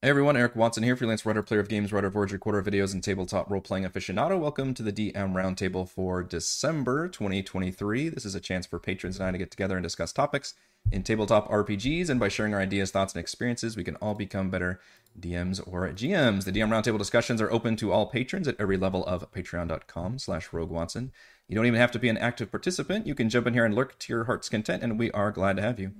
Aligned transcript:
Hey 0.00 0.10
everyone, 0.10 0.36
Eric 0.36 0.54
Watson 0.54 0.84
here, 0.84 0.94
freelance 0.94 1.26
writer, 1.26 1.42
player 1.42 1.58
of 1.58 1.68
games, 1.68 1.92
writer 1.92 2.06
of 2.06 2.14
words, 2.14 2.32
recorder 2.32 2.60
of 2.60 2.66
videos, 2.66 2.94
and 2.94 3.02
tabletop 3.02 3.50
role-playing 3.50 3.84
aficionado. 3.84 4.38
Welcome 4.38 4.72
to 4.74 4.84
the 4.84 4.92
DM 4.92 5.32
Roundtable 5.32 5.88
for 5.88 6.22
December 6.22 7.08
2023. 7.08 8.08
This 8.08 8.24
is 8.24 8.36
a 8.36 8.40
chance 8.40 8.64
for 8.64 8.78
patrons 8.78 9.18
and 9.18 9.26
I 9.26 9.32
to 9.32 9.38
get 9.38 9.50
together 9.50 9.76
and 9.76 9.82
discuss 9.82 10.12
topics 10.12 10.54
in 10.92 11.02
tabletop 11.02 11.50
RPGs, 11.50 12.08
and 12.08 12.20
by 12.20 12.28
sharing 12.28 12.54
our 12.54 12.60
ideas, 12.60 12.92
thoughts, 12.92 13.12
and 13.12 13.20
experiences, 13.20 13.76
we 13.76 13.82
can 13.82 13.96
all 13.96 14.14
become 14.14 14.50
better 14.50 14.78
DMs 15.18 15.60
or 15.66 15.88
GMs. 15.88 16.44
The 16.44 16.52
DM 16.52 16.68
Roundtable 16.68 16.98
discussions 16.98 17.42
are 17.42 17.50
open 17.50 17.74
to 17.78 17.90
all 17.90 18.06
patrons 18.06 18.46
at 18.46 18.54
every 18.60 18.76
level 18.76 19.04
of 19.04 19.28
patreon.com 19.32 20.20
slash 20.20 20.52
Rogue 20.52 20.70
Watson. 20.70 21.10
You 21.48 21.56
don't 21.56 21.66
even 21.66 21.80
have 21.80 21.90
to 21.90 21.98
be 21.98 22.08
an 22.08 22.18
active 22.18 22.52
participant. 22.52 23.08
You 23.08 23.16
can 23.16 23.28
jump 23.28 23.48
in 23.48 23.54
here 23.54 23.64
and 23.64 23.74
lurk 23.74 23.98
to 23.98 24.12
your 24.12 24.24
heart's 24.26 24.48
content, 24.48 24.84
and 24.84 24.96
we 24.96 25.10
are 25.10 25.32
glad 25.32 25.56
to 25.56 25.62
have 25.62 25.80
you. 25.80 25.90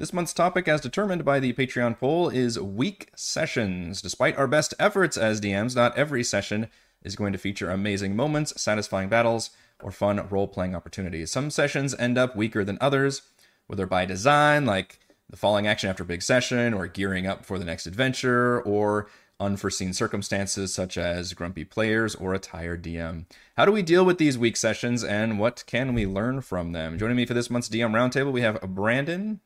This 0.00 0.14
month's 0.14 0.32
topic, 0.32 0.66
as 0.66 0.80
determined 0.80 1.26
by 1.26 1.40
the 1.40 1.52
Patreon 1.52 1.98
poll, 1.98 2.30
is 2.30 2.58
weak 2.58 3.10
sessions. 3.14 4.00
Despite 4.00 4.34
our 4.38 4.46
best 4.46 4.72
efforts 4.78 5.18
as 5.18 5.42
DMs, 5.42 5.76
not 5.76 5.94
every 5.94 6.24
session 6.24 6.68
is 7.02 7.16
going 7.16 7.34
to 7.34 7.38
feature 7.38 7.68
amazing 7.68 8.16
moments, 8.16 8.58
satisfying 8.58 9.10
battles, 9.10 9.50
or 9.82 9.90
fun 9.90 10.26
role 10.30 10.48
playing 10.48 10.74
opportunities. 10.74 11.30
Some 11.30 11.50
sessions 11.50 11.94
end 11.98 12.16
up 12.16 12.34
weaker 12.34 12.64
than 12.64 12.78
others, 12.80 13.20
whether 13.66 13.84
by 13.84 14.06
design, 14.06 14.64
like 14.64 15.00
the 15.28 15.36
falling 15.36 15.66
action 15.66 15.90
after 15.90 16.02
a 16.02 16.06
big 16.06 16.22
session, 16.22 16.72
or 16.72 16.86
gearing 16.86 17.26
up 17.26 17.44
for 17.44 17.58
the 17.58 17.66
next 17.66 17.86
adventure, 17.86 18.62
or 18.62 19.06
unforeseen 19.38 19.92
circumstances 19.92 20.72
such 20.72 20.96
as 20.96 21.34
grumpy 21.34 21.64
players 21.64 22.14
or 22.14 22.32
a 22.32 22.38
tired 22.38 22.82
DM. 22.82 23.26
How 23.54 23.66
do 23.66 23.72
we 23.72 23.82
deal 23.82 24.06
with 24.06 24.16
these 24.16 24.38
weak 24.38 24.56
sessions 24.56 25.04
and 25.04 25.38
what 25.38 25.62
can 25.66 25.92
we 25.92 26.06
learn 26.06 26.40
from 26.40 26.72
them? 26.72 26.98
Joining 26.98 27.18
me 27.18 27.26
for 27.26 27.34
this 27.34 27.50
month's 27.50 27.68
DM 27.68 27.92
Roundtable, 27.92 28.32
we 28.32 28.40
have 28.40 28.62
Brandon. 28.62 29.40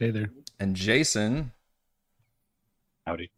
Hey 0.00 0.10
there. 0.10 0.30
And 0.58 0.74
Jason. 0.74 1.52
Howdy. 3.06 3.30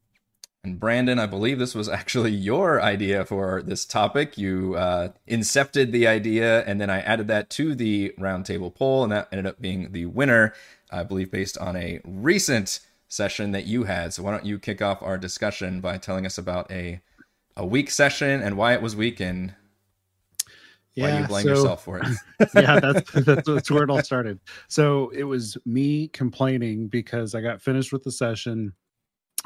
And 0.63 0.79
Brandon, 0.79 1.19
I 1.19 1.27
believe 1.27 1.59
this 1.59 1.75
was 1.75 1.89
actually 1.89 2.31
your 2.31 2.81
idea 2.81 3.25
for 3.25 3.65
this 3.65 3.85
topic. 3.85 4.39
You 4.39 4.77
uh, 4.77 5.09
incepted 5.29 5.91
the 5.91 6.07
idea, 6.07 6.63
and 6.65 6.81
then 6.81 6.89
I 6.89 7.01
added 7.01 7.27
that 7.27 7.51
to 7.51 7.75
the 7.75 8.15
roundtable 8.17 8.73
poll, 8.73 9.03
and 9.03 9.11
that 9.11 9.27
ended 9.33 9.47
up 9.47 9.61
being 9.61 9.91
the 9.91 10.07
winner, 10.07 10.55
I 10.89 11.03
believe, 11.03 11.33
based 11.33 11.59
on 11.59 11.75
a 11.75 12.01
recent 12.05 12.79
session 13.09 13.51
that 13.51 13.67
you 13.67 13.83
had. 13.83 14.15
So 14.15 14.23
why 14.23 14.31
don't 14.31 14.47
you 14.47 14.61
kick 14.61 14.81
off 14.81 15.03
our 15.03 15.19
discussion 15.19 15.81
by 15.81 15.99
telling 15.99 16.27
us 16.27 16.39
about 16.39 16.71
a 16.71 17.01
a 17.57 17.67
weak 17.67 17.91
session 17.91 18.41
and 18.41 18.57
why 18.57 18.73
it 18.73 18.81
was 18.81 18.95
weak 18.95 19.19
and 19.19 19.55
why 20.95 21.09
yeah, 21.09 21.21
you 21.21 21.27
blame 21.27 21.43
so, 21.45 21.49
yourself 21.49 21.85
for 21.85 21.99
it? 21.99 22.07
yeah, 22.55 22.79
that's, 22.79 23.11
that's 23.25 23.49
that's 23.49 23.71
where 23.71 23.85
it 23.85 23.91
all 23.91 24.03
started. 24.03 24.39
So 24.69 25.09
it 25.11 25.25
was 25.25 25.57
me 25.65 26.09
complaining 26.09 26.89
because 26.89 27.35
I 27.35 27.41
got 27.41 27.63
finished 27.63 27.93
with 27.93 28.03
the 28.03 28.13
session, 28.13 28.75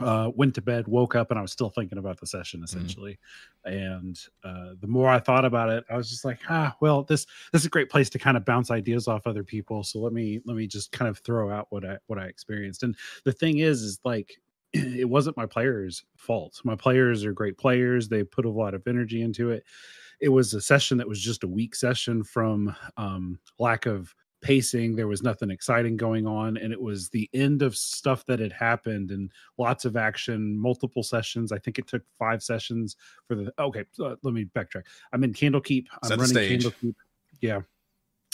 uh, 0.00 0.30
went 0.34 0.56
to 0.56 0.62
bed, 0.62 0.89
woke 0.89 1.14
up, 1.14 1.30
and 1.30 1.39
I 1.39 1.42
was 1.42 1.52
still 1.52 1.70
thinking 1.70 1.98
about 1.98 2.19
the 2.19 2.27
session 2.27 2.61
mm-hmm. 2.61 2.64
essentially. 2.64 3.19
Mm-hmm. 3.64 3.78
And 3.78 4.20
uh, 4.42 4.74
the 4.80 4.89
more 4.89 5.08
I 5.08 5.20
thought 5.20 5.44
about 5.44 5.70
it, 5.70 5.84
I 5.89 5.97
was 5.97 6.11
just 6.11 6.24
like, 6.24 6.41
ah, 6.48 6.74
well, 6.80 7.05
this 7.05 7.27
this 7.52 7.62
is 7.62 7.67
a 7.67 7.70
great 7.70 7.91
place 7.91 8.11
to 8.11 8.19
kind 8.19 8.36
of 8.36 8.44
bounce 8.44 8.72
ideas 8.72 9.06
off 9.06 9.27
other 9.27 9.44
people. 9.44 9.84
So 9.84 10.00
let 10.00 10.12
me 10.12 10.41
let 10.47 10.56
me 10.56 10.67
just 10.67 10.91
kind 10.91 11.08
of 11.08 11.19
throw 11.19 11.50
out 11.50 11.69
what 11.70 11.84
I 11.84 11.98
what 12.08 12.19
I 12.19 12.24
experienced. 12.24 12.83
And 12.83 12.97
the 13.24 13.33
thing 13.33 13.58
is, 13.58 13.83
is 13.83 14.00
like 14.05 14.34
it 14.72 15.08
wasn't 15.08 15.36
my 15.36 15.47
players' 15.47 16.05
fault. 16.17 16.61
My 16.64 16.74
players 16.74 17.24
are 17.24 17.33
great 17.33 17.56
players. 17.56 18.08
They 18.08 18.24
put 18.24 18.47
a 18.47 18.50
lot 18.50 18.74
of 18.74 18.83
energy 18.89 19.22
into 19.22 19.50
it 19.50 19.62
it 20.20 20.28
was 20.28 20.55
a 20.55 20.61
session 20.61 20.98
that 20.98 21.09
was 21.09 21.20
just 21.20 21.45
a 21.45 21.48
weak 21.48 21.75
session 21.75 22.25
from 22.25 22.75
um, 22.97 23.39
lack 23.59 23.86
of 23.86 24.14
pacing. 24.41 24.97
There 24.97 25.08
was 25.08 25.23
nothing 25.23 25.50
exciting 25.50 25.97
going 25.97 26.27
on, 26.27 26.56
and 26.56 26.73
it 26.73 26.81
was 26.81 27.08
the 27.08 27.28
end 27.34 27.62
of 27.62 27.77
stuff 27.77 28.25
that 28.27 28.39
had 28.39 28.53
happened 28.53 29.11
and 29.11 29.31
lots 29.58 29.84
of 29.84 29.97
action, 29.97 30.56
multiple 30.58 31.03
sessions. 31.03 31.53
I 31.53 31.58
think 31.58 31.78
it 31.78 31.86
took 31.86 32.03
five 32.19 32.42
sessions 32.42 32.97
for 33.27 33.34
the. 33.34 33.53
Okay, 33.58 33.84
uh, 34.00 34.17
let 34.23 34.34
me 34.34 34.47
backtrack. 34.55 34.84
I'm 35.12 35.25
in 35.25 35.33
Candlekeep. 35.33 35.86
I'm 36.03 36.08
Set 36.08 36.19
running 36.19 36.34
Candlekeep. 36.34 36.95
Yeah, 37.41 37.61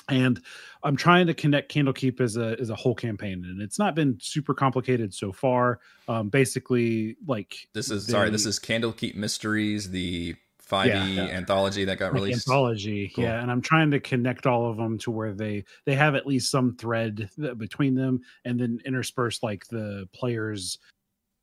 and 0.09 0.41
I'm 0.83 0.97
trying 0.97 1.27
to 1.27 1.35
connect 1.35 1.73
Candlekeep 1.73 2.21
as 2.21 2.37
a 2.37 2.57
as 2.61 2.71
a 2.71 2.75
whole 2.75 2.95
campaign, 2.95 3.45
and 3.45 3.61
it's 3.63 3.79
not 3.79 3.95
been 3.95 4.19
super 4.21 4.55
complicated 4.55 5.15
so 5.15 5.33
far. 5.33 5.81
Um, 6.09 6.29
basically, 6.29 7.17
like 7.27 7.69
this 7.75 7.91
is 7.91 8.07
sorry, 8.07 8.31
this 8.31 8.47
is 8.47 8.59
Candlekeep 8.59 9.15
Mysteries, 9.15 9.91
the 9.91 10.37
5e 10.73 10.87
yeah, 10.87 11.05
yeah. 11.05 11.23
anthology 11.25 11.85
that 11.85 11.99
got 11.99 12.15
released 12.15 12.49
anthology 12.49 13.13
cool. 13.15 13.25
yeah 13.25 13.43
and 13.43 13.51
i'm 13.51 13.61
trying 13.61 13.91
to 13.91 14.01
connect 14.01 14.47
all 14.47 14.71
of 14.71 14.79
them 14.79 14.97
to 14.97 15.11
where 15.11 15.35
they 15.35 15.63
they 15.85 15.95
have 15.95 16.15
at 16.15 16.27
least 16.27 16.51
some 16.51 16.75
thread 16.77 17.29
between 17.59 17.95
them 17.95 18.21
and 18.47 18.59
then 18.59 18.81
intersperse 18.87 19.43
like 19.43 19.67
the 19.69 20.09
players 20.15 20.79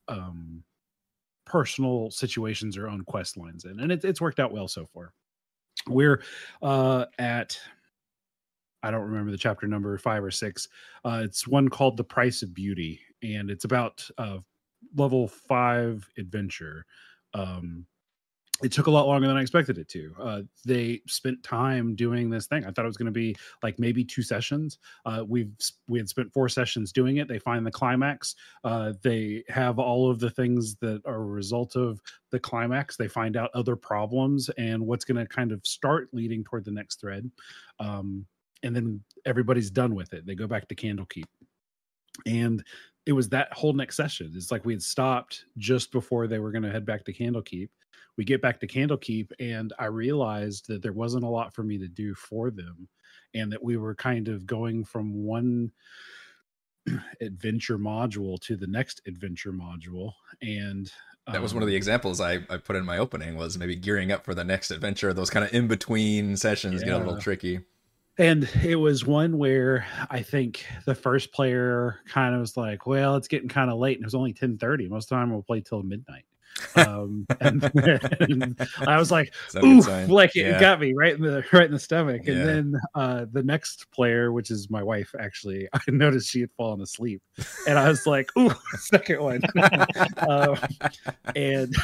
um 0.08 0.62
personal 1.46 2.10
situations 2.10 2.76
or 2.76 2.88
own 2.88 3.02
quest 3.04 3.36
lines 3.36 3.64
in 3.64 3.78
and 3.80 3.92
it, 3.92 4.04
it's 4.04 4.20
worked 4.20 4.40
out 4.40 4.52
well 4.52 4.68
so 4.68 4.84
far 4.92 5.12
we're 5.86 6.22
uh 6.62 7.04
at 7.18 7.58
i 8.82 8.90
don't 8.90 9.02
remember 9.02 9.30
the 9.30 9.38
chapter 9.38 9.68
number 9.68 9.96
five 9.96 10.24
or 10.24 10.30
six 10.30 10.68
uh 11.04 11.20
it's 11.22 11.46
one 11.46 11.68
called 11.68 11.96
the 11.96 12.04
price 12.04 12.42
of 12.42 12.52
beauty 12.52 13.00
and 13.22 13.48
it's 13.48 13.64
about 13.64 14.08
uh 14.18 14.38
level 14.96 15.28
five 15.28 16.08
adventure 16.18 16.84
um 17.34 17.86
it 18.62 18.72
took 18.72 18.86
a 18.86 18.90
lot 18.90 19.06
longer 19.06 19.26
than 19.26 19.36
I 19.36 19.42
expected 19.42 19.78
it 19.78 19.88
to. 19.88 20.14
Uh, 20.20 20.42
they 20.64 21.00
spent 21.06 21.42
time 21.42 21.94
doing 21.94 22.28
this 22.28 22.46
thing. 22.46 22.64
I 22.64 22.70
thought 22.70 22.84
it 22.84 22.88
was 22.88 22.96
going 22.96 23.06
to 23.06 23.12
be 23.12 23.34
like 23.62 23.78
maybe 23.78 24.04
two 24.04 24.22
sessions. 24.22 24.78
Uh, 25.06 25.24
we've 25.26 25.52
we 25.88 25.98
had 25.98 26.08
spent 26.08 26.32
four 26.32 26.48
sessions 26.48 26.92
doing 26.92 27.16
it. 27.16 27.28
They 27.28 27.38
find 27.38 27.66
the 27.66 27.70
climax. 27.70 28.34
Uh, 28.64 28.92
they 29.02 29.44
have 29.48 29.78
all 29.78 30.10
of 30.10 30.20
the 30.20 30.30
things 30.30 30.76
that 30.76 31.02
are 31.06 31.22
a 31.22 31.24
result 31.24 31.76
of 31.76 32.00
the 32.30 32.38
climax. 32.40 32.96
They 32.96 33.08
find 33.08 33.36
out 33.36 33.50
other 33.54 33.76
problems 33.76 34.50
and 34.58 34.86
what's 34.86 35.04
going 35.04 35.18
to 35.18 35.26
kind 35.26 35.52
of 35.52 35.60
start 35.64 36.08
leading 36.12 36.44
toward 36.44 36.64
the 36.64 36.70
next 36.70 37.00
thread. 37.00 37.30
Um, 37.78 38.26
and 38.62 38.76
then 38.76 39.02
everybody's 39.24 39.70
done 39.70 39.94
with 39.94 40.12
it. 40.12 40.26
They 40.26 40.34
go 40.34 40.46
back 40.46 40.68
to 40.68 40.74
Candlekeep, 40.74 41.24
and 42.26 42.62
it 43.06 43.12
was 43.12 43.28
that 43.30 43.52
whole 43.52 43.72
next 43.72 43.96
session. 43.96 44.32
It's 44.34 44.50
like 44.50 44.64
we 44.64 44.74
had 44.74 44.82
stopped 44.82 45.44
just 45.56 45.90
before 45.92 46.26
they 46.26 46.38
were 46.38 46.52
going 46.52 46.62
to 46.62 46.70
head 46.70 46.84
back 46.84 47.04
to 47.04 47.12
Candlekeep 47.12 47.68
we 48.20 48.24
get 48.24 48.42
back 48.42 48.60
to 48.60 48.66
Candlekeep, 48.66 49.30
and 49.38 49.72
I 49.78 49.86
realized 49.86 50.68
that 50.68 50.82
there 50.82 50.92
wasn't 50.92 51.24
a 51.24 51.28
lot 51.28 51.54
for 51.54 51.62
me 51.62 51.78
to 51.78 51.88
do 51.88 52.14
for 52.14 52.50
them, 52.50 52.86
and 53.34 53.50
that 53.50 53.62
we 53.62 53.78
were 53.78 53.94
kind 53.94 54.28
of 54.28 54.44
going 54.44 54.84
from 54.84 55.24
one 55.24 55.72
adventure 57.22 57.78
module 57.78 58.38
to 58.40 58.56
the 58.56 58.66
next 58.66 59.00
adventure 59.06 59.52
module, 59.52 60.12
and 60.42 60.92
that 61.32 61.40
was 61.40 61.54
one 61.54 61.62
of 61.62 61.68
the 61.68 61.74
um, 61.74 61.78
examples 61.78 62.20
I, 62.20 62.40
I 62.50 62.56
put 62.56 62.76
in 62.76 62.84
my 62.84 62.98
opening 62.98 63.36
was 63.36 63.56
maybe 63.56 63.76
gearing 63.76 64.12
up 64.12 64.24
for 64.24 64.34
the 64.34 64.44
next 64.44 64.70
adventure. 64.70 65.14
Those 65.14 65.30
kind 65.30 65.46
of 65.46 65.54
in 65.54 65.68
between 65.68 66.36
sessions 66.36 66.82
yeah. 66.82 66.88
get 66.88 66.96
a 66.96 66.98
little 66.98 67.18
tricky. 67.18 67.60
And 68.20 68.48
it 68.62 68.76
was 68.76 69.04
one 69.06 69.36
where 69.38 69.86
I 70.10 70.22
think 70.22 70.64
the 70.86 70.94
first 70.94 71.32
player 71.32 72.00
kind 72.06 72.34
of 72.36 72.40
was 72.40 72.56
like, 72.56 72.86
"Well, 72.86 73.16
it's 73.16 73.28
getting 73.28 73.48
kind 73.48 73.70
of 73.70 73.78
late, 73.78 73.96
and 73.98 74.04
it 74.04 74.06
was 74.06 74.14
only 74.14 74.32
ten 74.32 74.58
thirty. 74.58 74.88
Most 74.88 75.06
of 75.06 75.08
the 75.10 75.14
time, 75.16 75.32
we'll 75.32 75.42
play 75.42 75.60
till 75.60 75.82
midnight." 75.82 76.24
Um, 76.76 77.26
and, 77.40 77.62
and 78.20 78.56
I 78.86 78.98
was 78.98 79.10
like, 79.10 79.34
"Ooh!" 79.62 79.80
Like 79.80 80.36
it 80.36 80.46
yeah. 80.46 80.60
got 80.60 80.80
me 80.80 80.92
right 80.94 81.14
in 81.14 81.22
the 81.22 81.44
right 81.52 81.64
in 81.64 81.72
the 81.72 81.78
stomach. 81.78 82.26
And 82.26 82.38
yeah. 82.38 82.44
then 82.44 82.74
uh, 82.94 83.26
the 83.32 83.42
next 83.42 83.90
player, 83.90 84.32
which 84.32 84.50
is 84.50 84.70
my 84.70 84.82
wife, 84.82 85.14
actually, 85.18 85.68
I 85.72 85.80
noticed 85.88 86.30
she 86.30 86.40
had 86.40 86.50
fallen 86.56 86.80
asleep, 86.80 87.22
and 87.68 87.78
I 87.78 87.88
was 87.88 88.06
like, 88.06 88.30
"Ooh, 88.38 88.52
second 88.78 89.20
one." 89.20 89.42
um, 90.28 90.58
and 91.34 91.74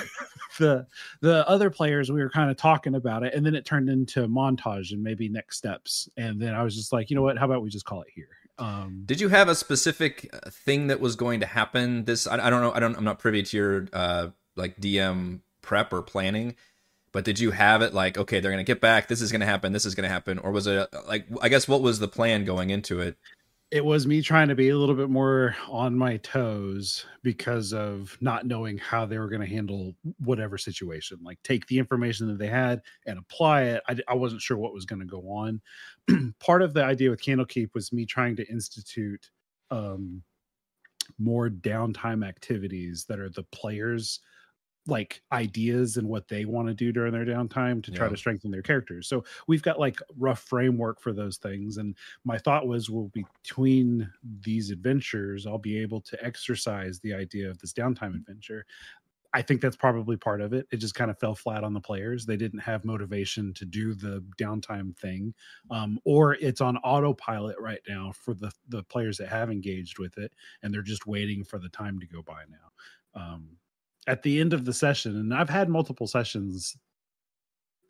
the 0.58 0.86
the 1.20 1.48
other 1.48 1.70
players, 1.70 2.10
we 2.10 2.20
were 2.20 2.30
kind 2.30 2.50
of 2.50 2.56
talking 2.56 2.94
about 2.94 3.22
it, 3.22 3.34
and 3.34 3.44
then 3.44 3.54
it 3.54 3.64
turned 3.64 3.88
into 3.88 4.26
montage 4.28 4.92
and 4.92 5.02
maybe 5.02 5.28
next 5.28 5.58
steps. 5.58 6.08
And 6.16 6.40
then 6.40 6.54
I 6.54 6.62
was 6.62 6.74
just 6.74 6.92
like, 6.92 7.10
"You 7.10 7.16
know 7.16 7.22
what? 7.22 7.38
How 7.38 7.46
about 7.46 7.62
we 7.62 7.70
just 7.70 7.84
call 7.84 8.02
it 8.02 8.08
here?" 8.14 8.28
Um, 8.58 9.02
Did 9.04 9.20
you 9.20 9.28
have 9.28 9.48
a 9.48 9.54
specific 9.54 10.30
uh, 10.32 10.50
thing 10.50 10.86
that 10.86 11.00
was 11.00 11.14
going 11.16 11.40
to 11.40 11.46
happen? 11.46 12.04
This 12.04 12.26
I, 12.26 12.46
I 12.46 12.50
don't 12.50 12.62
know. 12.62 12.72
I 12.72 12.80
don't. 12.80 12.96
I'm 12.96 13.04
not 13.04 13.18
privy 13.18 13.42
to 13.42 13.56
your 13.56 13.88
uh, 13.92 14.28
like 14.56 14.80
DM 14.80 15.40
prep 15.62 15.92
or 15.92 16.02
planning, 16.02 16.56
but 17.12 17.24
did 17.24 17.38
you 17.38 17.50
have 17.50 17.82
it 17.82 17.94
like 17.94 18.18
okay, 18.18 18.40
they're 18.40 18.50
gonna 18.50 18.64
get 18.64 18.80
back. 18.80 19.08
This 19.08 19.20
is 19.20 19.32
gonna 19.32 19.46
happen. 19.46 19.72
This 19.72 19.86
is 19.86 19.94
gonna 19.94 20.08
happen, 20.08 20.38
or 20.38 20.50
was 20.50 20.66
it 20.66 20.88
like 21.06 21.26
I 21.40 21.48
guess 21.48 21.68
what 21.68 21.82
was 21.82 21.98
the 21.98 22.08
plan 22.08 22.44
going 22.44 22.70
into 22.70 23.00
it? 23.00 23.16
It 23.70 23.84
was 23.84 24.06
me 24.06 24.22
trying 24.22 24.46
to 24.48 24.54
be 24.54 24.68
a 24.68 24.78
little 24.78 24.94
bit 24.94 25.10
more 25.10 25.56
on 25.68 25.98
my 25.98 26.18
toes 26.18 27.04
because 27.22 27.72
of 27.72 28.16
not 28.20 28.46
knowing 28.46 28.78
how 28.78 29.06
they 29.06 29.18
were 29.18 29.28
going 29.28 29.40
to 29.40 29.46
handle 29.46 29.96
whatever 30.18 30.56
situation. 30.56 31.18
Like 31.20 31.42
take 31.42 31.66
the 31.66 31.76
information 31.76 32.28
that 32.28 32.38
they 32.38 32.46
had 32.46 32.80
and 33.06 33.18
apply 33.18 33.62
it. 33.62 33.82
I, 33.88 33.96
I 34.06 34.14
wasn't 34.14 34.40
sure 34.40 34.56
what 34.56 34.72
was 34.72 34.84
going 34.84 35.00
to 35.00 35.04
go 35.04 35.22
on. 35.28 35.60
Part 36.38 36.62
of 36.62 36.74
the 36.74 36.84
idea 36.84 37.10
with 37.10 37.20
Candlekeep 37.20 37.70
was 37.74 37.92
me 37.92 38.06
trying 38.06 38.36
to 38.36 38.46
institute 38.48 39.30
um, 39.72 40.22
more 41.18 41.48
downtime 41.48 42.26
activities 42.26 43.04
that 43.08 43.18
are 43.18 43.30
the 43.30 43.44
players 43.44 44.20
like 44.86 45.22
ideas 45.32 45.96
and 45.96 46.08
what 46.08 46.28
they 46.28 46.44
want 46.44 46.68
to 46.68 46.74
do 46.74 46.92
during 46.92 47.12
their 47.12 47.24
downtime 47.26 47.82
to 47.84 47.90
try 47.90 48.06
Yeah. 48.06 48.10
to 48.10 48.16
strengthen 48.16 48.50
their 48.50 48.62
characters. 48.62 49.08
So 49.08 49.24
we've 49.48 49.62
got 49.62 49.80
like 49.80 49.98
rough 50.16 50.40
framework 50.40 51.00
for 51.00 51.12
those 51.12 51.38
things. 51.38 51.76
And 51.76 51.96
my 52.24 52.38
thought 52.38 52.68
was, 52.68 52.88
well, 52.88 53.10
between 53.12 54.12
these 54.22 54.70
adventures, 54.70 55.46
I'll 55.46 55.58
be 55.58 55.78
able 55.78 56.00
to 56.02 56.24
exercise 56.24 57.00
the 57.00 57.14
idea 57.14 57.50
of 57.50 57.58
this 57.58 57.72
downtime 57.72 58.14
adventure. 58.14 58.64
I 59.34 59.42
think 59.42 59.60
that's 59.60 59.76
probably 59.76 60.16
part 60.16 60.40
of 60.40 60.54
it. 60.54 60.66
It 60.70 60.78
just 60.78 60.94
kind 60.94 61.10
of 61.10 61.18
fell 61.18 61.34
flat 61.34 61.62
on 61.62 61.74
the 61.74 61.80
players. 61.80 62.24
They 62.24 62.38
didn't 62.38 62.60
have 62.60 62.84
motivation 62.86 63.52
to 63.54 63.66
do 63.66 63.92
the 63.92 64.24
downtime 64.38 64.96
thing, 64.96 65.34
um, 65.70 65.98
or 66.04 66.34
it's 66.36 66.62
on 66.62 66.78
autopilot 66.78 67.58
right 67.58 67.80
now 67.86 68.12
for 68.12 68.32
the 68.32 68.50
the 68.68 68.82
players 68.84 69.18
that 69.18 69.28
have 69.28 69.50
engaged 69.50 69.98
with 69.98 70.16
it, 70.16 70.32
and 70.62 70.72
they're 70.72 70.80
just 70.80 71.06
waiting 71.06 71.44
for 71.44 71.58
the 71.58 71.68
time 71.68 72.00
to 72.00 72.06
go 72.06 72.22
by 72.22 72.44
now. 72.48 73.20
Um, 73.20 73.58
at 74.06 74.22
the 74.22 74.40
end 74.40 74.52
of 74.52 74.64
the 74.64 74.72
session, 74.72 75.16
and 75.16 75.34
I've 75.34 75.50
had 75.50 75.68
multiple 75.68 76.06
sessions. 76.06 76.76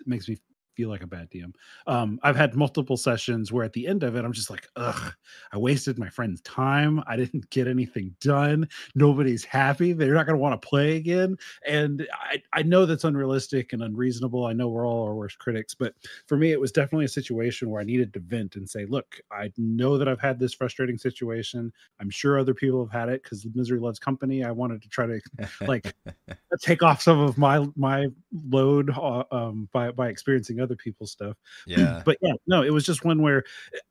It 0.01 0.07
makes 0.07 0.29
me 0.29 0.39
feel 0.77 0.91
like 0.91 1.03
a 1.03 1.07
bad 1.07 1.31
DM. 1.31 1.55
Um, 1.87 2.21
I've 2.23 2.37
had 2.37 2.55
multiple 2.55 2.97
sessions 2.97 3.51
where 3.51 3.65
at 3.65 3.73
the 3.73 3.87
end 3.87 4.03
of 4.03 4.15
it, 4.15 4.25
I'm 4.25 4.33
just 4.33 4.51
like, 4.51 4.69
ugh, 4.77 5.13
I 5.53 5.57
wasted 5.57 5.99
my 5.99 6.09
friend's 6.09 6.43
time. 6.43 7.03
I 7.07 7.17
didn't 7.17 7.49
get 7.51 7.67
anything 7.67 8.15
done. 8.21 8.69
Nobody's 8.95 9.45
happy. 9.45 9.93
They're 9.93 10.15
not 10.15 10.27
going 10.27 10.37
to 10.37 10.43
want 10.43 10.61
to 10.61 10.69
play 10.69 10.97
again. 10.97 11.37
And 11.67 12.07
I, 12.13 12.43
I 12.53 12.63
know 12.63 12.85
that's 12.85 13.05
unrealistic 13.05 13.73
and 13.73 13.83
unreasonable. 13.83 14.45
I 14.45 14.53
know 14.53 14.69
we're 14.69 14.87
all 14.87 15.05
our 15.05 15.15
worst 15.15 15.39
critics, 15.39 15.75
but 15.75 15.95
for 16.27 16.37
me, 16.37 16.53
it 16.53 16.61
was 16.61 16.73
definitely 16.73 17.07
a 17.07 17.09
situation 17.09 17.71
where 17.71 17.81
I 17.81 17.85
needed 17.85 18.13
to 18.15 18.21
vent 18.21 18.57
and 18.57 18.69
say, 18.69 18.85
look, 18.85 19.19
I 19.33 19.51
know 19.57 19.97
that 19.97 20.09
I've 20.09 20.21
had 20.21 20.39
this 20.39 20.53
frustrating 20.53 20.99
situation. 20.99 21.73
I'm 22.01 22.11
sure 22.11 22.39
other 22.39 22.55
people 22.55 22.85
have 22.85 22.93
had 22.93 23.09
it 23.09 23.23
because 23.23 23.47
misery 23.55 23.81
loves 23.81 23.99
company. 23.99 24.45
I 24.45 24.51
wanted 24.51 24.83
to 24.83 24.89
try 24.89 25.07
to 25.07 25.21
like 25.67 25.95
take 26.61 26.83
off 26.83 27.01
some 27.01 27.19
of 27.19 27.39
my 27.39 27.67
my 27.77 28.09
load 28.49 28.91
uh, 28.91 29.25
um, 29.31 29.69
by 29.73 29.91
by 29.91 30.09
experiencing 30.09 30.61
other 30.67 30.77
people's 30.77 31.13
stuff. 31.13 31.37
yeah. 31.67 32.03
But 32.05 32.19
yeah, 32.21 32.35
no, 32.47 32.63
it 32.63 32.71
was 32.71 32.85
just 32.85 33.05
one 33.05 33.23
where 33.23 33.45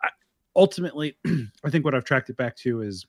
I, 0.04 0.10
ultimately, 0.56 1.18
I 1.64 1.70
think 1.70 1.86
what 1.86 1.96
I've 1.96 2.06
tracked 2.06 2.30
it 2.30 2.38
back 2.38 2.56
to 2.58 2.82
is 2.82 3.06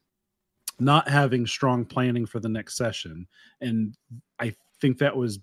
not 0.79 1.09
having 1.09 1.47
strong 1.47 1.85
planning 1.85 2.27
for 2.27 2.41
the 2.41 2.49
next 2.49 2.77
session, 2.77 3.27
and 3.61 3.97
I 4.39 4.55
think 4.81 4.99
that 4.99 5.17
was 5.17 5.39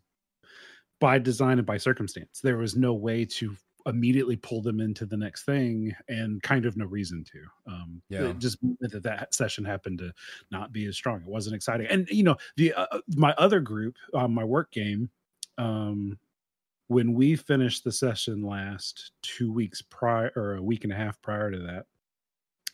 by 1.00 1.20
design 1.20 1.58
and 1.58 1.68
by 1.68 1.78
circumstance. 1.78 2.40
There 2.42 2.58
was 2.58 2.76
no 2.76 2.94
way 2.94 3.26
to 3.26 3.56
immediately 3.86 4.38
pull 4.38 4.62
them 4.62 4.80
into 4.80 5.06
the 5.06 5.18
next 5.18 5.44
thing 5.44 5.94
and 6.08 6.42
kind 6.42 6.66
of 6.66 6.78
no 6.78 6.86
reason 6.86 7.24
to 7.24 7.72
um 7.72 8.02
Yeah. 8.10 8.34
just 8.34 8.58
that 8.80 9.04
that 9.04 9.34
session 9.34 9.66
happened 9.66 10.00
to 10.00 10.14
not 10.52 10.72
be 10.72 10.86
as 10.86 10.96
strong 10.96 11.22
it 11.22 11.28
wasn't 11.28 11.56
exciting 11.56 11.88
and 11.88 12.08
you 12.10 12.24
know 12.24 12.38
the 12.56 12.74
uh, 12.74 13.00
my 13.16 13.34
other 13.38 13.60
group 13.60 13.98
um 14.14 14.34
my 14.34 14.44
work 14.44 14.72
game 14.72 15.10
um 15.58 16.18
when 16.94 17.14
we 17.14 17.36
finished 17.36 17.84
the 17.84 17.92
session 17.92 18.44
last 18.44 19.12
two 19.22 19.52
weeks 19.52 19.82
prior 19.82 20.32
or 20.36 20.56
a 20.56 20.62
week 20.62 20.84
and 20.84 20.94
a 20.94 20.96
half 20.96 21.22
prior 21.22 21.52
to 21.52 21.60
that 21.60 21.86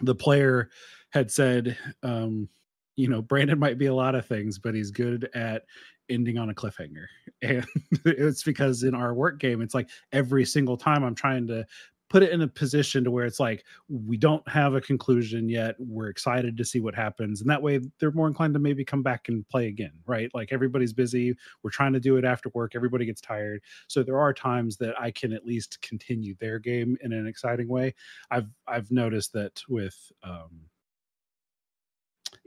the 0.01 0.15
player 0.15 0.69
had 1.09 1.31
said 1.31 1.77
um 2.03 2.47
you 2.95 3.07
know 3.07 3.21
brandon 3.21 3.57
might 3.57 3.77
be 3.77 3.87
a 3.87 3.93
lot 3.93 4.15
of 4.15 4.25
things 4.25 4.59
but 4.59 4.75
he's 4.75 4.91
good 4.91 5.29
at 5.33 5.63
ending 6.09 6.37
on 6.37 6.49
a 6.49 6.53
cliffhanger. 6.53 7.05
And 7.41 7.65
it's 8.03 8.43
because 8.43 8.83
in 8.83 8.93
our 8.93 9.13
work 9.13 9.39
game 9.39 9.61
it's 9.61 9.73
like 9.73 9.89
every 10.11 10.43
single 10.43 10.75
time 10.75 11.05
i'm 11.05 11.15
trying 11.15 11.47
to 11.47 11.65
put 12.09 12.23
it 12.23 12.31
in 12.31 12.41
a 12.41 12.47
position 12.47 13.03
to 13.03 13.11
where 13.11 13.25
it's 13.25 13.39
like 13.39 13.63
we 13.87 14.17
don't 14.17 14.47
have 14.47 14.73
a 14.73 14.81
conclusion 14.81 15.47
yet. 15.47 15.75
We're 15.79 16.09
excited 16.09 16.57
to 16.57 16.65
see 16.65 16.79
what 16.79 16.95
happens. 16.95 17.41
And 17.41 17.49
that 17.49 17.61
way 17.61 17.79
they're 17.99 18.11
more 18.11 18.27
inclined 18.27 18.53
to 18.55 18.59
maybe 18.59 18.83
come 18.83 19.03
back 19.03 19.29
and 19.29 19.47
play 19.47 19.67
again 19.67 19.91
right? 20.09 20.29
Like 20.33 20.51
everybody's 20.51 20.91
busy. 20.91 21.35
We're 21.63 21.69
trying 21.69 21.93
to 21.93 21.99
do 21.99 22.17
it 22.17 22.25
after 22.25 22.49
work. 22.53 22.75
Everybody 22.75 23.05
gets 23.05 23.21
tired. 23.21 23.61
So 23.87 24.03
there 24.03 24.19
are 24.19 24.33
times 24.33 24.77
that 24.77 24.99
i 24.99 25.11
can 25.11 25.31
at 25.33 25.45
least 25.45 25.81
continue 25.81 26.35
their 26.39 26.59
game 26.59 26.97
in 27.01 27.13
an 27.13 27.27
exciting 27.27 27.67
way. 27.67 27.93
I've 28.31 28.49
i've 28.67 28.91
noticed 28.91 29.33
that 29.33 29.61
with 29.69 29.95
um 30.23 30.49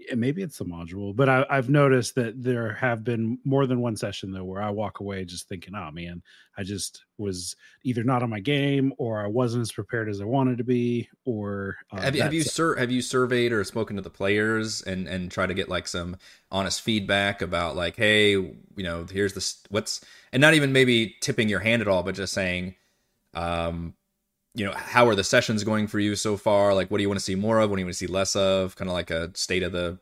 yeah, 0.08 0.14
maybe 0.14 0.42
it's 0.42 0.58
the 0.58 0.64
module, 0.64 1.14
but 1.14 1.28
I, 1.28 1.44
I've 1.48 1.68
noticed 1.68 2.14
that 2.16 2.42
there 2.42 2.74
have 2.74 3.04
been 3.04 3.38
more 3.44 3.66
than 3.66 3.80
one 3.80 3.96
session 3.96 4.32
though 4.32 4.44
where 4.44 4.62
I 4.62 4.70
walk 4.70 5.00
away 5.00 5.24
just 5.24 5.48
thinking, 5.48 5.74
"Oh 5.74 5.90
man, 5.90 6.22
I 6.56 6.62
just 6.62 7.04
was 7.18 7.56
either 7.84 8.04
not 8.04 8.22
on 8.22 8.30
my 8.30 8.40
game, 8.40 8.92
or 8.98 9.22
I 9.22 9.28
wasn't 9.28 9.62
as 9.62 9.72
prepared 9.72 10.08
as 10.08 10.20
I 10.20 10.24
wanted 10.24 10.58
to 10.58 10.64
be, 10.64 11.08
or 11.24 11.76
uh, 11.92 12.00
have 12.00 12.16
you 12.16 12.22
have 12.22 12.34
you 12.34 12.42
sur- 12.42 12.76
have 12.76 12.90
you 12.90 13.02
surveyed 13.02 13.52
or 13.52 13.64
spoken 13.64 13.96
to 13.96 14.02
the 14.02 14.10
players 14.10 14.82
and 14.82 15.06
and 15.08 15.30
try 15.30 15.46
to 15.46 15.54
get 15.54 15.68
like 15.68 15.86
some 15.86 16.16
honest 16.50 16.82
feedback 16.82 17.42
about 17.42 17.76
like 17.76 17.96
hey 17.96 18.32
you 18.32 18.62
know 18.76 19.06
here's 19.10 19.34
this 19.34 19.62
what's 19.70 20.04
and 20.32 20.40
not 20.40 20.54
even 20.54 20.72
maybe 20.72 21.16
tipping 21.20 21.48
your 21.48 21.60
hand 21.60 21.82
at 21.82 21.88
all 21.88 22.02
but 22.02 22.14
just 22.14 22.32
saying 22.32 22.74
um 23.34 23.94
you 24.54 24.64
know 24.64 24.72
how 24.72 25.08
are 25.08 25.14
the 25.14 25.24
sessions 25.24 25.64
going 25.64 25.86
for 25.86 25.98
you 25.98 26.14
so 26.14 26.36
far 26.36 26.74
like 26.74 26.90
what 26.90 26.98
do 26.98 27.02
you 27.02 27.08
want 27.08 27.18
to 27.18 27.24
see 27.24 27.34
more 27.34 27.58
of 27.58 27.70
what 27.70 27.76
do 27.76 27.80
you 27.80 27.86
want 27.86 27.94
to 27.94 27.98
see 27.98 28.06
less 28.06 28.36
of 28.36 28.76
kind 28.76 28.88
of 28.88 28.94
like 28.94 29.10
a 29.10 29.30
state 29.34 29.62
of 29.62 29.72
the 29.72 29.98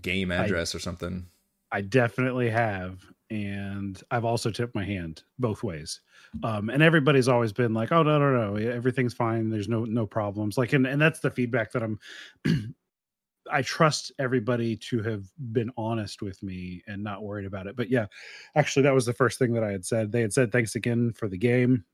game 0.00 0.32
address 0.32 0.74
or 0.74 0.78
something 0.78 1.26
I 1.74 1.80
definitely 1.80 2.48
have. 2.50 3.04
And 3.30 4.00
I've 4.12 4.24
also 4.24 4.48
tipped 4.52 4.76
my 4.76 4.84
hand 4.84 5.24
both 5.40 5.64
ways. 5.64 6.00
Um, 6.44 6.70
and 6.70 6.84
everybody's 6.84 7.26
always 7.26 7.52
been 7.52 7.74
like, 7.74 7.90
oh 7.90 8.04
no, 8.04 8.16
no, 8.18 8.54
no, 8.54 8.56
everything's 8.56 9.12
fine. 9.12 9.50
There's 9.50 9.68
no 9.68 9.84
no 9.84 10.06
problems. 10.06 10.56
Like 10.56 10.72
and, 10.72 10.86
and 10.86 11.02
that's 11.02 11.18
the 11.18 11.30
feedback 11.30 11.72
that 11.72 11.82
I'm 11.82 11.98
I 13.50 13.62
trust 13.62 14.12
everybody 14.20 14.76
to 14.76 15.02
have 15.02 15.24
been 15.52 15.70
honest 15.76 16.22
with 16.22 16.40
me 16.44 16.82
and 16.86 17.02
not 17.02 17.24
worried 17.24 17.46
about 17.46 17.66
it. 17.66 17.74
But 17.74 17.90
yeah, 17.90 18.06
actually 18.54 18.84
that 18.84 18.94
was 18.94 19.06
the 19.06 19.12
first 19.12 19.40
thing 19.40 19.52
that 19.54 19.64
I 19.64 19.72
had 19.72 19.84
said. 19.84 20.12
They 20.12 20.20
had 20.20 20.32
said 20.32 20.52
thanks 20.52 20.76
again 20.76 21.12
for 21.12 21.28
the 21.28 21.38
game 21.38 21.84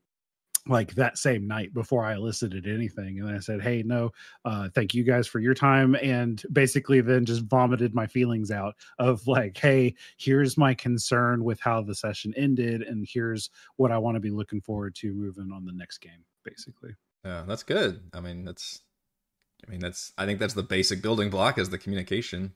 like 0.67 0.93
that 0.95 1.17
same 1.17 1.47
night 1.47 1.73
before 1.73 2.05
I 2.05 2.13
elicited 2.13 2.67
anything. 2.67 3.19
And 3.19 3.29
I 3.29 3.39
said, 3.39 3.61
Hey, 3.61 3.83
no, 3.83 4.11
uh, 4.45 4.69
thank 4.75 4.93
you 4.93 5.03
guys 5.03 5.27
for 5.27 5.39
your 5.39 5.53
time. 5.53 5.95
And 5.95 6.41
basically 6.51 7.01
then 7.01 7.25
just 7.25 7.43
vomited 7.43 7.95
my 7.95 8.07
feelings 8.07 8.51
out 8.51 8.75
of 8.99 9.25
like, 9.27 9.57
Hey, 9.57 9.95
here's 10.17 10.57
my 10.57 10.73
concern 10.73 11.43
with 11.43 11.59
how 11.59 11.81
the 11.81 11.95
session 11.95 12.33
ended. 12.37 12.83
And 12.83 13.07
here's 13.09 13.49
what 13.77 13.91
I 13.91 13.97
want 13.97 14.15
to 14.15 14.19
be 14.19 14.29
looking 14.29 14.61
forward 14.61 14.95
to 14.95 15.13
moving 15.13 15.51
on 15.51 15.65
the 15.65 15.71
next 15.73 15.97
game, 15.99 16.23
basically. 16.43 16.95
yeah 17.25 17.43
that's 17.47 17.63
good 17.63 18.01
i 18.13 18.19
mean 18.19 18.43
that's 18.43 18.81
i 19.67 19.71
mean 19.71 19.79
that's 19.79 20.11
i 20.17 20.25
think 20.25 20.39
that's 20.39 20.55
the 20.55 20.63
basic 20.63 21.01
building 21.01 21.29
block 21.29 21.57
is 21.59 21.69
the 21.69 21.77
communication 21.77 22.51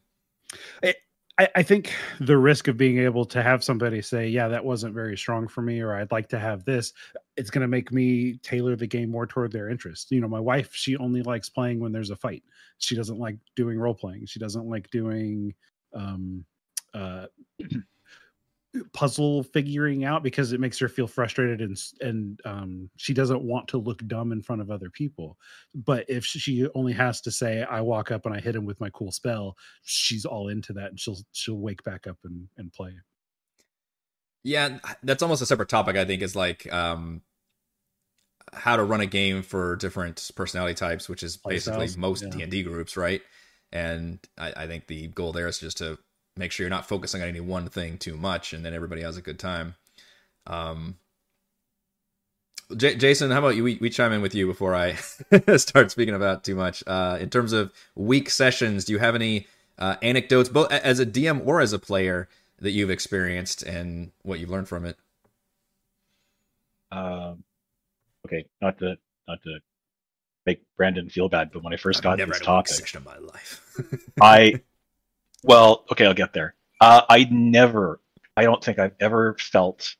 I, 1.37 1.49
I 1.55 1.63
think 1.63 1.93
the 2.19 2.37
risk 2.37 2.67
of 2.67 2.77
being 2.77 2.99
able 2.99 3.25
to 3.25 3.43
have 3.43 3.63
somebody 3.63 4.01
say, 4.01 4.27
"Yeah, 4.27 4.47
that 4.47 4.63
wasn't 4.63 4.93
very 4.93 5.17
strong 5.17 5.47
for 5.47 5.61
me," 5.61 5.81
or 5.81 5.93
"I'd 5.93 6.11
like 6.11 6.29
to 6.29 6.39
have 6.39 6.63
this," 6.63 6.93
it's 7.35 7.49
going 7.49 7.61
to 7.61 7.67
make 7.67 7.91
me 7.91 8.37
tailor 8.37 8.75
the 8.75 8.87
game 8.87 9.09
more 9.09 9.27
toward 9.27 9.51
their 9.51 9.69
interest. 9.69 10.11
You 10.11 10.21
know, 10.21 10.27
my 10.27 10.39
wife, 10.39 10.73
she 10.73 10.95
only 10.97 11.23
likes 11.23 11.49
playing 11.49 11.79
when 11.79 11.91
there's 11.91 12.09
a 12.09 12.15
fight. 12.15 12.43
She 12.77 12.95
doesn't 12.95 13.19
like 13.19 13.37
doing 13.55 13.77
role 13.77 13.95
playing. 13.95 14.25
She 14.27 14.39
doesn't 14.39 14.67
like 14.67 14.89
doing 14.91 15.53
um, 15.93 16.45
uh, 16.93 17.27
puzzle 18.93 19.43
figuring 19.43 20.03
out 20.03 20.23
because 20.23 20.51
it 20.51 20.59
makes 20.59 20.79
her 20.79 20.87
feel 20.87 21.07
frustrated 21.07 21.61
and 21.61 21.77
and 22.01 22.39
um, 22.45 22.89
she 22.97 23.13
doesn't 23.13 23.41
want 23.41 23.67
to 23.69 23.77
look 23.77 24.05
dumb 24.07 24.31
in 24.31 24.41
front 24.41 24.61
of 24.61 24.71
other 24.71 24.89
people. 24.89 25.37
But 25.73 26.09
if 26.09 26.25
she 26.25 26.67
only 26.75 26.93
has 26.93 27.21
to 27.21 27.31
say, 27.31 27.63
"I 27.63 27.81
walk 27.81 28.11
up 28.11 28.25
and 28.25 28.35
I 28.35 28.39
hit 28.39 28.55
him 28.55 28.65
with 28.65 28.79
my 28.79 28.89
cool 28.89 29.11
spell," 29.11 29.57
she's 29.83 30.25
all 30.25 30.49
into 30.49 30.73
that 30.73 30.89
and 30.89 30.99
she'll 30.99 31.17
she'll 31.31 31.59
wake 31.59 31.83
back 31.83 32.07
up 32.07 32.17
and 32.23 32.47
and 32.57 32.71
play. 32.71 32.93
Yeah, 34.43 34.77
that's 35.01 35.23
almost 35.23 35.41
a 35.41 35.45
separate 35.45 35.69
topic. 35.69 35.95
I 35.95 36.05
think 36.05 36.21
is 36.21 36.35
like 36.35 36.71
um, 36.71 37.21
how 38.53 38.75
to 38.75 38.83
run 38.83 39.01
a 39.01 39.05
game 39.05 39.41
for 39.41 39.75
different 39.75 40.29
personality 40.35 40.75
types, 40.75 41.09
which 41.09 41.23
is 41.23 41.37
Play 41.37 41.55
basically 41.55 41.87
styles, 41.87 41.97
most. 41.97 42.29
D 42.29 42.41
and 42.41 42.51
D 42.51 42.63
groups, 42.63 42.95
right? 42.95 43.21
And 43.71 44.19
I, 44.37 44.53
I 44.55 44.67
think 44.67 44.87
the 44.87 45.07
goal 45.07 45.31
there 45.31 45.47
is 45.47 45.59
just 45.59 45.79
to 45.79 45.97
make 46.37 46.51
sure 46.51 46.63
you're 46.63 46.69
not 46.69 46.87
focusing 46.87 47.21
on 47.21 47.27
any 47.27 47.39
one 47.39 47.69
thing 47.69 47.97
too 47.97 48.17
much, 48.17 48.53
and 48.53 48.65
then 48.65 48.73
everybody 48.73 49.01
has 49.01 49.17
a 49.17 49.21
good 49.21 49.39
time. 49.39 49.75
Um, 50.47 50.97
J- 52.75 52.95
Jason, 52.95 53.31
how 53.31 53.39
about 53.39 53.55
you? 53.55 53.63
We, 53.63 53.77
we 53.79 53.89
chime 53.89 54.11
in 54.11 54.21
with 54.21 54.33
you 54.33 54.47
before 54.47 54.75
I 54.75 54.93
start 55.57 55.91
speaking 55.91 56.15
about 56.15 56.43
too 56.43 56.55
much. 56.55 56.83
Uh, 56.87 57.17
in 57.19 57.29
terms 57.29 57.53
of 57.53 57.71
weak 57.95 58.29
sessions, 58.29 58.85
do 58.85 58.93
you 58.93 58.99
have 58.99 59.15
any 59.15 59.47
uh, 59.77 59.95
anecdotes, 60.01 60.49
both 60.49 60.71
as 60.71 60.99
a 60.99 61.05
DM 61.05 61.45
or 61.45 61.61
as 61.61 61.73
a 61.73 61.79
player, 61.79 62.27
that 62.59 62.71
you've 62.71 62.89
experienced 62.89 63.63
and 63.63 64.11
what 64.23 64.39
you've 64.39 64.49
learned 64.49 64.67
from 64.67 64.85
it? 64.85 64.97
Um, 66.91 67.43
okay, 68.25 68.45
not 68.61 68.79
to 68.79 68.95
not 69.27 69.41
to 69.43 69.59
make 70.45 70.61
Brandon 70.77 71.09
feel 71.09 71.29
bad, 71.29 71.51
but 71.51 71.63
when 71.63 71.73
I 71.73 71.77
1st 71.77 72.01
got 72.01 72.17
never 72.17 72.31
this 72.31 72.39
had 72.39 72.47
a 72.47 72.51
weak 72.51 72.67
topic, 72.67 72.95
in 72.95 73.03
my 73.03 73.17
life. 73.17 73.61
I 74.21 74.61
well, 75.45 75.85
okay, 75.91 76.05
I'll 76.07 76.13
get 76.13 76.33
there. 76.33 76.55
Uh, 76.81 77.03
I 77.09 77.25
never, 77.31 78.01
I 78.37 78.43
don't 78.43 78.63
think 78.63 78.79
I've 78.79 78.95
ever 78.99 79.35
felt. 79.39 79.95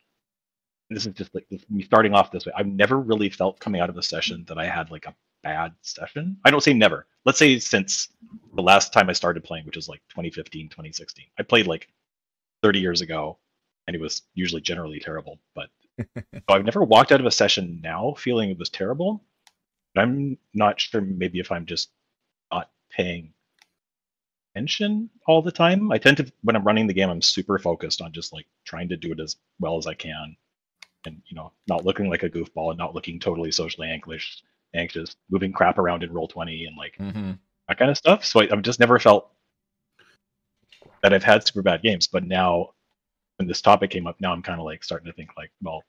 This 0.90 1.06
is 1.08 1.14
just 1.16 1.34
like 1.36 1.48
this, 1.50 1.64
me 1.70 1.84
starting 1.84 2.14
off 2.14 2.32
this 2.32 2.46
way. 2.46 2.54
I've 2.56 2.68
never 2.68 3.00
really 3.00 3.30
felt 3.30 3.60
coming 3.60 3.82
out 3.82 3.90
of 3.90 3.98
a 3.98 4.04
session 4.04 4.46
that 4.48 4.58
I 4.60 4.66
had 4.68 4.92
like 4.92 5.08
a 5.08 5.16
bad 5.44 5.74
session. 5.82 6.38
I 6.46 6.52
don't 6.52 6.62
say 6.64 6.74
never. 6.74 7.08
Let's 7.26 7.40
say 7.40 7.60
since 7.60 8.10
the 8.56 8.62
last 8.64 8.94
time 8.94 9.10
I 9.10 9.14
started 9.14 9.44
playing, 9.44 9.66
which 9.66 9.78
was 9.78 9.90
like 9.90 10.02
2015, 10.10 10.70
2016. 10.70 11.26
I 11.40 11.44
played 11.44 11.68
like 11.68 11.90
30 12.64 12.80
years 12.80 13.02
ago. 13.02 13.40
and 13.88 13.96
it 13.96 14.02
was 14.02 14.24
usually 14.36 14.62
generally 14.62 15.00
terrible. 15.00 15.40
But 15.56 15.70
so 16.00 16.42
I've 16.50 16.66
never 16.66 16.84
walked 16.84 17.12
out 17.12 17.20
of 17.22 17.26
a 17.28 17.32
session 17.32 17.82
now 17.84 18.16
feeling 18.18 18.50
it 18.52 18.60
was 18.60 18.70
terrible. 18.70 19.24
But 19.96 20.04
I'm 20.04 20.38
not 20.54 20.82
sure. 20.82 21.02
Maybe 21.02 21.40
if 21.40 21.52
I'm 21.52 21.66
just 21.68 21.92
not 22.52 22.72
paying 22.92 23.34
attention 24.56 25.10
all 25.28 25.42
the 25.42 25.52
time. 25.52 25.92
I 25.92 25.98
tend 25.98 26.18
to 26.18 26.32
when 26.44 26.56
I'm 26.56 26.64
running 26.64 26.88
the 26.88 26.94
game, 26.94 27.10
I'm 27.10 27.22
super 27.22 27.60
focused 27.60 28.02
on 28.02 28.14
just 28.14 28.34
like 28.34 28.48
trying 28.66 28.90
to 28.90 28.98
do 28.98 29.12
it 29.12 29.20
as 29.20 29.38
well 29.60 29.78
as 29.78 29.88
I 29.88 29.94
can, 29.96 30.36
and 31.06 31.22
you 31.28 31.36
know, 31.36 31.52
not 31.68 31.86
looking 31.86 32.10
like 32.10 32.24
a 32.24 32.30
goofball 32.30 32.72
and 32.72 32.78
not 32.80 32.96
looking 32.96 33.20
totally 33.20 33.52
socially 33.52 33.90
anxious, 33.90 34.44
anxious, 34.76 35.16
moving 35.30 35.54
crap 35.54 35.78
around 35.80 36.04
in 36.04 36.12
Roll20 36.12 36.68
and 36.68 36.78
like 36.78 37.00
Mm-hmm. 37.00 37.34
that 37.70 37.78
kind 37.80 37.92
of 37.92 37.98
stuff. 37.98 38.26
So 38.26 38.42
I, 38.42 38.50
I've 38.52 38.64
just 38.64 38.80
never 38.80 39.00
felt 39.00 39.32
that 41.04 41.14
I've 41.14 41.24
had 41.24 41.46
super 41.48 41.62
bad 41.62 41.82
games. 41.82 42.08
But 42.08 42.26
now, 42.26 42.72
when 43.38 43.48
this 43.48 43.62
topic 43.62 43.92
came 43.92 44.08
up, 44.08 44.20
now 44.22 44.34
I'm 44.34 44.42
kind 44.44 44.60
of 44.60 44.66
like 44.66 44.84
starting 44.84 45.08
to 45.08 45.14
think 45.14 45.32
like, 45.38 45.52
well, 45.62 45.84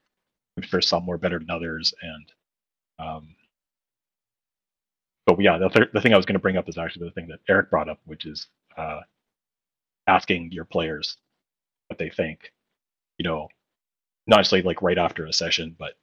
I'm 0.56 0.62
sure 0.64 0.80
some 0.80 1.06
were 1.06 1.18
better 1.18 1.38
than 1.38 1.50
others, 1.50 1.94
and 2.02 2.32
um, 2.98 3.36
but 5.26 5.40
yeah, 5.40 5.58
the, 5.58 5.68
th- 5.68 5.90
the 5.92 6.00
thing 6.00 6.14
I 6.14 6.16
was 6.16 6.26
going 6.26 6.34
to 6.34 6.40
bring 6.40 6.56
up 6.56 6.68
is 6.68 6.78
actually 6.78 7.08
the 7.08 7.12
thing 7.12 7.28
that 7.28 7.40
Eric 7.48 7.70
brought 7.70 7.88
up, 7.88 7.98
which 8.04 8.26
is 8.26 8.48
uh, 8.76 9.00
asking 10.06 10.52
your 10.52 10.64
players 10.64 11.16
what 11.88 11.98
they 11.98 12.10
think. 12.10 12.52
You 13.18 13.24
know, 13.24 13.48
not 14.26 14.38
necessarily 14.38 14.66
like 14.66 14.82
right 14.82 14.98
after 14.98 15.26
a 15.26 15.32
session, 15.32 15.74
but 15.78 15.94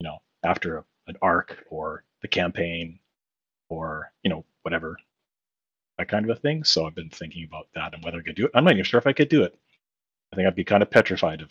you 0.00 0.08
know, 0.08 0.18
after 0.44 0.78
a, 0.78 0.84
an 1.08 1.16
arc 1.22 1.64
or 1.70 2.04
the 2.22 2.28
campaign 2.28 2.98
or 3.68 4.12
you 4.22 4.30
know 4.30 4.44
whatever 4.62 4.98
that 5.98 6.08
kind 6.08 6.28
of 6.28 6.36
a 6.36 6.40
thing. 6.40 6.64
So 6.64 6.86
I've 6.86 6.94
been 6.94 7.10
thinking 7.10 7.44
about 7.44 7.68
that 7.74 7.94
and 7.94 8.04
whether 8.04 8.18
I 8.18 8.22
could 8.22 8.36
do 8.36 8.46
it. 8.46 8.50
I'm 8.54 8.64
not 8.64 8.72
even 8.72 8.84
sure 8.84 8.98
if 8.98 9.06
I 9.06 9.12
could 9.12 9.28
do 9.28 9.44
it. 9.44 9.56
I 10.32 10.36
think 10.36 10.48
I'd 10.48 10.56
be 10.56 10.64
kind 10.64 10.82
of 10.82 10.90
petrified 10.90 11.42
of 11.42 11.50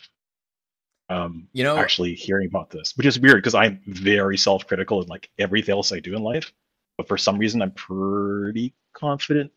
um, 1.08 1.48
You 1.52 1.64
know, 1.64 1.76
actually 1.76 2.14
hearing 2.14 2.48
about 2.48 2.70
this, 2.70 2.94
which 2.96 3.06
is 3.06 3.18
weird 3.18 3.36
because 3.36 3.54
I'm 3.54 3.80
very 3.86 4.36
self-critical 4.36 5.02
in 5.02 5.08
like 5.08 5.30
everything 5.38 5.74
else 5.74 5.92
I 5.92 6.00
do 6.00 6.14
in 6.14 6.22
life. 6.22 6.52
But 6.96 7.08
for 7.08 7.16
some 7.18 7.38
reason, 7.38 7.60
I'm 7.62 7.72
pretty 7.72 8.72
confident 8.94 9.50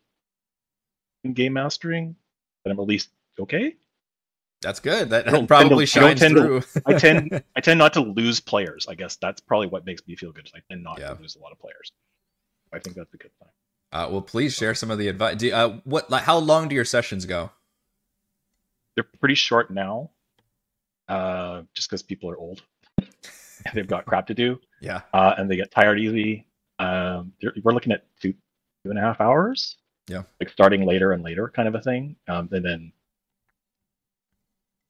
in 1.24 1.32
game 1.34 1.52
mastering 1.54 2.16
that 2.64 2.70
I'm 2.70 2.80
at 2.80 2.86
least 2.86 3.10
okay. 3.38 3.76
that's 4.60 4.80
good. 4.80 5.10
That 5.10 5.32
I 5.32 5.46
probably 5.46 5.86
to- 5.86 6.00
I 6.00 6.02
shines 6.02 6.20
tend 6.20 6.36
through. 6.36 6.62
I 6.86 6.94
tend 6.94 7.42
I 7.56 7.60
tend 7.60 7.78
not 7.78 7.92
to 7.94 8.00
lose 8.00 8.40
players. 8.40 8.86
I 8.88 8.94
guess 8.94 9.16
that's 9.16 9.40
probably 9.40 9.68
what 9.68 9.86
makes 9.86 10.02
me 10.06 10.16
feel 10.16 10.32
good. 10.32 10.50
I 10.54 10.58
tend 10.68 10.82
not 10.82 10.98
Yeah. 10.98 11.14
to 11.14 11.20
lose 11.20 11.36
a 11.36 11.40
lot 11.40 11.52
of 11.52 11.58
players. 11.60 11.92
I 12.72 12.78
think 12.80 12.96
that's 12.96 13.12
a 13.14 13.16
good 13.16 13.30
thing. 13.38 13.48
Uh, 13.92 14.08
well, 14.10 14.20
please 14.20 14.54
share 14.54 14.74
some 14.74 14.90
of 14.90 14.98
the 14.98 15.08
advice. 15.08 15.36
Do, 15.36 15.50
uh, 15.52 15.78
what? 15.84 16.10
Like, 16.10 16.24
how 16.24 16.36
long 16.38 16.68
do 16.68 16.74
your 16.74 16.84
sessions 16.84 17.24
go? 17.24 17.50
They're 18.96 19.04
pretty 19.20 19.36
short 19.36 19.70
now, 19.70 20.10
uh, 21.08 21.62
just 21.74 21.88
because 21.88 22.02
people 22.02 22.28
are 22.28 22.36
old 22.36 22.62
and 22.98 23.72
they've 23.74 23.86
got 23.86 24.04
crap 24.06 24.26
to 24.26 24.34
do, 24.34 24.60
Yeah. 24.82 25.02
uh, 25.14 25.34
and 25.38 25.48
they 25.50 25.56
get 25.56 25.70
tired 25.70 25.98
easy. 26.00 26.47
Um, 26.78 27.32
we're 27.62 27.72
looking 27.72 27.92
at 27.92 28.04
two 28.20 28.32
two 28.84 28.90
and 28.90 28.98
a 28.98 29.02
half 29.02 29.20
hours. 29.20 29.76
Yeah. 30.08 30.22
like 30.40 30.48
starting 30.48 30.86
later 30.86 31.12
and 31.12 31.22
later, 31.22 31.48
kind 31.54 31.68
of 31.68 31.74
a 31.74 31.82
thing, 31.82 32.16
um, 32.28 32.48
and 32.52 32.64
then 32.64 32.92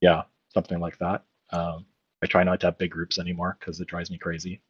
yeah, 0.00 0.23
something 0.54 0.78
like 0.78 0.97
that. 0.99 1.25
Um, 1.50 1.87
I 2.23 2.26
try 2.26 2.45
not 2.45 2.61
to 2.61 2.66
have 2.68 2.78
big 2.78 2.92
groups 2.92 3.18
anymore 3.18 3.57
because 3.59 3.80
it 3.80 3.88
drives 3.88 4.11
me 4.12 4.18
crazy. 4.18 4.61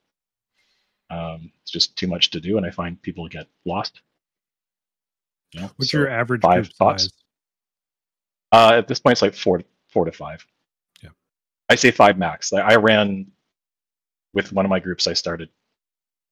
Um, 1.11 1.53
it's 1.63 1.71
just 1.71 1.97
too 1.97 2.07
much 2.07 2.31
to 2.31 2.41
do, 2.41 2.57
and 2.57 2.65
I 2.65 2.71
find 2.71 3.01
people 3.03 3.29
get 3.29 3.47
lost. 3.67 4.01
You 5.53 5.61
know, 5.63 5.71
What's 5.77 5.91
so- 5.93 5.99
your 5.99 6.09
average 6.11 6.41
five 6.43 6.65
group 6.65 6.75
thoughts? 6.77 7.03
size? 7.05 7.13
Uh, 8.53 8.73
at 8.79 8.89
this 8.89 9.01
point, 9.01 9.13
it's 9.13 9.23
like 9.23 9.35
four, 9.35 9.63
four 9.91 10.07
to 10.07 10.13
five. 10.13 10.47
Yeah. 11.03 11.11
I 11.69 11.75
say 11.75 11.91
five 11.91 12.17
max. 12.17 12.53
I, 12.55 12.61
I 12.61 12.77
ran 12.77 13.27
with 14.33 14.51
one 14.53 14.65
of 14.65 14.71
my 14.71 14.81
groups. 14.81 15.07
I 15.07 15.13
started 15.13 15.51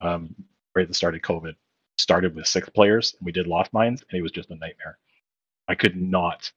um, 0.01 0.35
right 0.77 0.85
at 0.85 0.89
the 0.89 0.95
start 0.95 1.17
of 1.17 1.23
COVID. 1.23 1.57
Started 1.99 2.37
with 2.37 2.49
six 2.49 2.69
players, 2.71 3.17
and 3.19 3.27
we 3.27 3.33
did 3.33 3.49
Lost 3.49 3.73
Mines, 3.75 4.05
and 4.11 4.19
it 4.19 4.23
was 4.23 4.33
just 4.33 4.51
a 4.51 4.57
nightmare. 4.57 4.99
I 5.69 5.77
could 5.77 5.97
not 6.01 6.53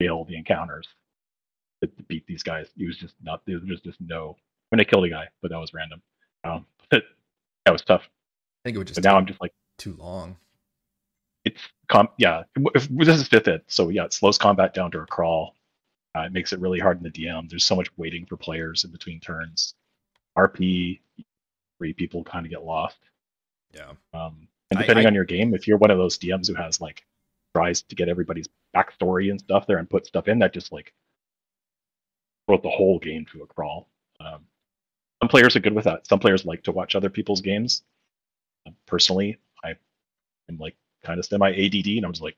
fail 0.00 0.24
the 0.26 0.36
encounters 0.36 0.88
to 1.82 1.88
to 1.88 2.04
beat 2.04 2.26
these 2.26 2.44
guys. 2.44 2.68
It 2.78 2.86
was 2.86 2.98
just 2.98 3.14
not. 3.22 3.42
There 3.46 3.60
was 3.68 3.82
just 3.82 4.00
no. 4.00 4.36
When 4.70 4.80
I 4.80 4.84
killed 4.84 5.04
a 5.06 5.10
guy, 5.10 5.28
but 5.42 5.50
that 5.52 5.58
was 5.58 5.74
random. 5.74 6.02
Um, 6.44 6.66
but 6.90 7.04
that 7.66 7.72
was 7.72 7.82
tough. 7.82 8.02
I 8.04 8.68
think 8.68 8.76
it 8.76 8.78
would 8.78 8.88
just 8.88 8.96
But 8.96 9.04
now 9.04 9.16
I'm 9.18 9.26
just 9.26 9.40
like 9.42 9.52
too 9.78 9.96
long. 9.98 10.36
it's 11.46 11.62
com 11.88 12.08
yeah 12.18 12.44
if, 12.76 12.88
this 12.90 13.20
is 13.20 13.28
fifth 13.28 13.48
ed 13.48 13.62
so 13.68 13.90
yeah 13.90 14.04
it 14.06 14.14
slows 14.14 14.38
combat 14.38 14.74
down 14.74 14.92
to 14.92 15.00
a 15.00 15.06
crawl 15.06 15.56
uh, 16.16 16.22
it 16.22 16.32
makes 16.32 16.52
it 16.54 16.60
really 16.60 16.80
hard 16.80 16.98
in 16.98 17.04
the 17.04 17.10
dm 17.10 17.50
there's 17.50 17.64
so 17.64 17.76
much 17.76 17.88
waiting 17.98 18.26
for 18.26 18.38
players 18.38 18.84
in 18.84 18.92
between 18.92 19.20
turns 19.20 19.74
rp 20.38 21.00
three 21.78 21.94
people 21.94 22.24
kind 22.24 22.46
of 22.46 22.50
get 22.50 22.64
lost 22.64 22.98
Yeah. 23.74 23.92
um, 24.12 24.48
and 24.70 24.78
depending 24.80 25.06
I- 25.06 25.08
on 25.08 25.14
your 25.14 25.24
game 25.24 25.54
if 25.54 25.66
you're 25.66 25.78
one 25.78 25.90
of 25.90 25.98
those 25.98 26.18
dms 26.18 26.48
who 26.48 26.54
has 26.54 26.80
like 26.80 27.04
tries 27.54 27.82
to 27.82 27.94
get 27.94 28.08
everybody's 28.08 28.48
backstory 28.74 29.30
and 29.30 29.40
stuff 29.40 29.66
there 29.66 29.78
and 29.78 29.88
put 29.88 30.06
stuff 30.06 30.28
in 30.28 30.38
that 30.40 30.52
just 30.54 30.72
like 30.72 30.92
brought 32.46 32.62
the 32.62 32.70
whole 32.70 32.98
game 32.98 33.26
to 33.32 33.42
a 33.42 33.46
crawl 33.46 33.88
um, 34.20 34.44
some 35.22 35.28
players 35.28 35.56
are 35.56 35.60
good 35.60 35.74
with 35.74 35.84
that 35.84 36.06
some 36.06 36.18
players 36.18 36.44
like 36.44 36.62
to 36.64 36.72
watch 36.72 36.94
other 36.94 37.10
people's 37.10 37.40
games 37.40 37.82
Um, 38.66 38.74
personally 38.86 39.38
i 39.64 39.70
am 40.48 40.58
like 40.58 40.76
kind 41.04 41.18
of 41.18 41.26
semi 41.26 41.50
ADD, 41.50 41.86
and 41.96 42.06
I 42.06 42.08
was 42.08 42.20
like, 42.20 42.36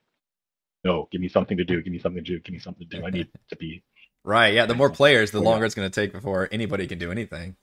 no, 0.83 1.07
give 1.11 1.21
me 1.21 1.27
something 1.29 1.57
to 1.57 1.63
do, 1.63 1.81
give 1.81 1.93
me 1.93 1.99
something 1.99 2.23
to 2.23 2.31
do, 2.31 2.39
give 2.39 2.53
me 2.53 2.59
something 2.59 2.87
to 2.89 2.97
do. 2.99 3.05
I 3.05 3.09
need 3.09 3.27
to 3.49 3.55
be. 3.55 3.83
Right. 4.23 4.53
Yeah. 4.53 4.65
The 4.65 4.73
more 4.75 4.89
players, 5.01 5.31
the 5.31 5.39
longer 5.39 5.65
it's 5.65 5.75
going 5.75 5.89
to 5.89 5.93
take 6.01 6.11
before 6.11 6.49
anybody 6.51 6.87
can 6.87 6.97
do 6.99 7.11
anything. 7.11 7.55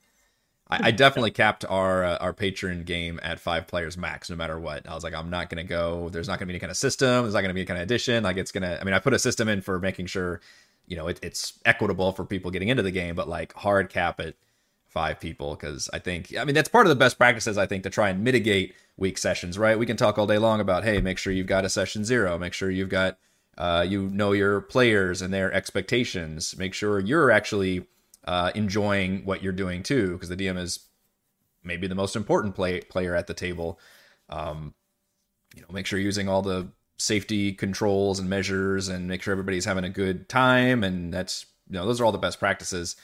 I, 0.69 0.87
I 0.87 0.91
definitely 0.91 1.31
capped 1.31 1.65
our 1.67 2.03
uh, 2.03 2.17
our 2.17 2.33
patron 2.33 2.83
game 2.83 3.19
at 3.21 3.39
five 3.39 3.67
players 3.67 3.97
max, 3.97 4.29
no 4.29 4.35
matter 4.35 4.59
what. 4.59 4.87
I 4.87 4.95
was 4.95 5.03
like, 5.03 5.13
I'm 5.13 5.29
not 5.29 5.49
to 5.49 5.63
go. 5.63 6.09
There's 6.09 6.27
not 6.27 6.39
to 6.39 6.45
be 6.45 6.53
any 6.53 6.59
kind 6.59 6.71
of 6.71 6.77
system. 6.77 7.23
There's 7.23 7.33
not 7.33 7.41
to 7.41 7.53
be 7.53 7.61
any 7.61 7.65
kind 7.65 7.79
of 7.79 7.83
addition. 7.83 8.23
Like 8.23 8.37
it's 8.37 8.51
gonna. 8.51 8.77
I 8.79 8.83
mean, 8.83 8.93
I 8.93 8.99
put 8.99 9.13
a 9.13 9.19
system 9.19 9.49
in 9.49 9.61
for 9.61 9.79
making 9.79 10.07
sure, 10.07 10.41
you 10.87 10.95
know, 10.95 11.07
it, 11.07 11.19
it's 11.21 11.59
equitable 11.65 12.11
for 12.13 12.25
people 12.25 12.49
getting 12.49 12.69
into 12.69 12.83
the 12.83 12.91
game, 12.91 13.15
but 13.15 13.27
like 13.27 13.53
hard 13.53 13.89
cap 13.89 14.19
it 14.19 14.37
five 14.87 15.19
people 15.19 15.55
because 15.55 15.89
I 15.91 15.97
think 15.99 16.37
I 16.37 16.45
mean 16.45 16.53
that's 16.53 16.69
part 16.69 16.85
of 16.85 16.89
the 16.89 16.95
best 16.95 17.17
practices 17.17 17.57
I 17.57 17.65
think 17.65 17.83
to 17.83 17.89
try 17.89 18.09
and 18.09 18.23
mitigate 18.23 18.75
weak 18.95 19.17
sessions, 19.17 19.57
right? 19.57 19.77
We 19.77 19.87
can 19.87 19.97
talk 19.97 20.17
all 20.19 20.27
day 20.27 20.37
long 20.37 20.59
about 20.59 20.83
hey, 20.83 21.01
make 21.01 21.17
sure 21.17 21.33
you've 21.33 21.47
got 21.47 21.65
a 21.65 21.69
session 21.69 22.05
zero, 22.05 22.37
make 22.37 22.53
sure 22.53 22.69
you've 22.69 22.89
got 22.89 23.17
uh, 23.57 23.85
you 23.87 24.09
know 24.09 24.31
your 24.31 24.61
players 24.61 25.21
and 25.21 25.33
their 25.33 25.51
expectations, 25.51 26.55
make 26.57 26.73
sure 26.73 26.99
you're 26.99 27.31
actually 27.31 27.87
uh, 28.25 28.51
enjoying 28.55 29.25
what 29.25 29.43
you're 29.43 29.51
doing 29.53 29.83
too, 29.83 30.13
because 30.13 30.29
the 30.29 30.37
DM 30.37 30.57
is 30.57 30.87
maybe 31.63 31.87
the 31.87 31.95
most 31.95 32.15
important 32.15 32.55
play 32.55 32.81
player 32.81 33.15
at 33.15 33.27
the 33.27 33.33
table. 33.33 33.79
Um, 34.29 34.73
you 35.55 35.61
know, 35.61 35.67
make 35.71 35.85
sure 35.85 35.99
you're 35.99 36.05
using 36.05 36.29
all 36.29 36.41
the 36.41 36.69
safety 36.97 37.53
controls 37.53 38.19
and 38.19 38.29
measures, 38.29 38.87
and 38.87 39.07
make 39.07 39.21
sure 39.21 39.31
everybody's 39.31 39.65
having 39.65 39.83
a 39.83 39.89
good 39.89 40.29
time, 40.29 40.83
and 40.83 41.13
that's 41.13 41.45
you 41.69 41.73
know 41.73 41.85
those 41.85 41.99
are 42.01 42.05
all 42.05 42.11
the 42.11 42.17
best 42.17 42.39
practices. 42.39 42.95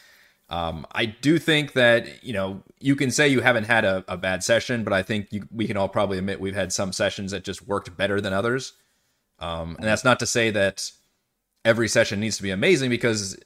Um, 0.49 0.87
I 0.93 1.05
do 1.05 1.37
think 1.37 1.73
that 1.73 2.23
you 2.23 2.33
know 2.33 2.63
you 2.79 2.95
can 2.95 3.11
say 3.11 3.27
you 3.27 3.41
haven't 3.41 3.65
had 3.65 3.85
a, 3.85 4.03
a 4.07 4.17
bad 4.17 4.43
session, 4.43 4.83
but 4.83 4.93
I 4.93 5.03
think 5.03 5.31
you, 5.31 5.47
we 5.51 5.67
can 5.67 5.77
all 5.77 5.89
probably 5.89 6.17
admit 6.17 6.39
we've 6.39 6.55
had 6.55 6.73
some 6.73 6.91
sessions 6.91 7.31
that 7.31 7.43
just 7.43 7.67
worked 7.67 7.95
better 7.95 8.19
than 8.19 8.33
others. 8.33 8.73
Um, 9.39 9.75
and 9.77 9.87
that's 9.87 10.03
not 10.03 10.19
to 10.19 10.25
say 10.25 10.51
that 10.51 10.91
every 11.63 11.87
session 11.87 12.19
needs 12.19 12.37
to 12.37 12.43
be 12.43 12.51
amazing 12.51 12.89
because 12.89 13.37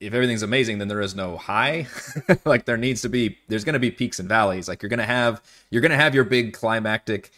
if 0.00 0.14
everything's 0.14 0.42
amazing, 0.42 0.78
then 0.78 0.88
there 0.88 1.00
is 1.00 1.14
no 1.14 1.36
high. 1.36 1.86
like 2.44 2.64
there 2.64 2.76
needs 2.76 3.02
to 3.02 3.08
be, 3.08 3.38
there's 3.48 3.64
going 3.64 3.74
to 3.74 3.80
be 3.80 3.90
peaks 3.90 4.20
and 4.20 4.28
valleys. 4.28 4.68
Like 4.68 4.82
you're 4.82 4.90
going 4.90 4.98
to 4.98 5.04
have, 5.04 5.42
you're 5.70 5.82
going 5.82 5.90
to 5.90 5.96
have 5.96 6.14
your 6.14 6.24
big 6.24 6.52
climactic, 6.52 7.32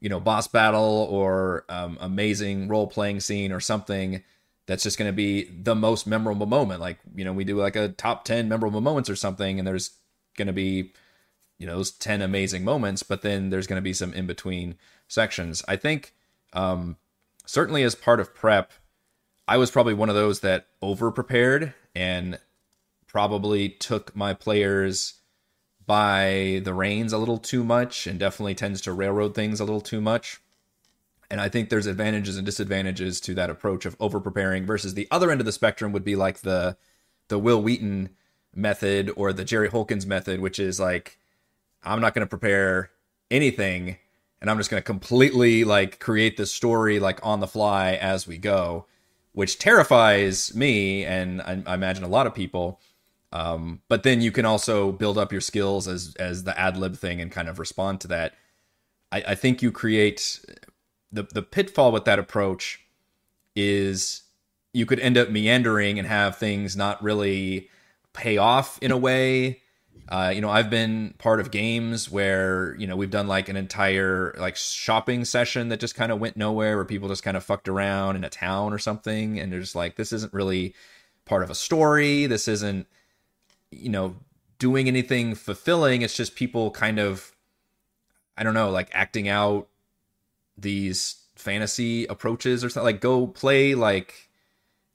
you 0.00 0.08
know, 0.08 0.20
boss 0.20 0.46
battle 0.46 1.08
or 1.10 1.64
um, 1.68 1.98
amazing 2.00 2.68
role 2.68 2.86
playing 2.86 3.20
scene 3.20 3.50
or 3.52 3.60
something 3.60 4.22
that's 4.66 4.82
just 4.82 4.98
going 4.98 5.08
to 5.08 5.16
be 5.16 5.44
the 5.44 5.74
most 5.74 6.06
memorable 6.06 6.46
moment. 6.46 6.80
Like, 6.80 6.98
you 7.14 7.24
know, 7.24 7.32
we 7.32 7.44
do 7.44 7.56
like 7.56 7.76
a 7.76 7.88
top 7.88 8.24
10 8.24 8.48
memorable 8.48 8.80
moments 8.80 9.10
or 9.10 9.16
something, 9.16 9.58
and 9.58 9.66
there's 9.66 9.90
going 10.36 10.46
to 10.46 10.52
be, 10.52 10.92
you 11.58 11.66
know, 11.66 11.76
those 11.76 11.90
10 11.90 12.22
amazing 12.22 12.64
moments, 12.64 13.02
but 13.02 13.22
then 13.22 13.50
there's 13.50 13.66
going 13.66 13.78
to 13.78 13.82
be 13.82 13.92
some 13.92 14.14
in 14.14 14.26
between 14.26 14.76
sections. 15.08 15.62
I 15.68 15.76
think, 15.76 16.14
um, 16.52 16.96
certainly 17.44 17.82
as 17.82 17.94
part 17.94 18.20
of 18.20 18.34
prep, 18.34 18.72
I 19.46 19.58
was 19.58 19.70
probably 19.70 19.94
one 19.94 20.08
of 20.08 20.14
those 20.14 20.40
that 20.40 20.66
over 20.80 21.10
prepared 21.10 21.74
and 21.94 22.38
probably 23.06 23.68
took 23.68 24.14
my 24.16 24.34
players 24.34 25.14
by 25.86 26.60
the 26.64 26.74
reins 26.74 27.12
a 27.12 27.18
little 27.18 27.38
too 27.38 27.62
much 27.62 28.06
and 28.06 28.18
definitely 28.18 28.54
tends 28.54 28.80
to 28.80 28.92
railroad 28.92 29.34
things 29.34 29.60
a 29.60 29.64
little 29.64 29.80
too 29.80 30.00
much. 30.00 30.40
And 31.30 31.40
I 31.40 31.48
think 31.48 31.68
there's 31.68 31.86
advantages 31.86 32.36
and 32.36 32.46
disadvantages 32.46 33.20
to 33.22 33.34
that 33.34 33.50
approach 33.50 33.86
of 33.86 33.96
over 34.00 34.20
preparing 34.20 34.66
versus 34.66 34.94
the 34.94 35.08
other 35.10 35.30
end 35.30 35.40
of 35.40 35.46
the 35.46 35.52
spectrum 35.52 35.92
would 35.92 36.04
be 36.04 36.16
like 36.16 36.40
the 36.40 36.76
the 37.28 37.38
Wil 37.38 37.62
Wheaton 37.62 38.10
method 38.54 39.10
or 39.16 39.32
the 39.32 39.44
Jerry 39.44 39.68
Holkins 39.68 40.06
method, 40.06 40.40
which 40.40 40.58
is 40.58 40.78
like 40.78 41.18
I'm 41.82 42.00
not 42.00 42.14
going 42.14 42.26
to 42.26 42.30
prepare 42.30 42.90
anything 43.30 43.98
and 44.40 44.50
I'm 44.50 44.58
just 44.58 44.70
going 44.70 44.82
to 44.82 44.84
completely 44.84 45.64
like 45.64 46.00
create 46.00 46.36
this 46.36 46.52
story 46.52 46.98
like 46.98 47.18
on 47.22 47.40
the 47.40 47.46
fly 47.46 47.94
as 47.94 48.26
we 48.26 48.38
go. 48.38 48.86
Which 49.34 49.58
terrifies 49.58 50.54
me 50.54 51.04
and 51.04 51.42
I, 51.42 51.62
I 51.66 51.74
imagine 51.74 52.04
a 52.04 52.08
lot 52.08 52.26
of 52.26 52.34
people. 52.34 52.80
Um, 53.32 53.82
but 53.88 54.04
then 54.04 54.20
you 54.20 54.30
can 54.30 54.46
also 54.46 54.92
build 54.92 55.18
up 55.18 55.32
your 55.32 55.40
skills 55.40 55.88
as 55.88 56.14
as 56.16 56.44
the 56.44 56.58
ad 56.58 56.76
lib 56.76 56.96
thing 56.96 57.20
and 57.20 57.30
kind 57.30 57.48
of 57.48 57.58
respond 57.58 58.00
to 58.02 58.08
that. 58.08 58.34
I, 59.10 59.24
I 59.28 59.34
think 59.34 59.60
you 59.60 59.72
create 59.72 60.40
the 61.12 61.24
the 61.24 61.42
pitfall 61.42 61.90
with 61.90 62.04
that 62.04 62.20
approach 62.20 62.80
is 63.56 64.22
you 64.72 64.86
could 64.86 65.00
end 65.00 65.18
up 65.18 65.30
meandering 65.30 65.98
and 65.98 66.06
have 66.06 66.36
things 66.36 66.76
not 66.76 67.02
really 67.02 67.70
pay 68.12 68.36
off 68.36 68.78
in 68.80 68.92
a 68.92 68.96
way. 68.96 69.62
Uh, 70.08 70.32
you 70.34 70.40
know, 70.40 70.50
I've 70.50 70.68
been 70.68 71.14
part 71.18 71.40
of 71.40 71.50
games 71.50 72.10
where 72.10 72.76
you 72.78 72.86
know 72.86 72.96
we've 72.96 73.10
done 73.10 73.26
like 73.26 73.48
an 73.48 73.56
entire 73.56 74.34
like 74.38 74.56
shopping 74.56 75.24
session 75.24 75.68
that 75.68 75.80
just 75.80 75.94
kind 75.94 76.12
of 76.12 76.20
went 76.20 76.36
nowhere, 76.36 76.76
where 76.76 76.84
people 76.84 77.08
just 77.08 77.22
kind 77.22 77.36
of 77.36 77.44
fucked 77.44 77.68
around 77.68 78.16
in 78.16 78.24
a 78.24 78.30
town 78.30 78.72
or 78.72 78.78
something, 78.78 79.38
and 79.38 79.52
they're 79.52 79.60
just 79.60 79.74
like, 79.74 79.96
this 79.96 80.12
isn't 80.12 80.32
really 80.32 80.74
part 81.24 81.42
of 81.42 81.50
a 81.50 81.54
story. 81.54 82.26
This 82.26 82.48
isn't, 82.48 82.86
you 83.70 83.88
know, 83.88 84.16
doing 84.58 84.88
anything 84.88 85.34
fulfilling. 85.34 86.02
It's 86.02 86.16
just 86.16 86.34
people 86.34 86.70
kind 86.70 86.98
of, 86.98 87.32
I 88.36 88.42
don't 88.42 88.54
know, 88.54 88.70
like 88.70 88.90
acting 88.92 89.28
out 89.28 89.68
these 90.56 91.22
fantasy 91.34 92.04
approaches 92.06 92.62
or 92.62 92.68
something. 92.68 92.84
Like, 92.92 93.00
go 93.00 93.26
play 93.26 93.74
like 93.74 94.28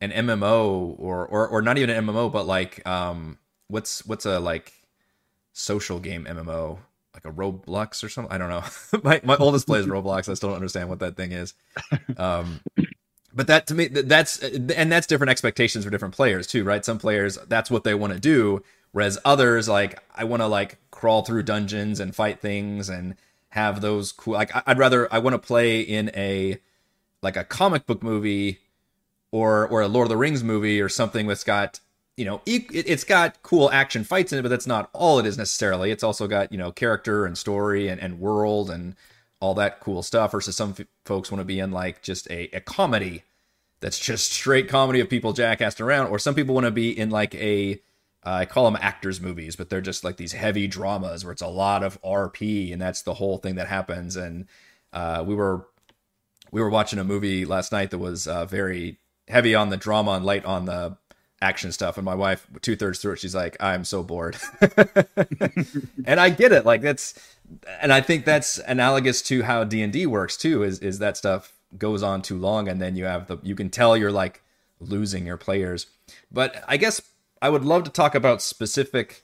an 0.01 0.11
MMO 0.11 0.95
or 0.99 1.25
or 1.25 1.47
or 1.47 1.61
not 1.61 1.77
even 1.77 1.89
an 1.89 2.05
MMO, 2.05 2.31
but 2.31 2.45
like 2.45 2.85
um, 2.87 3.39
what's 3.67 4.05
what's 4.05 4.25
a 4.25 4.39
like 4.39 4.73
social 5.59 5.99
game 5.99 6.25
MMO, 6.25 6.79
like 7.13 7.25
a 7.25 7.31
Roblox 7.31 8.03
or 8.03 8.09
something. 8.09 8.31
I 8.31 8.37
don't 8.37 8.49
know. 8.49 8.63
my 9.03 9.21
my 9.23 9.35
oldest 9.37 9.67
plays 9.67 9.85
Roblox. 9.85 10.29
I 10.29 10.33
still 10.33 10.49
don't 10.49 10.55
understand 10.55 10.89
what 10.89 10.99
that 10.99 11.15
thing 11.15 11.31
is. 11.31 11.53
Um, 12.17 12.61
but 13.33 13.47
that 13.47 13.67
to 13.67 13.75
me, 13.75 13.87
that's 13.87 14.39
and 14.39 14.91
that's 14.91 15.07
different 15.07 15.31
expectations 15.31 15.85
for 15.85 15.91
different 15.91 16.15
players 16.15 16.47
too, 16.47 16.63
right? 16.63 16.83
Some 16.83 16.97
players 16.97 17.37
that's 17.47 17.69
what 17.69 17.83
they 17.83 17.93
want 17.93 18.13
to 18.13 18.19
do, 18.19 18.63
whereas 18.91 19.19
others 19.25 19.67
like 19.69 20.01
I 20.15 20.23
want 20.23 20.41
to 20.41 20.47
like 20.47 20.77
crawl 20.91 21.23
through 21.23 21.43
dungeons 21.43 21.99
and 21.99 22.15
fight 22.15 22.39
things 22.39 22.89
and 22.89 23.15
have 23.49 23.81
those 23.81 24.11
cool. 24.11 24.33
Like 24.33 24.51
I'd 24.67 24.77
rather 24.79 25.11
I 25.13 25.19
want 25.19 25.33
to 25.33 25.39
play 25.39 25.81
in 25.81 26.11
a 26.15 26.59
like 27.21 27.35
a 27.35 27.43
comic 27.43 27.85
book 27.85 28.01
movie 28.01 28.59
or 29.31 29.67
or 29.67 29.81
a 29.81 29.87
Lord 29.87 30.05
of 30.05 30.09
the 30.09 30.17
Rings 30.17 30.43
movie 30.43 30.81
or 30.81 30.89
something 30.89 31.27
that's 31.27 31.43
got 31.43 31.79
you 32.19 32.25
know 32.25 32.41
it's 32.45 33.05
got 33.05 33.41
cool 33.43 33.71
action 33.71 34.03
fights 34.03 34.33
in 34.33 34.39
it 34.39 34.41
but 34.41 34.49
that's 34.49 34.67
not 34.67 34.89
all 34.91 35.19
it 35.19 35.25
is 35.25 35.37
necessarily 35.37 35.89
it's 35.89 36.03
also 36.03 36.27
got 36.27 36.51
you 36.51 36.57
know 36.57 36.69
character 36.69 37.25
and 37.25 37.37
story 37.37 37.87
and, 37.87 38.01
and 38.01 38.19
world 38.19 38.69
and 38.69 38.95
all 39.39 39.53
that 39.53 39.79
cool 39.79 40.03
stuff 40.03 40.31
versus 40.33 40.55
some 40.57 40.75
f- 40.77 40.85
folks 41.05 41.31
want 41.31 41.39
to 41.39 41.45
be 41.45 41.59
in 41.59 41.71
like 41.71 42.01
just 42.01 42.29
a, 42.29 42.53
a 42.53 42.59
comedy 42.59 43.23
that's 43.79 43.97
just 43.97 44.33
straight 44.33 44.67
comedy 44.67 44.99
of 44.99 45.09
people 45.09 45.33
jackassing 45.33 45.85
around 45.85 46.07
or 46.07 46.19
some 46.19 46.35
people 46.35 46.53
want 46.53 46.65
to 46.65 46.71
be 46.71 46.91
in 46.97 47.09
like 47.09 47.33
a 47.35 47.79
uh, 48.25 48.31
I 48.31 48.45
call 48.45 48.69
them 48.69 48.77
actors 48.81 49.21
movies, 49.21 49.55
but 49.55 49.69
they're 49.69 49.79
just 49.79 50.03
like 50.03 50.17
these 50.17 50.33
heavy 50.33 50.67
dramas 50.67 51.23
where 51.23 51.31
it's 51.31 51.41
a 51.41 51.47
lot 51.47 51.83
of 51.83 52.01
RP, 52.01 52.73
and 52.73 52.81
that's 52.81 53.01
the 53.01 53.13
whole 53.13 53.37
thing 53.37 53.55
that 53.55 53.67
happens. 53.67 54.17
And 54.17 54.45
uh, 54.91 55.23
we 55.25 55.33
were 55.35 55.65
we 56.51 56.61
were 56.61 56.69
watching 56.69 56.99
a 56.99 57.05
movie 57.05 57.45
last 57.45 57.71
night 57.71 57.91
that 57.91 57.97
was 57.97 58.27
uh, 58.27 58.45
very 58.45 58.97
heavy 59.29 59.55
on 59.55 59.69
the 59.69 59.77
drama 59.77 60.11
and 60.11 60.25
light 60.25 60.43
on 60.43 60.65
the 60.65 60.97
action 61.41 61.71
stuff. 61.71 61.97
And 61.97 62.05
my 62.05 62.15
wife 62.15 62.47
two 62.61 62.75
thirds 62.75 62.99
through 62.99 63.13
it 63.13 63.19
she's 63.19 63.35
like 63.35 63.57
i'm 63.59 63.83
so 63.83 64.03
bored. 64.03 64.37
And 66.05 66.19
i 66.19 66.29
get 66.29 66.51
it. 66.51 66.65
Like 66.65 66.81
that's 66.81 67.13
and 67.81 67.91
i 67.93 68.01
think 68.01 68.25
that's 68.25 68.59
analogous 68.59 69.21
to 69.23 69.43
how 69.43 69.63
d&d 69.63 70.05
works 70.05 70.37
too 70.37 70.63
is 70.63 70.79
is 70.79 70.99
that 70.99 71.17
stuff 71.17 71.53
goes 71.77 72.03
on 72.03 72.21
too 72.21 72.37
long 72.37 72.67
and 72.67 72.81
then 72.81 72.95
you 72.95 73.05
have 73.05 73.27
the 73.27 73.37
you 73.43 73.55
can 73.55 73.69
tell 73.69 73.95
you're 73.95 74.11
like 74.11 74.41
losing 74.79 75.25
your 75.25 75.37
players. 75.37 75.87
But 76.31 76.63
i 76.67 76.77
guess 76.77 77.01
i 77.41 77.49
would 77.49 77.63
love 77.63 77.83
to 77.85 77.91
talk 77.91 78.15
about 78.15 78.41
specific 78.41 79.23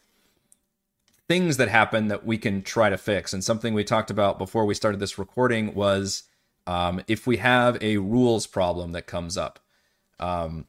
things 1.27 1.57
that 1.57 1.69
happen 1.69 2.07
that 2.07 2.25
we 2.25 2.37
can 2.37 2.61
try 2.61 2.89
to 2.89 2.97
fix. 2.97 3.33
And 3.33 3.43
something 3.43 3.73
we 3.73 3.83
talked 3.83 4.11
about 4.11 4.37
before 4.37 4.65
we 4.65 4.75
started 4.75 4.99
this 4.99 5.17
recording 5.17 5.73
was 5.73 6.23
um, 6.67 7.01
if 7.07 7.25
we 7.27 7.37
have 7.37 7.81
a 7.81 7.97
rules 7.97 8.47
problem 8.47 8.91
that 8.91 9.07
comes 9.07 9.37
up 9.37 9.59
um, 10.19 10.65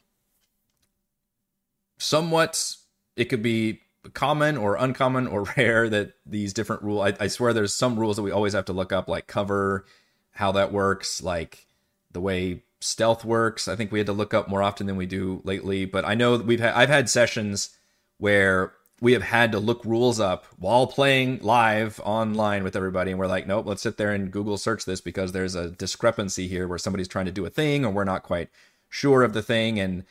somewhat, 1.99 2.77
it 3.17 3.27
could 3.27 3.43
be 3.43 3.81
common 4.13 4.57
or 4.57 4.77
uncommon 4.77 5.27
or 5.27 5.45
rare 5.57 5.89
that 5.89 6.15
these 6.25 6.53
different 6.53 6.83
rules. 6.83 7.13
I, 7.13 7.25
I 7.25 7.27
swear 7.29 7.53
there's 7.53 7.75
some 7.75 7.99
rules 7.99 8.17
that 8.17 8.23
we 8.23 8.31
always 8.31 8.53
have 8.53 8.67
to 8.67 8.73
look 8.73 8.93
up, 8.93 9.09
like 9.09 9.27
cover, 9.27 9.85
how 10.33 10.53
that 10.53 10.73
works, 10.73 11.23
like 11.23 11.67
the 12.13 12.21
way 12.21 12.63
stealth 12.81 13.25
works. 13.25 13.69
I 13.69 13.77
think 13.77 13.91
we 13.91 13.99
had 13.99 14.07
to 14.07 14.13
look 14.13 14.35
up 14.35 14.49
more 14.49 14.63
often 14.63 14.87
than 14.87 14.97
we 14.97 15.07
do 15.07 15.41
lately. 15.45 15.85
But 15.85 16.05
I 16.05 16.15
know 16.15 16.37
we've 16.37 16.61
had 16.61 16.75
I've 16.75 16.89
had 16.89 17.09
sessions 17.09 17.71
where 18.19 18.73
we 19.01 19.13
have 19.13 19.23
had 19.23 19.53
to 19.53 19.59
look 19.59 19.85
rules 19.85 20.21
up 20.21 20.47
while 20.59 20.87
playing 20.87 21.41
live 21.43 22.01
online 22.03 22.65
with 22.65 22.75
everybody 22.75 23.11
and 23.11 23.21
we're 23.21 23.27
like 23.27 23.47
nope 23.47 23.67
let's 23.67 23.83
sit 23.83 23.99
there 23.99 24.11
and 24.11 24.31
google 24.31 24.57
search 24.57 24.87
this 24.87 25.03
because 25.03 25.33
there's 25.33 25.55
a 25.55 25.69
discrepancy 25.69 26.49
here 26.49 26.67
where 26.67 26.79
somebody's 26.79 27.07
trying 27.07 27.27
to 27.27 27.31
do 27.31 27.45
a 27.45 27.51
thing 27.51 27.85
or 27.85 27.91
we're 27.91 28.05
not 28.05 28.23
quite 28.23 28.49
sure 28.89 29.23
of 29.23 29.33
the 29.33 29.43
thing. 29.43 29.79
And 29.79 30.05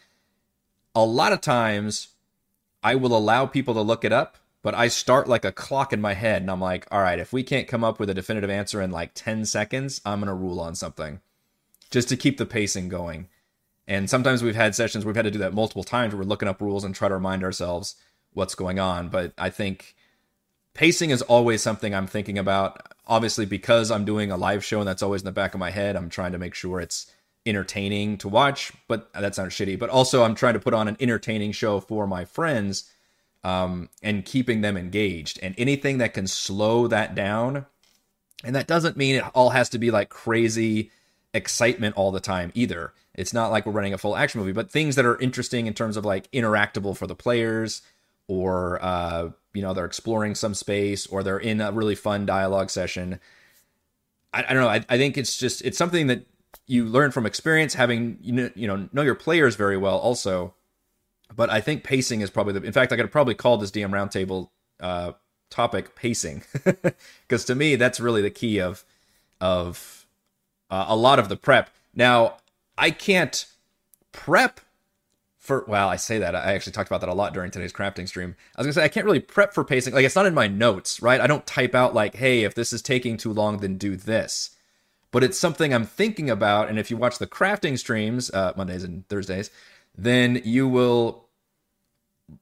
a 0.96 1.06
lot 1.06 1.34
of 1.34 1.42
times 1.42 2.10
I 2.82 2.96
will 2.96 3.16
allow 3.16 3.46
people 3.46 3.74
to 3.74 3.82
look 3.82 4.06
it 4.06 4.14
up, 4.14 4.38
but 4.62 4.74
I 4.74 4.88
start 4.88 5.28
like 5.28 5.46
a 5.46 5.52
clock 5.52 5.92
in 5.92 6.02
my 6.02 6.14
head 6.14 6.42
and 6.42 6.50
I'm 6.50 6.62
like, 6.62 6.88
all 6.92 7.02
right, 7.02 7.20
if 7.20 7.34
we 7.34 7.44
can't 7.44 7.68
come 7.68 7.84
up 7.84 8.00
with 8.00 8.10
a 8.10 8.14
definitive 8.14 8.50
answer 8.50 8.82
in 8.82 8.92
like 8.92 9.12
10 9.14 9.46
seconds, 9.46 10.02
I'm 10.06 10.20
going 10.20 10.28
to 10.28 10.34
rule 10.34 10.60
on 10.60 10.74
something 10.76 11.20
just 11.92 12.10
to 12.10 12.18
keep 12.18 12.38
the 12.38 12.46
pacing 12.46 12.90
going. 12.90 13.28
And 13.88 14.10
sometimes 14.10 14.42
we've 14.42 14.56
had 14.56 14.74
sessions 14.74 15.06
we've 15.06 15.16
had 15.16 15.26
to 15.26 15.32
do 15.32 15.40
that 15.40 15.54
multiple 15.54 15.84
times 15.84 16.14
where 16.14 16.24
we're 16.24 16.30
looking 16.30 16.48
up 16.48 16.62
rules 16.62 16.84
and 16.84 16.96
try 16.96 17.08
to 17.08 17.14
remind 17.14 17.44
ourselves 17.44 17.96
what's 18.34 18.56
going 18.56 18.80
on. 18.80 19.10
But 19.10 19.34
I 19.38 19.50
think 19.50 19.96
pacing 20.74 21.12
is 21.12 21.22
always 21.22 21.62
something 21.62 21.94
I'm 21.94 22.08
thinking 22.08 22.40
about. 22.40 22.94
Obviously, 23.08 23.46
because 23.46 23.92
I'm 23.92 24.06
doing 24.06 24.32
a 24.32 24.38
live 24.38 24.64
show 24.66 24.80
and 24.80 24.88
that's 24.88 25.04
always 25.04 25.22
in 25.22 25.26
the 25.26 25.32
back 25.32 25.54
of 25.54 25.60
my 25.60 25.70
head, 25.70 25.96
I'm 25.96 26.10
trying 26.10 26.32
to 26.32 26.40
make 26.40 26.56
sure 26.56 26.80
it's 26.80 27.12
entertaining 27.46 28.18
to 28.18 28.28
watch, 28.28 28.72
but 28.88 29.12
that 29.14 29.36
sounds 29.36 29.54
shitty. 29.54 29.78
But 29.78 29.90
also, 29.90 30.24
I'm 30.24 30.36
trying 30.36 30.54
to 30.54 30.60
put 30.60 30.74
on 30.74 30.88
an 30.88 30.98
entertaining 31.00 31.52
show 31.52 31.80
for 31.80 32.08
my 32.08 32.26
friends 32.26 32.90
um, 33.44 33.90
and 34.02 34.26
keeping 34.26 34.62
them 34.62 34.76
engaged. 34.78 35.40
And 35.44 35.54
anything 35.58 36.00
that 36.00 36.14
can 36.14 36.28
slow 36.28 36.88
that 36.88 37.14
down, 37.14 37.66
and 38.44 38.56
that 38.56 38.68
doesn't 38.68 38.98
mean 38.98 39.16
it 39.16 39.24
all 39.34 39.52
has 39.52 39.70
to 39.70 39.78
be 39.78 39.92
like 39.92 40.10
crazy 40.10 40.92
excitement 41.34 41.96
all 41.96 42.12
the 42.12 42.20
time 42.20 42.52
either. 42.56 42.94
It's 43.14 43.34
not 43.34 43.52
like 43.52 43.66
we're 43.66 43.72
running 43.72 43.94
a 43.94 43.98
full 43.98 44.16
action 44.16 44.40
movie, 44.40 44.52
but 44.52 44.72
things 44.72 44.96
that 44.96 45.06
are 45.06 45.20
interesting 45.20 45.68
in 45.68 45.74
terms 45.74 45.96
of 45.98 46.06
like 46.06 46.30
interactable 46.32 46.98
for 46.98 47.08
the 47.08 47.16
players, 47.16 47.82
or 48.28 48.84
uh, 48.84 49.30
you 49.54 49.62
know 49.62 49.74
they're 49.74 49.86
exploring 49.86 50.36
some 50.36 50.54
space, 50.54 51.06
or 51.08 51.24
they're 51.24 51.38
in 51.38 51.62
a 51.62 51.72
really 51.72 51.96
fun 51.96 52.26
dialogue 52.26 52.70
session. 52.70 53.20
I, 54.34 54.44
I 54.50 54.54
don't 54.54 54.64
know. 54.64 54.70
I, 54.70 54.84
I 54.90 54.98
think 54.98 55.18
it's 55.18 55.38
just 55.38 55.62
it's 55.64 55.78
something 55.78 56.08
that 56.08 56.26
you 56.68 56.86
learn 56.86 57.12
from 57.12 57.26
experience, 57.26 57.74
having 57.74 58.18
you 58.22 58.34
know, 58.34 58.50
you 58.56 58.68
know 58.68 58.90
know 58.92 59.02
your 59.02 59.16
players 59.16 59.56
very 59.56 59.78
well 59.78 59.98
also. 59.98 60.54
But 61.36 61.50
I 61.50 61.60
think 61.60 61.84
pacing 61.84 62.22
is 62.22 62.30
probably 62.30 62.54
the. 62.54 62.64
In 62.64 62.74
fact, 62.74 62.92
I 62.92 62.98
could 62.98 63.12
probably 63.12 63.36
call 63.36 63.58
this 63.58 63.72
DM 63.72 63.90
roundtable 63.90 64.50
uh, 64.80 65.14
topic 65.50 65.96
pacing, 65.96 66.44
because 67.28 67.46
to 67.46 67.56
me 67.56 67.76
that's 67.76 68.00
really 68.00 68.22
the 68.22 68.30
key 68.30 68.60
of 68.60 68.84
of 69.42 70.06
uh, 70.70 70.86
a 70.88 70.96
lot 70.96 71.20
of 71.20 71.30
the 71.30 71.36
prep. 71.36 71.70
Now 71.94 72.38
I 72.78 72.92
can't 72.92 73.46
prep 74.12 74.62
for 75.46 75.64
well 75.68 75.88
i 75.88 75.96
say 75.96 76.18
that 76.18 76.36
i 76.36 76.54
actually 76.54 76.72
talked 76.72 76.90
about 76.90 77.02
that 77.02 77.10
a 77.10 77.14
lot 77.14 77.34
during 77.34 77.52
today's 77.52 77.72
crafting 77.72 78.08
stream 78.08 78.36
i 78.56 78.60
was 78.62 78.66
gonna 78.66 78.74
say 78.74 78.84
i 78.84 78.88
can't 78.88 79.06
really 79.06 79.20
prep 79.20 79.54
for 79.54 79.64
pacing 79.64 79.94
like 79.94 80.04
it's 80.04 80.16
not 80.16 80.26
in 80.26 80.34
my 80.34 80.48
notes 80.48 81.02
right 81.04 81.22
i 81.22 81.28
don't 81.28 81.46
type 81.46 81.76
out 81.76 81.94
like 81.94 82.16
hey 82.16 82.44
if 82.44 82.56
this 82.56 82.74
is 82.74 82.82
taking 82.82 83.16
too 83.16 83.32
long 83.32 83.58
then 83.58 83.78
do 83.78 83.96
this 83.96 84.55
but 85.16 85.24
it's 85.24 85.40
something 85.40 85.74
I'm 85.74 85.86
thinking 85.86 86.30
about. 86.30 86.68
And 86.68 86.78
if 86.78 86.92
you 86.92 86.98
watch 86.98 87.20
the 87.20 87.26
crafting 87.26 87.80
streams, 87.80 88.30
uh, 88.32 88.52
Mondays 88.58 88.84
and 88.84 89.08
Thursdays, 89.08 89.50
then 89.98 90.42
you 90.44 90.68
will 90.68 91.30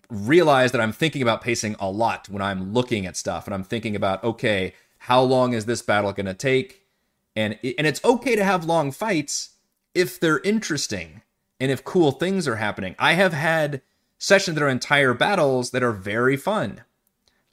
realize 0.09 0.71
that 0.71 0.81
I'm 0.81 0.91
thinking 0.91 1.21
about 1.21 1.43
pacing 1.43 1.75
a 1.79 1.91
lot 1.91 2.29
when 2.29 2.41
I'm 2.41 2.73
looking 2.73 3.05
at 3.05 3.15
stuff 3.15 3.45
and 3.45 3.53
I'm 3.53 3.63
thinking 3.63 3.95
about, 3.95 4.23
okay, 4.23 4.73
how 4.97 5.21
long 5.21 5.53
is 5.53 5.67
this 5.67 5.83
battle 5.83 6.11
going 6.13 6.25
to 6.25 6.33
take? 6.33 6.87
And, 7.35 7.59
and 7.63 7.85
it's 7.85 8.03
okay 8.03 8.35
to 8.35 8.43
have 8.43 8.65
long 8.65 8.91
fights 8.91 9.51
if 9.93 10.19
they're 10.19 10.39
interesting 10.39 11.21
and 11.59 11.71
if 11.71 11.83
cool 11.83 12.11
things 12.11 12.47
are 12.47 12.55
happening. 12.55 12.95
I 12.97 13.13
have 13.13 13.33
had 13.33 13.83
sessions 14.17 14.55
that 14.55 14.63
are 14.63 14.67
entire 14.67 15.13
battles 15.13 15.69
that 15.69 15.83
are 15.83 15.91
very 15.91 16.37
fun. 16.37 16.81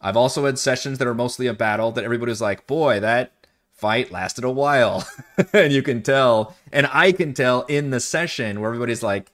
I've 0.01 0.17
also 0.17 0.47
had 0.47 0.59
sessions 0.59 0.97
that 0.97 1.07
are 1.07 1.13
mostly 1.13 1.47
a 1.47 1.53
battle 1.53 1.93
that 1.93 2.05
everybody's 2.05 2.41
like, 2.41 2.67
boy, 2.67 3.01
that 3.01 3.40
fight 3.81 4.11
lasted 4.11 4.45
a 4.45 4.51
while. 4.51 5.07
and 5.53 5.73
you 5.73 5.83
can 5.83 6.03
tell, 6.03 6.57
and 6.73 6.89
I 6.93 7.13
can 7.13 7.35
tell 7.35 7.63
in 7.63 7.91
the 7.91 8.01
session 8.01 8.61
where 8.61 8.69
everybody's 8.69 9.03
like, 9.03 9.33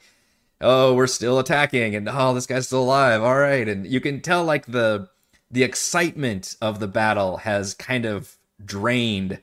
oh, 0.60 0.94
we're 0.94 1.06
still 1.06 1.38
attacking, 1.38 1.94
and 1.94 2.08
oh, 2.08 2.34
this 2.34 2.46
guy's 2.46 2.66
still 2.66 2.82
alive. 2.82 3.22
All 3.22 3.38
right. 3.38 3.68
And 3.68 3.86
you 3.86 4.00
can 4.00 4.20
tell 4.20 4.44
like 4.44 4.66
the 4.66 5.08
the 5.50 5.62
excitement 5.62 6.56
of 6.60 6.80
the 6.80 6.88
battle 6.88 7.38
has 7.38 7.74
kind 7.74 8.04
of 8.04 8.36
drained, 8.64 9.40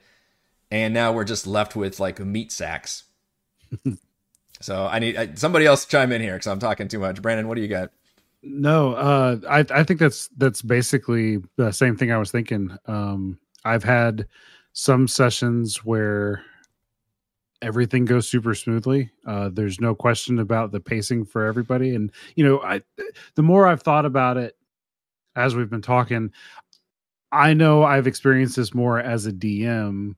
and 0.70 0.92
now 0.92 1.12
we're 1.12 1.24
just 1.24 1.46
left 1.46 1.76
with 1.76 2.00
like 2.00 2.18
meat 2.20 2.52
sacks. 2.52 3.04
So 4.64 4.86
I 4.86 4.98
need 4.98 5.16
I, 5.16 5.34
somebody 5.34 5.66
else 5.66 5.84
chime 5.84 6.10
in 6.10 6.22
here 6.22 6.32
because 6.32 6.46
I'm 6.46 6.58
talking 6.58 6.88
too 6.88 6.98
much. 6.98 7.20
Brandon, 7.20 7.48
what 7.48 7.56
do 7.56 7.60
you 7.60 7.68
got? 7.68 7.90
No, 8.42 8.94
uh, 8.94 9.36
I 9.46 9.66
I 9.70 9.84
think 9.84 10.00
that's 10.00 10.28
that's 10.38 10.62
basically 10.62 11.42
the 11.56 11.70
same 11.70 11.96
thing 11.96 12.10
I 12.10 12.16
was 12.16 12.30
thinking. 12.30 12.74
Um, 12.86 13.38
I've 13.62 13.84
had 13.84 14.26
some 14.74 15.08
sessions 15.08 15.84
where 15.84 16.42
everything 17.62 18.04
goes 18.04 18.28
super 18.28 18.54
smoothly. 18.54 19.10
Uh, 19.26 19.48
there's 19.50 19.80
no 19.80 19.94
question 19.94 20.40
about 20.40 20.72
the 20.72 20.80
pacing 20.80 21.24
for 21.24 21.46
everybody, 21.46 21.94
and 21.94 22.12
you 22.36 22.44
know, 22.44 22.60
I 22.60 22.82
the 23.36 23.42
more 23.42 23.66
I've 23.66 23.82
thought 23.82 24.04
about 24.04 24.36
it 24.36 24.56
as 25.36 25.56
we've 25.56 25.70
been 25.70 25.82
talking, 25.82 26.30
I 27.32 27.54
know 27.54 27.82
I've 27.82 28.06
experienced 28.06 28.56
this 28.56 28.74
more 28.74 29.00
as 29.00 29.26
a 29.26 29.32
DM 29.32 30.14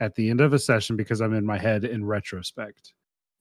at 0.00 0.14
the 0.14 0.30
end 0.30 0.40
of 0.40 0.52
a 0.52 0.58
session 0.58 0.96
because 0.96 1.20
I'm 1.20 1.34
in 1.34 1.46
my 1.46 1.58
head 1.58 1.84
in 1.84 2.04
retrospect. 2.04 2.92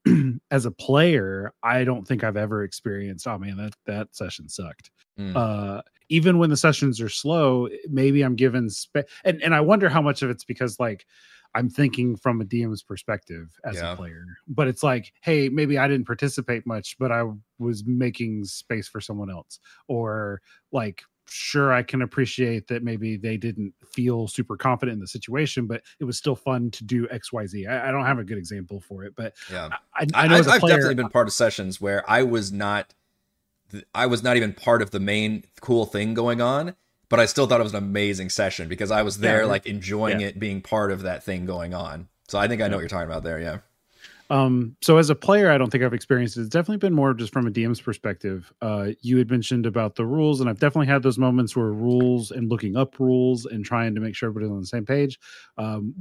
as 0.52 0.66
a 0.66 0.72
player, 0.72 1.54
I 1.64 1.84
don't 1.84 2.08
think 2.08 2.24
I've 2.24 2.38
ever 2.38 2.64
experienced, 2.64 3.28
oh 3.28 3.38
man, 3.38 3.58
that 3.58 3.74
that 3.86 4.16
session 4.16 4.50
sucked. 4.50 4.92
Mm. 5.20 5.36
Uh 5.36 5.82
even 6.10 6.40
when 6.40 6.50
the 6.50 6.58
sessions 6.58 7.00
are 7.00 7.08
slow, 7.08 7.70
maybe 7.90 8.22
I'm 8.22 8.36
given 8.36 8.70
space 8.70 9.06
and, 9.24 9.42
and 9.42 9.56
I 9.56 9.62
wonder 9.62 9.88
how 9.88 10.02
much 10.02 10.22
of 10.22 10.30
it's 10.30 10.44
because 10.44 10.78
like 10.78 11.06
I'm 11.54 11.70
thinking 11.70 12.16
from 12.16 12.42
a 12.42 12.46
DM's 12.46 12.84
perspective 12.84 13.50
as 13.66 13.76
yeah. 13.76 13.94
a 13.94 13.96
player. 13.96 14.26
But 14.48 14.68
it's 14.68 14.84
like, 14.84 15.14
hey, 15.22 15.50
maybe 15.50 15.78
I 15.78 15.88
didn't 15.88 16.06
participate 16.06 16.66
much, 16.66 16.98
but 16.98 17.12
I 17.12 17.24
was 17.60 17.84
making 17.86 18.46
space 18.46 18.88
for 18.88 19.02
someone 19.02 19.30
else. 19.30 19.60
Or 19.88 20.42
like 20.72 21.04
sure 21.32 21.72
I 21.74 21.82
can 21.82 22.02
appreciate 22.02 22.68
that 22.68 22.84
maybe 22.84 23.16
they 23.16 23.38
didn't 23.38 23.74
feel 23.86 24.28
super 24.28 24.58
confident 24.58 24.96
in 24.96 25.00
the 25.00 25.08
situation, 25.08 25.66
but 25.66 25.82
it 26.00 26.04
was 26.04 26.18
still 26.18 26.36
fun 26.36 26.72
to 26.72 26.84
do 26.84 27.08
X, 27.10 27.32
Y, 27.32 27.46
Z. 27.48 27.68
I, 27.68 27.90
I 27.90 27.92
don't 27.92 28.06
have 28.06 28.20
a 28.20 28.24
good 28.24 28.38
example 28.38 28.82
for 28.82 29.04
it, 29.04 29.14
but 29.16 29.34
yeah, 29.52 29.70
I, 29.96 30.06
I 30.14 30.28
know 30.28 30.36
I, 30.36 30.40
I've 30.40 30.62
definitely 30.62 30.96
been 30.96 31.10
part 31.10 31.28
of 31.28 31.34
sessions 31.34 31.80
where 31.80 32.10
I 32.10 32.24
was 32.24 32.52
not, 32.52 32.94
I 33.96 34.06
was 34.08 34.24
not 34.24 34.36
even 34.36 34.54
part 34.54 34.82
of 34.82 34.92
the 34.92 35.00
main 35.00 35.46
cool 35.62 35.86
thing 35.86 36.14
going 36.14 36.42
on, 36.42 36.76
but 37.08 37.20
I 37.20 37.26
still 37.26 37.48
thought 37.48 37.60
it 37.60 37.64
was 37.64 37.74
an 37.74 37.84
amazing 37.84 38.30
session 38.30 38.68
because 38.68 38.92
I 38.92 39.02
was 39.02 39.20
there, 39.20 39.42
yeah, 39.42 39.48
like 39.48 39.66
enjoying 39.66 40.20
yeah. 40.20 40.28
it, 40.28 40.40
being 40.40 40.62
part 40.62 40.92
of 40.92 41.04
that 41.04 41.24
thing 41.24 41.46
going 41.46 41.74
on. 41.74 42.08
So 42.28 42.40
I 42.40 42.48
think 42.48 42.62
I 42.62 42.68
know 42.68 42.78
what 42.78 42.82
you're 42.82 42.90
talking 42.90 43.10
about 43.10 43.24
there. 43.24 43.40
Yeah. 43.40 43.58
Um, 44.32 44.78
so 44.82 44.96
as 44.96 45.10
a 45.10 45.16
player, 45.16 45.52
I 45.52 45.58
don't 45.58 45.70
think 45.70 45.84
I've 45.84 45.94
experienced 45.94 46.38
it. 46.38 46.42
It's 46.42 46.50
definitely 46.50 46.78
been 46.78 46.94
more 46.94 47.14
just 47.14 47.34
from 47.34 47.48
a 47.48 47.52
DM's 47.52 47.82
perspective. 47.82 48.54
Uh, 48.62 48.92
you 49.02 49.18
had 49.18 49.30
mentioned 49.30 49.66
about 49.66 49.96
the 49.96 50.06
rules, 50.06 50.40
and 50.40 50.50
I've 50.50 50.58
definitely 50.58 50.88
had 50.88 51.04
those 51.04 51.18
moments 51.18 51.54
where 51.54 51.74
rules 51.74 52.32
and 52.32 52.50
looking 52.50 52.78
up 52.78 52.98
rules 52.98 53.46
and 53.46 53.66
trying 53.66 53.94
to 53.94 54.00
make 54.00 54.16
sure 54.16 54.30
everybody's 54.30 54.50
on 54.54 54.62
the 54.62 54.66
same 54.66 54.86
page. 54.86 55.20
Um, 55.58 55.94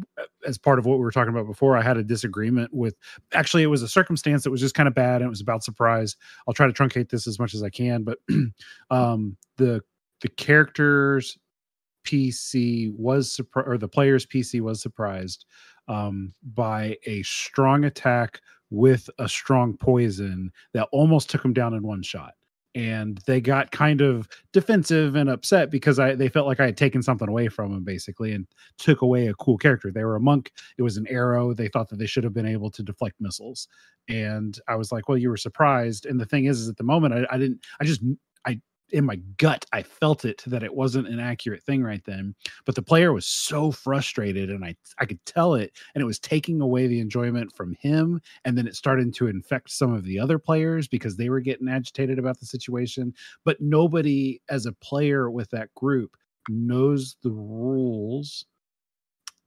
as 0.46 0.58
part 0.58 0.78
of 0.78 0.86
what 0.86 0.98
we 0.98 1.04
were 1.04 1.10
talking 1.10 1.34
about 1.34 1.48
before, 1.48 1.76
I 1.76 1.82
had 1.82 1.96
a 1.96 2.04
disagreement 2.04 2.72
with. 2.72 2.94
Actually, 3.32 3.64
it 3.64 3.66
was 3.66 3.82
a 3.82 3.88
circumstance 3.88 4.44
that 4.44 4.52
was 4.52 4.60
just 4.60 4.76
kind 4.76 4.86
of 4.86 4.94
bad, 4.94 5.22
and 5.22 5.26
it 5.26 5.30
was 5.30 5.40
about 5.40 5.64
surprise. 5.64 6.14
I'll 6.46 6.54
try 6.54 6.68
to 6.68 6.72
truncate 6.72 7.08
this 7.08 7.26
as 7.26 7.40
much 7.40 7.52
as 7.52 7.64
I 7.64 7.70
can, 7.70 8.04
but 8.04 8.18
um, 8.90 9.36
the 9.56 9.82
the 10.20 10.28
characters 10.28 11.36
PC 12.04 12.92
was 12.96 13.30
surprised, 13.32 13.68
or 13.68 13.76
the 13.78 13.88
player's 13.88 14.24
PC 14.24 14.60
was 14.60 14.80
surprised 14.80 15.46
um, 15.90 16.32
by 16.54 16.96
a 17.04 17.20
strong 17.24 17.84
attack 17.84 18.40
with 18.70 19.10
a 19.18 19.28
strong 19.28 19.76
poison 19.76 20.52
that 20.72 20.88
almost 20.92 21.28
took 21.28 21.44
him 21.44 21.52
down 21.52 21.74
in 21.74 21.82
one 21.82 22.02
shot. 22.02 22.34
And 22.76 23.18
they 23.26 23.40
got 23.40 23.72
kind 23.72 24.00
of 24.00 24.28
defensive 24.52 25.16
and 25.16 25.28
upset 25.28 25.72
because 25.72 25.98
I 25.98 26.14
they 26.14 26.28
felt 26.28 26.46
like 26.46 26.60
I 26.60 26.66
had 26.66 26.76
taken 26.76 27.02
something 27.02 27.28
away 27.28 27.48
from 27.48 27.72
them 27.72 27.82
basically 27.82 28.30
and 28.30 28.46
took 28.78 29.02
away 29.02 29.26
a 29.26 29.34
cool 29.34 29.58
character. 29.58 29.90
They 29.90 30.04
were 30.04 30.14
a 30.14 30.20
monk. 30.20 30.52
It 30.78 30.82
was 30.82 30.96
an 30.96 31.08
arrow. 31.08 31.52
They 31.52 31.66
thought 31.66 31.88
that 31.88 31.98
they 31.98 32.06
should 32.06 32.22
have 32.22 32.32
been 32.32 32.46
able 32.46 32.70
to 32.70 32.84
deflect 32.84 33.16
missiles. 33.18 33.66
And 34.08 34.56
I 34.68 34.76
was 34.76 34.92
like, 34.92 35.08
well, 35.08 35.18
you 35.18 35.30
were 35.30 35.36
surprised. 35.36 36.06
And 36.06 36.20
the 36.20 36.26
thing 36.26 36.44
is, 36.44 36.60
is 36.60 36.68
at 36.68 36.76
the 36.76 36.84
moment 36.84 37.12
I, 37.12 37.34
I 37.34 37.38
didn't. 37.38 37.64
I 37.80 37.84
just 37.84 38.02
I 38.46 38.60
in 38.92 39.04
my 39.04 39.16
gut 39.36 39.64
i 39.72 39.82
felt 39.82 40.24
it 40.24 40.42
that 40.46 40.62
it 40.62 40.74
wasn't 40.74 41.06
an 41.06 41.20
accurate 41.20 41.62
thing 41.62 41.82
right 41.82 42.04
then 42.04 42.34
but 42.64 42.74
the 42.74 42.82
player 42.82 43.12
was 43.12 43.26
so 43.26 43.70
frustrated 43.70 44.50
and 44.50 44.64
i 44.64 44.74
i 44.98 45.04
could 45.04 45.24
tell 45.26 45.54
it 45.54 45.72
and 45.94 46.02
it 46.02 46.06
was 46.06 46.18
taking 46.18 46.60
away 46.60 46.86
the 46.86 47.00
enjoyment 47.00 47.54
from 47.54 47.74
him 47.80 48.20
and 48.44 48.56
then 48.56 48.66
it 48.66 48.76
started 48.76 49.12
to 49.14 49.28
infect 49.28 49.70
some 49.70 49.92
of 49.92 50.04
the 50.04 50.18
other 50.18 50.38
players 50.38 50.88
because 50.88 51.16
they 51.16 51.30
were 51.30 51.40
getting 51.40 51.68
agitated 51.68 52.18
about 52.18 52.38
the 52.38 52.46
situation 52.46 53.12
but 53.44 53.60
nobody 53.60 54.40
as 54.48 54.66
a 54.66 54.72
player 54.72 55.30
with 55.30 55.50
that 55.50 55.72
group 55.74 56.16
knows 56.48 57.16
the 57.22 57.30
rules 57.30 58.46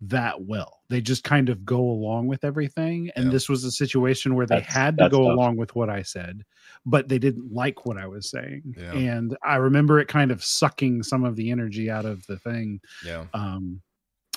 that 0.07 0.41
well. 0.41 0.81
They 0.89 1.01
just 1.01 1.23
kind 1.23 1.49
of 1.49 1.65
go 1.65 1.79
along 1.79 2.27
with 2.27 2.43
everything. 2.43 3.09
And 3.15 3.25
yeah. 3.25 3.31
this 3.31 3.49
was 3.49 3.63
a 3.63 3.71
situation 3.71 4.35
where 4.35 4.45
they 4.45 4.59
that's, 4.59 4.73
had 4.73 4.97
to 4.97 5.09
go 5.09 5.23
tough. 5.23 5.33
along 5.33 5.57
with 5.57 5.75
what 5.75 5.89
I 5.89 6.01
said, 6.01 6.43
but 6.85 7.07
they 7.07 7.19
didn't 7.19 7.51
like 7.51 7.85
what 7.85 7.97
I 7.97 8.07
was 8.07 8.29
saying. 8.29 8.75
Yeah. 8.77 8.93
And 8.93 9.37
I 9.43 9.55
remember 9.55 9.99
it 9.99 10.07
kind 10.07 10.31
of 10.31 10.43
sucking 10.43 11.03
some 11.03 11.23
of 11.23 11.35
the 11.35 11.51
energy 11.51 11.89
out 11.89 12.05
of 12.05 12.25
the 12.27 12.37
thing. 12.37 12.81
Yeah. 13.05 13.25
Um, 13.33 13.81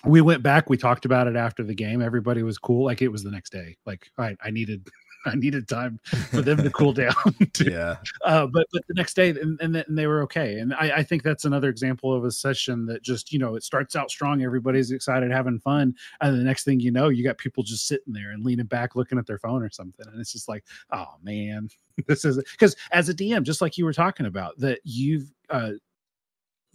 we 0.04 0.20
went 0.20 0.42
back, 0.42 0.70
we 0.70 0.76
talked 0.76 1.04
about 1.04 1.26
it 1.26 1.36
after 1.36 1.64
the 1.64 1.74
game. 1.74 2.00
Everybody 2.00 2.42
was 2.42 2.58
cool. 2.58 2.84
Like 2.84 3.02
it 3.02 3.08
was 3.08 3.24
the 3.24 3.30
next 3.30 3.50
day. 3.50 3.76
Like 3.86 4.08
I, 4.18 4.36
I 4.40 4.50
needed 4.50 4.88
I 5.26 5.34
needed 5.34 5.68
time 5.68 5.98
for 6.30 6.42
them 6.42 6.58
to 6.58 6.70
cool 6.70 6.92
down. 6.92 7.14
To, 7.52 7.70
yeah. 7.70 7.96
Uh, 8.22 8.46
but 8.46 8.66
but 8.72 8.86
the 8.86 8.94
next 8.94 9.14
day, 9.14 9.30
and, 9.30 9.58
and, 9.60 9.76
and 9.76 9.96
they 9.96 10.06
were 10.06 10.22
okay. 10.22 10.58
And 10.58 10.74
I, 10.74 10.98
I, 10.98 11.02
think 11.02 11.22
that's 11.22 11.44
another 11.44 11.70
example 11.70 12.12
of 12.12 12.24
a 12.24 12.30
session 12.30 12.86
that 12.86 13.02
just 13.02 13.32
you 13.32 13.38
know 13.38 13.54
it 13.54 13.62
starts 13.62 13.96
out 13.96 14.10
strong. 14.10 14.42
Everybody's 14.42 14.90
excited, 14.90 15.30
having 15.30 15.58
fun, 15.58 15.94
and 16.20 16.38
the 16.38 16.42
next 16.42 16.64
thing 16.64 16.80
you 16.80 16.90
know, 16.90 17.08
you 17.08 17.24
got 17.24 17.38
people 17.38 17.62
just 17.62 17.86
sitting 17.86 18.12
there 18.12 18.32
and 18.32 18.44
leaning 18.44 18.66
back, 18.66 18.94
looking 18.94 19.18
at 19.18 19.26
their 19.26 19.38
phone 19.38 19.62
or 19.62 19.70
something, 19.70 20.06
and 20.06 20.20
it's 20.20 20.32
just 20.32 20.48
like, 20.48 20.64
oh 20.92 21.14
man, 21.22 21.68
this 22.06 22.24
is 22.24 22.42
because 22.52 22.76
as 22.92 23.08
a 23.08 23.14
DM, 23.14 23.42
just 23.42 23.60
like 23.60 23.78
you 23.78 23.84
were 23.84 23.92
talking 23.92 24.26
about, 24.26 24.58
that 24.58 24.80
you've 24.84 25.32
uh, 25.50 25.72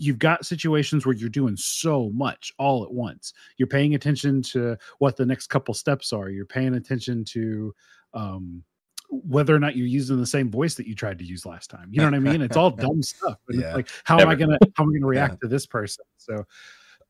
you've 0.01 0.17
got 0.17 0.47
situations 0.47 1.05
where 1.05 1.13
you're 1.13 1.29
doing 1.29 1.55
so 1.55 2.09
much 2.11 2.51
all 2.57 2.83
at 2.83 2.91
once. 2.91 3.33
You're 3.57 3.67
paying 3.67 3.93
attention 3.93 4.41
to 4.43 4.75
what 4.97 5.15
the 5.15 5.27
next 5.27 5.47
couple 5.47 5.75
steps 5.75 6.11
are. 6.11 6.29
You're 6.29 6.47
paying 6.47 6.73
attention 6.73 7.23
to 7.25 7.71
um, 8.15 8.63
whether 9.09 9.55
or 9.55 9.59
not 9.59 9.75
you're 9.75 9.85
using 9.85 10.19
the 10.19 10.25
same 10.25 10.49
voice 10.49 10.73
that 10.73 10.87
you 10.87 10.95
tried 10.95 11.19
to 11.19 11.23
use 11.23 11.45
last 11.45 11.69
time. 11.69 11.89
You 11.91 11.99
know 11.99 12.05
what 12.05 12.15
I 12.15 12.19
mean? 12.19 12.41
It's 12.41 12.57
all 12.57 12.71
dumb 12.85 13.03
stuff. 13.03 13.37
yeah. 13.51 13.75
like, 13.75 13.89
how 14.03 14.17
am 14.17 14.27
I 14.27 14.33
gonna 14.33 14.57
how 14.75 14.85
am 14.85 14.89
I 14.89 14.93
gonna 14.93 15.05
react 15.05 15.33
yeah. 15.33 15.37
to 15.43 15.47
this 15.47 15.67
person? 15.67 16.03
So 16.17 16.45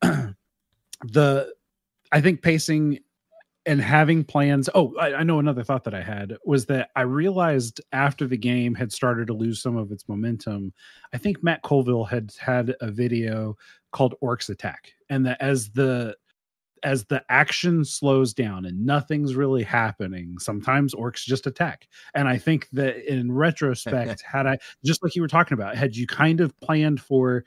the 1.02 1.50
I 2.12 2.20
think 2.20 2.42
pacing 2.42 2.98
and 3.66 3.80
having 3.80 4.24
plans. 4.24 4.68
Oh, 4.74 4.94
I, 4.96 5.14
I, 5.14 5.22
know 5.22 5.38
another 5.38 5.62
thought 5.62 5.84
that 5.84 5.94
I 5.94 6.02
had 6.02 6.36
was 6.44 6.66
that 6.66 6.90
I 6.96 7.02
realized 7.02 7.80
after 7.92 8.26
the 8.26 8.36
game 8.36 8.74
had 8.74 8.92
started 8.92 9.28
to 9.28 9.34
lose 9.34 9.62
some 9.62 9.76
of 9.76 9.92
its 9.92 10.08
momentum, 10.08 10.72
I 11.12 11.18
think 11.18 11.42
Matt 11.42 11.62
Colville 11.62 12.04
had 12.04 12.32
had 12.38 12.74
a 12.80 12.90
video 12.90 13.56
called 13.92 14.14
Orcs 14.22 14.48
Attack, 14.48 14.92
and 15.08 15.26
that 15.26 15.40
as 15.40 15.70
the 15.70 16.16
as 16.82 17.04
the 17.04 17.22
action 17.28 17.84
slows 17.84 18.34
down 18.34 18.64
and 18.66 18.84
nothing's 18.84 19.36
really 19.36 19.62
happening, 19.62 20.36
sometimes 20.38 20.94
orcs 20.94 21.24
just 21.24 21.46
attack. 21.46 21.86
And 22.14 22.28
I 22.28 22.38
think 22.38 22.68
that 22.72 23.08
in 23.10 23.30
retrospect, 23.30 24.22
had 24.32 24.46
I 24.46 24.58
just 24.84 25.02
like 25.02 25.14
you 25.14 25.22
were 25.22 25.28
talking 25.28 25.54
about, 25.54 25.76
had 25.76 25.96
you 25.96 26.06
kind 26.06 26.40
of 26.40 26.58
planned 26.60 27.00
for 27.00 27.44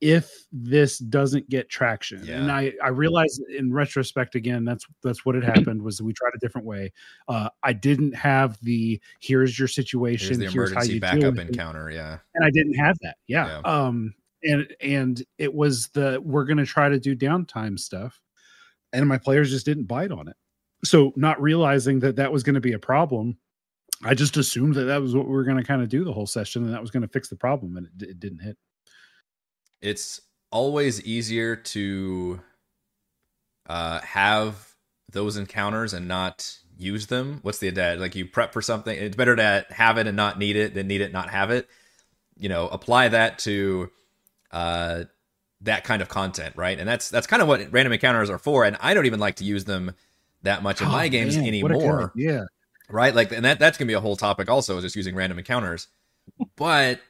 if 0.00 0.44
this 0.52 0.98
doesn't 0.98 1.48
get 1.48 1.68
traction 1.68 2.22
yeah. 2.24 2.40
and 2.40 2.50
i 2.50 2.72
i 2.82 2.88
realize 2.88 3.38
in 3.56 3.72
retrospect 3.72 4.34
again 4.34 4.64
that's 4.64 4.86
that's 5.02 5.24
what 5.24 5.34
had 5.34 5.44
happened 5.44 5.80
was 5.80 6.02
we 6.02 6.12
tried 6.12 6.32
a 6.34 6.38
different 6.38 6.66
way 6.66 6.92
uh 7.28 7.48
i 7.62 7.72
didn't 7.72 8.14
have 8.14 8.58
the 8.62 9.00
here's 9.20 9.58
your 9.58 9.68
situation 9.68 10.40
here's, 10.40 10.52
here's 10.52 10.74
how 10.74 10.82
you 10.82 11.00
backup 11.00 11.38
encounter 11.38 11.90
yeah 11.90 12.18
and 12.34 12.44
i 12.44 12.50
didn't 12.50 12.74
have 12.74 12.96
that 13.02 13.16
yeah. 13.28 13.60
yeah. 13.64 13.86
um 13.86 14.12
and 14.42 14.74
and 14.82 15.22
it 15.38 15.54
was 15.54 15.88
the 15.94 16.20
we're 16.22 16.44
going 16.44 16.58
to 16.58 16.66
try 16.66 16.88
to 16.88 16.98
do 16.98 17.16
downtime 17.16 17.78
stuff 17.78 18.20
and 18.94 19.08
my 19.08 19.18
players 19.18 19.50
just 19.50 19.66
didn't 19.66 19.84
bite 19.84 20.12
on 20.12 20.28
it. 20.28 20.36
So, 20.84 21.12
not 21.16 21.42
realizing 21.42 21.98
that 22.00 22.16
that 22.16 22.32
was 22.32 22.42
going 22.42 22.54
to 22.54 22.60
be 22.60 22.72
a 22.72 22.78
problem, 22.78 23.36
I 24.02 24.14
just 24.14 24.36
assumed 24.36 24.74
that 24.76 24.84
that 24.84 25.02
was 25.02 25.14
what 25.14 25.26
we 25.26 25.32
were 25.32 25.44
going 25.44 25.56
to 25.56 25.64
kind 25.64 25.82
of 25.82 25.88
do 25.88 26.04
the 26.04 26.12
whole 26.12 26.26
session, 26.26 26.64
and 26.64 26.72
that 26.72 26.80
was 26.80 26.90
going 26.90 27.02
to 27.02 27.08
fix 27.08 27.28
the 27.28 27.36
problem, 27.36 27.76
and 27.76 27.86
it, 27.86 28.10
it 28.10 28.20
didn't 28.20 28.40
hit. 28.40 28.56
It's 29.84 30.20
always 30.50 31.02
easier 31.02 31.56
to 31.56 32.40
uh, 33.68 34.00
have 34.00 34.74
those 35.12 35.36
encounters 35.36 35.92
and 35.92 36.08
not 36.08 36.56
use 36.78 37.06
them. 37.06 37.40
What's 37.42 37.58
the 37.58 37.68
adage? 37.68 38.00
Like 38.00 38.14
you 38.14 38.26
prep 38.26 38.52
for 38.52 38.62
something. 38.62 38.96
It's 38.96 39.16
better 39.16 39.36
to 39.36 39.66
have 39.70 39.98
it 39.98 40.06
and 40.06 40.16
not 40.16 40.38
need 40.38 40.56
it 40.56 40.74
than 40.74 40.86
need 40.86 41.00
it 41.00 41.12
not 41.12 41.28
have 41.28 41.50
it. 41.50 41.68
You 42.36 42.48
know, 42.48 42.66
apply 42.68 43.08
that 43.08 43.38
to 43.40 43.90
uh, 44.50 45.04
that 45.60 45.84
kind 45.84 46.00
of 46.00 46.08
content, 46.08 46.56
right? 46.56 46.78
And 46.78 46.88
that's 46.88 47.10
that's 47.10 47.26
kind 47.26 47.42
of 47.42 47.48
what 47.48 47.70
random 47.70 47.92
encounters 47.92 48.30
are 48.30 48.38
for. 48.38 48.64
And 48.64 48.76
I 48.80 48.94
don't 48.94 49.06
even 49.06 49.20
like 49.20 49.36
to 49.36 49.44
use 49.44 49.64
them 49.64 49.92
that 50.42 50.62
much 50.62 50.80
in 50.80 50.88
oh, 50.88 50.92
my 50.92 51.08
games 51.08 51.36
man, 51.36 51.46
anymore. 51.46 52.12
Yeah. 52.16 52.44
Right? 52.88 53.14
Like 53.14 53.32
and 53.32 53.44
that 53.44 53.58
that's 53.58 53.76
gonna 53.76 53.88
be 53.88 53.94
a 53.94 54.00
whole 54.00 54.16
topic 54.16 54.48
also, 54.48 54.76
is 54.78 54.84
just 54.84 54.96
using 54.96 55.14
random 55.14 55.38
encounters. 55.38 55.88
but 56.56 57.00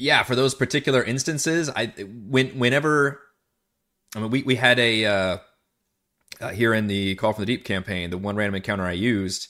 yeah, 0.00 0.22
for 0.22 0.34
those 0.34 0.54
particular 0.54 1.02
instances, 1.02 1.68
I 1.68 1.86
when 1.86 2.58
whenever 2.58 3.20
I 4.16 4.20
mean 4.20 4.30
we, 4.30 4.42
we 4.42 4.56
had 4.56 4.78
a 4.78 5.04
uh, 5.04 5.38
uh, 6.40 6.48
here 6.48 6.72
in 6.72 6.86
the 6.86 7.14
Call 7.16 7.34
from 7.34 7.42
the 7.42 7.46
Deep 7.46 7.64
campaign, 7.64 8.10
the 8.10 8.18
one 8.18 8.36
random 8.36 8.54
encounter 8.54 8.84
I 8.84 8.92
used, 8.92 9.48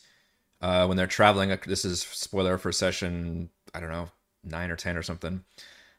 uh, 0.60 0.86
when 0.86 0.96
they're 0.96 1.06
traveling. 1.06 1.56
This 1.66 1.84
is 1.84 2.02
spoiler 2.02 2.58
for 2.58 2.72
session, 2.72 3.50
I 3.74 3.80
don't 3.80 3.90
know, 3.90 4.10
nine 4.44 4.70
or 4.70 4.76
10 4.76 4.96
or 4.96 5.02
something. 5.02 5.44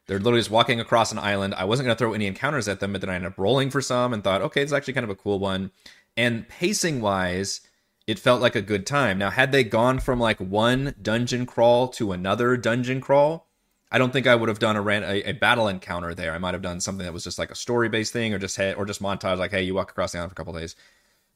They're 0.06 0.18
literally 0.18 0.40
just 0.40 0.50
walking 0.50 0.80
across 0.80 1.12
an 1.12 1.18
island. 1.18 1.54
I 1.54 1.64
wasn't 1.64 1.86
going 1.86 1.96
to 1.96 1.98
throw 1.98 2.12
any 2.12 2.26
encounters 2.26 2.68
at 2.68 2.80
them, 2.80 2.92
but 2.92 3.00
then 3.00 3.10
I 3.10 3.14
ended 3.14 3.32
up 3.32 3.38
rolling 3.38 3.70
for 3.70 3.80
some 3.80 4.12
and 4.12 4.22
thought, 4.22 4.42
okay, 4.42 4.60
it's 4.60 4.72
actually 4.72 4.94
kind 4.94 5.04
of 5.04 5.10
a 5.10 5.14
cool 5.14 5.38
one. 5.38 5.70
And 6.16 6.48
pacing 6.48 7.00
wise, 7.00 7.60
it 8.06 8.18
felt 8.18 8.42
like 8.42 8.56
a 8.56 8.62
good 8.62 8.84
time. 8.84 9.16
Now, 9.16 9.30
had 9.30 9.52
they 9.52 9.64
gone 9.64 10.00
from 10.00 10.18
like 10.18 10.38
one 10.38 10.94
dungeon 11.00 11.46
crawl 11.46 11.88
to 11.88 12.12
another 12.12 12.56
dungeon 12.56 13.00
crawl, 13.00 13.48
I 13.92 13.98
don't 13.98 14.10
think 14.10 14.26
I 14.26 14.34
would 14.34 14.48
have 14.48 14.58
done 14.58 14.74
a, 14.74 14.80
ran- 14.80 15.04
a, 15.04 15.22
a 15.22 15.32
battle 15.32 15.68
encounter 15.68 16.14
there. 16.14 16.32
I 16.32 16.38
might 16.38 16.54
have 16.54 16.62
done 16.62 16.80
something 16.80 17.04
that 17.04 17.12
was 17.12 17.24
just 17.24 17.38
like 17.38 17.50
a 17.50 17.54
story 17.54 17.90
based 17.90 18.12
thing, 18.12 18.32
or 18.32 18.38
just 18.38 18.56
had, 18.56 18.76
or 18.76 18.86
just 18.86 19.02
montage 19.02 19.36
like, 19.36 19.50
hey, 19.50 19.62
you 19.62 19.74
walk 19.74 19.90
across 19.90 20.12
the 20.12 20.18
island 20.18 20.30
for 20.30 20.34
a 20.34 20.36
couple 20.36 20.54
days. 20.54 20.74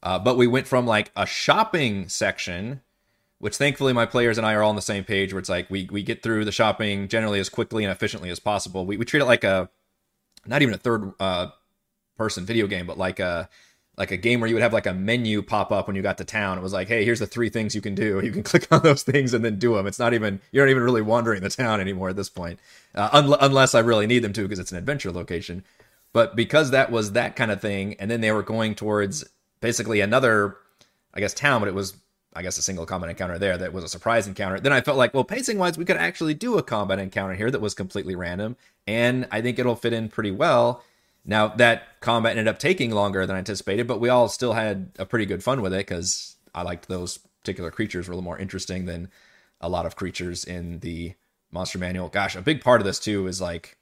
Uh, 0.01 0.17
but 0.17 0.37
we 0.37 0.47
went 0.47 0.67
from 0.67 0.87
like 0.87 1.11
a 1.15 1.27
shopping 1.27 2.09
section, 2.09 2.81
which 3.37 3.57
thankfully 3.57 3.93
my 3.93 4.07
players 4.07 4.39
and 4.39 4.47
I 4.47 4.55
are 4.55 4.63
all 4.63 4.71
on 4.71 4.75
the 4.75 4.81
same 4.81 5.03
page, 5.03 5.33
where 5.33 5.39
it's 5.39 5.49
like 5.49 5.69
we 5.69 5.87
we 5.91 6.01
get 6.01 6.23
through 6.23 6.45
the 6.45 6.51
shopping 6.51 7.07
generally 7.07 7.39
as 7.39 7.47
quickly 7.47 7.83
and 7.83 7.91
efficiently 7.91 8.31
as 8.31 8.39
possible. 8.39 8.87
We 8.87 8.97
we 8.97 9.05
treat 9.05 9.21
it 9.21 9.25
like 9.25 9.43
a 9.43 9.69
not 10.47 10.63
even 10.63 10.73
a 10.73 10.79
third 10.79 11.13
uh, 11.19 11.47
person 12.17 12.45
video 12.45 12.65
game, 12.65 12.87
but 12.87 12.97
like 12.97 13.19
a 13.19 13.49
like 13.97 14.11
a 14.11 14.17
game 14.17 14.39
where 14.39 14.47
you 14.47 14.55
would 14.55 14.61
have 14.61 14.73
like 14.73 14.85
a 14.85 14.93
menu 14.93 15.41
pop 15.41 15.71
up 15.71 15.87
when 15.87 15.95
you 15.95 16.03
got 16.03 16.19
to 16.19 16.23
town. 16.23 16.57
It 16.57 16.61
was 16.61 16.73
like, 16.73 16.87
hey, 16.87 17.03
here's 17.03 17.19
the 17.19 17.25
three 17.25 17.49
things 17.49 17.73
you 17.73 17.81
can 17.81 17.95
do. 17.95 18.21
You 18.27 18.31
can 18.33 18.43
click 18.43 18.67
on 18.71 18.83
those 18.83 19.03
things 19.03 19.33
and 19.33 19.43
then 19.43 19.57
do 19.57 19.75
them. 19.75 19.87
It's 19.87 19.99
not 19.99 20.13
even 20.13 20.41
you're 20.51 20.65
not 20.65 20.71
even 20.71 20.83
really 20.83 21.01
wandering 21.01 21.41
the 21.41 21.49
town 21.49 21.79
anymore 21.79 22.09
at 22.09 22.17
this 22.17 22.29
point, 22.29 22.59
uh, 22.93 23.09
un- 23.13 23.37
unless 23.39 23.73
I 23.73 23.79
really 23.79 24.05
need 24.05 24.19
them 24.19 24.33
to 24.33 24.41
because 24.41 24.59
it's 24.59 24.71
an 24.71 24.77
adventure 24.77 25.11
location. 25.11 25.63
But 26.11 26.35
because 26.35 26.71
that 26.71 26.91
was 26.91 27.13
that 27.13 27.35
kind 27.35 27.51
of 27.51 27.61
thing, 27.61 27.95
and 27.99 28.11
then 28.11 28.21
they 28.21 28.31
were 28.31 28.43
going 28.43 28.75
towards 28.75 29.23
basically 29.61 30.01
another, 30.01 30.57
I 31.13 31.21
guess, 31.21 31.33
town, 31.33 31.61
but 31.61 31.69
it 31.69 31.75
was 31.75 31.95
I 32.35 32.43
guess 32.43 32.57
a 32.57 32.61
single 32.61 32.85
combat 32.85 33.09
encounter 33.09 33.39
there 33.39 33.57
that 33.57 33.73
was 33.73 33.83
a 33.83 33.89
surprise 33.89 34.27
encounter. 34.27 34.59
Then 34.59 34.73
I 34.73 34.81
felt 34.81 34.97
like, 34.97 35.13
well, 35.13 35.23
pacing 35.23 35.57
wise, 35.57 35.77
we 35.77 35.85
could 35.85 35.97
actually 35.97 36.33
do 36.33 36.57
a 36.57 36.63
combat 36.63 36.99
encounter 36.99 37.33
here 37.33 37.49
that 37.49 37.61
was 37.61 37.73
completely 37.73 38.15
random, 38.15 38.57
and 38.85 39.27
I 39.31 39.41
think 39.41 39.57
it'll 39.57 39.75
fit 39.75 39.93
in 39.93 40.09
pretty 40.09 40.31
well 40.31 40.83
now 41.27 41.49
that 41.49 41.99
combat 41.99 42.31
ended 42.31 42.47
up 42.47 42.57
taking 42.57 42.91
longer 42.91 43.25
than 43.27 43.35
I 43.35 43.39
anticipated, 43.39 43.85
but 43.85 43.99
we 43.99 44.09
all 44.09 44.29
still 44.29 44.53
had 44.53 44.91
a 44.97 45.05
pretty 45.05 45.25
good 45.25 45.43
fun 45.43 45.61
with 45.61 45.73
it 45.73 45.85
because 45.85 46.37
I 46.55 46.63
liked 46.63 46.87
those 46.87 47.19
particular 47.41 47.69
creatures 47.69 48.07
were 48.07 48.13
a 48.13 48.15
little 48.15 48.23
more 48.23 48.39
interesting 48.39 48.85
than 48.85 49.09
a 49.59 49.67
lot 49.67 49.85
of 49.85 49.97
creatures 49.97 50.45
in 50.45 50.79
the 50.79 51.13
monster 51.51 51.77
manual. 51.77 52.07
Gosh, 52.07 52.35
a 52.35 52.41
big 52.41 52.61
part 52.61 52.79
of 52.79 52.85
this 52.85 52.99
too 52.99 53.27
is 53.27 53.41
like 53.41 53.77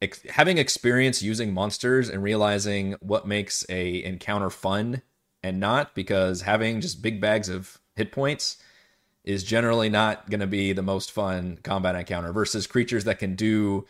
ex- 0.00 0.22
having 0.22 0.56
experience 0.56 1.20
using 1.20 1.52
monsters 1.52 2.08
and 2.08 2.22
realizing 2.22 2.94
what 3.00 3.26
makes 3.26 3.66
a 3.68 4.02
encounter 4.04 4.50
fun 4.50 5.02
and 5.42 5.58
not 5.58 5.94
because 5.94 6.42
having 6.42 6.80
just 6.80 7.02
big 7.02 7.20
bags 7.20 7.48
of 7.48 7.78
hit 7.96 8.12
points 8.12 8.58
is 9.24 9.42
generally 9.42 9.88
not 9.88 10.30
going 10.30 10.40
to 10.40 10.46
be 10.46 10.72
the 10.72 10.82
most 10.82 11.10
fun 11.10 11.58
combat 11.64 11.96
encounter 11.96 12.32
versus 12.32 12.68
creatures 12.68 13.04
that 13.04 13.18
can 13.18 13.34
do 13.34 13.84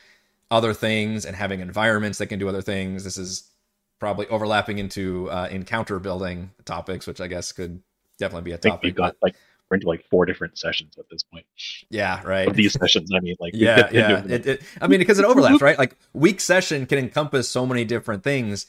other 0.50 0.72
things 0.72 1.24
and 1.24 1.34
having 1.36 1.60
environments 1.60 2.18
that 2.18 2.26
can 2.26 2.38
do 2.38 2.48
other 2.48 2.62
things. 2.62 3.04
This 3.04 3.18
is 3.18 3.50
probably 3.98 4.26
overlapping 4.28 4.78
into 4.78 5.30
uh, 5.30 5.48
encounter 5.50 5.98
building 5.98 6.50
topics, 6.64 7.06
which 7.06 7.20
I 7.20 7.26
guess 7.26 7.52
could 7.52 7.82
definitely 8.18 8.50
be 8.50 8.52
a 8.52 8.58
topic. 8.58 8.82
We've 8.82 8.94
got 8.94 9.16
like 9.22 9.36
we're 9.68 9.76
into 9.76 9.88
like 9.88 10.04
four 10.08 10.26
different 10.26 10.58
sessions 10.58 10.96
at 10.98 11.08
this 11.10 11.24
point. 11.24 11.46
Yeah, 11.90 12.22
right. 12.22 12.52
these 12.54 12.72
sessions, 12.72 13.10
I 13.14 13.20
mean, 13.20 13.36
like 13.40 13.54
yeah, 13.54 13.88
yeah. 13.90 14.24
It, 14.24 14.46
it, 14.46 14.62
I 14.80 14.86
mean, 14.86 15.00
because 15.00 15.18
it 15.18 15.24
overlaps, 15.26 15.60
right? 15.60 15.78
Like 15.78 15.96
weak 16.12 16.40
session 16.40 16.86
can 16.86 16.98
encompass 16.98 17.48
so 17.48 17.66
many 17.66 17.84
different 17.84 18.22
things. 18.22 18.66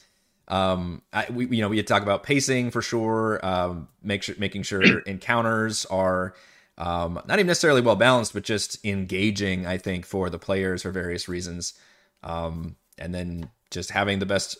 Um, 0.48 1.02
I, 1.12 1.26
we 1.30 1.46
you 1.46 1.62
know 1.62 1.68
we 1.68 1.82
talk 1.82 2.02
about 2.02 2.22
pacing 2.22 2.70
for 2.70 2.82
sure. 2.82 3.44
Um, 3.44 3.88
make 4.02 4.22
sure 4.22 4.34
making 4.38 4.62
sure 4.62 4.98
encounters 5.06 5.86
are 5.86 6.34
um, 6.78 7.20
not 7.26 7.38
even 7.38 7.48
necessarily 7.48 7.80
well 7.80 7.96
balanced, 7.96 8.32
but 8.32 8.44
just 8.44 8.84
engaging. 8.84 9.66
I 9.66 9.78
think 9.78 10.06
for 10.06 10.30
the 10.30 10.38
players 10.38 10.82
for 10.82 10.92
various 10.92 11.28
reasons, 11.28 11.74
um, 12.22 12.76
and 12.96 13.12
then 13.12 13.50
just 13.70 13.90
having 13.90 14.20
the 14.20 14.26
best 14.26 14.56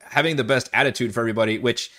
having 0.00 0.36
the 0.36 0.44
best 0.44 0.68
attitude 0.72 1.14
for 1.14 1.20
everybody. 1.20 1.58
Which 1.58 1.90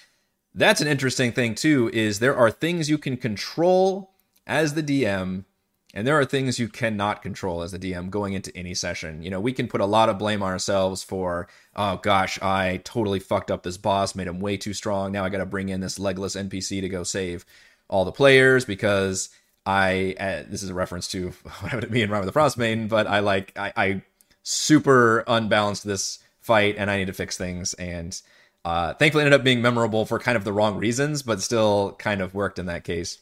that's 0.53 0.81
an 0.81 0.87
interesting 0.87 1.31
thing 1.31 1.55
too. 1.55 1.89
Is 1.93 2.19
there 2.19 2.35
are 2.35 2.51
things 2.51 2.89
you 2.89 2.97
can 2.97 3.15
control 3.15 4.11
as 4.45 4.73
the 4.73 4.83
DM, 4.83 5.45
and 5.93 6.05
there 6.05 6.19
are 6.19 6.25
things 6.25 6.59
you 6.59 6.67
cannot 6.67 7.21
control 7.21 7.61
as 7.61 7.71
the 7.71 7.79
DM 7.79 8.09
going 8.09 8.33
into 8.33 8.55
any 8.55 8.73
session. 8.73 9.23
You 9.23 9.29
know, 9.29 9.39
we 9.39 9.53
can 9.53 9.69
put 9.69 9.79
a 9.79 9.85
lot 9.85 10.09
of 10.09 10.19
blame 10.19 10.43
on 10.43 10.51
ourselves 10.51 11.03
for, 11.03 11.47
oh 11.75 11.97
gosh, 11.97 12.41
I 12.41 12.81
totally 12.83 13.19
fucked 13.19 13.49
up 13.49 13.63
this 13.63 13.77
boss, 13.77 14.13
made 14.13 14.27
him 14.27 14.41
way 14.41 14.57
too 14.57 14.73
strong. 14.73 15.13
Now 15.13 15.23
I 15.23 15.29
got 15.29 15.39
to 15.39 15.45
bring 15.45 15.69
in 15.69 15.79
this 15.79 15.99
legless 15.99 16.35
NPC 16.35 16.81
to 16.81 16.89
go 16.89 17.03
save 17.03 17.45
all 17.89 18.05
the 18.05 18.11
players 18.11 18.65
because 18.65 19.29
I 19.65 20.15
uh, 20.19 20.43
this 20.49 20.63
is 20.63 20.69
a 20.69 20.73
reference 20.73 21.07
to 21.09 21.33
me 21.89 22.05
Rime 22.05 22.21
of 22.21 22.25
the 22.25 22.37
Frostmaiden, 22.37 22.89
but 22.89 23.07
I 23.07 23.19
like 23.19 23.57
I, 23.57 23.73
I 23.75 24.01
super 24.43 25.23
unbalanced 25.27 25.85
this 25.85 26.19
fight 26.39 26.75
and 26.77 26.89
I 26.89 26.97
need 26.97 27.07
to 27.07 27.13
fix 27.13 27.37
things 27.37 27.73
and 27.75 28.19
uh, 28.63 28.93
thankfully 28.93 29.23
ended 29.23 29.39
up 29.39 29.43
being 29.43 29.61
memorable 29.61 30.05
for 30.05 30.19
kind 30.19 30.35
of 30.35 30.43
the 30.43 30.53
wrong 30.53 30.77
reasons, 30.77 31.23
but 31.23 31.41
still 31.41 31.95
kind 31.99 32.21
of 32.21 32.33
worked 32.33 32.59
in 32.59 32.65
that 32.65 32.83
case. 32.83 33.19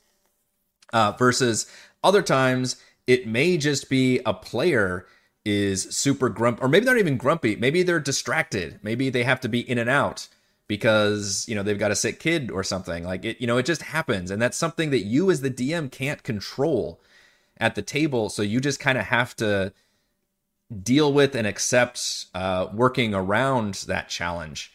Uh, 0.93 1.11
versus 1.11 1.67
other 2.03 2.21
times, 2.21 2.77
it 3.07 3.27
may 3.27 3.57
just 3.57 3.89
be 3.89 4.19
a 4.25 4.33
player 4.33 5.05
is 5.43 5.83
super 5.95 6.29
grumpy, 6.29 6.61
or 6.61 6.67
maybe 6.67 6.85
they're 6.85 6.95
not 6.95 6.99
even 6.99 7.17
grumpy. 7.17 7.55
Maybe 7.55 7.83
they're 7.83 7.99
distracted. 7.99 8.79
Maybe 8.81 9.09
they 9.09 9.23
have 9.23 9.39
to 9.41 9.49
be 9.49 9.59
in 9.59 9.77
and 9.77 9.89
out 9.89 10.27
because 10.67 11.45
you 11.47 11.55
know 11.55 11.63
they've 11.63 11.79
got 11.79 11.91
a 11.91 11.95
sick 11.95 12.19
kid 12.19 12.51
or 12.51 12.63
something. 12.63 13.03
Like 13.03 13.25
it 13.25 13.39
you 13.39 13.47
know 13.47 13.57
it 13.57 13.65
just 13.65 13.83
happens. 13.83 14.31
And 14.31 14.41
that's 14.41 14.57
something 14.57 14.89
that 14.91 15.05
you 15.05 15.31
as 15.31 15.41
the 15.41 15.51
dm 15.51 15.91
can't 15.91 16.23
control 16.23 16.99
at 17.57 17.75
the 17.75 17.81
table. 17.81 18.29
So 18.29 18.41
you 18.41 18.59
just 18.59 18.79
kind 18.79 18.97
of 18.97 19.05
have 19.05 19.35
to 19.37 19.73
deal 20.81 21.13
with 21.13 21.35
and 21.35 21.45
accept 21.45 22.25
uh, 22.33 22.67
working 22.73 23.13
around 23.13 23.75
that 23.87 24.09
challenge. 24.09 24.71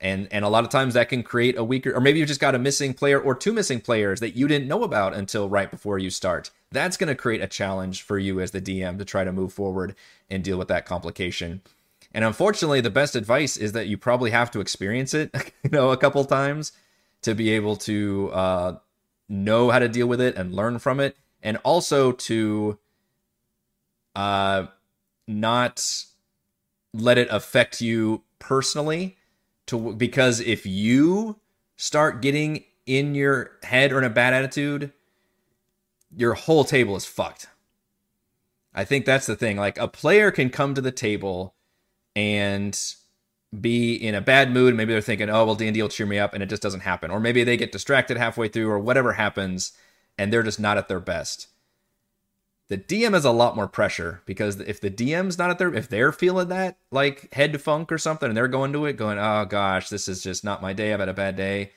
And 0.00 0.28
and 0.32 0.44
a 0.44 0.48
lot 0.48 0.64
of 0.64 0.70
times 0.70 0.94
that 0.94 1.08
can 1.08 1.22
create 1.22 1.56
a 1.56 1.64
weaker 1.64 1.92
or 1.92 2.00
maybe 2.00 2.18
you've 2.18 2.28
just 2.28 2.40
got 2.40 2.56
a 2.56 2.58
missing 2.58 2.92
player 2.92 3.20
or 3.20 3.34
two 3.34 3.52
missing 3.52 3.80
players 3.80 4.20
that 4.20 4.36
you 4.36 4.48
didn't 4.48 4.68
know 4.68 4.82
about 4.82 5.14
until 5.14 5.48
right 5.48 5.70
before 5.70 5.98
you 5.98 6.10
start. 6.10 6.50
That's 6.72 6.96
going 6.96 7.08
to 7.08 7.14
create 7.14 7.42
a 7.42 7.46
challenge 7.46 8.02
for 8.02 8.18
you 8.18 8.40
as 8.40 8.50
the 8.50 8.60
dm 8.60 8.98
to 8.98 9.04
try 9.04 9.22
to 9.24 9.32
move 9.32 9.52
forward 9.52 9.94
and 10.30 10.42
deal 10.42 10.58
with 10.58 10.68
that 10.68 10.86
complication 10.86 11.60
and 12.14 12.24
unfortunately, 12.24 12.80
the 12.80 12.90
best 12.90 13.16
advice 13.16 13.56
is 13.56 13.72
that 13.72 13.86
you 13.86 13.96
probably 13.96 14.30
have 14.30 14.50
to 14.52 14.60
experience 14.60 15.14
it, 15.14 15.30
you 15.64 15.70
know, 15.70 15.90
a 15.90 15.96
couple 15.96 16.24
times 16.24 16.72
to 17.22 17.34
be 17.34 17.50
able 17.50 17.76
to 17.76 18.30
uh, 18.32 18.76
know 19.28 19.70
how 19.70 19.78
to 19.78 19.88
deal 19.88 20.06
with 20.06 20.20
it 20.20 20.36
and 20.36 20.54
learn 20.54 20.78
from 20.78 21.00
it, 21.00 21.16
and 21.42 21.56
also 21.58 22.12
to 22.12 22.78
uh, 24.14 24.66
not 25.26 26.04
let 26.92 27.18
it 27.18 27.28
affect 27.30 27.80
you 27.80 28.22
personally. 28.38 29.16
To 29.66 29.94
because 29.94 30.40
if 30.40 30.66
you 30.66 31.38
start 31.76 32.20
getting 32.20 32.64
in 32.84 33.14
your 33.14 33.52
head 33.62 33.92
or 33.92 33.98
in 33.98 34.04
a 34.04 34.10
bad 34.10 34.34
attitude, 34.34 34.92
your 36.14 36.34
whole 36.34 36.64
table 36.64 36.96
is 36.96 37.06
fucked. 37.06 37.46
I 38.74 38.84
think 38.84 39.04
that's 39.04 39.26
the 39.26 39.36
thing. 39.36 39.56
Like 39.56 39.78
a 39.78 39.88
player 39.88 40.30
can 40.30 40.50
come 40.50 40.74
to 40.74 40.80
the 40.80 40.92
table 40.92 41.54
and 42.14 42.78
be 43.58 43.94
in 43.94 44.14
a 44.14 44.20
bad 44.20 44.50
mood. 44.50 44.74
Maybe 44.74 44.92
they're 44.92 45.02
thinking, 45.02 45.28
"Oh, 45.30 45.44
well, 45.44 45.54
D 45.54 45.66
and 45.66 45.74
D 45.74 45.82
will 45.82 45.88
cheer 45.88 46.06
me 46.06 46.18
up," 46.18 46.34
and 46.34 46.42
it 46.42 46.48
just 46.48 46.62
doesn't 46.62 46.80
happen. 46.80 47.10
Or 47.10 47.20
maybe 47.20 47.44
they 47.44 47.56
get 47.56 47.72
distracted 47.72 48.16
halfway 48.16 48.48
through, 48.48 48.70
or 48.70 48.78
whatever 48.78 49.12
happens, 49.14 49.72
and 50.18 50.32
they're 50.32 50.42
just 50.42 50.60
not 50.60 50.78
at 50.78 50.88
their 50.88 51.00
best. 51.00 51.48
The 52.68 52.78
DM 52.78 53.12
has 53.12 53.26
a 53.26 53.32
lot 53.32 53.54
more 53.54 53.68
pressure 53.68 54.22
because 54.24 54.58
if 54.60 54.80
the 54.80 54.90
DM's 54.90 55.36
not 55.36 55.50
at 55.50 55.58
their, 55.58 55.74
if 55.74 55.88
they're 55.88 56.12
feeling 56.12 56.48
that 56.48 56.78
like 56.90 57.32
head 57.34 57.60
funk 57.60 57.92
or 57.92 57.98
something, 57.98 58.28
and 58.28 58.36
they're 58.36 58.48
going 58.48 58.72
to 58.72 58.86
it, 58.86 58.96
going, 58.96 59.18
"Oh 59.18 59.44
gosh, 59.44 59.90
this 59.90 60.08
is 60.08 60.22
just 60.22 60.44
not 60.44 60.62
my 60.62 60.72
day. 60.72 60.92
I've 60.94 61.00
had 61.00 61.10
a 61.10 61.14
bad 61.14 61.36
day," 61.36 61.72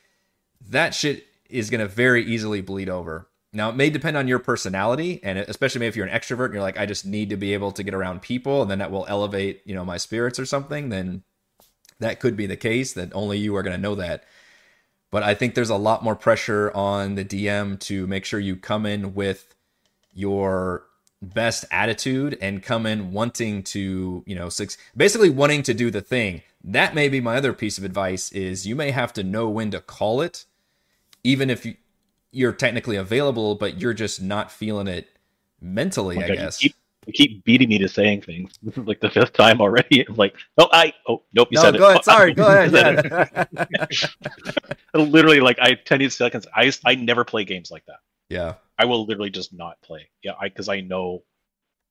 that 0.69 0.93
shit 0.93 1.25
is 1.49 1.69
going 1.69 1.81
to 1.81 1.87
very 1.87 2.23
easily 2.23 2.61
bleed 2.61 2.89
over. 2.89 3.27
Now, 3.55 3.69
it 3.69 3.75
may 3.75 3.89
depend 3.89 4.17
on 4.17 4.27
your 4.27 4.39
personality, 4.39 5.21
and 5.23 5.39
especially 5.39 5.79
maybe 5.79 5.87
if 5.87 5.95
you're 5.95 6.05
an 6.05 6.13
extrovert 6.13 6.45
and 6.45 6.55
you're 6.55 6.63
like, 6.63 6.77
I 6.77 6.85
just 6.85 7.05
need 7.05 7.29
to 7.29 7.37
be 7.37 7.53
able 7.53 7.71
to 7.71 7.83
get 7.83 7.93
around 7.93 8.21
people, 8.21 8.61
and 8.61 8.69
then 8.69 8.79
that 8.79 8.91
will 8.91 9.05
elevate, 9.07 9.61
you 9.65 9.73
know, 9.73 9.85
my 9.85 9.95
spirits 9.95 10.37
or 10.37 10.45
something. 10.45 10.89
Then 10.89 11.23
that 11.99 12.19
could 12.19 12.35
be 12.35 12.47
the 12.47 12.57
case. 12.57 12.91
That 12.93 13.15
only 13.15 13.37
you 13.37 13.55
are 13.55 13.63
going 13.63 13.75
to 13.75 13.81
know 13.81 13.95
that. 13.95 14.25
But 15.09 15.23
I 15.23 15.33
think 15.33 15.55
there's 15.55 15.69
a 15.69 15.77
lot 15.77 16.03
more 16.03 16.15
pressure 16.15 16.69
on 16.75 17.15
the 17.15 17.23
DM 17.23 17.79
to 17.81 18.05
make 18.07 18.25
sure 18.25 18.41
you 18.41 18.57
come 18.57 18.85
in 18.85 19.15
with 19.15 19.55
your 20.13 20.83
best 21.21 21.63
attitude 21.71 22.37
and 22.41 22.61
come 22.61 22.85
in 22.85 23.13
wanting 23.13 23.63
to, 23.63 24.21
you 24.27 24.35
know, 24.35 24.49
six, 24.49 24.77
basically 24.97 25.29
wanting 25.29 25.63
to 25.63 25.73
do 25.73 25.89
the 25.89 26.01
thing. 26.01 26.41
That 26.61 26.93
may 26.93 27.07
be 27.07 27.21
my 27.21 27.37
other 27.37 27.53
piece 27.53 27.77
of 27.77 27.85
advice 27.85 28.33
is 28.33 28.67
you 28.67 28.75
may 28.75 28.91
have 28.91 29.13
to 29.13 29.23
know 29.23 29.47
when 29.47 29.71
to 29.71 29.79
call 29.79 30.19
it, 30.21 30.45
even 31.23 31.49
if 31.49 31.65
you 31.65 31.75
you're 32.35 32.51
technically 32.51 32.97
available, 32.97 33.55
but 33.55 33.79
you're 33.79 33.93
just 33.93 34.21
not 34.21 34.51
feeling 34.51 34.87
it 34.87 35.07
mentally. 35.61 36.21
I 36.21 36.27
guess. 36.27 36.61
You 36.61 36.69
keep, 36.69 36.77
you 37.07 37.13
keep, 37.13 37.43
beating 37.45 37.69
me 37.69 37.77
to 37.77 37.87
saying 37.87 38.23
things. 38.23 38.51
This 38.61 38.77
is 38.77 38.85
like 38.85 38.99
the 38.99 39.09
fifth 39.09 39.33
time 39.33 39.61
already. 39.61 40.05
I'm 40.07 40.15
like, 40.15 40.35
oh, 40.57 40.67
I, 40.71 40.93
oh, 41.07 41.23
nope, 41.33 41.47
you 41.51 41.55
no, 41.55 41.61
said 41.61 41.77
go 41.77 41.89
it. 41.89 41.91
Ahead. 41.91 42.03
Sorry, 42.03 42.33
go 42.33 42.47
ahead. 42.47 43.47
Literally, 44.93 45.39
like 45.39 45.57
I 45.59 45.75
ten 45.75 46.07
seconds. 46.09 46.45
I 46.53 46.71
I 46.83 46.95
never 46.95 47.23
play 47.23 47.45
games 47.45 47.71
like 47.71 47.85
that. 47.85 47.99
Yeah. 48.29 48.55
I 48.77 48.83
will 48.83 49.05
literally 49.05 49.29
just 49.29 49.53
not 49.53 49.81
play. 49.81 50.09
Yeah, 50.21 50.33
I 50.39 50.49
because 50.49 50.67
I 50.67 50.81
know 50.81 51.23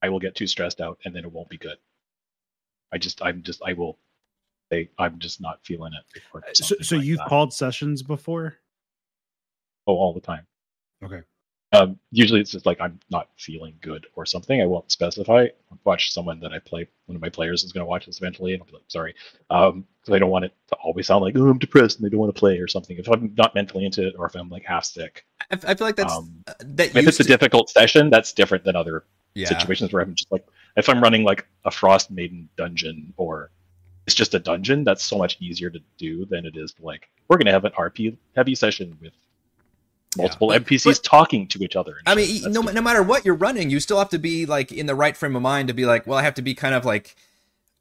I 0.02 0.10
will 0.10 0.20
get 0.20 0.34
too 0.34 0.46
stressed 0.46 0.82
out 0.82 0.98
and 1.06 1.16
then 1.16 1.24
it 1.24 1.32
won't 1.32 1.48
be 1.48 1.56
good. 1.56 1.78
I 2.92 2.98
just 2.98 3.22
I'm 3.22 3.42
just 3.42 3.62
I 3.64 3.72
will 3.72 3.98
say 4.70 4.90
I'm 4.98 5.18
just 5.18 5.40
not 5.40 5.60
feeling 5.64 5.92
it. 5.94 6.56
So, 6.56 6.76
so 6.82 6.96
like 6.96 7.04
you've 7.06 7.18
that. 7.18 7.28
called 7.28 7.54
sessions 7.54 8.02
before? 8.02 8.58
Oh 9.86 9.94
all 9.94 10.12
the 10.12 10.20
time. 10.20 10.46
Okay. 11.02 11.22
Um, 11.72 11.98
usually 12.12 12.40
it's 12.40 12.52
just 12.52 12.66
like 12.66 12.80
I'm 12.80 13.00
not 13.10 13.30
feeling 13.36 13.74
good 13.80 14.06
or 14.14 14.24
something. 14.24 14.62
I 14.62 14.66
won't 14.66 14.92
specify. 14.92 15.48
I'll 15.72 15.78
watch 15.82 16.12
someone 16.12 16.38
that 16.40 16.52
I 16.52 16.60
play. 16.60 16.86
One 17.06 17.16
of 17.16 17.22
my 17.22 17.28
players 17.28 17.64
is 17.64 17.72
going 17.72 17.82
to 17.82 17.88
watch 17.88 18.06
this 18.06 18.18
eventually, 18.18 18.52
and 18.52 18.62
I'll 18.62 18.66
be 18.66 18.74
like, 18.74 18.84
sorry, 18.86 19.14
um, 19.50 19.84
because 20.00 20.14
I 20.14 20.18
don't 20.20 20.30
want 20.30 20.44
it 20.44 20.52
to 20.68 20.76
always 20.76 21.08
sound 21.08 21.24
like 21.24 21.36
oh 21.36 21.48
I'm 21.48 21.58
depressed 21.58 21.98
and 21.98 22.06
I 22.06 22.10
don't 22.10 22.20
want 22.20 22.32
to 22.32 22.38
play 22.38 22.58
or 22.58 22.68
something. 22.68 22.96
If 22.96 23.08
I'm 23.10 23.34
not 23.36 23.56
mentally 23.56 23.84
into 23.84 24.06
it, 24.06 24.14
or 24.16 24.26
if 24.26 24.36
I'm 24.36 24.50
like 24.50 24.64
half 24.64 24.84
sick, 24.84 25.26
I, 25.50 25.58
I 25.66 25.74
feel 25.74 25.86
like 25.86 25.96
that's 25.96 26.14
um, 26.14 26.44
uh, 26.46 26.54
that 26.60 26.90
if 26.90 26.96
it's 26.96 27.18
used 27.18 27.20
a 27.22 27.24
difficult 27.24 27.70
session, 27.70 28.08
that's 28.08 28.32
different 28.32 28.62
than 28.62 28.76
other 28.76 29.04
yeah. 29.34 29.48
situations 29.48 29.92
where 29.92 30.02
I'm 30.02 30.14
just 30.14 30.30
like, 30.30 30.46
if 30.76 30.88
I'm 30.88 31.00
running 31.02 31.24
like 31.24 31.46
a 31.64 31.70
Frost 31.70 32.10
Maiden 32.10 32.48
dungeon 32.56 33.12
or 33.16 33.50
it's 34.06 34.14
just 34.14 34.34
a 34.34 34.38
dungeon, 34.38 34.84
that's 34.84 35.04
so 35.04 35.18
much 35.18 35.38
easier 35.40 35.70
to 35.70 35.80
do 35.98 36.24
than 36.26 36.46
it 36.46 36.56
is 36.56 36.72
to 36.74 36.84
like, 36.84 37.08
we're 37.28 37.36
going 37.36 37.46
to 37.46 37.52
have 37.52 37.64
an 37.64 37.72
RP 37.72 38.16
heavy 38.36 38.54
session 38.54 38.96
with 39.00 39.12
multiple 40.16 40.48
but- 40.48 40.64
NPCs 40.64 40.84
but- 40.84 41.04
talking 41.04 41.46
to 41.48 41.62
each 41.62 41.76
other. 41.76 41.96
I 42.06 42.14
mean, 42.14 42.52
no, 42.52 42.60
no 42.62 42.80
matter 42.80 43.02
what 43.02 43.24
you're 43.24 43.34
running, 43.34 43.70
you 43.70 43.80
still 43.80 43.98
have 43.98 44.10
to 44.10 44.18
be 44.18 44.46
like 44.46 44.72
in 44.72 44.86
the 44.86 44.94
right 44.94 45.16
frame 45.16 45.36
of 45.36 45.42
mind 45.42 45.68
to 45.68 45.74
be 45.74 45.86
like, 45.86 46.06
well, 46.06 46.18
I 46.18 46.22
have 46.22 46.34
to 46.34 46.42
be 46.42 46.54
kind 46.54 46.74
of 46.74 46.84
like, 46.84 47.16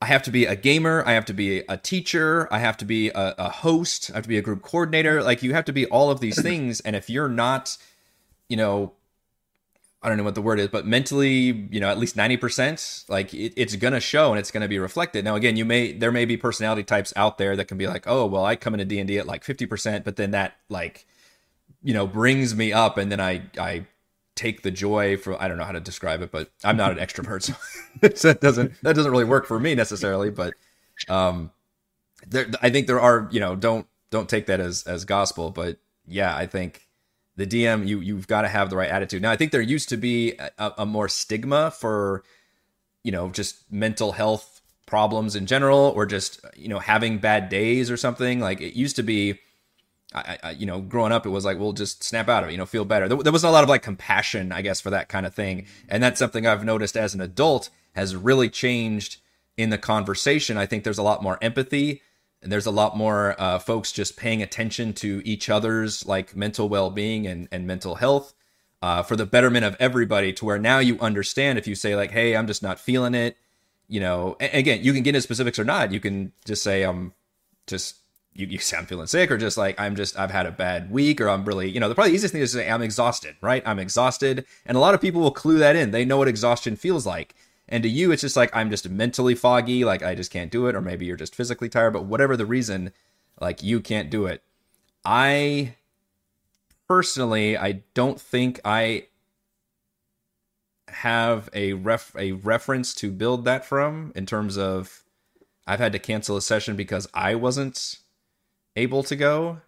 I 0.02 0.06
have 0.08 0.24
to 0.24 0.32
be 0.32 0.46
a 0.46 0.56
gamer, 0.56 1.04
I 1.06 1.14
have 1.14 1.26
to 1.26 1.34
be 1.34 1.60
a 1.70 1.78
teacher, 1.78 2.48
I 2.52 2.60
have 2.60 2.76
to 2.78 2.86
be 2.86 3.10
a, 3.10 3.36
a 3.38 3.50
host, 3.50 4.12
I 4.12 4.16
have 4.16 4.24
to 4.24 4.30
be 4.30 4.38
a 4.38 4.42
group 4.42 4.62
coordinator. 4.62 5.24
Like, 5.24 5.42
you 5.44 5.54
have 5.54 5.66
to 5.66 5.74
be 5.74 5.86
all 5.86 6.12
of 6.12 6.20
these 6.20 6.42
things. 6.50 6.82
And 6.82 6.96
if 6.96 7.10
you're 7.10 7.30
not, 7.30 7.78
you 8.50 8.58
know, 8.58 8.94
I 10.04 10.10
don't 10.10 10.18
know 10.18 10.26
what 10.26 10.36
the 10.36 10.42
word 10.42 10.60
is, 10.60 10.68
but 10.68 10.86
mentally, 10.86 11.68
you 11.72 11.80
know, 11.80 11.88
at 11.88 11.98
least 11.98 12.18
90%, 12.18 13.10
like 13.10 13.34
it, 13.34 13.54
it's 13.56 13.78
going 13.78 13.94
to 13.94 14.02
show 14.02 14.32
and 14.32 14.40
it's 14.40 14.52
going 14.52 14.62
to 14.62 14.68
be 14.68 14.78
reflected. 14.78 15.24
Now, 15.24 15.36
again, 15.36 15.56
you 15.56 15.64
may, 15.64 15.94
there 15.94 16.12
may 16.12 16.26
be 16.26 16.36
personality 16.36 16.84
types 16.84 17.14
out 17.16 17.38
there 17.38 17.56
that 17.56 17.70
can 17.70 17.78
be 17.78 17.88
like, 17.88 18.04
oh, 18.06 18.26
well, 18.26 18.44
I 18.44 18.58
come 18.58 18.74
into 18.74 18.84
D&D 18.84 19.18
at 19.18 19.26
like 19.26 19.46
50%, 19.46 20.04
but 20.04 20.18
then 20.18 20.32
that 20.32 20.56
like, 20.68 21.08
you 21.84 21.94
know, 21.94 22.08
brings 22.08 22.56
me 22.56 22.74
up 22.74 22.98
and 22.98 23.12
then 23.12 23.20
I, 23.20 23.44
I 23.60 23.86
take 24.36 24.64
the 24.64 24.72
joy 24.72 25.18
from, 25.18 25.38
I 25.40 25.48
don't 25.48 25.58
know 25.58 25.64
how 25.64 25.74
to 25.74 25.80
describe 25.80 26.22
it, 26.22 26.32
but 26.32 26.52
I'm 26.64 26.78
not 26.78 26.92
an 26.92 26.98
extrovert. 26.98 27.44
So, 27.44 27.54
so 28.16 28.28
that 28.34 28.42
doesn't, 28.42 28.74
that 28.82 28.96
doesn't 28.96 29.12
really 29.12 29.26
work 29.26 29.46
for 29.46 29.60
me 29.60 29.76
necessarily, 29.76 30.32
but, 30.32 30.54
um, 31.10 31.52
there, 32.28 32.48
I 32.62 32.70
think 32.70 32.88
there 32.88 33.02
are, 33.02 33.28
you 33.32 33.40
know, 33.40 33.56
don't, 33.56 33.86
don't 34.10 34.30
take 34.30 34.46
that 34.48 34.60
as, 34.60 34.84
as 34.84 35.06
gospel, 35.06 35.52
but 35.52 35.78
yeah, 36.08 36.36
I 36.36 36.48
think, 36.48 36.88
the 37.36 37.48
DM, 37.48 37.88
you 37.88 38.00
you've 38.00 38.28
got 38.28 38.44
to 38.44 38.48
have 38.48 38.70
the 38.70 38.78
right 38.78 38.90
attitude. 38.90 39.22
Now, 39.22 39.32
I 39.32 39.36
think 39.36 39.52
there 39.52 39.62
used 39.62 39.90
to 39.90 39.98
be 39.98 40.34
a, 40.58 40.72
a 40.80 40.86
more 40.86 41.10
stigma 41.10 41.72
for, 41.72 42.24
you 43.04 43.12
know, 43.12 43.30
just 43.30 43.72
mental 43.72 44.12
health 44.12 44.62
problems 44.86 45.36
in 45.36 45.46
general, 45.46 45.94
or 45.96 46.06
just 46.06 46.42
you 46.56 46.68
know 46.68 46.80
having 46.80 47.18
bad 47.18 47.50
days 47.50 47.90
or 47.90 47.98
something. 47.98 48.40
Like 48.40 48.62
it 48.62 48.78
used 48.78 48.96
to 48.98 49.04
be, 49.04 49.40
I, 50.14 50.38
I 50.44 50.52
you 50.52 50.66
know, 50.66 50.82
growing 50.82 51.12
up, 51.12 51.26
it 51.26 51.30
was 51.30 51.46
like, 51.46 51.60
well, 51.60 51.74
just 51.74 52.04
snap 52.04 52.30
out 52.30 52.44
of 52.44 52.50
it, 52.50 52.52
you 52.54 52.58
know, 52.58 52.66
feel 52.66 52.86
better. 52.86 53.08
There, 53.08 53.18
there 53.18 53.34
was 53.34 53.44
a 53.44 53.50
lot 53.50 53.64
of 53.64 53.70
like 53.70 53.84
compassion, 53.84 54.52
I 54.52 54.62
guess, 54.62 54.82
for 54.82 54.90
that 54.90 55.10
kind 55.10 55.26
of 55.26 55.34
thing, 55.34 55.66
and 55.90 56.02
that's 56.02 56.20
something 56.20 56.46
I've 56.46 56.66
noticed 56.66 56.98
as 56.98 57.14
an 57.14 57.22
adult 57.22 57.70
has 57.94 58.16
really 58.16 58.50
changed 58.50 59.18
in 59.58 59.70
the 59.70 59.78
conversation. 59.78 60.58
I 60.58 60.66
think 60.66 60.84
there's 60.84 60.98
a 60.98 61.04
lot 61.04 61.22
more 61.22 61.38
empathy 61.42 62.02
and 62.44 62.52
there's 62.52 62.66
a 62.66 62.72
lot 62.72 62.96
more 62.98 63.40
uh, 63.42 63.58
folks 63.58 63.92
just 63.92 64.18
paying 64.18 64.44
attention 64.44 64.94
to 64.94 65.22
each 65.26 65.50
other's 65.50 66.06
like 66.06 66.36
mental 66.36 66.70
well-being 66.70 67.26
and, 67.26 67.48
and 67.52 67.66
mental 67.66 67.96
health 67.96 68.34
uh, 68.82 69.02
for 69.02 69.16
the 69.16 69.26
betterment 69.26 69.64
of 69.64 69.78
everybody 69.80 70.34
to 70.34 70.46
where 70.46 70.60
now 70.60 70.80
you 70.80 71.00
understand 71.00 71.58
if 71.58 71.68
you 71.68 71.74
say 71.74 71.96
like 71.96 72.12
hey 72.12 72.36
i'm 72.36 72.48
just 72.48 72.62
not 72.62 72.80
feeling 72.80 73.16
it 73.16 73.38
you 73.88 74.00
know 74.00 74.36
again 74.40 74.84
you 74.84 74.94
can 74.94 75.04
get 75.04 75.16
into 75.16 75.22
specifics 75.22 75.58
or 75.58 75.64
not 75.64 75.92
you 75.92 76.00
can 76.00 76.34
just 76.46 76.62
say 76.62 76.84
i'm 76.84 77.14
just 77.66 77.96
you, 78.36 78.48
you 78.48 78.60
i'm 78.78 78.86
feeling 78.86 79.08
sick 79.08 79.30
or 79.30 79.38
just 79.38 79.58
like 79.58 79.80
i'm 79.80 79.96
just 79.96 80.18
i've 80.18 80.32
had 80.32 80.46
a 80.46 80.52
bad 80.52 80.90
week 80.90 81.22
or 81.22 81.30
i'm 81.30 81.46
really 81.46 81.70
you 81.70 81.80
know 81.80 81.88
the 81.88 81.96
probably 81.96 82.14
easiest 82.14 82.32
thing 82.32 82.42
is 82.42 82.52
to 82.52 82.58
say 82.58 82.70
i'm 82.70 82.82
exhausted 82.82 83.36
right? 83.44 83.62
I'm 83.66 83.78
exhausted. 83.78 84.46
And 84.66 84.78
a 84.78 84.80
lot 84.80 84.96
of 84.96 85.02
people 85.02 85.22
will 85.22 85.32
clue 85.32 85.60
that 85.60 85.76
in. 85.76 85.92
They 85.92 86.06
know 86.06 86.18
what 86.18 86.28
exhaustion 86.30 86.76
feels 86.76 87.06
like. 87.06 87.36
And 87.68 87.84
to 87.84 87.90
you, 87.90 88.12
it's 88.12 88.22
just 88.22 88.38
like 88.38 88.56
I'm 88.56 88.70
just 88.70 88.90
mentally 88.90 89.36
foggy, 89.36 89.86
like 89.86 90.02
I 90.02 90.16
just 90.16 90.32
can't 90.32 90.52
do 90.52 90.68
it, 90.68 90.76
or 90.76 90.82
maybe 90.82 91.06
you're 91.06 91.18
just 91.18 91.36
physically 91.36 91.70
tired, 91.70 91.92
but 91.92 92.06
whatever 92.06 92.36
the 92.36 92.46
reason, 92.46 92.92
like 93.40 93.62
you 93.62 93.80
can't 93.80 94.10
do 94.10 94.26
it. 94.26 94.44
I 95.06 95.76
personally, 96.88 97.58
I 97.58 97.84
don't 97.94 98.20
think 98.20 98.60
I 98.64 99.08
have 100.90 101.50
a 101.54 101.74
ref 101.74 102.16
a 102.18 102.34
reference 102.34 102.94
to 102.96 103.12
build 103.12 103.46
that 103.46 103.66
from 103.66 104.12
in 104.16 104.26
terms 104.26 104.58
of 104.58 105.04
I've 105.66 105.80
had 105.80 105.94
to 105.94 106.00
cancel 106.00 106.38
a 106.38 106.42
session 106.42 106.76
because 106.76 107.08
I 107.14 107.36
wasn't 107.36 108.00
able 108.76 109.04
to 109.04 109.16
go. 109.16 109.62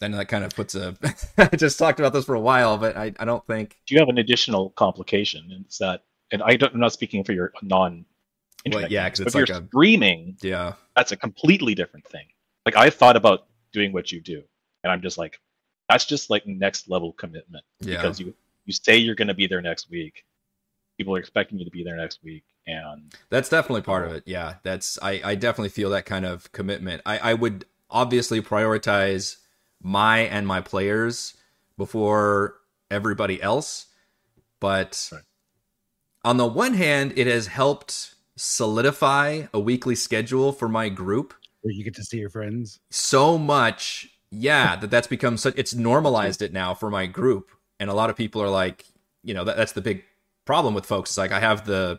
Then 0.00 0.12
that 0.12 0.28
kind 0.28 0.44
of 0.44 0.50
puts 0.54 0.74
a. 0.74 0.94
I 1.38 1.56
just 1.56 1.78
talked 1.78 1.98
about 2.00 2.12
this 2.12 2.26
for 2.26 2.34
a 2.34 2.40
while, 2.40 2.76
but 2.76 2.96
I, 2.96 3.12
I 3.18 3.24
don't 3.24 3.46
think. 3.46 3.78
Do 3.86 3.94
you 3.94 4.00
have 4.00 4.08
an 4.10 4.18
additional 4.18 4.70
complication? 4.70 5.48
And 5.50 5.64
it's 5.64 5.78
that, 5.78 6.04
and 6.30 6.42
I 6.42 6.56
don't, 6.56 6.74
I'm 6.74 6.80
not 6.80 6.92
speaking 6.92 7.24
for 7.24 7.32
your 7.32 7.52
non. 7.62 8.04
Well, 8.70 8.90
yeah, 8.90 9.08
'cause 9.08 9.20
but 9.20 9.28
it's 9.28 9.34
if 9.36 9.40
like 9.42 9.48
you're 9.48 9.58
a- 9.58 9.66
streaming, 9.68 10.36
Yeah. 10.42 10.72
that's 10.96 11.12
a 11.12 11.16
completely 11.16 11.74
different 11.76 12.04
thing. 12.08 12.26
Like 12.66 12.74
I 12.76 12.90
thought 12.90 13.16
about 13.16 13.46
doing 13.72 13.92
what 13.92 14.10
you 14.10 14.20
do, 14.20 14.42
and 14.82 14.92
I'm 14.92 15.00
just 15.00 15.18
like, 15.18 15.40
that's 15.88 16.04
just 16.04 16.30
like 16.30 16.46
next 16.48 16.88
level 16.90 17.12
commitment 17.12 17.64
Yeah. 17.80 17.96
because 17.98 18.18
you 18.20 18.34
you 18.64 18.72
say 18.72 18.96
you're 18.96 19.14
going 19.14 19.28
to 19.28 19.34
be 19.34 19.46
there 19.46 19.62
next 19.62 19.88
week. 19.88 20.24
People 20.98 21.14
are 21.14 21.20
expecting 21.20 21.58
you 21.58 21.64
to 21.64 21.70
be 21.70 21.84
there 21.84 21.96
next 21.96 22.18
week, 22.24 22.42
and 22.66 23.12
That's 23.30 23.48
definitely 23.48 23.82
part 23.82 24.06
of 24.06 24.12
it. 24.12 24.24
Yeah, 24.26 24.54
that's 24.62 24.98
I, 25.02 25.20
I 25.24 25.34
definitely 25.34 25.68
feel 25.70 25.90
that 25.90 26.06
kind 26.06 26.24
of 26.26 26.50
commitment. 26.52 27.02
I, 27.06 27.18
I 27.18 27.34
would 27.34 27.64
obviously 27.90 28.40
prioritize 28.42 29.36
my 29.82 30.20
and 30.20 30.46
my 30.46 30.60
players 30.60 31.34
before 31.78 32.56
everybody 32.90 33.40
else, 33.42 33.86
but 34.60 35.08
Right. 35.12 35.22
on 36.24 36.36
the 36.38 36.46
one 36.46 36.74
hand, 36.74 37.12
it 37.16 37.26
has 37.26 37.46
helped 37.48 38.14
solidify 38.36 39.46
a 39.54 39.60
weekly 39.60 39.94
schedule 39.94 40.52
for 40.52 40.68
my 40.68 40.88
group 40.88 41.34
Where 41.62 41.72
you 41.72 41.84
get 41.84 41.94
to 41.94 42.04
see 42.04 42.18
your 42.18 42.28
friends. 42.30 42.80
so 42.90 43.38
much 43.38 44.08
yeah 44.30 44.76
that 44.76 44.90
that's 44.90 45.06
become 45.06 45.36
such 45.38 45.54
it's 45.56 45.72
normalized 45.74 46.42
it 46.42 46.52
now 46.52 46.74
for 46.74 46.90
my 46.90 47.06
group 47.06 47.50
and 47.80 47.88
a 47.88 47.94
lot 47.94 48.10
of 48.10 48.16
people 48.16 48.42
are 48.42 48.50
like 48.50 48.84
you 49.22 49.32
know 49.32 49.44
that, 49.44 49.56
that's 49.56 49.72
the 49.72 49.80
big 49.80 50.04
problem 50.44 50.74
with 50.74 50.84
folks 50.84 51.10
it's 51.10 51.16
like 51.16 51.32
i 51.32 51.38
have 51.40 51.64
the 51.64 51.98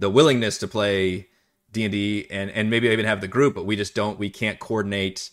the 0.00 0.10
willingness 0.10 0.58
to 0.58 0.66
play 0.66 1.28
d&d 1.72 2.26
and 2.30 2.50
and 2.50 2.68
maybe 2.68 2.88
even 2.88 3.06
have 3.06 3.20
the 3.20 3.28
group 3.28 3.54
but 3.54 3.64
we 3.64 3.76
just 3.76 3.94
don't 3.94 4.18
we 4.18 4.28
can't 4.28 4.58
coordinate 4.58 5.30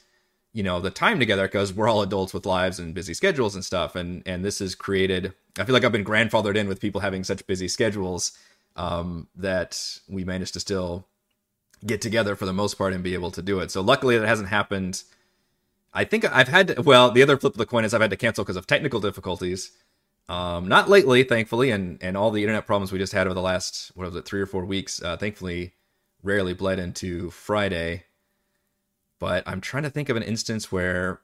you 0.53 0.62
know 0.62 0.80
the 0.80 0.91
time 0.91 1.19
together 1.19 1.47
because 1.47 1.73
we're 1.73 1.88
all 1.88 2.03
adults 2.03 2.34
with 2.34 2.45
lives 2.45 2.80
and 2.80 2.93
busy 2.93 3.13
schedules 3.13 3.56
and 3.56 3.65
stuff. 3.65 3.95
And 3.95 4.21
and 4.27 4.45
this 4.45 4.60
has 4.60 4.75
created 4.75 5.34
i 5.58 5.65
feel 5.65 5.73
like 5.73 5.84
i've 5.84 5.91
been 5.91 6.06
grandfathered 6.06 6.56
in 6.56 6.67
with 6.67 6.80
people 6.80 7.01
having 7.01 7.23
such 7.23 7.45
busy 7.47 7.67
schedules 7.67 8.38
um 8.75 9.27
that 9.36 9.99
we 10.08 10.23
managed 10.23 10.53
to 10.53 10.60
still 10.60 11.08
get 11.86 12.01
together 12.01 12.36
for 12.36 12.45
the 12.45 12.53
most 12.53 12.75
part 12.75 12.93
and 12.93 13.03
be 13.03 13.13
able 13.13 13.32
to 13.32 13.41
do 13.41 13.60
it. 13.60 13.71
So 13.71 13.82
luckily 13.82 14.17
that 14.17 14.27
hasn't 14.27 14.49
happened. 14.49 15.03
I 15.93 16.03
think 16.03 16.25
I've 16.25 16.47
had 16.47 16.69
to, 16.69 16.82
well, 16.82 17.12
the 17.12 17.23
other 17.23 17.38
flip 17.38 17.53
of 17.53 17.58
the 17.58 17.65
coin 17.65 17.86
is 17.86 17.93
I've 17.93 18.01
had 18.01 18.10
to 18.10 18.17
cancel 18.17 18.43
because 18.43 18.56
of 18.56 18.67
technical 18.67 18.99
difficulties. 18.99 19.71
Um, 20.30 20.68
not 20.68 20.90
lately, 20.90 21.24
thankfully, 21.24 21.72
and 21.72 21.98
and 22.02 22.18
all 22.18 22.32
the 22.32 22.44
internet 22.44 22.66
problems 22.66 22.92
we 22.92 23.00
just 23.00 23.13
had 23.13 23.28
over 23.28 23.34
the 23.34 23.42
last 23.42 23.92
what 23.96 24.08
was 24.08 24.16
it, 24.16 24.26
three 24.26 24.42
or 24.42 24.46
four 24.46 24.66
weeks, 24.66 25.02
uh, 25.02 25.16
thankfully, 25.16 25.74
rarely 26.22 26.54
bled 26.54 26.80
into 26.80 27.30
Friday. 27.30 28.04
But 29.20 29.48
I'm 29.48 29.62
trying 29.62 29.84
to 29.84 29.90
think 29.90 30.10
of 30.10 30.18
an 30.18 30.24
instance 30.24 30.72
where 30.72 31.22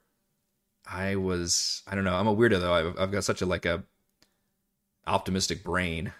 I 0.90 1.16
was, 1.18 1.84
I 1.86 1.96
don't 1.96 2.06
know, 2.06 2.16
I'm 2.16 2.28
a 2.28 2.36
weirdo 2.36 2.60
though. 2.60 2.74
I've, 2.74 3.00
I've 3.00 3.12
got 3.12 3.24
such 3.24 3.42
a 3.42 3.46
like 3.46 3.66
a 3.66 3.84
optimistic 5.06 5.64
brain. 5.64 6.14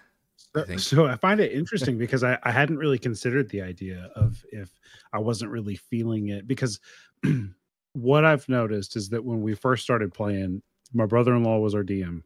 I 0.54 0.76
So, 0.76 1.06
I 1.06 1.16
find 1.16 1.40
it 1.40 1.52
interesting 1.52 1.98
because 1.98 2.22
I, 2.22 2.38
I 2.44 2.52
hadn't 2.52 2.76
really 2.76 2.98
considered 2.98 3.48
the 3.48 3.60
idea 3.62 4.10
of 4.14 4.44
if 4.52 4.70
I 5.12 5.18
wasn't 5.18 5.50
really 5.50 5.74
feeling 5.74 6.28
it 6.28 6.46
because 6.46 6.78
what 7.94 8.24
I've 8.24 8.48
noticed 8.48 8.94
is 8.94 9.08
that 9.08 9.24
when 9.24 9.42
we 9.42 9.54
first 9.54 9.82
started 9.82 10.14
playing, 10.14 10.62
my 10.92 11.06
brother-in-law 11.06 11.58
was 11.58 11.74
our 11.74 11.82
DM 11.82 12.22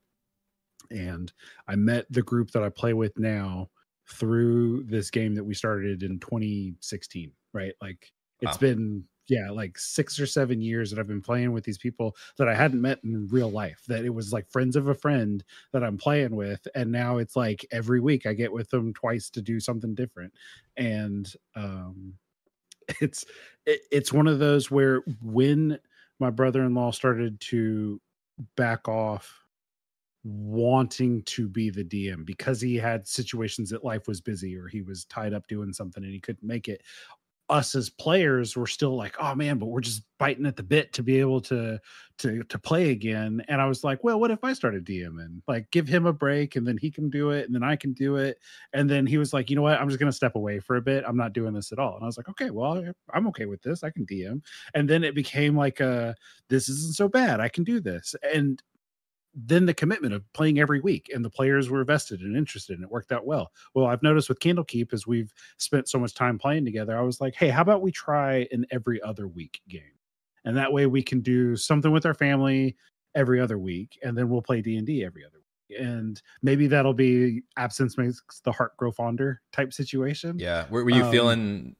and 0.91 1.32
I 1.66 1.76
met 1.76 2.07
the 2.11 2.22
group 2.22 2.51
that 2.53 2.62
I 2.62 2.68
play 2.70 2.95
with 2.95 3.18
now 3.18 3.70
through 4.09 4.84
this 4.84 5.11
game 5.11 5.34
that 5.34 5.45
we 5.45 5.55
started 5.55 6.03
in 6.03 6.18
2016, 6.18 7.32
right? 7.53 7.74
Like 7.80 8.12
it's 8.41 8.57
Wow. 8.57 8.59
been 8.59 9.07
yeah, 9.28 9.51
like 9.51 9.78
6 9.78 10.18
or 10.18 10.26
7 10.26 10.62
years 10.62 10.91
that 10.91 10.99
I've 10.99 11.07
been 11.07 11.20
playing 11.20 11.53
with 11.53 11.64
these 11.64 11.76
people 11.76 12.16
that 12.39 12.49
I 12.49 12.55
hadn't 12.55 12.80
met 12.80 13.05
in 13.05 13.28
real 13.28 13.51
life. 13.51 13.84
That 13.86 14.07
it 14.07 14.14
was 14.14 14.32
like 14.32 14.51
friends 14.51 14.74
of 14.74 14.89
a 14.89 14.95
friend 14.95 15.45
that 15.72 15.84
I'm 15.84 15.99
playing 15.99 16.34
with 16.34 16.66
and 16.74 16.91
now 16.91 17.18
it's 17.18 17.36
like 17.36 17.66
every 17.70 18.01
week 18.01 18.24
I 18.24 18.32
get 18.32 18.53
with 18.53 18.70
them 18.70 18.95
twice 18.95 19.28
to 19.30 19.43
do 19.43 19.61
something 19.61 19.95
different 19.95 20.32
and 20.76 21.30
um 21.55 22.18
it's 23.01 23.24
it, 23.66 23.82
it's 23.91 24.12
one 24.12 24.26
of 24.26 24.39
those 24.39 24.70
where 24.70 25.03
when 25.22 25.78
my 26.18 26.30
brother-in-law 26.30 26.91
started 26.93 27.41
to 27.41 28.01
back 28.57 28.89
off 28.89 29.45
wanting 30.29 31.22
to 31.22 31.49
be 31.49 31.70
the 31.70 31.85
DM 31.85 32.24
because 32.24 32.61
he 32.61 32.76
had 32.76 33.09
situations 33.09 33.70
that 33.70 33.85
life 33.85 34.07
was 34.07 34.20
busy 34.20 34.57
or 34.57 34.68
he 34.68 34.83
was 34.83 35.05
tied 35.07 35.33
up 35.33 35.47
doing 35.47 35.72
something 35.72 36.03
and 36.03 36.12
he 36.12 36.20
couldn't 36.20 36.47
make 36.47 36.68
it 36.68 36.83
us 37.51 37.74
as 37.74 37.89
players 37.89 38.57
were 38.57 38.66
still 38.66 38.95
like, 38.95 39.16
oh 39.18 39.35
man, 39.35 39.59
but 39.59 39.66
we're 39.66 39.81
just 39.81 40.03
biting 40.18 40.47
at 40.47 40.57
the 40.57 40.62
bit 40.62 40.93
to 40.93 41.03
be 41.03 41.18
able 41.18 41.41
to 41.41 41.79
to 42.18 42.43
to 42.45 42.59
play 42.59 42.91
again. 42.91 43.43
And 43.49 43.61
I 43.61 43.66
was 43.66 43.85
like, 43.85 44.05
well, 44.05 44.20
what 44.20 44.31
if 44.31 44.45
I 44.45 44.53
started 44.53 44.85
DMing? 44.85 45.41
Like, 45.47 45.70
give 45.70 45.89
him 45.89 46.07
a 46.07 46.12
break, 46.12 46.57
and 46.57 46.66
then 46.66 46.76
he 46.76 46.91
can 46.91 47.09
do 47.09 47.31
it, 47.31 47.47
and 47.47 47.55
then 47.55 47.62
I 47.62 47.76
can 47.76 47.93
do 47.93 48.16
it. 48.16 48.39
And 48.72 48.89
then 48.89 49.07
he 49.07 49.18
was 49.18 49.33
like, 49.33 49.49
you 49.49 49.57
know 49.57 49.62
what? 49.62 49.81
I'm 49.81 49.89
just 49.89 49.99
gonna 49.99 50.12
step 50.12 50.37
away 50.37 50.59
for 50.59 50.76
a 50.76 50.83
bit. 50.83 51.05
I'm 51.07 51.16
not 51.16 51.33
doing 51.33 51.55
this 51.55 51.72
at 51.72 51.79
all. 51.79 51.95
And 51.95 52.03
I 52.03 52.07
was 52.07 52.18
like, 52.18 52.29
okay, 52.29 52.51
well, 52.51 52.85
I'm 53.14 53.26
okay 53.29 53.47
with 53.47 53.62
this. 53.62 53.83
I 53.83 53.91
can 53.91 54.05
DM. 54.05 54.43
And 54.74 54.89
then 54.89 55.05
it 55.05 55.14
became 55.14 55.57
like, 55.57 55.81
uh, 55.81 56.12
this 56.49 56.68
isn't 56.68 56.97
so 56.97 57.09
bad. 57.09 57.41
I 57.41 57.49
can 57.49 57.64
do 57.64 57.81
this. 57.81 58.14
And 58.35 58.62
then 59.35 59.66
the 59.66 59.74
commitment 59.74 60.14
of 60.14 60.31
playing 60.33 60.59
every 60.59 60.81
week 60.81 61.11
and 61.14 61.24
the 61.24 61.31
players 61.31 61.70
were 61.70 61.85
vested 61.85 62.20
and 62.20 62.37
interested 62.37 62.74
and 62.74 62.85
it 62.85 62.91
worked 62.91 63.12
out 63.12 63.26
well. 63.26 63.53
Well 63.74 63.87
i've 63.87 64.03
noticed 64.03 64.29
with 64.29 64.41
candlekeep 64.41 64.93
as 64.93 65.07
we've 65.07 65.33
spent 65.59 65.89
so 65.89 65.99
much 65.99 66.14
time 66.14 66.39
playing 66.39 66.64
together 66.64 66.97
i 66.97 67.03
was 67.03 67.20
like 67.20 67.35
hey 67.35 67.49
how 67.49 67.62
about 67.62 67.83
we 67.83 67.93
try 67.93 68.47
an 68.53 68.66
every 68.70 69.01
other 69.03 69.29
week 69.29 69.61
game? 69.68 69.83
And 70.45 70.57
that 70.57 70.72
way 70.72 70.87
we 70.87 71.03
can 71.03 71.20
do 71.20 71.57
something 71.57 71.93
with 71.93 72.07
our 72.07 72.14
family 72.14 72.76
every 73.14 73.41
other 73.41 73.59
week 73.59 73.99
and 74.03 74.16
then 74.16 74.29
we'll 74.29 74.43
play 74.43 74.62
d&d 74.62 75.05
every 75.05 75.24
other 75.24 75.39
week. 75.39 75.79
And 75.79 76.20
maybe 76.43 76.66
that'll 76.66 76.95
be 76.95 77.43
absence 77.57 77.99
makes 77.99 78.22
the 78.45 78.53
heart 78.53 78.76
grow 78.76 78.91
fonder 78.91 79.43
type 79.53 79.72
situation. 79.72 80.39
Yeah. 80.39 80.66
Were, 80.70 80.85
were 80.85 80.91
you 80.91 81.05
um, 81.05 81.11
feeling 81.11 81.76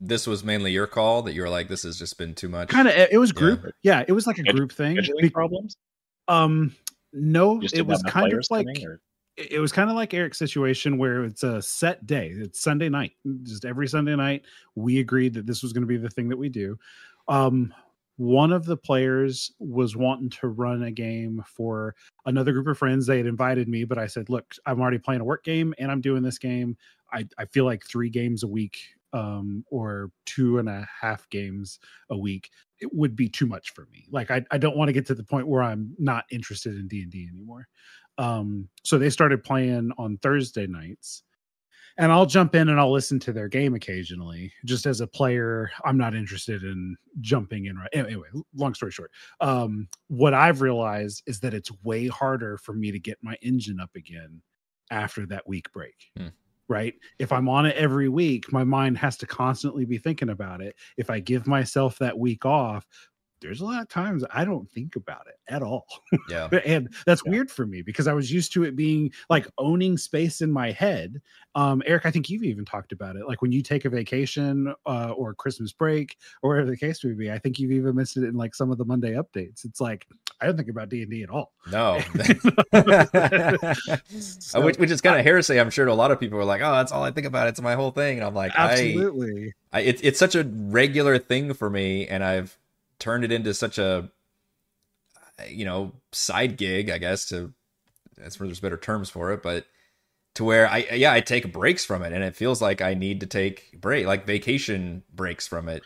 this 0.00 0.26
was 0.26 0.42
mainly 0.42 0.72
your 0.72 0.86
call 0.86 1.22
that 1.22 1.34
you 1.34 1.42
were 1.42 1.48
like 1.48 1.68
this 1.68 1.82
has 1.82 1.98
just 1.98 2.18
been 2.18 2.34
too 2.34 2.48
much? 2.48 2.68
Kind 2.68 2.88
of 2.88 2.94
it 2.94 3.20
was 3.20 3.32
group 3.32 3.62
yeah. 3.82 3.98
yeah. 3.98 4.04
it 4.08 4.12
was 4.12 4.26
like 4.26 4.38
a 4.38 4.44
group 4.44 4.72
thing 4.72 4.98
problems 5.32 5.76
um, 6.30 6.74
no, 7.12 7.60
it 7.72 7.84
was 7.84 8.02
kind 8.04 8.32
of 8.32 8.46
like 8.50 8.66
it 9.36 9.58
was 9.58 9.72
kind 9.72 9.90
of 9.90 9.96
like 9.96 10.14
Eric's 10.14 10.38
situation 10.38 10.98
where 10.98 11.24
it's 11.24 11.42
a 11.42 11.60
set 11.60 12.06
day. 12.06 12.28
It's 12.28 12.60
Sunday 12.60 12.88
night. 12.88 13.12
Just 13.42 13.64
every 13.64 13.88
Sunday 13.88 14.14
night, 14.14 14.44
we 14.74 15.00
agreed 15.00 15.34
that 15.34 15.46
this 15.46 15.62
was 15.62 15.72
going 15.72 15.82
to 15.82 15.88
be 15.88 15.96
the 15.96 16.10
thing 16.10 16.28
that 16.28 16.36
we 16.36 16.48
do. 16.48 16.78
Um, 17.26 17.74
one 18.16 18.52
of 18.52 18.66
the 18.66 18.76
players 18.76 19.50
was 19.58 19.96
wanting 19.96 20.28
to 20.28 20.48
run 20.48 20.82
a 20.82 20.90
game 20.90 21.42
for 21.46 21.96
another 22.26 22.52
group 22.52 22.66
of 22.66 22.78
friends. 22.78 23.06
They 23.06 23.16
had 23.16 23.26
invited 23.26 23.66
me, 23.66 23.84
but 23.84 23.98
I 23.98 24.06
said, 24.06 24.28
"Look, 24.28 24.54
I'm 24.66 24.80
already 24.80 24.98
playing 24.98 25.22
a 25.22 25.24
work 25.24 25.42
game 25.42 25.74
and 25.78 25.90
I'm 25.90 26.00
doing 26.00 26.22
this 26.22 26.38
game. 26.38 26.76
I, 27.12 27.26
I 27.38 27.46
feel 27.46 27.64
like 27.64 27.84
three 27.84 28.10
games 28.10 28.44
a 28.44 28.48
week 28.48 28.78
um, 29.12 29.64
or 29.70 30.10
two 30.24 30.58
and 30.58 30.68
a 30.68 30.86
half 31.00 31.28
games 31.30 31.78
a 32.10 32.16
week 32.16 32.50
it 32.80 32.92
would 32.94 33.14
be 33.14 33.28
too 33.28 33.46
much 33.46 33.70
for 33.70 33.86
me. 33.92 34.06
Like 34.10 34.30
I, 34.30 34.44
I 34.50 34.58
don't 34.58 34.76
want 34.76 34.88
to 34.88 34.92
get 34.92 35.06
to 35.06 35.14
the 35.14 35.24
point 35.24 35.46
where 35.46 35.62
I'm 35.62 35.94
not 35.98 36.24
interested 36.30 36.74
in 36.74 36.88
D 36.88 37.02
and 37.02 37.10
D 37.10 37.28
anymore. 37.30 37.68
Um, 38.18 38.68
so 38.84 38.98
they 38.98 39.10
started 39.10 39.44
playing 39.44 39.92
on 39.98 40.18
Thursday 40.18 40.66
nights, 40.66 41.22
and 41.96 42.10
I'll 42.10 42.26
jump 42.26 42.54
in 42.54 42.68
and 42.68 42.80
I'll 42.80 42.92
listen 42.92 43.18
to 43.20 43.32
their 43.32 43.48
game 43.48 43.74
occasionally. 43.74 44.52
Just 44.64 44.86
as 44.86 45.00
a 45.00 45.06
player, 45.06 45.70
I'm 45.84 45.98
not 45.98 46.14
interested 46.14 46.62
in 46.62 46.96
jumping 47.20 47.66
in. 47.66 47.76
Right 47.76 47.88
anyway. 47.92 48.28
Long 48.54 48.74
story 48.74 48.92
short, 48.92 49.10
um, 49.40 49.88
what 50.08 50.34
I've 50.34 50.62
realized 50.62 51.22
is 51.26 51.40
that 51.40 51.54
it's 51.54 51.70
way 51.82 52.08
harder 52.08 52.58
for 52.58 52.72
me 52.72 52.90
to 52.92 52.98
get 52.98 53.18
my 53.22 53.36
engine 53.42 53.80
up 53.80 53.90
again 53.94 54.42
after 54.90 55.26
that 55.26 55.46
week 55.46 55.70
break. 55.72 56.10
Hmm 56.16 56.28
right? 56.70 56.94
If 57.18 57.32
I'm 57.32 57.48
on 57.48 57.66
it 57.66 57.76
every 57.76 58.08
week, 58.08 58.52
my 58.52 58.62
mind 58.64 58.96
has 58.98 59.16
to 59.18 59.26
constantly 59.26 59.84
be 59.84 59.98
thinking 59.98 60.30
about 60.30 60.62
it. 60.62 60.76
If 60.96 61.10
I 61.10 61.18
give 61.18 61.46
myself 61.46 61.98
that 61.98 62.16
week 62.16 62.46
off, 62.46 62.86
there's 63.40 63.60
a 63.60 63.64
lot 63.64 63.82
of 63.82 63.88
times 63.88 64.24
I 64.32 64.44
don't 64.44 64.70
think 64.70 64.96
about 64.96 65.26
it 65.26 65.36
at 65.52 65.62
all. 65.62 65.86
Yeah. 66.28 66.48
and 66.66 66.92
that's 67.06 67.22
yeah. 67.24 67.32
weird 67.32 67.50
for 67.50 67.66
me 67.66 67.82
because 67.82 68.06
I 68.06 68.12
was 68.12 68.32
used 68.32 68.52
to 68.54 68.64
it 68.64 68.76
being 68.76 69.12
like 69.28 69.46
owning 69.58 69.96
space 69.96 70.40
in 70.40 70.52
my 70.52 70.70
head. 70.72 71.20
Um, 71.54 71.82
Eric, 71.86 72.06
I 72.06 72.10
think 72.10 72.30
you've 72.30 72.44
even 72.44 72.64
talked 72.64 72.92
about 72.92 73.16
it. 73.16 73.26
Like 73.26 73.42
when 73.42 73.52
you 73.52 73.62
take 73.62 73.84
a 73.84 73.90
vacation 73.90 74.72
uh, 74.86 75.12
or 75.16 75.34
Christmas 75.34 75.72
break 75.72 76.16
or 76.42 76.50
whatever 76.50 76.70
the 76.70 76.76
case 76.76 77.02
may 77.04 77.12
be, 77.12 77.30
I 77.30 77.38
think 77.38 77.58
you've 77.58 77.72
even 77.72 77.96
mentioned 77.96 78.24
it 78.24 78.28
in 78.28 78.34
like 78.34 78.54
some 78.54 78.70
of 78.70 78.78
the 78.78 78.84
Monday 78.84 79.14
updates. 79.14 79.64
It's 79.64 79.80
like, 79.80 80.06
I 80.40 80.46
don't 80.46 80.56
think 80.56 80.70
about 80.70 80.88
D 80.88 81.02
and 81.02 81.10
D 81.10 81.22
at 81.22 81.30
all. 81.30 81.52
No, 81.70 82.00
so, 84.18 84.60
which, 84.62 84.78
which 84.78 84.90
is 84.90 85.02
kind 85.02 85.18
of 85.18 85.24
heresy. 85.24 85.60
I'm 85.60 85.68
sure 85.68 85.84
to 85.84 85.92
a 85.92 85.94
lot 85.94 86.10
of 86.10 86.18
people 86.18 86.38
are 86.38 86.44
like, 86.44 86.62
"Oh, 86.62 86.72
that's 86.72 86.92
all 86.92 87.02
I 87.02 87.10
think 87.10 87.26
about. 87.26 87.48
It's 87.48 87.60
my 87.60 87.74
whole 87.74 87.90
thing." 87.90 88.18
And 88.18 88.26
I'm 88.26 88.34
like, 88.34 88.52
absolutely. 88.56 89.52
I, 89.70 89.80
I, 89.80 89.82
it's 89.82 90.00
it's 90.00 90.18
such 90.18 90.34
a 90.34 90.44
regular 90.44 91.18
thing 91.18 91.52
for 91.52 91.68
me, 91.68 92.06
and 92.06 92.24
I've 92.24 92.58
turned 93.00 93.24
it 93.24 93.32
into 93.32 93.52
such 93.52 93.78
a 93.78 94.10
you 95.48 95.64
know 95.64 95.92
side 96.12 96.56
gig 96.56 96.90
i 96.90 96.98
guess 96.98 97.26
to 97.26 97.52
as 98.22 98.36
for 98.36 98.44
there's 98.44 98.60
better 98.60 98.76
terms 98.76 99.08
for 99.08 99.32
it 99.32 99.42
but 99.42 99.66
to 100.34 100.44
where 100.44 100.68
i 100.68 100.78
yeah 100.92 101.12
i 101.12 101.20
take 101.20 101.52
breaks 101.52 101.84
from 101.84 102.02
it 102.02 102.12
and 102.12 102.22
it 102.22 102.36
feels 102.36 102.60
like 102.60 102.80
i 102.80 102.94
need 102.94 103.20
to 103.20 103.26
take 103.26 103.80
break 103.80 104.06
like 104.06 104.26
vacation 104.26 105.02
breaks 105.12 105.46
from 105.46 105.68
it. 105.68 105.82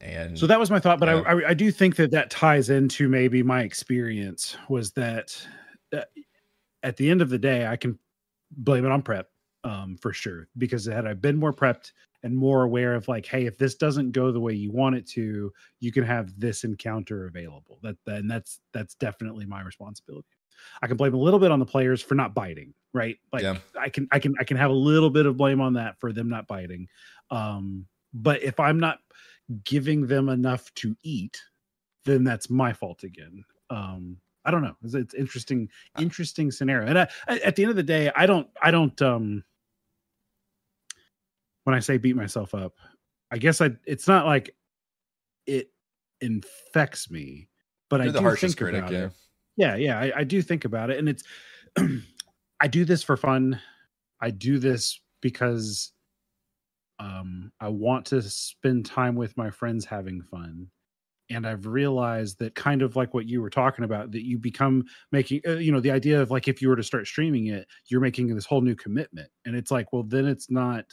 And 0.00 0.38
so 0.38 0.46
that 0.46 0.60
was 0.60 0.70
my 0.70 0.80
thought 0.80 1.00
but 1.00 1.08
I, 1.08 1.20
I, 1.20 1.48
I 1.50 1.54
do 1.54 1.70
think 1.70 1.96
that 1.96 2.10
that 2.10 2.28
ties 2.28 2.68
into 2.68 3.08
maybe 3.08 3.42
my 3.42 3.62
experience 3.62 4.54
was 4.68 4.92
that 4.92 5.34
uh, 5.94 6.02
at 6.82 6.98
the 6.98 7.10
end 7.10 7.22
of 7.22 7.30
the 7.30 7.38
day 7.38 7.66
i 7.66 7.76
can 7.76 7.98
blame 8.50 8.84
it 8.84 8.90
on 8.90 9.00
prep 9.00 9.30
um, 9.62 9.96
for 9.96 10.12
sure 10.12 10.48
because 10.58 10.84
had 10.84 11.06
i 11.06 11.14
been 11.14 11.36
more 11.36 11.54
prepped 11.54 11.92
and 12.24 12.36
more 12.36 12.64
aware 12.64 12.94
of 12.94 13.06
like 13.06 13.26
hey 13.26 13.46
if 13.46 13.56
this 13.56 13.76
doesn't 13.76 14.10
go 14.10 14.32
the 14.32 14.40
way 14.40 14.52
you 14.52 14.72
want 14.72 14.96
it 14.96 15.06
to 15.06 15.52
you 15.78 15.92
can 15.92 16.02
have 16.02 16.38
this 16.38 16.64
encounter 16.64 17.26
available. 17.26 17.78
That 17.82 17.96
then 18.04 18.26
that's 18.26 18.58
that's 18.72 18.96
definitely 18.96 19.46
my 19.46 19.62
responsibility. 19.62 20.26
I 20.82 20.88
can 20.88 20.96
blame 20.96 21.14
a 21.14 21.18
little 21.18 21.38
bit 21.38 21.52
on 21.52 21.60
the 21.60 21.66
players 21.66 22.02
for 22.02 22.16
not 22.16 22.34
biting 22.34 22.74
right? 22.94 23.18
Like 23.32 23.42
yeah. 23.42 23.58
i 23.78 23.90
can 23.90 24.08
i 24.12 24.18
can 24.18 24.34
i 24.40 24.44
can 24.44 24.56
have 24.56 24.70
a 24.70 24.74
little 24.74 25.10
bit 25.10 25.26
of 25.26 25.36
blame 25.36 25.60
on 25.60 25.74
that 25.74 26.00
for 26.00 26.12
them 26.12 26.30
not 26.30 26.46
biting 26.46 26.88
um 27.30 27.86
but 28.14 28.42
if 28.42 28.58
i'm 28.60 28.78
not 28.78 29.00
giving 29.64 30.06
them 30.06 30.30
enough 30.30 30.72
to 30.74 30.96
eat 31.02 31.38
then 32.04 32.22
that's 32.22 32.48
my 32.48 32.72
fault 32.72 33.02
again. 33.02 33.44
Um 33.68 34.16
i 34.46 34.50
don't 34.50 34.62
know. 34.62 34.76
It's, 34.82 34.94
it's 34.94 35.14
interesting 35.14 35.68
interesting 35.98 36.50
scenario. 36.50 36.88
And 36.88 36.98
I, 36.98 37.08
at 37.28 37.56
the 37.56 37.64
end 37.64 37.70
of 37.70 37.76
the 37.76 37.82
day 37.82 38.10
i 38.16 38.24
don't 38.24 38.48
i 38.62 38.70
don't 38.70 39.00
um 39.02 39.44
when 41.64 41.74
I 41.74 41.80
say 41.80 41.98
beat 41.98 42.16
myself 42.16 42.54
up, 42.54 42.74
I 43.30 43.38
guess 43.38 43.60
I 43.60 43.70
it's 43.86 44.08
not 44.08 44.26
like 44.26 44.54
it 45.46 45.70
infects 46.20 47.10
me, 47.10 47.48
but 47.90 48.00
You're 48.00 48.16
I 48.16 48.34
do 48.34 48.36
think 48.36 48.56
critic, 48.56 48.80
about 48.80 48.92
yeah. 48.92 49.04
it. 49.04 49.12
Yeah, 49.56 49.76
yeah, 49.76 49.98
I, 49.98 50.12
I 50.20 50.24
do 50.24 50.42
think 50.42 50.64
about 50.64 50.90
it, 50.90 50.98
and 50.98 51.08
it's 51.08 51.24
I 52.60 52.68
do 52.68 52.84
this 52.84 53.02
for 53.02 53.16
fun. 53.16 53.60
I 54.20 54.30
do 54.30 54.58
this 54.58 55.00
because 55.20 55.92
um, 56.98 57.52
I 57.60 57.68
want 57.68 58.06
to 58.06 58.22
spend 58.22 58.86
time 58.86 59.16
with 59.16 59.36
my 59.36 59.50
friends 59.50 59.84
having 59.84 60.22
fun. 60.22 60.68
And 61.30 61.46
I've 61.46 61.66
realized 61.66 62.38
that 62.38 62.54
kind 62.54 62.82
of 62.82 62.96
like 62.96 63.14
what 63.14 63.26
you 63.26 63.40
were 63.40 63.50
talking 63.50 63.84
about, 63.84 64.12
that 64.12 64.26
you 64.26 64.38
become 64.38 64.84
making, 65.10 65.40
uh, 65.46 65.52
you 65.52 65.72
know, 65.72 65.80
the 65.80 65.90
idea 65.90 66.20
of 66.20 66.30
like 66.30 66.48
if 66.48 66.60
you 66.60 66.68
were 66.68 66.76
to 66.76 66.82
start 66.82 67.06
streaming 67.06 67.46
it, 67.46 67.66
you're 67.86 68.00
making 68.00 68.34
this 68.34 68.44
whole 68.44 68.60
new 68.60 68.74
commitment. 68.74 69.30
And 69.46 69.56
it's 69.56 69.70
like, 69.70 69.92
well, 69.92 70.02
then 70.02 70.26
it's 70.26 70.50
not 70.50 70.84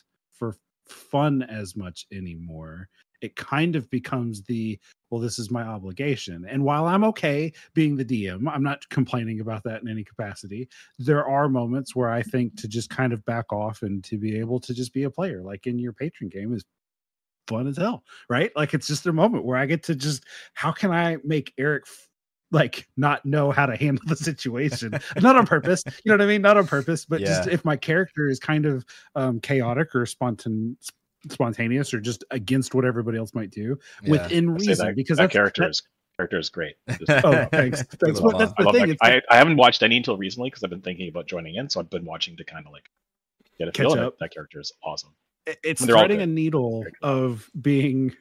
for 0.42 0.56
fun 0.88 1.44
as 1.44 1.76
much 1.76 2.08
anymore 2.12 2.90
it 3.22 3.36
kind 3.36 3.76
of 3.76 3.88
becomes 3.92 4.42
the 4.46 4.80
well 5.12 5.22
this 5.22 5.38
is 5.38 5.52
my 5.52 5.62
obligation. 5.62 6.44
And 6.50 6.64
while 6.64 6.88
i'm 6.88 7.04
okay 7.04 7.54
being 7.76 7.96
the 7.96 8.04
dm 8.04 8.52
i'm 8.52 8.64
not 8.64 8.90
complaining 8.90 9.40
about 9.40 9.64
that 9.66 9.84
in 9.84 9.88
any 9.88 10.04
capacity 10.04 10.68
there 10.98 11.24
are 11.24 11.48
moments 11.48 11.96
where 11.96 12.10
i 12.10 12.24
think 12.24 12.58
to 12.58 12.68
just 12.68 12.90
kind 12.90 13.14
of 13.14 13.24
back 13.26 13.54
off 13.54 13.84
and 13.84 14.04
to 14.06 14.18
be 14.18 14.40
able 14.40 14.60
to 14.62 14.74
just 14.74 14.92
be 14.92 15.04
a 15.04 15.12
player 15.12 15.44
like 15.44 15.68
in 15.68 15.78
your 15.78 15.94
patron 15.94 16.30
game 16.30 16.52
is 16.56 16.66
fun 17.48 17.68
as 17.68 17.78
hell 17.78 18.04
right? 18.28 18.52
Like 18.56 18.74
it's 18.74 18.88
just 18.88 19.06
a 19.06 19.14
moment 19.14 19.46
where 19.46 19.58
i 19.58 19.68
get 19.68 19.84
to 19.84 19.96
just 19.96 20.24
how 20.54 20.72
can 20.72 20.92
i 20.92 21.18
make 21.24 21.54
eric 21.60 21.86
like 22.52 22.88
not 22.98 23.26
know 23.26 23.52
how 23.52 23.66
to 23.66 23.76
handle 23.76 24.04
the 24.08 24.16
situation. 24.16 24.94
Not 25.22 25.36
on 25.36 25.46
purpose 25.46 25.84
you 25.88 26.10
know 26.10 26.14
what 26.14 26.22
i 26.22 26.26
mean? 26.26 26.42
Not 26.42 26.58
on 26.58 26.68
purpose 26.68 27.06
but 27.06 27.22
yeah. 27.22 27.28
just 27.28 27.48
if 27.48 27.66
my 27.66 27.76
character 27.76 28.28
is 28.28 28.40
kind 28.40 28.66
of 28.66 28.86
um 29.16 29.40
chaotic 29.40 29.96
or 29.96 30.06
spontaneous 30.06 30.92
spontaneous 31.30 31.94
or 31.94 32.00
just 32.00 32.24
against 32.32 32.74
what 32.74 32.84
everybody 32.84 33.18
else 33.18 33.34
might 33.34 33.52
do 33.52 33.78
yeah. 34.02 34.12
within 34.12 34.50
reason 34.50 34.88
that, 34.88 34.96
because 34.96 35.18
that 35.18 35.32
character 35.32 35.70
is 35.70 35.82
character 36.18 36.40
is 36.40 36.50
great. 36.50 36.76
Oh 37.10 37.46
thanks. 37.52 37.84
That's 38.00 38.20
what 38.20 38.38
that's 38.38 38.54
the 38.58 38.72
thing 38.72 38.98
I, 39.02 39.22
I 39.30 39.38
haven't 39.38 39.58
watched 39.58 39.84
any 39.84 39.98
until 39.98 40.18
recently 40.18 40.50
because 40.50 40.64
i've 40.64 40.70
been 40.70 40.82
thinking 40.82 41.10
about 41.10 41.28
joining 41.28 41.56
in 41.56 41.70
so 41.70 41.80
i've 41.80 41.90
been 41.90 42.06
watching 42.06 42.38
to 42.38 42.44
kind 42.44 42.66
of 42.66 42.74
like 42.74 42.90
get 43.58 43.68
a 43.68 43.72
feel 43.72 43.94
of 43.94 44.00
it 44.00 44.20
that 44.20 44.34
character 44.34 44.60
is 44.60 44.72
awesome. 44.84 45.14
It's 45.64 45.84
threading 45.84 46.22
a 46.22 46.28
needle 46.28 46.86
of 47.02 47.50
being 47.60 48.14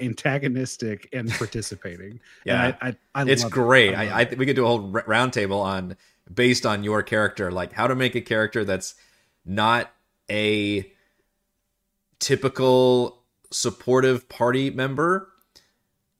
antagonistic 0.00 1.08
and 1.12 1.30
participating. 1.30 2.20
yeah, 2.44 2.66
and 2.66 2.76
I, 2.80 2.88
I, 3.20 3.22
I 3.22 3.30
it's 3.30 3.44
great. 3.44 3.90
It. 3.92 3.96
I, 3.98 4.22
I 4.22 4.34
we 4.36 4.46
could 4.46 4.56
do 4.56 4.64
a 4.64 4.68
whole 4.68 4.90
roundtable 4.92 5.62
on 5.62 5.96
based 6.32 6.64
on 6.66 6.84
your 6.84 7.02
character, 7.02 7.50
like 7.50 7.72
how 7.72 7.86
to 7.86 7.94
make 7.94 8.14
a 8.14 8.20
character 8.20 8.64
that's 8.64 8.94
not 9.44 9.90
a 10.30 10.90
typical 12.18 13.22
supportive 13.50 14.28
party 14.28 14.70
member, 14.70 15.28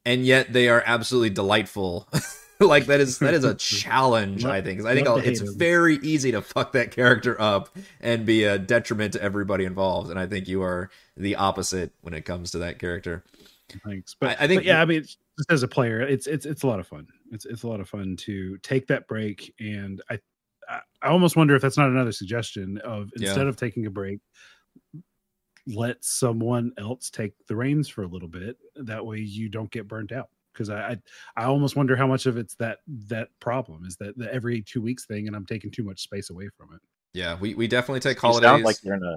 and 0.04 0.24
yet 0.24 0.52
they 0.52 0.68
are 0.68 0.82
absolutely 0.84 1.30
delightful. 1.30 2.08
like 2.60 2.86
that 2.86 3.00
is 3.00 3.18
that 3.20 3.34
is 3.34 3.44
a 3.44 3.54
challenge, 3.56 4.44
I 4.44 4.60
think. 4.60 4.84
I 4.84 4.94
think 4.94 5.06
it's 5.24 5.40
'em. 5.40 5.56
very 5.56 5.96
easy 5.96 6.32
to 6.32 6.42
fuck 6.42 6.72
that 6.72 6.90
character 6.90 7.40
up 7.40 7.76
and 8.00 8.26
be 8.26 8.44
a 8.44 8.58
detriment 8.58 9.14
to 9.14 9.22
everybody 9.22 9.64
involved. 9.64 10.10
And 10.10 10.18
I 10.18 10.26
think 10.26 10.48
you 10.48 10.62
are 10.62 10.90
the 11.16 11.36
opposite 11.36 11.92
when 12.02 12.14
it 12.14 12.24
comes 12.24 12.50
to 12.52 12.58
that 12.58 12.78
character. 12.78 13.22
Thanks, 13.84 14.14
but 14.18 14.38
I- 14.40 14.44
I 14.44 14.46
think- 14.46 14.60
but 14.60 14.64
yeah, 14.66 14.80
I 14.80 14.84
mean, 14.84 15.02
just 15.02 15.18
as 15.50 15.62
a 15.62 15.68
player, 15.68 16.00
it's 16.00 16.26
it's 16.26 16.46
it's 16.46 16.62
a 16.62 16.66
lot 16.66 16.80
of 16.80 16.86
fun. 16.86 17.06
It's 17.32 17.44
it's 17.46 17.62
a 17.62 17.68
lot 17.68 17.80
of 17.80 17.88
fun 17.88 18.16
to 18.20 18.56
take 18.58 18.86
that 18.88 19.06
break, 19.08 19.52
and 19.60 20.02
I 20.10 20.18
I, 20.68 20.80
I 21.02 21.08
almost 21.08 21.36
wonder 21.36 21.54
if 21.56 21.62
that's 21.62 21.76
not 21.78 21.88
another 21.88 22.12
suggestion 22.12 22.78
of 22.78 23.10
Yeah. 23.16 23.28
instead 23.28 23.46
of 23.46 23.56
taking 23.56 23.86
a 23.86 23.90
break, 23.90 24.20
let 25.66 26.02
someone 26.04 26.72
else 26.78 27.10
take 27.10 27.32
the 27.48 27.56
reins 27.56 27.88
for 27.88 28.02
a 28.02 28.06
little 28.08 28.28
bit. 28.28 28.56
That 28.76 29.04
way, 29.04 29.18
you 29.18 29.48
don't 29.48 29.70
get 29.70 29.88
burnt 29.88 30.12
out. 30.12 30.28
Because 30.52 30.68
I, 30.68 30.90
I 30.90 30.96
I 31.36 31.44
almost 31.44 31.76
wonder 31.76 31.94
how 31.94 32.06
much 32.08 32.26
of 32.26 32.36
it's 32.36 32.56
that 32.56 32.78
that 33.06 33.28
problem 33.40 33.84
is 33.84 33.96
that 33.98 34.18
the 34.18 34.32
every 34.34 34.62
two 34.62 34.82
weeks 34.82 35.06
thing, 35.06 35.28
and 35.28 35.36
I'm 35.36 35.46
taking 35.46 35.70
too 35.70 35.84
much 35.84 36.00
space 36.02 36.30
away 36.30 36.48
from 36.56 36.74
it. 36.74 36.80
Yeah, 37.14 37.36
we, 37.40 37.54
we 37.54 37.66
definitely 37.68 38.00
take 38.00 38.16
You 38.16 38.20
holidays. 38.22 38.48
sound 38.48 38.64
like 38.64 38.76
you're 38.82 38.94
in 38.96 39.02
a. 39.04 39.16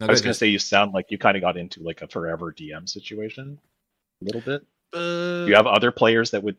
No, 0.00 0.06
I 0.06 0.10
was 0.10 0.20
going 0.20 0.32
to 0.32 0.38
say 0.38 0.48
you 0.48 0.58
sound 0.58 0.92
like 0.92 1.10
you 1.10 1.18
kind 1.18 1.36
of 1.36 1.40
got 1.40 1.56
into 1.56 1.82
like 1.82 2.02
a 2.02 2.08
forever 2.08 2.52
DM 2.52 2.88
situation, 2.88 3.58
a 4.20 4.24
little 4.24 4.40
bit. 4.40 4.62
Uh, 4.92 5.44
Do 5.44 5.50
you 5.50 5.54
have 5.54 5.66
other 5.66 5.92
players 5.92 6.30
that 6.32 6.42
would, 6.42 6.56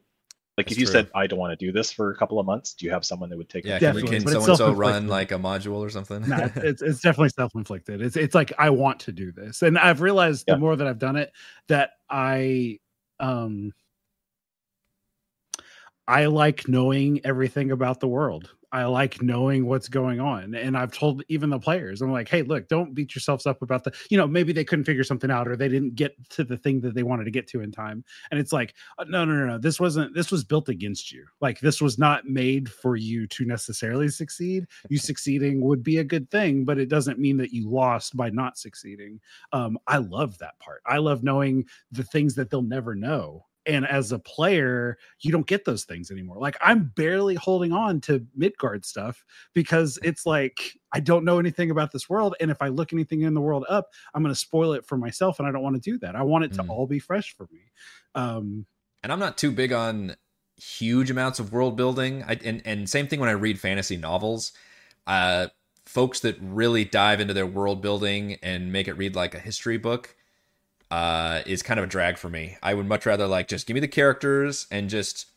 like, 0.58 0.68
That's 0.68 0.74
if 0.74 0.80
you 0.80 0.86
true. 0.86 0.94
said 0.94 1.10
I 1.14 1.28
don't 1.28 1.38
want 1.38 1.58
to 1.58 1.66
do 1.66 1.74
this 1.74 1.92
for 1.92 2.12
a 2.12 2.16
couple 2.16 2.40
of 2.40 2.46
months, 2.46 2.74
do 2.74 2.86
you 2.86 2.92
have 2.92 3.04
someone 3.04 3.30
that 3.30 3.38
would 3.38 3.50
take? 3.50 3.66
Yeah, 3.66 3.76
it? 3.76 3.80
can, 3.80 3.94
Definitely, 3.96 4.18
can 4.18 4.24
but 4.24 4.34
so 4.34 4.46
and 4.46 4.58
so 4.58 4.72
run 4.72 5.08
like 5.10 5.32
a 5.32 5.36
module 5.36 5.80
or 5.80 5.90
something? 5.90 6.28
no, 6.28 6.38
it's, 6.46 6.58
it's 6.64 6.82
it's 6.82 7.00
definitely 7.02 7.30
self-inflicted. 7.30 8.02
It's 8.02 8.16
it's 8.16 8.36
like 8.36 8.54
I 8.58 8.70
want 8.70 9.02
to 9.02 9.12
do 9.12 9.34
this, 9.34 9.62
and 9.64 9.78
I've 9.78 10.00
realized 10.00 10.46
Yeah. 10.48 10.54
the 10.54 10.60
more 10.62 10.78
that 10.78 10.88
I've 10.88 11.00
done 11.00 11.18
it 11.18 11.34
that 11.68 11.92
I 12.10 12.80
um 13.20 13.74
I 16.08 16.28
like 16.28 16.68
knowing 16.70 17.20
everything 17.26 17.72
about 17.72 18.00
the 18.00 18.08
world. 18.08 18.55
I 18.72 18.86
like 18.86 19.22
knowing 19.22 19.66
what's 19.66 19.88
going 19.88 20.20
on, 20.20 20.56
and 20.56 20.78
I've 20.78 20.92
told 20.92 21.24
even 21.28 21.50
the 21.50 21.60
players, 21.60 22.02
I'm 22.02 22.12
like, 22.12 22.30
hey, 22.30 22.42
look, 22.42 22.68
don't 22.68 22.94
beat 22.94 23.16
yourselves 23.16 23.46
up 23.46 23.62
about 23.62 23.84
the, 23.84 23.94
you 24.10 24.18
know, 24.18 24.28
maybe 24.28 24.54
they 24.54 24.64
couldn't 24.64 24.86
figure 24.86 25.04
something 25.04 25.32
out 25.32 25.48
or 25.48 25.56
they 25.56 25.70
didn't 25.70 25.96
get 25.96 26.14
to 26.32 26.44
the 26.44 26.58
thing 26.58 26.82
that 26.82 26.96
they 26.96 27.04
wanted 27.04 27.26
to 27.26 27.32
get 27.32 27.48
to 27.50 27.62
in 27.62 27.72
time, 27.72 28.04
and 28.32 28.40
it's 28.40 28.54
like, 28.54 28.74
uh, 28.98 29.06
no, 29.08 29.26
no, 29.26 29.34
no, 29.34 29.46
no, 29.46 29.58
this 29.58 29.80
wasn't, 29.80 30.14
this 30.14 30.32
was 30.32 30.44
built 30.44 30.70
against 30.70 31.12
you. 31.12 31.26
Like 31.42 31.60
this 31.60 31.82
was 31.82 31.98
not 31.98 32.26
made 32.26 32.70
for 32.70 32.96
you 32.96 33.28
to 33.28 33.46
necessarily 33.46 34.10
succeed 34.10 34.66
you 34.90 34.98
succeeding 34.98 35.62
would 35.62 35.84
be 35.84 35.98
a 35.98 36.04
good 36.04 36.30
thing, 36.30 36.66
but 36.66 36.78
it 36.78 36.90
doesn't 36.90 37.20
mean 37.20 37.38
that 37.38 37.54
you 37.54 37.70
lost 37.70 38.16
by 38.16 38.30
not 38.30 38.58
succeeding. 38.58 39.20
Um, 39.52 39.78
I 39.88 39.98
love 39.98 40.38
that 40.40 40.58
part. 40.60 40.82
I 40.86 40.98
love 40.98 41.24
knowing 41.24 41.66
the 41.92 42.04
things 42.04 42.36
that 42.36 42.50
they'll 42.50 42.62
never 42.62 42.96
know. 42.96 43.46
And 43.68 43.86
as 43.88 44.12
a 44.12 44.20
player, 44.20 44.98
you 45.22 45.32
don't 45.32 45.48
get 45.48 45.66
those 45.66 45.84
things 45.86 46.12
anymore. 46.12 46.38
Like 46.38 46.58
I'm 46.62 46.92
barely 46.96 47.36
holding 47.36 47.72
on 47.72 48.02
to 48.02 48.26
Midgard 48.36 48.86
stuff 48.86 49.24
because 49.54 49.98
it's 50.04 50.26
like 50.26 50.60
I 50.94 51.00
don't 51.00 51.26
know 51.26 51.40
anything 51.40 51.72
about 51.72 51.92
this 51.92 52.10
world. 52.10 52.36
And 52.40 52.52
if 52.52 52.62
I 52.62 52.68
look 52.68 52.94
anything 52.94 53.22
in 53.22 53.34
the 53.34 53.42
world 53.42 53.66
up, 53.70 53.90
I'm 54.14 54.22
going 54.24 54.34
to 54.34 54.40
spoil 54.40 54.74
it 54.74 54.86
for 54.86 54.98
myself. 54.98 55.40
And 55.40 55.48
I 55.48 55.52
don't 55.52 55.64
want 55.64 55.76
to 55.82 55.92
do 55.92 55.98
that. 56.00 56.16
I 56.16 56.24
want 56.24 56.46
it 56.46 56.54
to 56.54 56.64
Mm. 56.64 56.70
all 56.70 56.88
be 56.88 57.00
fresh 57.00 57.36
for 57.36 57.48
me. 57.52 57.72
Um, 58.14 58.66
and 59.04 59.12
I'm 59.12 59.20
not 59.20 59.38
too 59.38 59.52
big 59.52 59.72
on 59.74 60.16
huge 60.58 61.12
amounts 61.12 61.40
of 61.40 61.52
world 61.52 61.76
building. 61.76 62.24
I, 62.24 62.40
and 62.44 62.62
and 62.66 62.90
same 62.90 63.08
thing 63.08 63.20
when 63.20 63.30
I 63.30 63.34
read 63.34 63.60
fantasy 63.60 63.98
novels. 63.98 64.52
Uh, 65.06 65.48
folks 65.86 66.22
that 66.22 66.36
really 66.42 66.84
dive 66.86 67.20
into 67.20 67.34
their 67.34 67.46
world 67.46 67.82
building 67.82 68.38
and 68.42 68.72
make 68.72 68.88
it 68.88 68.94
read 68.94 69.16
like 69.16 69.36
a 69.36 69.40
history 69.40 69.78
book 69.78 70.16
uh, 70.92 71.42
is 71.46 71.64
kind 71.64 71.80
of 71.80 71.86
a 71.86 71.88
drag 71.88 72.18
for 72.18 72.30
me. 72.30 72.58
I 72.62 72.74
would 72.74 72.88
much 72.88 73.06
rather 73.06 73.28
like 73.28 73.48
just 73.48 73.68
give 73.68 73.76
me 73.76 73.82
the 73.82 73.88
characters 73.88 74.68
and 74.72 74.90
just 74.90 75.28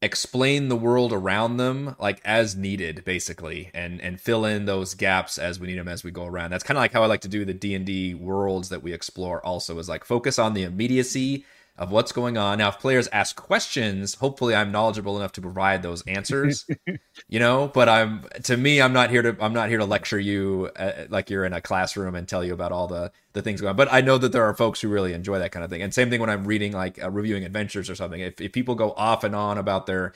explain 0.00 0.68
the 0.68 0.76
world 0.76 1.12
around 1.12 1.56
them 1.56 1.96
like 1.98 2.20
as 2.24 2.54
needed 2.54 3.02
basically 3.04 3.68
and 3.74 4.00
and 4.00 4.20
fill 4.20 4.44
in 4.44 4.64
those 4.64 4.94
gaps 4.94 5.38
as 5.38 5.58
we 5.58 5.66
need 5.66 5.78
them 5.78 5.88
as 5.88 6.04
we 6.04 6.10
go 6.12 6.24
around 6.24 6.50
that's 6.50 6.62
kind 6.62 6.78
of 6.78 6.80
like 6.80 6.92
how 6.92 7.02
i 7.02 7.06
like 7.06 7.20
to 7.20 7.26
do 7.26 7.44
the 7.44 7.52
d&d 7.52 8.14
worlds 8.14 8.68
that 8.68 8.80
we 8.80 8.92
explore 8.92 9.44
also 9.44 9.76
is 9.76 9.88
like 9.88 10.04
focus 10.04 10.38
on 10.38 10.54
the 10.54 10.62
immediacy 10.62 11.44
of 11.78 11.92
what's 11.92 12.12
going 12.12 12.36
on. 12.36 12.58
Now 12.58 12.68
if 12.68 12.78
players 12.80 13.08
ask 13.12 13.36
questions 13.36 14.14
hopefully 14.16 14.54
i'm 14.54 14.70
knowledgeable 14.72 15.16
enough 15.16 15.32
to 15.32 15.40
provide 15.40 15.82
those 15.82 16.02
answers 16.02 16.66
you 17.28 17.38
know 17.38 17.70
but 17.72 17.88
i'm 17.88 18.24
to 18.42 18.56
me 18.56 18.82
i'm 18.82 18.92
not 18.92 19.10
here 19.10 19.22
to 19.22 19.36
i'm 19.40 19.52
not 19.52 19.68
here 19.68 19.78
to 19.78 19.84
lecture 19.84 20.18
you 20.18 20.70
uh, 20.76 21.04
like 21.08 21.30
you're 21.30 21.44
in 21.44 21.52
a 21.52 21.60
classroom 21.60 22.14
and 22.14 22.28
tell 22.28 22.44
you 22.44 22.52
about 22.52 22.72
all 22.72 22.86
the 22.86 23.10
the 23.32 23.42
things 23.42 23.60
going 23.60 23.70
on. 23.70 23.76
But 23.76 23.92
i 23.92 24.00
know 24.00 24.18
that 24.18 24.32
there 24.32 24.44
are 24.44 24.54
folks 24.54 24.80
who 24.80 24.88
really 24.88 25.12
enjoy 25.12 25.38
that 25.38 25.52
kind 25.52 25.64
of 25.64 25.70
thing. 25.70 25.82
And 25.82 25.94
same 25.94 26.10
thing 26.10 26.20
when 26.20 26.30
i'm 26.30 26.44
reading 26.44 26.72
like 26.72 27.02
uh, 27.02 27.10
reviewing 27.10 27.44
adventures 27.44 27.88
or 27.88 27.94
something. 27.94 28.20
If, 28.20 28.40
if 28.40 28.52
people 28.52 28.74
go 28.74 28.92
off 28.92 29.24
and 29.24 29.34
on 29.34 29.58
about 29.58 29.86
their 29.86 30.12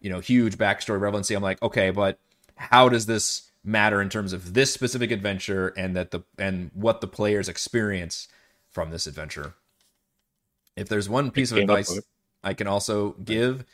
you 0.00 0.10
know 0.10 0.20
huge 0.20 0.58
backstory 0.58 1.00
relevancy 1.00 1.34
i'm 1.34 1.42
like 1.42 1.60
okay 1.62 1.90
but 1.90 2.18
how 2.56 2.88
does 2.88 3.06
this 3.06 3.50
matter 3.64 4.00
in 4.00 4.08
terms 4.08 4.32
of 4.32 4.54
this 4.54 4.72
specific 4.72 5.10
adventure 5.10 5.68
and 5.76 5.96
that 5.96 6.10
the 6.10 6.20
and 6.38 6.70
what 6.74 7.00
the 7.00 7.08
players 7.08 7.48
experience 7.48 8.28
from 8.70 8.90
this 8.90 9.06
adventure 9.06 9.54
if 10.76 10.88
there's 10.88 11.08
one 11.08 11.30
piece 11.30 11.52
of 11.52 11.58
advice 11.58 11.98
I 12.46 12.54
can 12.54 12.68
also 12.68 13.12
give 13.24 13.64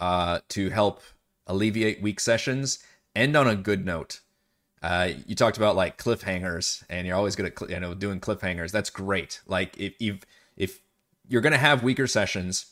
uh, 0.00 0.40
to 0.50 0.70
help 0.70 1.02
alleviate 1.46 2.02
weak 2.02 2.20
sessions. 2.20 2.80
End 3.14 3.36
on 3.36 3.46
a 3.46 3.54
good 3.56 3.84
note. 3.86 4.20
Uh, 4.82 5.10
you 5.26 5.34
talked 5.34 5.56
about 5.56 5.76
like 5.76 5.98
cliffhangers, 5.98 6.84
and 6.88 7.06
you're 7.06 7.16
always 7.16 7.36
good 7.36 7.46
at 7.46 7.58
cl- 7.58 7.70
you 7.70 7.80
know 7.80 7.94
doing 7.94 8.20
cliffhangers. 8.20 8.70
That's 8.70 8.90
great. 8.90 9.40
Like 9.46 9.76
if 9.78 9.94
if 10.00 10.24
if 10.56 10.80
you're 11.28 11.40
gonna 11.40 11.58
have 11.58 11.82
weaker 11.82 12.06
sessions, 12.06 12.66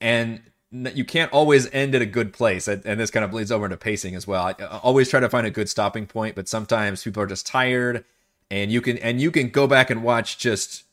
and 0.00 0.42
you 0.70 1.04
can't 1.04 1.32
always 1.32 1.70
end 1.72 1.94
at 1.94 2.02
a 2.02 2.06
good 2.06 2.32
place, 2.32 2.68
and 2.68 2.82
this 2.82 3.10
kind 3.10 3.24
of 3.24 3.30
bleeds 3.30 3.50
over 3.50 3.64
into 3.64 3.76
pacing 3.76 4.14
as 4.14 4.26
well. 4.26 4.44
I, 4.44 4.54
I 4.62 4.78
always 4.78 5.08
try 5.08 5.20
to 5.20 5.28
find 5.28 5.46
a 5.46 5.50
good 5.50 5.68
stopping 5.68 6.06
point, 6.06 6.34
but 6.34 6.48
sometimes 6.48 7.02
people 7.02 7.22
are 7.22 7.26
just 7.26 7.46
tired, 7.46 8.04
and 8.50 8.70
you 8.70 8.80
can 8.80 8.98
and 8.98 9.20
you 9.20 9.30
can 9.30 9.48
go 9.50 9.66
back 9.66 9.90
and 9.90 10.02
watch 10.02 10.38
just 10.38 10.84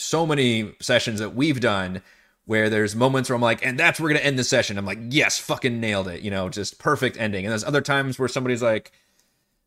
so 0.00 0.26
many 0.26 0.72
sessions 0.80 1.20
that 1.20 1.34
we've 1.34 1.60
done 1.60 2.02
where 2.46 2.68
there's 2.68 2.96
moments 2.96 3.28
where 3.28 3.36
I'm 3.36 3.42
like, 3.42 3.64
and 3.64 3.78
that's 3.78 4.00
we're 4.00 4.08
gonna 4.08 4.20
end 4.20 4.38
the 4.38 4.44
session. 4.44 4.76
I'm 4.76 4.86
like, 4.86 4.98
yes, 5.10 5.38
fucking 5.38 5.78
nailed 5.78 6.08
it. 6.08 6.22
You 6.22 6.30
know, 6.30 6.48
just 6.48 6.78
perfect 6.78 7.16
ending. 7.16 7.44
And 7.44 7.52
there's 7.52 7.64
other 7.64 7.80
times 7.80 8.18
where 8.18 8.28
somebody's 8.28 8.62
like, 8.62 8.92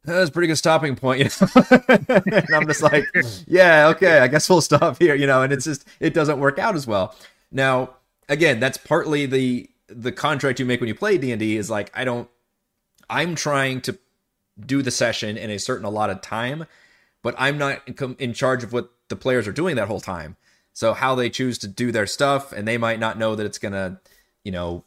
that's 0.03 0.29
a 0.29 0.33
pretty 0.33 0.47
good 0.47 0.57
stopping 0.57 0.95
point. 0.95 1.19
You 1.39 1.47
know? 1.87 2.21
and 2.25 2.53
I'm 2.53 2.67
just 2.67 2.81
like, 2.83 3.05
yeah, 3.47 3.87
okay, 3.89 4.19
I 4.19 4.27
guess 4.27 4.49
we'll 4.49 4.61
stop 4.61 4.99
here. 4.99 5.15
You 5.15 5.27
know, 5.27 5.43
and 5.43 5.53
it's 5.53 5.65
just 5.65 5.87
it 5.99 6.13
doesn't 6.13 6.39
work 6.39 6.59
out 6.59 6.75
as 6.75 6.85
well. 6.85 7.15
Now, 7.51 7.91
again, 8.27 8.59
that's 8.59 8.77
partly 8.77 9.25
the 9.25 9.69
the 9.87 10.11
contract 10.11 10.59
you 10.59 10.65
make 10.65 10.81
when 10.81 10.87
you 10.87 10.95
play 10.95 11.17
D 11.17 11.31
and 11.31 11.39
D 11.39 11.55
is 11.55 11.69
like, 11.69 11.91
I 11.93 12.03
don't. 12.03 12.27
I'm 13.09 13.35
trying 13.35 13.81
to 13.81 13.97
do 14.59 14.81
the 14.81 14.91
session 14.91 15.37
in 15.37 15.49
a 15.49 15.59
certain 15.59 15.85
allotted 15.85 16.21
time, 16.21 16.65
but 17.21 17.35
I'm 17.37 17.57
not 17.57 17.81
in 18.19 18.33
charge 18.33 18.63
of 18.63 18.73
what 18.73 18.91
the 19.13 19.21
players 19.21 19.47
are 19.47 19.53
doing 19.53 19.75
that 19.75 19.87
whole 19.87 20.01
time. 20.01 20.35
So 20.73 20.93
how 20.93 21.13
they 21.13 21.29
choose 21.29 21.59
to 21.59 21.67
do 21.67 21.91
their 21.91 22.07
stuff, 22.07 22.51
and 22.51 22.67
they 22.67 22.79
might 22.79 22.99
not 22.99 23.19
know 23.19 23.35
that 23.35 23.45
it's 23.45 23.59
gonna, 23.59 24.01
you 24.43 24.51
know, 24.51 24.83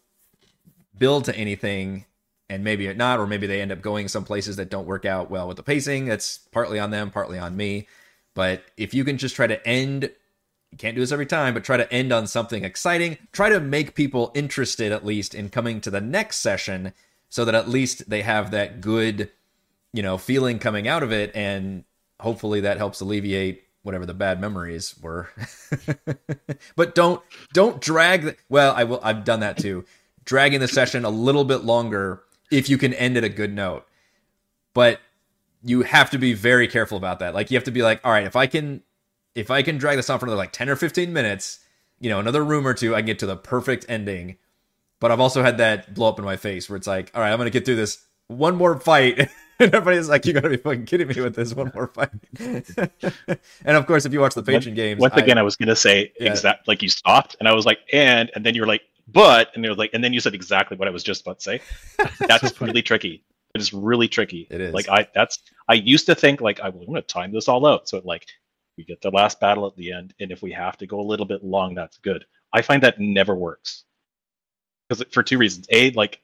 build 0.99 1.27
to 1.27 1.37
anything, 1.37 2.07
and 2.51 2.64
maybe 2.64 2.89
it 2.89 2.97
not, 2.97 3.20
or 3.20 3.27
maybe 3.29 3.47
they 3.47 3.61
end 3.61 3.70
up 3.70 3.83
going 3.83 4.09
some 4.09 4.24
places 4.24 4.57
that 4.57 4.68
don't 4.68 4.87
work 4.87 5.05
out 5.05 5.31
well 5.31 5.47
with 5.47 5.57
the 5.57 5.62
pacing. 5.62 6.07
That's 6.07 6.39
partly 6.51 6.81
on 6.81 6.91
them, 6.91 7.12
partly 7.12 7.39
on 7.39 7.57
me. 7.57 7.87
But 8.35 8.64
if 8.77 8.95
you 8.95 9.05
can 9.05 9.16
just 9.16 9.37
try 9.37 9.47
to 9.47 9.64
end, 9.66 10.11
you 10.72 10.79
can't 10.79 10.97
do 10.97 11.01
this 11.01 11.12
every 11.12 11.27
time, 11.27 11.55
but 11.55 11.62
try 11.62 11.77
to 11.77 11.93
end 11.93 12.12
on 12.12 12.27
something 12.27 12.64
exciting. 12.64 13.18
Try 13.31 13.49
to 13.49 13.61
make 13.61 13.95
people 13.95 14.33
interested 14.35 14.91
at 14.91 15.07
least 15.07 15.35
in 15.37 15.51
coming 15.51 15.81
to 15.83 15.91
the 15.91 16.01
next 16.01 16.39
session, 16.39 16.93
so 17.29 17.45
that 17.45 17.55
at 17.55 17.68
least 17.68 18.11
they 18.11 18.22
have 18.22 18.51
that 18.51 18.81
good, 18.81 19.31
you 19.93 20.03
know, 20.03 20.18
feeling 20.18 20.59
coming 20.59 20.89
out 20.89 21.05
of 21.05 21.12
it, 21.12 21.31
and 21.35 21.85
hopefully 22.20 22.61
that 22.62 22.79
helps 22.79 23.01
alleviate 23.01 23.62
whatever 23.87 24.05
the 24.05 24.12
bad 24.12 24.41
memories 24.41 24.95
were. 25.01 25.30
but 26.76 26.95
don't 26.95 27.22
don't 27.53 27.80
drag 27.80 28.22
the, 28.22 28.37
well, 28.49 28.74
I 28.76 28.84
will 28.84 29.01
I've 29.03 29.24
done 29.24 29.41
that 29.41 29.57
too. 29.57 29.84
Dragging 30.24 30.61
the 30.61 30.68
session 30.68 31.05
a 31.05 31.11
little 31.11 31.45
bit 31.45 31.64
longer 31.64 32.22
if 32.51 32.68
you 32.68 32.76
can 32.76 32.93
end 32.93 33.16
at 33.16 33.24
a 33.24 33.28
good 33.28 33.55
note. 33.55 33.87
But 34.74 35.01
you 35.62 35.82
have 35.82 36.11
to 36.11 36.18
be 36.18 36.34
very 36.34 36.68
careful 36.68 36.99
about 36.99 37.20
that. 37.20 37.34
Like 37.34 37.51
you 37.51 37.57
have 37.57 37.64
to 37.64 37.70
be 37.70 37.82
like, 37.82 38.01
all 38.05 38.12
right, 38.12 38.26
if 38.26 38.37
I 38.37 38.47
can 38.47 38.82
if 39.34 39.51
I 39.51 39.62
can 39.62 39.78
drag 39.78 39.97
this 39.97 40.11
on 40.11 40.18
for 40.18 40.26
another 40.26 40.39
like 40.39 40.53
10 40.53 40.68
or 40.68 40.76
15 40.76 41.12
minutes, 41.12 41.61
you 42.01 42.11
know, 42.11 42.18
another 42.18 42.45
room 42.45 42.66
or 42.66 42.74
two, 42.74 42.95
I 42.95 42.99
can 42.99 43.07
get 43.07 43.20
to 43.20 43.26
the 43.26 43.37
perfect 43.37 43.87
ending. 43.89 44.37
But 44.99 45.12
I've 45.12 45.20
also 45.20 45.43
had 45.43 45.59
that 45.59 45.95
blow 45.95 46.09
up 46.09 46.18
in 46.18 46.24
my 46.24 46.37
face 46.37 46.68
where 46.68 46.76
it's 46.76 46.87
like, 46.87 47.12
all 47.14 47.20
right, 47.20 47.30
I'm 47.30 47.39
gonna 47.39 47.51
get 47.51 47.64
through 47.64 47.76
this 47.76 48.05
one 48.26 48.57
more 48.57 48.80
fight. 48.80 49.28
And 49.61 49.74
everybody's 49.74 50.09
like, 50.09 50.26
"You 50.26 50.34
gotta 50.34 50.50
be 50.50 50.59
fucking 50.59 50.84
kidding 50.84 51.09
me 51.09 51.18
with 51.18 51.34
this 51.34 51.54
one 51.54 51.72
more 51.74 51.86
fight." 51.86 52.11
and 52.38 53.76
of 53.76 53.86
course, 53.86 54.04
if 54.04 54.12
you 54.12 54.20
watch 54.20 54.34
the 54.34 54.42
patron 54.42 54.74
games, 54.74 55.00
Once 55.00 55.14
again, 55.16 55.38
I, 55.38 55.42
was 55.42 55.57
going 55.57 55.70
to 55.70 55.76
say 55.76 56.12
Yeah. 56.20 56.30
exact 56.30 56.68
like 56.68 56.82
you 56.82 56.90
stopped, 56.90 57.36
and 57.40 57.48
I 57.48 57.54
was 57.54 57.64
like, 57.64 57.78
and, 57.90 58.30
and 58.34 58.44
then 58.44 58.54
you're 58.54 58.66
like, 58.66 58.82
but, 59.09 59.50
and 59.54 59.64
you're 59.64 59.74
like, 59.74 59.90
and 59.94 60.04
then 60.04 60.12
you 60.12 60.20
said 60.20 60.34
exactly 60.34 60.76
what 60.76 60.88
I 60.88 60.90
was 60.90 61.02
just 61.02 61.22
about 61.22 61.38
to 61.38 61.42
say. 61.42 61.61
That's 62.28 62.61
really 62.61 62.82
tricky. 62.82 63.24
It 63.54 63.62
is 63.62 63.72
really 63.72 64.09
tricky. 64.09 64.46
It 64.50 64.61
is. 64.61 64.74
Like 64.74 64.90
I, 64.90 65.09
that's 65.14 65.38
I 65.66 65.74
used 65.74 66.04
to 66.07 66.14
think 66.14 66.42
like 66.42 66.61
I, 66.61 66.68
am 66.68 66.94
to 66.94 67.00
time 67.00 67.32
this 67.32 67.48
all 67.48 67.64
out, 67.64 67.88
so 67.88 67.96
it 67.96 68.04
like 68.04 68.26
We 68.76 68.84
get 68.84 69.00
the 69.00 69.11
last 69.11 69.40
battle 69.40 69.66
at 69.66 69.74
the 69.76 69.92
end, 69.92 70.12
and 70.20 70.30
if 70.30 70.42
we 70.42 70.52
have 70.52 70.76
to 70.78 70.86
go 70.86 71.00
a 71.00 71.09
little 71.11 71.24
bit 71.24 71.42
long, 71.42 71.74
that's 71.74 71.96
good. 71.96 72.26
I 72.52 72.61
find 72.61 72.82
that 72.82 73.00
never 73.00 73.34
works 73.34 73.84
because 74.88 75.04
for 75.11 75.22
two 75.22 75.38
reasons. 75.38 75.66
A, 75.70 75.90
like 75.92 76.20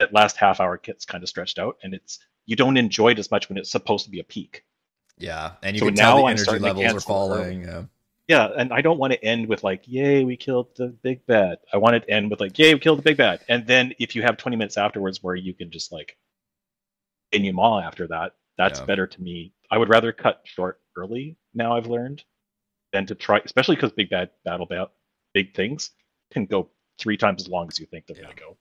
that 0.00 0.12
last 0.12 0.36
half 0.36 0.58
hour 0.60 0.78
gets 0.78 1.04
kind 1.04 1.22
of 1.22 1.28
stretched 1.28 1.58
out, 1.58 1.76
and 1.84 1.94
it's 1.94 2.18
you 2.46 2.56
don't 2.56 2.76
enjoy 2.76 3.10
it 3.12 3.18
as 3.20 3.30
much 3.30 3.48
when 3.48 3.56
it's 3.58 3.70
supposed 3.70 4.04
to 4.06 4.10
be 4.10 4.18
a 4.18 4.24
peak. 4.24 4.64
Yeah, 5.18 5.52
and 5.62 5.76
you 5.76 5.80
So 5.80 5.86
can 5.86 5.94
tell 5.94 6.16
the 6.16 6.22
now 6.22 6.26
energy 6.28 6.58
levels 6.58 6.94
are 6.94 7.00
falling. 7.00 7.62
Yeah. 7.64 7.84
Yeah, 8.26 8.48
and 8.56 8.72
I 8.72 8.80
don't 8.80 8.98
want 8.98 9.12
to 9.12 9.22
end 9.24 9.46
with 9.48 9.62
like, 9.64 9.82
"Yay, 9.86 10.24
we 10.24 10.36
killed 10.36 10.68
the 10.76 10.88
big 10.88 11.26
bad." 11.26 11.58
I 11.72 11.76
want 11.76 11.96
it 11.96 12.00
to 12.04 12.10
end 12.10 12.30
with 12.30 12.40
like, 12.40 12.58
"Yay, 12.58 12.74
we 12.74 12.80
killed 12.80 12.98
the 12.98 13.02
big 13.02 13.16
bad," 13.16 13.40
and 13.48 13.66
then 13.66 13.92
if 13.98 14.14
you 14.16 14.22
have 14.22 14.36
20 14.36 14.56
minutes 14.56 14.78
afterwards 14.78 15.22
where 15.22 15.34
you 15.34 15.52
can 15.52 15.70
just 15.70 15.92
like 15.92 16.16
denouement 17.32 17.84
after 17.84 18.06
that, 18.08 18.34
that's 18.56 18.80
Yeah. 18.80 18.86
better 18.86 19.06
to 19.06 19.22
me. 19.22 19.52
I 19.70 19.78
would 19.78 19.88
rather 19.88 20.12
cut 20.12 20.40
short 20.44 20.80
early. 20.96 21.36
Now 21.54 21.76
I've 21.76 21.86
learned 21.86 22.24
than 22.92 23.06
to 23.06 23.14
try, 23.14 23.40
especially 23.44 23.76
because 23.76 23.92
big 23.92 24.10
bad 24.10 24.30
battle 24.44 24.66
ba- 24.66 24.90
big 25.34 25.54
things 25.54 25.90
can 26.32 26.46
go 26.46 26.70
three 26.98 27.16
times 27.16 27.42
as 27.42 27.48
long 27.48 27.68
as 27.68 27.78
you 27.78 27.86
think 27.86 28.06
they're 28.06 28.16
Yeah. 28.16 28.22
gonna 28.24 28.34
go. 28.36 28.56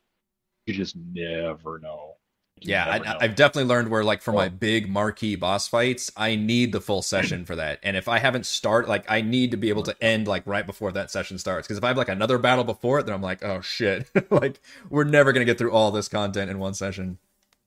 You 0.69 0.75
just 0.75 0.95
never 0.95 1.79
know. 1.79 2.15
You 2.61 2.71
Yeah, 2.71 2.85
never 2.85 2.91
I, 2.91 2.97
know. 3.13 3.17
I've 3.21 3.35
definitely 3.35 3.69
learned 3.69 3.89
where, 3.89 4.03
like, 4.03 4.21
for 4.21 4.31
my 4.31 4.49
big 4.49 4.87
marquee 4.87 5.35
boss 5.35 5.67
fights, 5.67 6.11
I 6.15 6.35
need 6.35 6.71
the 6.73 6.81
full 6.81 7.01
session 7.01 7.43
for 7.43 7.55
that. 7.55 7.79
And 7.81 7.97
if 7.97 8.07
I 8.07 8.19
haven't 8.19 8.45
start, 8.45 8.87
like, 8.87 9.09
I 9.09 9.21
need 9.21 9.51
to 9.51 9.57
be 9.57 9.69
able 9.69 9.81
to 9.83 10.03
end 10.03 10.27
like 10.27 10.45
right 10.45 10.65
before 10.67 10.91
that 10.91 11.09
session 11.09 11.39
starts. 11.39 11.67
Because 11.67 11.79
if 11.79 11.83
I 11.83 11.87
have 11.87 11.97
like 11.97 12.09
another 12.09 12.37
battle 12.37 12.63
before 12.63 12.99
it, 12.99 13.07
then 13.07 13.15
I'm 13.15 13.21
like, 13.21 13.43
oh 13.43 13.61
shit, 13.61 14.09
like 14.29 14.61
we're 14.91 15.05
never 15.05 15.31
gonna 15.33 15.45
get 15.45 15.57
through 15.57 15.71
all 15.71 15.89
this 15.89 16.07
content 16.07 16.51
in 16.51 16.59
one 16.59 16.75
session. 16.75 17.17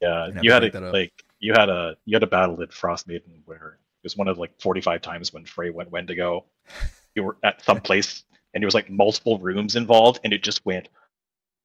Yeah, 0.01 0.29
you 0.41 0.53
had 0.53 0.65
a 0.65 0.91
like 0.93 1.13
you 1.41 1.55
had 1.55 1.69
a 1.69 1.97
you 2.05 2.15
had 2.15 2.23
a 2.23 2.29
battle 2.29 2.61
in 2.61 2.69
Frost 2.69 3.09
Maiden 3.09 3.43
where 3.47 3.79
it 4.03 4.05
was 4.05 4.17
one 4.17 4.29
of 4.29 4.39
like 4.39 4.61
forty 4.61 4.81
five 4.81 5.03
times 5.03 5.33
when 5.33 5.45
Frey 5.45 5.71
went 5.71 5.91
Wendigo. 5.91 6.45
You 7.15 7.25
were 7.25 7.37
at 7.43 7.65
some 7.65 7.81
place 7.83 8.25
and 8.55 8.63
there 8.63 8.67
was 8.67 8.75
like 8.75 8.91
multiple 8.91 9.39
rooms 9.39 9.77
involved, 9.77 10.21
and 10.25 10.33
it 10.33 10.43
just 10.43 10.65
went. 10.65 10.89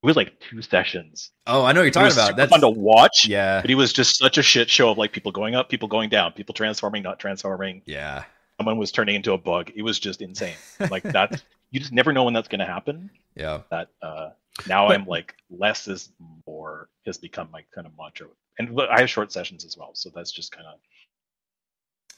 It 0.08 0.12
was 0.12 0.16
like 0.16 0.40
two 0.40 0.62
sessions. 0.62 1.32
Oh, 1.48 1.66
I 1.66 1.74
know 1.74 1.82
what 1.82 1.84
you're 1.84 1.92
talking 1.92 2.14
about. 2.14 2.38
That's 2.38 2.50
fun 2.50 2.62
to 2.62 2.70
watch, 2.70 3.28
yeah, 3.28 3.60
but 3.60 3.70
he 3.70 3.76
was 3.76 3.92
just 3.92 4.18
such 4.18 4.38
a 4.38 4.42
shit 4.42 4.70
show 4.70 4.90
of 4.90 4.98
like 4.98 5.12
people 5.12 5.34
going 5.34 5.54
up, 5.54 5.68
people 5.68 5.90
going 5.90 6.10
down, 6.10 6.32
people 6.32 6.54
transforming, 6.54 7.04
not 7.04 7.20
transforming. 7.20 7.82
yeah, 7.86 8.24
Someone 8.58 8.78
was 8.78 8.90
turning 8.92 9.16
into 9.16 9.34
a 9.34 9.38
bug. 9.38 9.70
It 9.76 9.82
was 9.82 10.00
just 10.00 10.22
insane. 10.22 10.56
Like 10.90 11.04
that, 11.04 11.44
you 11.72 11.80
just 11.82 11.92
never 11.92 12.14
know 12.14 12.24
when 12.24 12.34
that's 12.34 12.48
going 12.48 12.60
to 12.60 12.66
happen. 12.66 13.10
yeah. 13.36 13.64
That 13.70 13.90
uh, 14.02 14.30
now 14.66 14.88
But- 14.88 14.96
I'm 14.96 15.06
like 15.08 15.36
less 15.50 15.90
is 15.90 16.10
more 16.48 16.88
has 17.06 17.18
become 17.18 17.50
my 17.52 17.64
kind 17.76 17.86
of 17.86 17.92
mantra, 18.00 18.28
and 18.60 18.80
I 18.90 19.02
have 19.02 19.10
short 19.10 19.34
sessions 19.34 19.66
as 19.66 19.78
well, 19.78 19.92
so 19.94 20.10
that's 20.16 20.32
just 20.32 20.54
kind 20.54 20.68
of 20.68 20.80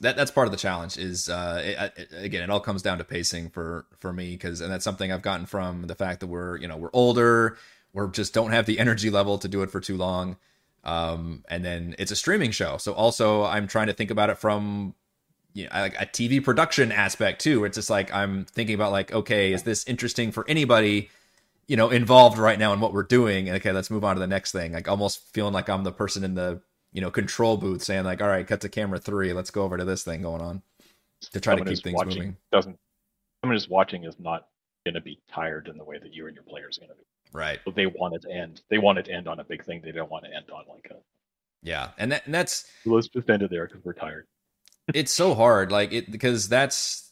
that 0.01 0.15
that's 0.15 0.31
part 0.31 0.47
of 0.47 0.51
the 0.51 0.57
challenge 0.57 0.97
is 0.97 1.27
uh 1.27 1.61
it, 1.63 1.93
it, 1.97 2.09
again 2.23 2.41
it 2.41 2.49
all 2.49 2.61
comes 2.61 2.81
down 2.81 2.97
to 2.99 3.03
pacing 3.03 3.49
for 3.49 3.85
for 3.99 4.13
me 4.13 4.31
because 4.31 4.61
and 4.61 4.71
that's 4.71 4.85
something 4.85 5.11
i've 5.11 5.21
gotten 5.21 5.45
from 5.45 5.83
the 5.87 5.95
fact 5.95 6.21
that 6.21 6.27
we're 6.27 6.55
you 6.57 6.69
know 6.69 6.77
we're 6.77 6.89
older 6.93 7.57
we're 7.93 8.07
just 8.07 8.33
don't 8.33 8.51
have 8.51 8.65
the 8.65 8.79
energy 8.79 9.09
level 9.09 9.37
to 9.39 9.47
do 9.47 9.61
it 9.61 9.71
for 9.71 9.79
too 9.79 9.97
long. 9.97 10.37
Um 10.83 11.43
and 11.49 11.63
then 11.63 11.95
it's 11.99 12.11
a 12.11 12.15
streaming 12.15 12.51
show. 12.51 12.77
So 12.77 12.93
also 12.93 13.43
i'm 13.43 13.67
trying 13.67 13.87
to 13.87 13.93
think 13.93 14.11
about 14.11 14.29
it 14.29 14.37
from 14.37 14.93
you 15.53 15.65
know 15.65 15.71
like 15.73 15.95
a 15.99 16.05
tv 16.05 16.43
production 16.43 16.91
aspect 16.91 17.41
too. 17.41 17.65
It's 17.65 17.75
just 17.75 17.89
like 17.89 18.13
i'm 18.13 18.45
thinking 18.45 18.75
about 18.75 18.91
like 18.91 19.11
okay 19.13 19.53
is 19.53 19.63
this 19.63 19.85
interesting 19.87 20.31
for 20.31 20.45
anybody 20.47 21.09
you 21.67 21.77
know 21.77 21.89
involved 21.89 22.37
right 22.37 22.59
now 22.59 22.73
in 22.73 22.79
what 22.79 22.93
we're 22.93 23.03
doing? 23.03 23.47
And 23.47 23.57
okay 23.57 23.71
let's 23.71 23.89
move 23.89 24.03
on 24.03 24.15
to 24.15 24.19
the 24.19 24.27
next 24.27 24.51
thing. 24.51 24.73
Like 24.73 24.87
almost 24.87 25.21
feeling 25.33 25.53
like 25.53 25.69
i'm 25.69 25.83
the 25.83 25.91
person 25.91 26.23
in 26.23 26.35
the 26.35 26.61
you 26.91 27.01
know 27.01 27.11
control 27.11 27.57
booth 27.57 27.83
saying 27.83 28.05
like 28.05 28.21
all 28.21 28.27
right 28.27 28.47
cut 28.47 28.61
to 28.61 28.69
camera 28.69 28.99
three. 28.99 29.33
Let's 29.33 29.51
go 29.51 29.63
over 29.63 29.77
to 29.77 29.85
this 29.85 30.03
thing 30.03 30.21
going 30.21 30.41
on 30.41 30.61
to 31.33 31.39
try 31.39 31.55
to 31.55 31.65
keep 31.65 31.83
things 31.83 31.95
watching 31.95 32.17
moving. 32.17 32.37
doesn't 32.51 32.79
someone 33.41 33.55
who's 33.55 33.69
watching 33.69 34.03
is 34.03 34.15
not 34.19 34.47
going 34.85 34.95
to 34.95 35.01
be 35.01 35.19
tired 35.31 35.67
in 35.67 35.77
the 35.77 35.83
way 35.83 35.97
that 35.97 36.13
you 36.13 36.27
and 36.27 36.35
your 36.35 36.43
players 36.43 36.77
are 36.77 36.81
going 36.81 36.91
to 36.91 36.95
be. 36.95 37.03
Right 37.31 37.59
So 37.65 37.71
they 37.71 37.85
want 37.85 38.15
it 38.15 38.21
to 38.23 38.31
end. 38.31 38.61
They 38.69 38.77
want 38.77 38.99
it 38.99 39.05
to 39.05 39.11
end 39.11 39.27
on 39.27 39.39
a 39.39 39.43
big 39.43 39.63
thing. 39.63 39.81
They 39.83 39.91
don't 39.91 40.11
want 40.11 40.25
to 40.25 40.35
end 40.35 40.45
on 40.51 40.63
like 40.67 40.87
a 40.91 40.95
yeah 41.61 41.89
and 41.97 42.11
that 42.11 42.25
and 42.25 42.33
that's 42.33 42.65
let's 42.85 43.07
just 43.07 43.29
end 43.29 43.41
it 43.43 43.51
there 43.51 43.67
because 43.67 43.83
we're 43.83 43.93
tired. 43.93 44.27
it's 44.93 45.11
so 45.11 45.35
hard 45.35 45.71
like 45.71 45.93
it 45.93 46.11
because 46.11 46.49
that's 46.49 47.11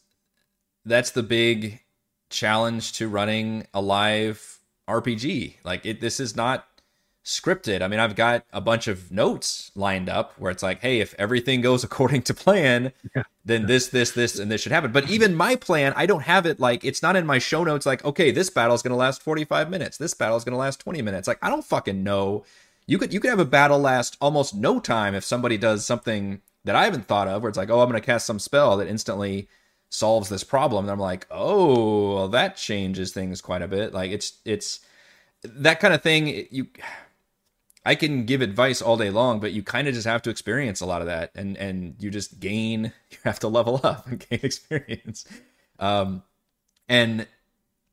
that's 0.85 1.11
the 1.11 1.23
big 1.23 1.81
challenge 2.29 2.93
to 2.93 3.07
running 3.07 3.65
a 3.73 3.81
live 3.81 4.59
rpg 4.89 5.53
like 5.63 5.85
it 5.85 6.01
this 6.01 6.19
is 6.19 6.35
not 6.35 6.66
scripted 7.27 7.81
i 7.81 7.87
mean 7.89 7.99
i've 7.99 8.15
got 8.15 8.45
a 8.53 8.61
bunch 8.61 8.87
of 8.87 9.11
notes 9.11 9.69
lined 9.75 10.07
up 10.07 10.33
where 10.39 10.49
it's 10.49 10.63
like 10.63 10.79
hey 10.79 11.01
if 11.01 11.13
everything 11.19 11.59
goes 11.59 11.83
according 11.89 12.21
to 12.21 12.33
plan 12.33 12.93
Yeah. 13.13 13.23
then 13.43 13.65
this 13.65 13.87
this 13.87 14.11
this 14.11 14.39
and 14.39 14.49
this 14.49 14.61
should 14.61 14.71
happen 14.71 14.91
but 14.93 15.09
even 15.09 15.35
my 15.35 15.55
plan 15.57 15.91
i 15.97 16.05
don't 16.05 16.23
have 16.23 16.45
it 16.45 16.59
like 16.59 16.85
it's 16.85 17.03
not 17.03 17.17
in 17.17 17.25
my 17.25 17.37
show 17.37 17.63
notes 17.65 17.85
like 17.85 18.03
okay 18.05 18.31
this 18.31 18.49
battle 18.49 18.75
is 18.75 18.81
going 18.81 18.91
to 18.91 18.97
last 18.97 19.21
45 19.21 19.69
minutes 19.69 19.97
this 19.97 20.13
battle 20.13 20.37
is 20.37 20.45
going 20.45 20.53
to 20.53 20.57
last 20.57 20.79
20 20.79 21.01
minutes 21.01 21.27
like 21.27 21.39
i 21.41 21.49
don't 21.49 21.65
fucking 21.65 22.01
know 22.01 22.45
you 22.85 22.97
could 22.97 23.11
you 23.13 23.19
could 23.19 23.29
have 23.29 23.39
a 23.39 23.45
battle 23.45 23.79
last 23.79 24.15
almost 24.21 24.55
no 24.55 24.79
time 24.79 25.13
if 25.13 25.25
somebody 25.25 25.57
does 25.57 25.85
something 25.85 26.41
that 26.63 26.75
I 26.75 26.83
haven't 26.83 27.05
thought 27.07 27.29
of, 27.29 27.41
where 27.41 27.49
it's 27.49 27.57
like, 27.57 27.69
oh, 27.69 27.79
I'm 27.79 27.89
going 27.89 28.01
to 28.01 28.05
cast 28.05 28.25
some 28.25 28.39
spell 28.39 28.75
that 28.77 28.89
instantly 28.89 29.47
solves 29.89 30.27
this 30.27 30.43
problem, 30.43 30.83
and 30.83 30.91
I'm 30.91 30.99
like, 30.99 31.25
oh, 31.31 32.15
well, 32.15 32.27
that 32.29 32.57
changes 32.57 33.13
things 33.13 33.39
quite 33.41 33.61
a 33.61 33.67
bit. 33.69 33.93
Like 33.93 34.11
it's 34.11 34.33
it's 34.43 34.81
that 35.43 35.79
kind 35.79 35.93
of 35.93 36.01
thing. 36.01 36.45
You, 36.51 36.67
I 37.87 37.95
can 37.95 38.25
give 38.25 38.41
advice 38.41 38.81
all 38.81 38.97
day 38.97 39.09
long, 39.09 39.39
but 39.39 39.53
you 39.53 39.63
kind 39.63 39.87
of 39.87 39.93
just 39.93 40.05
have 40.05 40.21
to 40.23 40.29
experience 40.29 40.81
a 40.81 40.85
lot 40.85 41.01
of 41.01 41.07
that, 41.07 41.31
and 41.35 41.57
and 41.57 41.95
you 41.99 42.09
just 42.11 42.39
gain. 42.39 42.93
You 43.11 43.17
have 43.23 43.39
to 43.39 43.47
level 43.47 43.79
up 43.83 44.05
and 44.07 44.19
gain 44.19 44.39
experience, 44.43 45.25
um, 45.79 46.23
and 46.89 47.25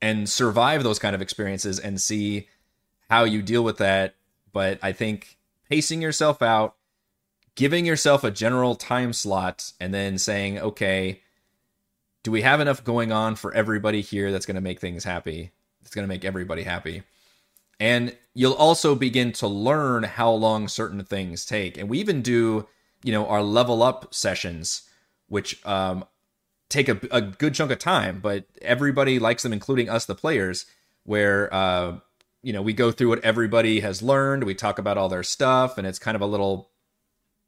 and 0.03 0.29
survive 0.29 0.83
those 0.83 0.99
kind 0.99 1.15
of 1.15 1.23
experiences 1.23 1.79
and 1.79 2.01
see 2.01 2.49
how 3.09 3.25
you 3.25 3.43
deal 3.43 3.63
with 3.63 3.79
that. 3.79 4.17
But 4.53 4.79
I 4.83 4.93
think 4.93 5.39
pacing 5.69 6.03
yourself 6.03 6.43
out 6.43 6.75
giving 7.55 7.87
yourself 7.87 8.25
a 8.25 8.31
general 8.31 8.75
time 8.75 9.13
slot 9.13 9.73
and 9.81 9.95
then 9.95 10.19
saying, 10.19 10.59
okay, 10.59 11.21
do 12.23 12.31
we 12.31 12.43
have 12.43 12.61
enough 12.61 12.83
going 12.83 13.13
on 13.13 13.37
for 13.37 13.55
everybody 13.55 14.01
here 14.01 14.33
that's 14.33 14.47
going 14.47 14.55
to 14.57 14.61
make 14.61 14.81
things 14.81 15.05
happy? 15.05 15.53
It's 15.83 15.95
going 15.95 16.05
to 16.05 16.09
make 16.09 16.25
everybody 16.25 16.63
happy. 16.63 17.03
And 17.81 18.17
you'll 18.35 18.55
also 18.55 18.95
begin 18.95 19.33
to 19.33 19.47
learn 19.47 20.05
how 20.05 20.31
long 20.31 20.69
certain 20.69 21.05
things 21.05 21.45
take. 21.45 21.77
And 21.77 21.89
we 21.89 21.99
even 21.99 22.23
do, 22.23 22.67
you 23.03 23.13
know, 23.13 23.27
our 23.27 23.43
level 23.43 23.83
up 23.83 24.15
sessions, 24.15 24.83
which 25.29 25.65
um, 25.67 26.05
take 26.69 26.89
a, 26.89 26.99
a 27.11 27.21
good 27.21 27.55
chunk 27.55 27.71
of 27.71 27.79
time, 27.79 28.21
but 28.21 28.45
everybody 28.63 29.19
likes 29.19 29.43
them, 29.43 29.53
including 29.53 29.89
us, 29.89 30.07
the 30.07 30.15
players, 30.15 30.67
where, 31.05 31.53
uh, 31.53 31.99
you 32.43 32.53
know, 32.53 32.63
we 32.63 32.73
go 32.73 32.91
through 32.91 33.09
what 33.09 33.25
everybody 33.25 33.81
has 33.81 34.03
learned. 34.03 34.45
We 34.45 34.55
talk 34.55 34.79
about 34.79 34.99
all 34.99 35.09
their 35.09 35.23
stuff, 35.23 35.79
and 35.79 35.87
it's 35.87 35.99
kind 35.99 36.15
of 36.15 36.21
a 36.21 36.27
little 36.27 36.71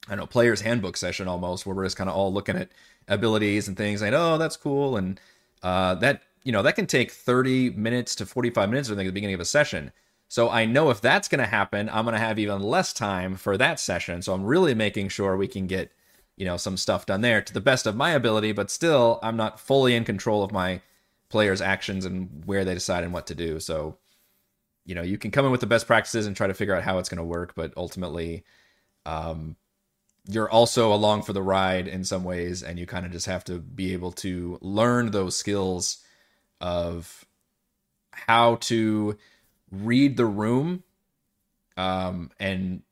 I 0.06 0.10
don't 0.10 0.18
know, 0.18 0.26
player's 0.26 0.60
handbook 0.60 0.96
session 0.96 1.26
almost, 1.26 1.66
where 1.66 1.74
we're 1.74 1.84
just 1.84 1.96
kind 1.96 2.08
of 2.08 2.14
all 2.14 2.32
looking 2.32 2.56
at 2.56 2.70
abilities 3.08 3.66
and 3.66 3.76
things, 3.76 4.02
like, 4.02 4.12
oh, 4.12 4.38
that's 4.38 4.56
cool. 4.56 4.96
And 4.96 5.20
uh, 5.62 5.96
that, 5.96 6.22
you 6.44 6.52
know, 6.52 6.62
that 6.62 6.76
can 6.76 6.86
take 6.86 7.10
30 7.10 7.70
minutes 7.70 8.14
to 8.16 8.26
45 8.26 8.70
minutes, 8.70 8.88
I 8.88 8.94
think, 8.94 9.06
at 9.06 9.10
the 9.10 9.12
beginning 9.12 9.34
of 9.34 9.40
a 9.40 9.44
session. 9.44 9.90
So 10.28 10.50
I 10.50 10.64
know 10.64 10.90
if 10.90 11.00
that's 11.00 11.28
going 11.28 11.40
to 11.40 11.46
happen, 11.46 11.88
I'm 11.88 12.04
going 12.04 12.14
to 12.14 12.18
have 12.18 12.38
even 12.38 12.60
less 12.62 12.92
time 12.92 13.36
for 13.36 13.56
that 13.56 13.78
session. 13.78 14.22
So 14.22 14.32
I'm 14.32 14.44
really 14.44 14.74
making 14.74 15.08
sure 15.08 15.36
we 15.36 15.48
can 15.48 15.66
get, 15.66 15.92
you 16.36 16.44
know, 16.44 16.56
some 16.56 16.76
stuff 16.76 17.06
done 17.06 17.20
there 17.20 17.40
to 17.40 17.52
the 17.52 17.60
best 17.60 17.86
of 17.86 17.96
my 17.96 18.10
ability, 18.10 18.52
but 18.52 18.70
still, 18.70 19.20
I'm 19.22 19.36
not 19.36 19.60
fully 19.60 19.94
in 19.94 20.04
control 20.04 20.42
of 20.42 20.52
my 20.52 20.80
players' 21.28 21.60
actions 21.60 22.04
and 22.04 22.42
where 22.44 22.64
they 22.64 22.74
decide 22.74 23.04
and 23.04 23.12
what 23.12 23.28
to 23.28 23.34
do. 23.34 23.60
So, 23.60 23.98
you 24.84 24.94
know, 24.94 25.02
you 25.02 25.18
can 25.18 25.30
come 25.30 25.44
in 25.44 25.52
with 25.52 25.60
the 25.60 25.66
best 25.66 25.86
practices 25.86 26.26
and 26.26 26.36
try 26.36 26.46
to 26.46 26.54
figure 26.54 26.74
out 26.74 26.82
how 26.82 26.98
it's 26.98 27.08
going 27.08 27.18
to 27.18 27.24
work, 27.24 27.54
but 27.54 27.72
ultimately, 27.76 28.44
um, 29.04 29.56
you're 30.28 30.50
also 30.50 30.92
along 30.92 31.22
for 31.22 31.32
the 31.32 31.42
ride 31.42 31.86
in 31.86 32.04
some 32.04 32.24
ways 32.24 32.62
and 32.62 32.78
you 32.78 32.86
kind 32.86 33.06
of 33.06 33.12
just 33.12 33.26
have 33.26 33.44
to 33.44 33.58
be 33.60 33.92
able 33.92 34.10
to 34.10 34.58
learn 34.60 35.12
those 35.12 35.36
skills 35.36 35.98
of 36.60 37.24
how 38.10 38.56
to 38.56 39.16
read 39.84 40.16
the 40.16 40.26
room 40.26 40.82
um 41.76 42.30
and 42.38 42.82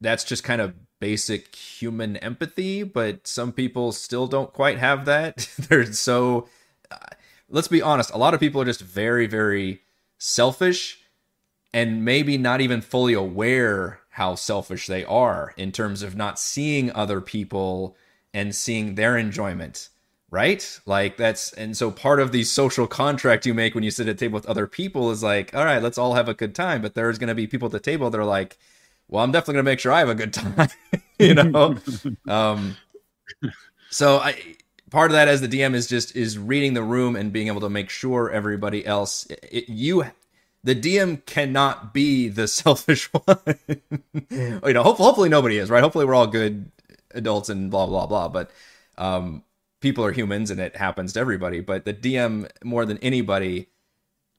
that's 0.00 0.24
just 0.24 0.44
kind 0.44 0.60
of 0.60 0.74
basic 1.00 1.54
human 1.56 2.16
empathy 2.18 2.82
but 2.82 3.26
some 3.26 3.52
people 3.52 3.90
still 3.90 4.26
don't 4.28 4.52
quite 4.52 4.78
have 4.78 5.04
that. 5.06 5.48
They're 5.58 5.92
so 5.92 6.48
uh, 6.90 6.96
let's 7.48 7.68
be 7.68 7.82
honest 7.82 8.12
a 8.12 8.18
lot 8.18 8.34
of 8.34 8.40
people 8.40 8.60
are 8.60 8.66
just 8.66 8.80
very 8.82 9.26
very 9.26 9.82
selfish 10.18 11.00
and 11.74 12.04
maybe 12.04 12.38
not 12.38 12.60
even 12.60 12.80
fully 12.80 13.14
aware 13.14 14.00
how 14.10 14.34
selfish 14.34 14.86
they 14.86 15.04
are 15.04 15.54
in 15.56 15.72
terms 15.72 16.02
of 16.02 16.14
not 16.14 16.38
seeing 16.38 16.92
other 16.92 17.20
people 17.20 17.96
and 18.32 18.54
seeing 18.54 18.94
their 18.94 19.16
enjoyment 19.16 19.88
right 20.32 20.80
like 20.86 21.16
that's 21.16 21.52
and 21.54 21.76
so 21.76 21.92
part 21.92 22.18
of 22.20 22.32
the 22.32 22.42
social 22.42 22.88
contract 22.88 23.46
you 23.46 23.54
make 23.54 23.76
when 23.76 23.84
you 23.84 23.92
sit 23.92 24.08
at 24.08 24.16
a 24.16 24.18
table 24.18 24.34
with 24.34 24.46
other 24.46 24.66
people 24.66 25.12
is 25.12 25.22
like 25.22 25.54
all 25.54 25.64
right 25.64 25.82
let's 25.82 25.98
all 25.98 26.14
have 26.14 26.28
a 26.28 26.34
good 26.34 26.54
time 26.56 26.82
but 26.82 26.94
there's 26.94 27.18
going 27.18 27.28
to 27.28 27.36
be 27.36 27.46
people 27.46 27.66
at 27.66 27.72
the 27.72 27.80
table 27.80 28.10
that 28.10 28.18
are 28.18 28.24
like 28.24 28.58
well 29.08 29.22
i'm 29.22 29.30
definitely 29.30 29.54
going 29.54 29.64
to 29.64 29.70
make 29.70 29.78
sure 29.78 29.92
i 29.92 30.00
have 30.00 30.08
a 30.08 30.16
good 30.16 30.32
time 30.32 30.68
you 31.20 31.34
know 31.34 31.76
um 32.28 32.76
So 33.92 34.18
I 34.18 34.56
part 34.90 35.10
of 35.10 35.14
that 35.14 35.28
as 35.28 35.40
the 35.42 35.48
DM 35.48 35.74
is 35.74 35.86
just 35.86 36.16
is 36.16 36.38
reading 36.38 36.74
the 36.74 36.82
room 36.82 37.14
and 37.14 37.32
being 37.32 37.48
able 37.48 37.60
to 37.60 37.70
make 37.70 37.90
sure 37.90 38.30
everybody 38.30 38.84
else 38.86 39.26
it, 39.50 39.68
you 39.68 40.04
the 40.64 40.74
DM 40.74 41.24
cannot 41.26 41.92
be 41.92 42.28
the 42.28 42.48
selfish 42.48 43.12
one. 43.12 43.38
you 44.30 44.60
know, 44.72 44.82
hopefully, 44.82 45.06
hopefully 45.06 45.28
nobody 45.28 45.58
is 45.58 45.70
right. 45.70 45.82
Hopefully 45.82 46.06
we're 46.06 46.14
all 46.14 46.26
good 46.26 46.70
adults 47.12 47.50
and 47.50 47.70
blah 47.70 47.86
blah 47.86 48.06
blah. 48.06 48.28
But 48.28 48.50
um, 48.96 49.44
people 49.82 50.04
are 50.04 50.12
humans 50.12 50.50
and 50.50 50.60
it 50.60 50.76
happens 50.76 51.12
to 51.12 51.20
everybody. 51.20 51.60
But 51.60 51.84
the 51.84 51.92
DM 51.92 52.48
more 52.64 52.86
than 52.86 52.98
anybody 52.98 53.68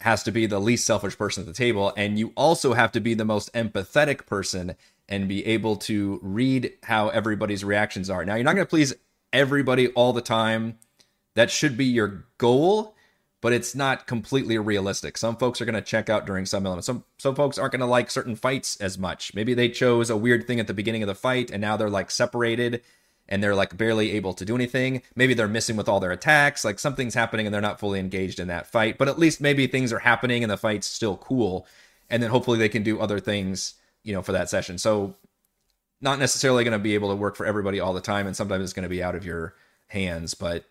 has 0.01 0.23
to 0.23 0.31
be 0.31 0.45
the 0.45 0.59
least 0.59 0.85
selfish 0.85 1.17
person 1.17 1.43
at 1.43 1.47
the 1.47 1.53
table, 1.53 1.93
and 1.95 2.19
you 2.19 2.33
also 2.35 2.73
have 2.73 2.91
to 2.91 2.99
be 2.99 3.13
the 3.13 3.23
most 3.23 3.53
empathetic 3.53 4.25
person 4.25 4.75
and 5.07 5.29
be 5.29 5.45
able 5.45 5.75
to 5.75 6.19
read 6.21 6.73
how 6.83 7.09
everybody's 7.09 7.63
reactions 7.63 8.09
are. 8.09 8.25
Now, 8.25 8.35
you're 8.35 8.43
not 8.43 8.55
going 8.55 8.65
to 8.65 8.69
please 8.69 8.93
everybody 9.31 9.87
all 9.89 10.11
the 10.11 10.21
time. 10.21 10.77
That 11.35 11.49
should 11.49 11.77
be 11.77 11.85
your 11.85 12.25
goal, 12.37 12.95
but 13.41 13.53
it's 13.53 13.75
not 13.75 14.07
completely 14.07 14.57
realistic. 14.57 15.17
Some 15.17 15.37
folks 15.37 15.61
are 15.61 15.65
going 15.65 15.75
to 15.75 15.81
check 15.81 16.09
out 16.09 16.25
during 16.25 16.45
some 16.45 16.65
elements. 16.65 16.85
Some 16.85 17.05
some 17.17 17.35
folks 17.35 17.57
aren't 17.57 17.71
going 17.71 17.79
to 17.79 17.85
like 17.85 18.11
certain 18.11 18.35
fights 18.35 18.79
as 18.79 18.97
much. 18.97 19.33
Maybe 19.33 19.53
they 19.53 19.69
chose 19.69 20.09
a 20.09 20.17
weird 20.17 20.45
thing 20.47 20.59
at 20.59 20.67
the 20.67 20.73
beginning 20.73 21.01
of 21.03 21.07
the 21.07 21.15
fight 21.15 21.49
and 21.49 21.59
now 21.59 21.75
they're 21.75 21.89
like 21.89 22.11
separated 22.11 22.81
and 23.33 23.41
they're 23.41 23.55
like 23.55 23.75
barely 23.75 24.11
able 24.11 24.35
to 24.35 24.45
do 24.45 24.53
anything. 24.53 25.01
Maybe 25.15 25.33
they're 25.33 25.47
missing 25.47 25.75
with 25.75 25.89
all 25.89 25.99
their 25.99 26.11
attacks. 26.11 26.63
Like 26.63 26.77
something's 26.77 27.15
happening 27.15 27.47
and 27.47 27.53
they're 27.53 27.61
not 27.61 27.79
fully 27.79 27.99
engaged 27.99 28.39
in 28.39 28.47
that 28.49 28.67
fight. 28.67 28.99
But 28.99 29.07
at 29.07 29.17
least 29.17 29.41
maybe 29.41 29.65
things 29.65 29.91
are 29.91 29.97
happening 29.97 30.43
and 30.43 30.51
the 30.51 30.55
fight's 30.55 30.85
still 30.85 31.17
cool. 31.17 31.65
And 32.11 32.21
then 32.21 32.29
hopefully 32.29 32.59
they 32.59 32.69
can 32.69 32.83
do 32.83 32.99
other 32.99 33.19
things, 33.19 33.73
you 34.03 34.13
know, 34.13 34.21
for 34.21 34.33
that 34.33 34.51
session. 34.51 34.77
So 34.77 35.15
not 35.99 36.19
necessarily 36.19 36.63
going 36.63 36.77
to 36.77 36.79
be 36.79 36.93
able 36.93 37.09
to 37.09 37.15
work 37.15 37.35
for 37.35 37.47
everybody 37.47 37.79
all 37.79 37.93
the 37.93 38.01
time, 38.01 38.27
and 38.27 38.35
sometimes 38.35 38.65
it's 38.65 38.73
going 38.73 38.83
to 38.83 38.89
be 38.89 39.01
out 39.01 39.15
of 39.15 39.25
your 39.25 39.55
hands. 39.87 40.35
But 40.35 40.65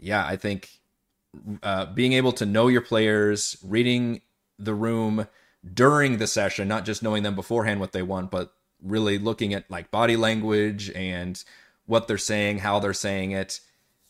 yeah, 0.00 0.26
I 0.26 0.34
think 0.34 0.70
uh, 1.62 1.86
being 1.86 2.14
able 2.14 2.32
to 2.32 2.44
know 2.44 2.66
your 2.66 2.80
players, 2.80 3.56
reading 3.62 4.20
the 4.58 4.74
room 4.74 5.28
during 5.72 6.18
the 6.18 6.26
session, 6.26 6.66
not 6.66 6.84
just 6.84 7.04
knowing 7.04 7.22
them 7.22 7.36
beforehand 7.36 7.78
what 7.78 7.92
they 7.92 8.02
want, 8.02 8.32
but 8.32 8.52
really 8.82 9.16
looking 9.16 9.54
at 9.54 9.70
like 9.70 9.92
body 9.92 10.16
language 10.16 10.90
and 10.90 11.44
what 11.86 12.08
they're 12.08 12.18
saying, 12.18 12.58
how 12.58 12.78
they're 12.78 12.92
saying 12.92 13.32
it, 13.32 13.60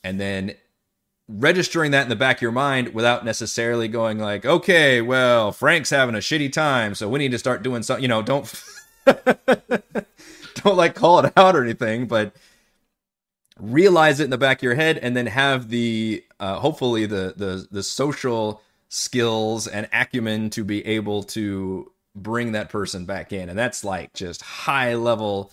and 0.02 0.20
then 0.20 0.54
registering 1.28 1.90
that 1.92 2.02
in 2.02 2.08
the 2.08 2.16
back 2.16 2.36
of 2.36 2.42
your 2.42 2.52
mind 2.52 2.94
without 2.94 3.24
necessarily 3.24 3.88
going 3.88 4.18
like, 4.18 4.44
okay, 4.44 5.00
well, 5.00 5.52
Frank's 5.52 5.90
having 5.90 6.14
a 6.14 6.18
shitty 6.18 6.52
time, 6.52 6.94
so 6.94 7.08
we 7.08 7.18
need 7.18 7.30
to 7.30 7.38
start 7.38 7.62
doing 7.62 7.82
something. 7.82 8.02
You 8.02 8.08
know, 8.08 8.22
don't 8.22 8.62
don't 9.06 10.76
like 10.76 10.94
call 10.94 11.20
it 11.20 11.32
out 11.36 11.56
or 11.56 11.62
anything, 11.62 12.06
but 12.06 12.34
realize 13.58 14.20
it 14.20 14.24
in 14.24 14.30
the 14.30 14.38
back 14.38 14.58
of 14.58 14.62
your 14.62 14.74
head 14.74 14.98
and 14.98 15.16
then 15.16 15.26
have 15.26 15.68
the 15.68 16.24
uh, 16.40 16.58
hopefully 16.58 17.06
the 17.06 17.34
the 17.36 17.66
the 17.70 17.82
social 17.82 18.62
skills 18.88 19.66
and 19.66 19.88
acumen 19.92 20.50
to 20.50 20.64
be 20.64 20.84
able 20.86 21.22
to 21.22 21.90
bring 22.14 22.52
that 22.52 22.68
person 22.68 23.04
back 23.04 23.32
in 23.32 23.48
and 23.48 23.58
that's 23.58 23.82
like 23.84 24.12
just 24.12 24.40
high 24.42 24.94
level 24.94 25.52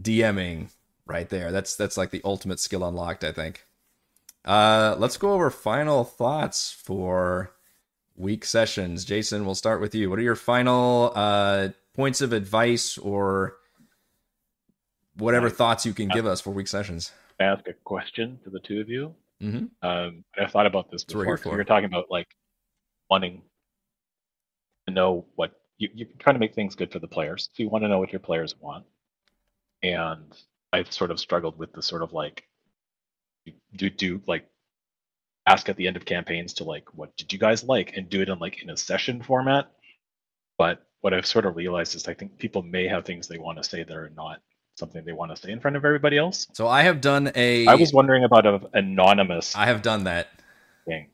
dming 0.00 0.68
right 1.10 1.28
there 1.28 1.52
that's 1.52 1.76
that's 1.76 1.96
like 1.96 2.10
the 2.10 2.22
ultimate 2.24 2.60
skill 2.60 2.84
unlocked 2.84 3.24
i 3.24 3.32
think 3.32 3.66
uh 4.46 4.96
let's 4.98 5.16
go 5.16 5.32
over 5.32 5.50
final 5.50 6.04
thoughts 6.04 6.72
for 6.72 7.52
weak 8.16 8.44
sessions 8.44 9.04
jason 9.04 9.44
we'll 9.44 9.54
start 9.54 9.80
with 9.80 9.94
you 9.94 10.08
what 10.08 10.18
are 10.18 10.22
your 10.22 10.36
final 10.36 11.12
uh 11.14 11.68
points 11.94 12.20
of 12.20 12.32
advice 12.32 12.96
or 12.98 13.56
whatever 15.20 15.46
I, 15.48 15.50
thoughts 15.50 15.86
you 15.86 15.92
can 15.92 16.08
give 16.08 16.26
us 16.26 16.40
for 16.40 16.50
weak 16.50 16.68
sessions. 16.68 17.12
Ask 17.38 17.66
a 17.68 17.72
question 17.84 18.38
to 18.44 18.50
the 18.50 18.60
two 18.60 18.80
of 18.80 18.88
you. 18.88 19.14
Mm-hmm. 19.42 19.86
Um, 19.86 20.24
I 20.38 20.46
thought 20.46 20.66
about 20.66 20.90
this 20.90 21.04
before. 21.04 21.38
You 21.44 21.50
were 21.50 21.64
talking 21.64 21.86
about 21.86 22.06
like 22.10 22.28
wanting 23.08 23.42
to 24.86 24.92
know 24.92 25.24
what 25.36 25.52
you, 25.78 25.88
you're 25.94 26.08
trying 26.18 26.34
to 26.34 26.40
make 26.40 26.54
things 26.54 26.74
good 26.74 26.92
for 26.92 26.98
the 26.98 27.08
players. 27.08 27.48
So 27.52 27.62
you 27.62 27.68
want 27.68 27.84
to 27.84 27.88
know 27.88 27.98
what 27.98 28.12
your 28.12 28.20
players 28.20 28.54
want. 28.60 28.84
And 29.82 30.36
I've 30.72 30.92
sort 30.92 31.10
of 31.10 31.18
struggled 31.18 31.58
with 31.58 31.72
the 31.72 31.82
sort 31.82 32.02
of 32.02 32.12
like 32.12 32.44
do 33.74 33.90
do 33.90 34.20
like 34.26 34.46
ask 35.46 35.68
at 35.68 35.76
the 35.76 35.86
end 35.86 35.96
of 35.96 36.04
campaigns 36.04 36.54
to 36.54 36.64
like 36.64 36.94
what 36.94 37.16
did 37.16 37.32
you 37.32 37.38
guys 37.38 37.64
like 37.64 37.96
and 37.96 38.08
do 38.08 38.20
it 38.20 38.28
in 38.28 38.38
like 38.38 38.62
in 38.62 38.70
a 38.70 38.76
session 38.76 39.22
format. 39.22 39.70
But 40.58 40.86
what 41.00 41.14
I've 41.14 41.26
sort 41.26 41.46
of 41.46 41.56
realized 41.56 41.94
is 41.94 42.06
I 42.06 42.14
think 42.14 42.38
people 42.38 42.62
may 42.62 42.86
have 42.86 43.04
things 43.04 43.26
they 43.26 43.38
want 43.38 43.58
to 43.58 43.64
say 43.64 43.82
that 43.82 43.96
are 43.96 44.12
not 44.16 44.40
something 44.76 45.04
they 45.04 45.12
want 45.12 45.34
to 45.34 45.36
say 45.36 45.50
in 45.50 45.60
front 45.60 45.76
of 45.76 45.84
everybody 45.84 46.18
else. 46.18 46.46
So 46.52 46.68
I 46.68 46.82
have 46.82 47.00
done 47.00 47.32
a. 47.34 47.66
I 47.66 47.74
was 47.74 47.92
wondering 47.92 48.24
about 48.24 48.46
an 48.46 48.66
anonymous. 48.74 49.56
I 49.56 49.66
have 49.66 49.82
done 49.82 50.04
that 50.04 50.28
thing. 50.86 51.08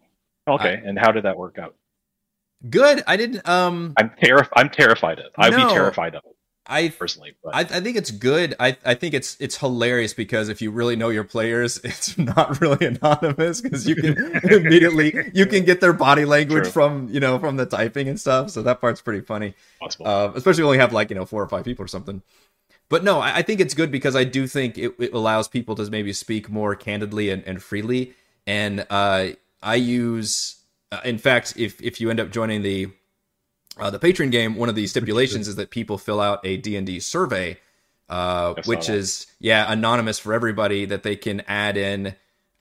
Okay, 0.48 0.70
I... 0.70 0.88
and 0.88 0.98
how 0.98 1.12
did 1.12 1.24
that 1.24 1.36
work 1.36 1.58
out? 1.58 1.74
Good. 2.68 3.02
I 3.06 3.16
didn't. 3.16 3.46
Um. 3.48 3.94
I'm 3.96 4.10
terrified. 4.20 4.52
I'm 4.56 4.70
terrified 4.70 5.18
of. 5.18 5.32
I'd 5.36 5.52
no, 5.52 5.68
be 5.68 5.74
terrified 5.74 6.14
of 6.14 6.22
it. 6.24 6.35
I 6.68 6.88
personally, 6.88 7.34
but. 7.42 7.54
I, 7.54 7.60
I 7.60 7.80
think 7.80 7.96
it's 7.96 8.10
good. 8.10 8.54
I, 8.58 8.76
I 8.84 8.94
think 8.94 9.14
it's 9.14 9.36
it's 9.40 9.56
hilarious 9.56 10.14
because 10.14 10.48
if 10.48 10.60
you 10.60 10.70
really 10.70 10.96
know 10.96 11.08
your 11.08 11.24
players, 11.24 11.78
it's 11.84 12.16
not 12.18 12.60
really 12.60 12.86
anonymous 12.86 13.60
because 13.60 13.86
you 13.88 13.96
can 13.96 14.16
immediately 14.50 15.30
you 15.32 15.46
can 15.46 15.64
get 15.64 15.80
their 15.80 15.92
body 15.92 16.24
language 16.24 16.64
True. 16.64 16.72
from 16.72 17.08
you 17.10 17.20
know 17.20 17.38
from 17.38 17.56
the 17.56 17.66
typing 17.66 18.08
and 18.08 18.18
stuff. 18.18 18.50
So 18.50 18.62
that 18.62 18.80
part's 18.80 19.00
pretty 19.00 19.20
funny. 19.20 19.54
Uh, 20.04 20.32
especially 20.34 20.64
when 20.64 20.74
you 20.74 20.80
have 20.80 20.92
like 20.92 21.10
you 21.10 21.16
know 21.16 21.24
four 21.24 21.42
or 21.42 21.48
five 21.48 21.64
people 21.64 21.84
or 21.84 21.88
something 21.88 22.22
but 22.88 23.02
no, 23.02 23.20
I, 23.20 23.42
think 23.42 23.60
it's 23.60 23.74
good 23.74 23.90
because 23.90 24.14
I 24.14 24.24
do 24.24 24.46
think 24.46 24.78
it, 24.78 24.94
it 24.98 25.12
allows 25.12 25.48
people 25.48 25.74
to 25.74 25.90
maybe 25.90 26.12
speak 26.12 26.48
more 26.48 26.76
candidly 26.76 27.30
and, 27.30 27.42
and 27.44 27.60
freely. 27.60 28.14
And 28.46 28.86
uh, 28.90 29.30
I 29.60 29.74
use, 29.74 30.62
uh, 30.92 31.00
in 31.04 31.18
fact, 31.18 31.54
if 31.56 31.82
if 31.82 32.00
you 32.00 32.10
end 32.10 32.20
up 32.20 32.30
joining 32.30 32.62
the 32.62 32.88
uh, 33.78 33.90
the 33.90 33.98
patron 33.98 34.30
game, 34.30 34.56
one 34.56 34.68
of 34.68 34.74
the 34.74 34.86
stipulations 34.86 35.48
is 35.48 35.56
that 35.56 35.70
people 35.70 35.98
fill 35.98 36.20
out 36.20 36.40
a 36.44 36.56
D 36.56 36.76
and 36.76 36.86
D 36.86 37.00
survey, 37.00 37.58
uh, 38.08 38.54
which 38.64 38.88
is 38.88 39.26
yeah 39.38 39.70
anonymous 39.70 40.18
for 40.18 40.32
everybody 40.32 40.84
that 40.86 41.02
they 41.02 41.16
can 41.16 41.42
add 41.46 41.76
in. 41.76 42.14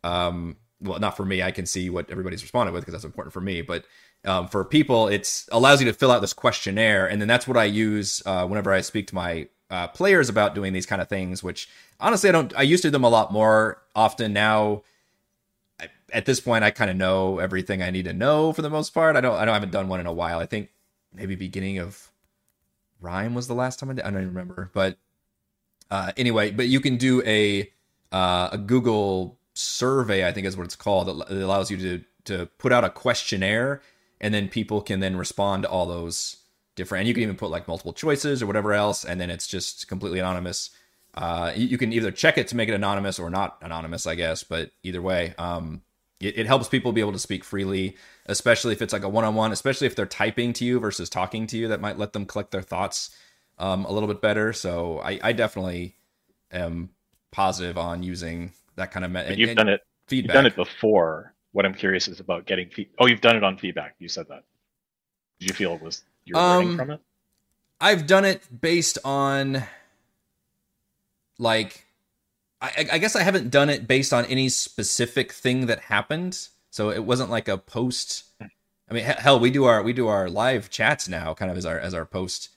Um, 0.04 0.58
well, 0.82 1.00
not 1.00 1.18
for 1.18 1.26
me. 1.26 1.42
I 1.42 1.52
can 1.52 1.66
see 1.66 1.90
what 1.90 2.10
everybody's 2.10 2.44
responded 2.44 2.74
with 2.74 2.82
because 2.82 2.94
that's 2.94 3.06
important 3.06 3.34
for 3.34 3.42
me. 3.42 3.62
But 3.62 3.86
um, 4.26 4.48
for 4.48 4.64
people, 4.66 5.08
it 5.08 5.46
allows 5.52 5.82
you 5.82 5.88
to 5.88 5.94
fill 5.94 6.12
out 6.12 6.22
this 6.22 6.34
questionnaire, 6.34 7.08
and 7.08 7.22
then 7.22 7.28
that's 7.28 7.48
what 7.48 7.58
I 7.58 7.66
use 7.66 8.22
uh, 8.26 8.46
whenever 8.46 8.72
I 8.72 8.82
speak 8.82 9.08
to 9.08 9.16
my 9.16 9.48
uh, 9.70 9.88
players 9.88 10.30
about 10.30 10.56
doing 10.56 10.74
these 10.74 10.86
kind 10.86 11.02
of 11.02 11.08
things. 11.08 11.44
Which 11.44 11.70
honestly, 12.00 12.30
I 12.30 12.32
don't. 12.34 12.56
I 12.58 12.64
used 12.64 12.82
to 12.84 12.90
do 12.90 12.94
them 12.94 13.04
a 13.04 13.10
lot 13.10 13.32
more 13.32 13.82
often. 13.96 14.34
Now, 14.34 14.84
I, 15.80 15.90
at 16.12 16.26
this 16.26 16.40
point, 16.40 16.64
I 16.64 16.72
kind 16.72 16.92
of 16.92 16.98
know 16.98 17.40
everything 17.40 17.82
I 17.82 17.90
need 17.90 18.06
to 18.06 18.14
know 18.14 18.52
for 18.52 18.62
the 18.62 18.70
most 18.70 18.94
part. 18.94 19.16
I 19.16 19.22
don't. 19.22 19.36
I, 19.36 19.46
don't, 19.46 19.50
I 19.50 19.54
haven't 19.54 19.72
done 19.72 19.88
one 19.88 20.00
in 20.00 20.08
a 20.08 20.14
while. 20.14 20.40
I 20.40 20.46
think 20.46 20.70
maybe 21.16 21.36
beginning 21.36 21.80
of 21.80 22.12
Rime 23.00 23.36
was 23.36 23.48
the 23.48 23.56
last 23.56 23.80
time 23.80 23.90
I 23.90 23.94
did. 23.94 24.06
I 24.06 24.12
don't 24.12 24.22
even 24.22 24.34
remember. 24.34 24.72
But 24.74 24.98
uh, 25.92 26.12
anyway, 26.18 26.52
but 26.52 26.68
you 26.68 26.80
can 26.80 26.98
do 26.98 27.22
a 27.26 27.72
uh, 28.12 28.50
a 28.52 28.58
Google 28.58 29.40
survey. 29.54 30.28
I 30.28 30.32
think 30.32 30.48
is 30.48 30.58
what 30.58 30.66
it's 30.66 30.76
called. 30.76 31.08
That 31.08 31.32
allows 31.32 31.70
you 31.70 31.78
to 31.78 32.04
to 32.26 32.46
put 32.58 32.72
out 32.72 32.84
a 32.84 32.90
questionnaire, 32.90 33.82
and 34.20 34.34
then 34.34 34.50
people 34.50 34.82
can 34.82 35.00
then 35.00 35.16
respond 35.16 35.64
to 35.64 35.70
all 35.70 35.86
those 35.86 36.38
different. 36.76 37.02
And 37.02 37.08
you 37.08 37.14
can 37.14 37.24
even 37.24 37.36
put 37.36 37.52
like 37.52 37.68
multiple 37.68 37.94
choices 37.94 38.42
or 38.42 38.48
whatever 38.48 38.74
else, 38.74 39.06
and 39.06 39.20
then 39.20 39.30
it's 39.30 39.48
just 39.48 39.88
completely 39.88 40.20
anonymous. 40.20 40.72
Uh, 41.14 41.54
you, 41.56 41.68
you, 41.68 41.78
can 41.78 41.94
either 41.94 42.12
check 42.12 42.38
it 42.38 42.50
to 42.50 42.58
make 42.58 42.68
it 42.68 42.74
anonymous 42.74 43.20
or 43.20 43.30
not 43.30 43.58
anonymous, 43.62 44.06
I 44.06 44.16
guess. 44.16 44.44
But 44.44 44.72
either 44.84 45.02
way, 45.02 45.34
um, 45.38 45.82
it, 46.20 46.40
it, 46.40 46.48
helps 46.48 46.68
people 46.68 46.92
be 46.92 47.02
able 47.02 47.12
to 47.12 47.20
speak 47.20 47.44
freely, 47.44 47.98
especially 48.26 48.74
if 48.74 48.82
it's 48.82 48.94
like 48.94 49.04
a 49.04 49.10
one-on-one. 49.10 49.52
Especially 49.52 49.88
if 49.88 49.96
they're 49.96 50.06
typing 50.06 50.54
to 50.54 50.66
you 50.66 50.80
versus 50.80 51.10
talking 51.10 51.48
to 51.48 51.58
you, 51.58 51.68
that 51.68 51.82
might 51.82 51.98
let 51.98 52.14
them 52.14 52.26
collect 52.26 52.52
their 52.52 52.62
thoughts 52.62 53.16
um, 53.58 53.86
a 53.86 53.92
little 53.92 54.08
bit 54.08 54.22
better. 54.22 54.54
So 54.54 55.00
I, 55.00 55.20
I 55.22 55.34
definitely 55.34 55.96
am 56.52 56.90
positive 57.32 57.78
on 57.78 58.04
using 58.04 58.52
that 58.76 58.92
kind 58.92 59.06
of. 59.06 59.12
Me- 59.12 59.36
you've 59.36 59.50
and, 59.50 59.58
done 59.58 59.70
it. 59.70 59.82
Feedback. 60.08 60.28
You've 60.28 60.34
done 60.34 60.46
it 60.46 60.56
before. 60.56 61.34
What 61.52 61.66
I'm 61.66 61.74
curious 61.74 62.08
is 62.08 62.20
about 62.20 62.46
getting. 62.46 62.70
Fe- 62.70 62.90
oh, 63.00 63.08
you've 63.08 63.22
done 63.22 63.36
it 63.36 63.44
on 63.44 63.58
feedback. 63.58 63.96
You 64.00 64.08
said 64.08 64.28
that. 64.30 64.44
Did 65.40 65.50
you 65.50 65.56
feel 65.56 65.74
it 65.74 65.82
was 65.82 66.04
you're 66.26 66.38
um, 66.38 66.64
learning 66.64 66.78
from 66.78 66.92
it? 66.92 67.02
I've 67.82 68.08
done 68.08 68.26
it 68.26 68.42
based 68.62 68.98
on 69.04 69.64
like 71.38 71.85
I, 72.62 72.88
I, 72.94 72.98
guess 72.98 73.16
I 73.16 73.24
haven't 73.24 73.52
done 73.52 73.70
it 73.70 73.88
based 73.88 74.14
on 74.14 74.26
any 74.26 74.50
specific 74.50 75.32
thing 75.32 75.66
that 75.68 75.80
happened. 75.80 76.48
So 76.72 76.90
it 76.90 77.04
wasn't 77.04 77.30
like 77.30 77.48
a 77.48 77.58
post. 77.58 78.24
I 78.42 78.94
mean, 78.94 79.04
hell, 79.04 79.40
we 79.40 79.52
do 79.52 79.66
our 79.66 79.82
we 79.82 79.94
do 79.94 80.08
our 80.08 80.30
live 80.30 80.70
chats 80.70 81.08
now, 81.08 81.34
kind 81.34 81.52
of 81.52 81.58
as 81.58 81.66
our 81.66 81.80
as 81.80 81.94
our 81.94 82.06
post 82.06 82.50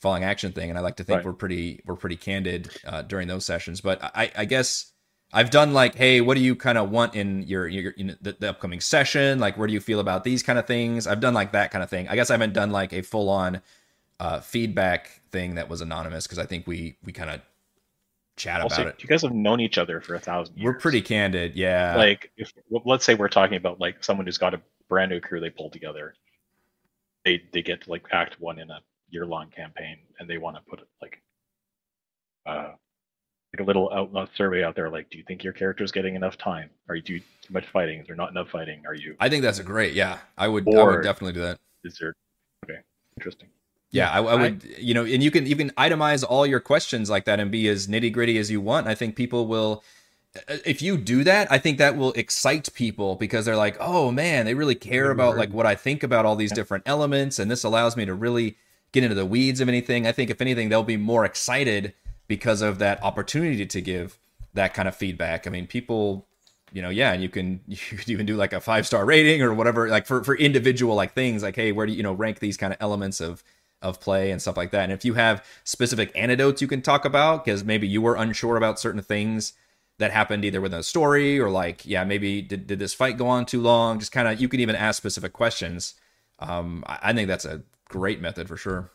falling 0.00 0.24
action 0.24 0.52
thing, 0.52 0.68
and 0.68 0.78
I 0.78 0.82
like 0.82 0.96
to 0.96 1.04
think 1.04 1.18
right. 1.18 1.24
we're 1.24 1.32
pretty 1.32 1.80
we're 1.86 1.96
pretty 1.96 2.16
candid 2.16 2.70
uh, 2.86 3.02
during 3.02 3.28
those 3.28 3.44
sessions. 3.44 3.80
But 3.80 4.02
I, 4.02 4.30
I 4.36 4.44
guess 4.44 4.92
I've 5.32 5.50
done 5.50 5.72
like, 5.72 5.94
hey, 5.94 6.20
what 6.20 6.36
do 6.36 6.42
you 6.42 6.54
kind 6.54 6.76
of 6.76 6.90
want 6.90 7.14
in 7.14 7.42
your, 7.44 7.66
your 7.66 7.94
you 7.96 8.04
know, 8.04 8.14
the, 8.20 8.36
the, 8.38 8.50
upcoming 8.50 8.80
session? 8.80 9.38
Like, 9.38 9.56
where 9.56 9.66
do 9.66 9.72
you 9.72 9.80
feel 9.80 9.98
about 9.98 10.24
these 10.24 10.42
kind 10.42 10.58
of 10.58 10.66
things? 10.66 11.06
I've 11.06 11.20
done 11.20 11.32
like 11.32 11.52
that 11.52 11.70
kind 11.70 11.82
of 11.82 11.88
thing. 11.88 12.06
I 12.08 12.16
guess 12.16 12.28
I 12.28 12.34
haven't 12.34 12.52
done 12.52 12.70
like 12.70 12.92
a 12.92 13.00
full 13.00 13.30
on 13.30 13.62
uh, 14.20 14.40
feedback 14.40 15.22
thing 15.30 15.54
that 15.54 15.70
was 15.70 15.80
anonymous 15.80 16.26
because 16.26 16.38
I 16.38 16.44
think 16.44 16.66
we 16.66 16.96
we 17.02 17.12
kind 17.12 17.30
of 17.30 17.40
chat 18.42 18.60
also, 18.60 18.82
about 18.82 18.94
it. 18.94 19.02
you 19.02 19.08
guys 19.08 19.22
have 19.22 19.32
known 19.32 19.60
each 19.60 19.78
other 19.78 20.00
for 20.00 20.14
a 20.14 20.20
thousand 20.20 20.56
years. 20.56 20.64
We're 20.64 20.78
pretty 20.78 21.02
candid, 21.02 21.54
yeah. 21.54 21.94
like 21.96 22.32
if 22.36 22.52
let's 22.84 23.04
say 23.04 23.14
we're 23.14 23.28
talking 23.28 23.56
about 23.56 23.80
like 23.80 24.02
someone 24.02 24.26
who's 24.26 24.38
got 24.38 24.54
a 24.54 24.60
brand 24.88 25.10
new 25.10 25.20
crew 25.20 25.40
they 25.40 25.50
pull 25.50 25.70
together. 25.70 26.14
They 27.24 27.42
they 27.52 27.62
get 27.62 27.82
to 27.82 27.90
like 27.90 28.06
act 28.10 28.40
one 28.40 28.58
in 28.58 28.70
a 28.70 28.80
year 29.10 29.26
long 29.26 29.48
campaign 29.50 29.98
and 30.18 30.28
they 30.28 30.38
want 30.38 30.56
to 30.56 30.62
put 30.62 30.80
like 31.00 31.22
uh 32.46 32.72
like 33.52 33.60
a 33.60 33.62
little 33.62 33.92
outlaw 33.92 34.26
survey 34.34 34.64
out 34.64 34.74
there 34.74 34.88
like 34.88 35.08
do 35.10 35.18
you 35.18 35.24
think 35.24 35.44
your 35.44 35.52
character's 35.52 35.92
getting 35.92 36.14
enough 36.14 36.38
time 36.38 36.70
are 36.88 36.96
you 36.96 37.02
do 37.02 37.18
too 37.18 37.52
much 37.52 37.66
fighting 37.72 38.00
is 38.00 38.06
there 38.06 38.16
not 38.16 38.30
enough 38.30 38.48
fighting 38.48 38.82
are 38.86 38.94
you 38.94 39.14
I 39.20 39.28
think 39.28 39.42
that's 39.42 39.58
a 39.58 39.62
great. 39.62 39.92
Yeah, 39.92 40.18
I 40.36 40.48
would. 40.48 40.66
I 40.66 40.82
would 40.82 41.02
definitely 41.02 41.34
do 41.34 41.40
that. 41.40 41.58
is 41.84 41.98
there 41.98 42.14
okay 42.64 42.80
interesting 43.18 43.48
Yeah, 43.92 44.10
I, 44.10 44.18
I 44.22 44.34
would. 44.36 44.64
you 44.78 44.94
know, 44.94 45.04
and 45.04 45.22
you 45.22 45.30
can 45.30 45.46
you 45.46 45.54
can 45.56 45.70
itemize 45.70 46.24
all 46.28 46.46
your 46.46 46.60
questions 46.60 47.10
like 47.10 47.26
that 47.26 47.38
and 47.40 47.50
be 47.50 47.68
as 47.68 47.86
nitty 47.88 48.12
gritty 48.12 48.38
as 48.38 48.50
you 48.50 48.60
want. 48.60 48.86
I 48.86 48.94
think 48.94 49.16
people 49.16 49.46
will. 49.46 49.84
uh, 50.48 50.56
If 50.64 50.80
you 50.82 50.96
do 50.96 51.22
that, 51.24 51.52
I 51.52 51.58
think 51.58 51.78
that 51.78 51.96
will 51.96 52.12
excite 52.14 52.72
people 52.74 53.16
because 53.16 53.44
they're 53.44 53.56
like, 53.56 53.76
"Oh 53.80 54.10
man, 54.10 54.46
they 54.46 54.54
really 54.54 54.74
care 54.74 55.10
about 55.10 55.36
like 55.36 55.50
what 55.52 55.66
I 55.66 55.74
think 55.74 56.02
about 56.02 56.24
all 56.24 56.36
these 56.36 56.52
different 56.52 56.84
elements," 56.86 57.38
and 57.38 57.50
this 57.50 57.64
allows 57.64 57.96
me 57.96 58.06
to 58.06 58.14
really 58.14 58.56
get 58.92 59.02
into 59.04 59.14
the 59.14 59.26
weeds 59.26 59.60
of 59.60 59.68
anything. 59.68 60.06
I 60.06 60.12
think 60.12 60.30
if 60.30 60.40
anything, 60.40 60.68
they'll 60.70 60.82
be 60.82 60.96
more 60.96 61.24
excited 61.26 61.92
because 62.28 62.62
of 62.62 62.78
that 62.78 63.02
opportunity 63.02 63.66
to 63.66 63.80
give 63.82 64.18
that 64.54 64.72
kind 64.74 64.88
of 64.88 64.96
feedback. 64.96 65.46
I 65.46 65.50
mean, 65.50 65.66
people, 65.66 66.26
you 66.72 66.80
know, 66.82 66.88
yeah, 66.90 67.12
and 67.12 67.22
you 67.22 67.28
can 67.28 67.60
you 67.66 67.76
could 67.98 68.08
even 68.08 68.24
do 68.24 68.36
like 68.36 68.54
a 68.54 68.60
five 68.60 68.86
star 68.86 69.04
rating 69.04 69.42
or 69.42 69.52
whatever, 69.52 69.88
like 69.90 70.06
for 70.06 70.24
for 70.24 70.34
individual 70.34 70.94
like 70.94 71.12
things, 71.12 71.42
like 71.42 71.56
hey, 71.56 71.72
where 71.72 71.84
do 71.84 71.92
you, 71.92 71.98
you 71.98 72.02
know 72.02 72.14
rank 72.14 72.38
these 72.38 72.56
kind 72.56 72.72
of 72.72 72.78
elements 72.80 73.20
of 73.20 73.42
of 73.82 74.00
play 74.00 74.30
and 74.30 74.40
stuff 74.40 74.56
like 74.56 74.70
that. 74.70 74.84
And 74.84 74.92
if 74.92 75.04
you 75.04 75.14
have 75.14 75.44
specific 75.64 76.10
anecdotes 76.14 76.62
you 76.62 76.68
can 76.68 76.82
talk 76.82 77.04
about, 77.04 77.44
because 77.44 77.64
maybe 77.64 77.86
you 77.86 78.00
were 78.00 78.14
unsure 78.14 78.56
about 78.56 78.78
certain 78.78 79.02
things 79.02 79.54
that 79.98 80.10
happened 80.10 80.44
either 80.44 80.60
within 80.60 80.80
a 80.80 80.82
story 80.82 81.38
or 81.38 81.50
like, 81.50 81.84
yeah, 81.86 82.04
maybe 82.04 82.42
did, 82.42 82.66
did 82.66 82.78
this 82.78 82.94
fight 82.94 83.16
go 83.16 83.28
on 83.28 83.46
too 83.46 83.60
long? 83.60 83.98
Just 83.98 84.12
kind 84.12 84.26
of, 84.26 84.40
you 84.40 84.48
can 84.48 84.60
even 84.60 84.74
ask 84.74 84.96
specific 84.96 85.32
questions. 85.32 85.94
Um, 86.38 86.82
I, 86.86 86.98
I 87.02 87.12
think 87.12 87.28
that's 87.28 87.44
a 87.44 87.62
great 87.88 88.20
method 88.20 88.48
for 88.48 88.56
sure. 88.56 88.90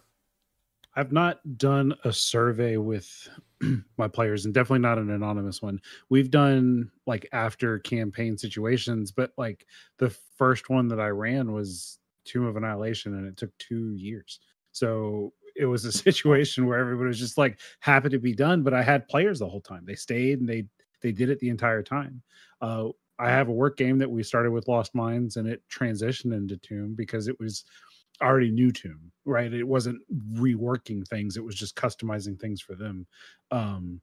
I've 0.95 1.11
not 1.11 1.57
done 1.57 1.93
a 2.03 2.11
survey 2.11 2.77
with 2.77 3.29
my 3.97 4.07
players 4.07 4.45
and 4.45 4.53
definitely 4.53 4.79
not 4.79 4.97
an 4.97 5.11
anonymous 5.11 5.61
one. 5.61 5.79
We've 6.09 6.31
done 6.31 6.91
like 7.05 7.29
after 7.31 7.77
campaign 7.79 8.35
situations, 8.35 9.11
but 9.11 9.31
like 9.38 9.67
the 9.99 10.09
first 10.09 10.71
one 10.71 10.88
that 10.88 10.99
I 10.99 11.09
ran 11.09 11.53
was 11.53 11.99
Tomb 12.25 12.45
of 12.45 12.57
Annihilation 12.57 13.13
and 13.13 13.27
it 13.27 13.38
took 13.38 13.55
two 13.59 13.93
years. 13.93 14.39
So 14.78 15.34
it 15.55 15.65
was 15.65 15.86
a 15.86 15.91
situation 16.07 16.65
where 16.65 16.80
everybody 16.80 17.07
was 17.07 17.19
just 17.19 17.38
like 17.38 17.59
happy 17.80 18.09
to 18.09 18.19
be 18.19 18.34
done, 18.34 18.63
but 18.63 18.73
I 18.73 18.84
had 18.84 19.07
players 19.07 19.39
the 19.39 19.49
whole 19.49 19.61
time. 19.61 19.84
They 19.86 19.95
stayed 19.95 20.39
and 20.39 20.49
they 20.49 20.65
they 21.01 21.11
did 21.11 21.30
it 21.30 21.39
the 21.39 21.49
entire 21.49 21.84
time. 21.84 22.21
Uh, 22.61 22.89
I 23.19 23.30
have 23.30 23.49
a 23.49 23.53
work 23.53 23.78
game 23.78 23.97
that 23.99 24.09
we 24.09 24.23
started 24.23 24.51
with 24.51 24.67
Lost 24.67 24.93
Mines 24.95 25.38
and 25.38 25.47
it 25.47 25.61
transitioned 25.71 26.34
into 26.34 26.57
Tomb 26.57 26.95
because 26.95 27.28
it 27.28 27.39
was 27.39 27.65
already 28.21 28.51
new 28.51 28.71
Tomb, 28.71 29.11
right? 29.25 29.53
It 29.53 29.67
wasn't 29.67 30.01
reworking 30.34 31.07
things; 31.07 31.38
it 31.38 31.43
was 31.43 31.55
just 31.55 31.75
customizing 31.75 32.39
things 32.39 32.61
for 32.61 32.75
them. 32.75 33.07
Um, 33.51 34.01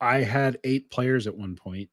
I 0.00 0.22
had 0.22 0.58
eight 0.64 0.90
players 0.90 1.26
at 1.26 1.36
one 1.36 1.56
point, 1.56 1.88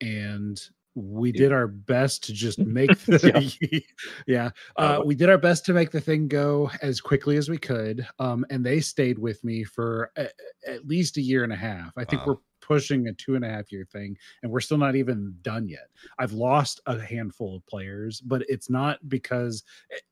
and 0.00 0.60
we 0.94 1.32
did 1.32 1.52
our 1.52 1.66
best 1.66 2.24
to 2.24 2.32
just 2.32 2.58
make 2.58 2.98
the 3.06 3.82
yeah, 4.26 4.50
uh, 4.76 4.98
Uh, 4.98 5.02
we 5.04 5.14
did 5.14 5.30
our 5.30 5.38
best 5.38 5.64
to 5.66 5.72
make 5.72 5.90
the 5.90 6.00
thing 6.00 6.28
go 6.28 6.70
as 6.82 7.00
quickly 7.00 7.36
as 7.36 7.48
we 7.48 7.58
could 7.58 8.06
um 8.18 8.44
and 8.50 8.64
they 8.64 8.80
stayed 8.80 9.18
with 9.18 9.42
me 9.44 9.64
for 9.64 10.10
a, 10.16 10.28
at 10.66 10.86
least 10.86 11.16
a 11.16 11.22
year 11.22 11.44
and 11.44 11.52
a 11.52 11.56
half. 11.56 11.92
I 11.96 12.04
think 12.04 12.26
Wow. 12.26 12.26
we're 12.26 12.36
pushing 12.72 13.08
a 13.08 13.12
two 13.12 13.34
and 13.34 13.44
a 13.44 13.48
half 13.48 13.70
year 13.72 13.86
thing 13.90 14.16
and 14.42 14.50
we're 14.52 14.60
still 14.60 14.78
not 14.78 14.96
even 14.96 15.34
done 15.42 15.68
yet. 15.68 15.88
I've 16.18 16.32
lost 16.32 16.80
a 16.86 16.98
handful 17.00 17.56
of 17.56 17.66
players 17.66 18.20
but 18.20 18.42
it's 18.48 18.68
not 18.70 18.98
because 19.08 19.64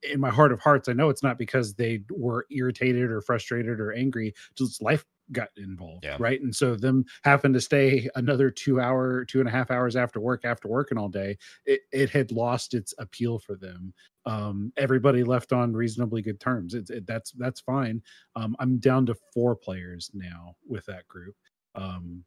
in 0.02 0.20
my 0.20 0.30
heart 0.30 0.52
of 0.52 0.60
hearts 0.60 0.88
i 0.88 0.92
know 0.92 1.08
it's 1.08 1.22
not 1.22 1.38
because 1.38 1.74
they 1.74 2.02
were 2.10 2.46
irritated 2.50 3.10
or 3.10 3.20
frustrated 3.20 3.80
or 3.80 3.92
angry 3.92 4.34
just 4.56 4.82
life 4.82 5.04
got 5.32 5.48
involved 5.56 6.04
Yeah. 6.04 6.16
right? 6.18 6.40
And 6.42 6.54
so 6.54 6.74
them 6.74 7.04
having 7.22 7.52
to 7.52 7.60
stay 7.60 8.08
another 8.16 8.50
two 8.50 8.80
hour 8.80 9.24
two 9.24 9.38
and 9.40 9.48
a 9.48 9.52
half 9.52 9.70
hours 9.70 9.94
after 9.94 10.18
work 10.20 10.44
after 10.44 10.66
working 10.68 10.98
all 10.98 11.08
day 11.08 11.38
it, 11.66 11.82
it 11.92 12.10
had 12.10 12.32
lost 12.32 12.74
its 12.74 12.94
appeal 12.98 13.38
for 13.38 13.54
them. 13.56 13.94
Um 14.26 14.72
everybody 14.76 15.22
left 15.22 15.52
on 15.52 15.72
reasonably 15.72 16.20
good 16.22 16.40
terms. 16.40 16.74
It's 16.74 16.90
it, 16.90 17.06
that's 17.06 17.30
that's 17.32 17.60
fine. 17.60 18.02
Um 18.34 18.56
i'm 18.58 18.78
down 18.78 19.06
to 19.06 19.14
four 19.32 19.54
players 19.54 20.10
now 20.14 20.56
with 20.66 20.84
that 20.86 21.06
group. 21.06 21.36
Um 21.76 22.24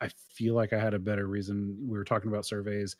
i 0.00 0.08
feel 0.30 0.54
like 0.54 0.72
i 0.72 0.78
had 0.78 0.94
a 0.94 0.98
better 0.98 1.26
reason 1.26 1.76
we 1.82 1.96
were 1.96 2.04
talking 2.04 2.30
about 2.30 2.44
surveys 2.46 2.96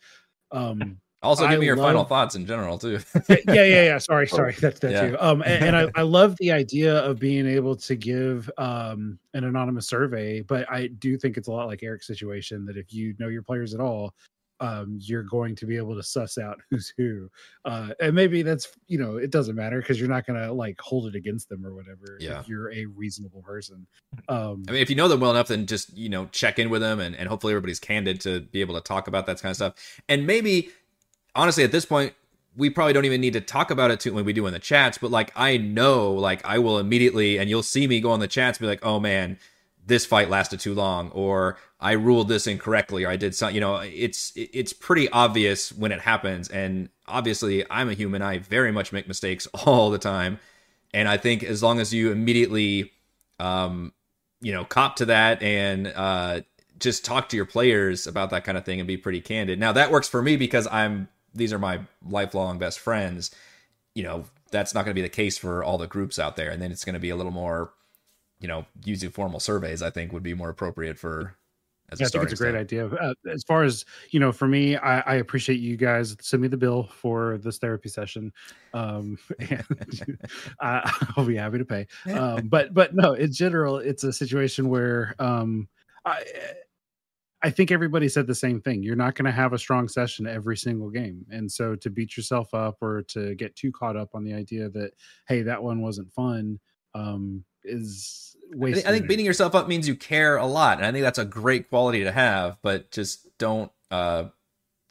um 0.51 0.99
Also, 1.23 1.45
give 1.45 1.53
I 1.53 1.57
me 1.57 1.65
your 1.65 1.77
final 1.77 2.03
thoughts 2.03 2.35
in 2.35 2.45
general 2.45 2.77
too. 2.77 2.99
yeah, 3.27 3.37
yeah, 3.47 3.63
yeah, 3.63 3.83
yeah. 3.83 3.97
Sorry, 3.97 4.27
sorry. 4.27 4.53
That's 4.61 4.79
that 4.81 4.91
Yeah. 4.91 5.09
too. 5.09 5.17
Um, 5.19 5.41
and, 5.41 5.63
and 5.63 5.75
I, 5.75 5.87
I 5.95 6.03
love 6.03 6.35
the 6.37 6.51
idea 6.51 6.95
of 6.99 7.17
being 7.17 7.47
able 7.47 7.75
to 7.75 7.95
give 7.95 8.51
um 8.59 9.17
an 9.33 9.43
anonymous 9.43 9.87
survey, 9.87 10.41
but 10.41 10.71
I 10.71 10.87
do 10.87 11.17
think 11.17 11.35
it's 11.35 11.47
a 11.47 11.51
lot 11.51 11.65
like 11.67 11.81
Eric's 11.81 12.05
situation 12.05 12.65
that 12.65 12.77
if 12.77 12.93
you 12.93 13.15
know 13.17 13.29
your 13.29 13.41
players 13.41 13.73
at 13.73 13.79
all, 13.79 14.13
um, 14.59 14.97
you're 15.01 15.23
going 15.23 15.55
to 15.55 15.65
be 15.65 15.77
able 15.77 15.95
to 15.95 16.03
suss 16.03 16.37
out 16.37 16.59
who's 16.69 16.93
who. 16.97 17.29
Uh, 17.65 17.89
and 17.99 18.13
maybe 18.13 18.41
that's 18.41 18.67
you 18.87 18.97
know 18.97 19.17
it 19.17 19.31
doesn't 19.31 19.55
matter 19.55 19.79
because 19.79 19.99
you're 19.99 20.09
not 20.09 20.25
gonna 20.25 20.51
like 20.51 20.79
hold 20.79 21.07
it 21.07 21.15
against 21.15 21.49
them 21.49 21.65
or 21.65 21.73
whatever. 21.73 22.17
Yeah. 22.19 22.39
if 22.39 22.47
you're 22.47 22.71
a 22.71 22.85
reasonable 22.85 23.41
person. 23.41 23.87
Um, 24.29 24.63
I 24.67 24.71
mean, 24.73 24.81
if 24.81 24.89
you 24.89 24.95
know 24.95 25.07
them 25.07 25.19
well 25.19 25.31
enough, 25.31 25.47
then 25.47 25.65
just 25.65 25.95
you 25.95 26.09
know 26.09 26.27
check 26.31 26.59
in 26.59 26.69
with 26.69 26.81
them, 26.81 26.99
and, 26.99 27.15
and 27.15 27.27
hopefully 27.27 27.53
everybody's 27.53 27.79
candid 27.79 28.21
to 28.21 28.41
be 28.41 28.61
able 28.61 28.75
to 28.75 28.81
talk 28.81 29.07
about 29.07 29.25
that 29.27 29.41
kind 29.41 29.51
of 29.51 29.55
stuff. 29.55 30.01
And 30.09 30.25
maybe, 30.25 30.69
honestly, 31.35 31.63
at 31.63 31.71
this 31.71 31.85
point, 31.85 32.13
we 32.55 32.69
probably 32.69 32.93
don't 32.93 33.05
even 33.05 33.21
need 33.21 33.33
to 33.33 33.41
talk 33.41 33.71
about 33.71 33.91
it 33.91 33.99
too 33.99 34.13
when 34.13 34.25
we 34.25 34.33
do 34.33 34.47
in 34.47 34.53
the 34.53 34.59
chats. 34.59 34.97
But 34.97 35.11
like, 35.11 35.31
I 35.35 35.57
know, 35.57 36.13
like, 36.13 36.43
I 36.45 36.59
will 36.59 36.79
immediately, 36.79 37.37
and 37.37 37.49
you'll 37.49 37.63
see 37.63 37.87
me 37.87 38.01
go 38.01 38.11
on 38.11 38.19
the 38.19 38.27
chats, 38.27 38.57
and 38.57 38.65
be 38.65 38.67
like, 38.67 38.83
oh 38.83 38.99
man, 38.99 39.37
this 39.87 40.05
fight 40.05 40.29
lasted 40.29 40.59
too 40.59 40.75
long, 40.75 41.09
or 41.11 41.57
I 41.79 41.93
ruled 41.93 42.27
this 42.27 42.45
incorrectly, 42.45 43.05
or 43.05 43.09
I 43.09 43.15
did 43.15 43.33
something. 43.33 43.55
You 43.55 43.61
know, 43.61 43.77
it's 43.77 44.31
it's 44.35 44.73
pretty 44.73 45.09
obvious 45.09 45.71
when 45.71 45.91
it 45.91 46.01
happens, 46.01 46.49
and 46.49 46.89
obviously, 47.07 47.65
I'm 47.71 47.89
a 47.89 47.93
human. 47.93 48.21
I 48.21 48.37
very 48.37 48.71
much 48.71 48.93
make 48.93 49.07
mistakes 49.07 49.47
all 49.65 49.89
the 49.89 49.97
time, 49.97 50.39
and 50.93 51.09
I 51.09 51.17
think 51.17 51.43
as 51.43 51.63
long 51.63 51.79
as 51.79 51.93
you 51.93 52.11
immediately 52.11 52.91
um, 53.39 53.93
you 54.41 54.51
know, 54.51 54.65
cop 54.65 54.97
to 54.97 55.05
that 55.05 55.41
and 55.41 55.87
uh, 55.95 56.41
just 56.79 57.05
talk 57.05 57.29
to 57.29 57.35
your 57.35 57.45
players 57.45 58.07
about 58.07 58.29
that 58.31 58.43
kind 58.43 58.57
of 58.57 58.65
thing 58.65 58.79
and 58.79 58.87
be 58.87 58.97
pretty 58.97 59.21
candid. 59.21 59.59
Now 59.59 59.71
that 59.71 59.91
works 59.91 60.07
for 60.07 60.21
me 60.21 60.37
because 60.37 60.67
I'm 60.67 61.07
these 61.33 61.53
are 61.53 61.59
my 61.59 61.81
lifelong 62.07 62.57
best 62.57 62.79
friends. 62.79 63.31
You 63.93 64.03
know, 64.03 64.25
that's 64.51 64.73
not 64.73 64.85
going 64.85 64.91
to 64.91 64.99
be 64.99 65.01
the 65.01 65.09
case 65.09 65.37
for 65.37 65.63
all 65.63 65.77
the 65.77 65.87
groups 65.87 66.19
out 66.19 66.35
there, 66.35 66.49
and 66.49 66.61
then 66.61 66.71
it's 66.71 66.85
going 66.85 66.93
to 66.93 66.99
be 66.99 67.09
a 67.09 67.15
little 67.15 67.31
more, 67.31 67.71
you 68.39 68.47
know, 68.47 68.65
using 68.83 69.09
formal 69.09 69.39
surveys. 69.39 69.81
I 69.81 69.89
think 69.89 70.11
would 70.11 70.23
be 70.23 70.33
more 70.33 70.49
appropriate 70.49 70.97
for. 70.97 71.35
As 71.89 72.01
a 72.01 72.03
Yeah, 72.03 72.07
I 72.07 72.09
think 72.09 72.23
it's 72.23 72.33
a 72.33 72.43
great 72.43 72.51
starting 72.51 72.59
idea. 72.59 72.87
Uh, 72.87 73.13
as 73.33 73.43
far 73.45 73.63
as 73.63 73.85
you 74.11 74.19
know, 74.19 74.33
for 74.33 74.45
me, 74.45 74.75
I, 74.75 74.99
I 74.99 75.15
appreciate 75.15 75.59
you 75.59 75.77
guys 75.77 76.17
send 76.19 76.41
me 76.41 76.49
the 76.49 76.57
bill 76.57 76.83
for 76.83 77.37
this 77.37 77.59
therapy 77.59 77.87
session, 77.87 78.33
um, 78.73 79.17
and 79.39 79.63
I, 80.61 81.07
I'll 81.15 81.25
be 81.25 81.37
happy 81.37 81.59
to 81.59 81.65
pay. 81.65 81.87
Um, 82.11 82.49
but 82.49 82.73
but 82.73 82.93
no, 82.93 83.13
in 83.13 83.31
general, 83.31 83.77
it's 83.77 84.03
a 84.03 84.11
situation 84.11 84.67
where 84.67 85.15
um, 85.19 85.69
I 86.03 86.25
I 87.43 87.51
think 87.51 87.71
everybody 87.71 88.09
said 88.09 88.25
the 88.25 88.35
same 88.35 88.59
thing. 88.59 88.81
You're 88.81 88.95
not 88.95 89.15
going 89.15 89.25
to 89.25 89.31
have 89.31 89.53
a 89.53 89.59
strong 89.59 89.87
session 89.87 90.25
every 90.25 90.57
single 90.57 90.89
game, 90.89 91.25
and 91.29 91.51
so 91.51 91.75
to 91.75 91.89
beat 91.89 92.17
yourself 92.17 92.53
up 92.53 92.77
or 92.81 93.03
to 93.09 93.35
get 93.35 93.55
too 93.55 93.71
caught 93.71 93.95
up 93.95 94.09
on 94.13 94.23
the 94.23 94.33
idea 94.33 94.69
that 94.69 94.91
hey, 95.27 95.43
that 95.43 95.61
one 95.61 95.81
wasn't 95.81 96.11
fun, 96.11 96.59
um, 96.95 97.43
is 97.67 98.35
I 98.49 98.71
think, 98.71 98.87
I 98.87 98.91
think 98.91 99.07
beating 99.07 99.25
yourself 99.25 99.55
up 99.55 99.67
means 99.67 99.87
you 99.87 99.95
care 99.95 100.37
a 100.37 100.45
lot, 100.45 100.77
and 100.77 100.85
I 100.85 100.91
think 100.91 101.03
that's 101.03 101.19
a 101.19 101.25
great 101.25 101.69
quality 101.69 102.03
to 102.03 102.11
have. 102.11 102.57
But 102.61 102.91
just 102.91 103.27
don't 103.37 103.71
uh, 103.91 104.25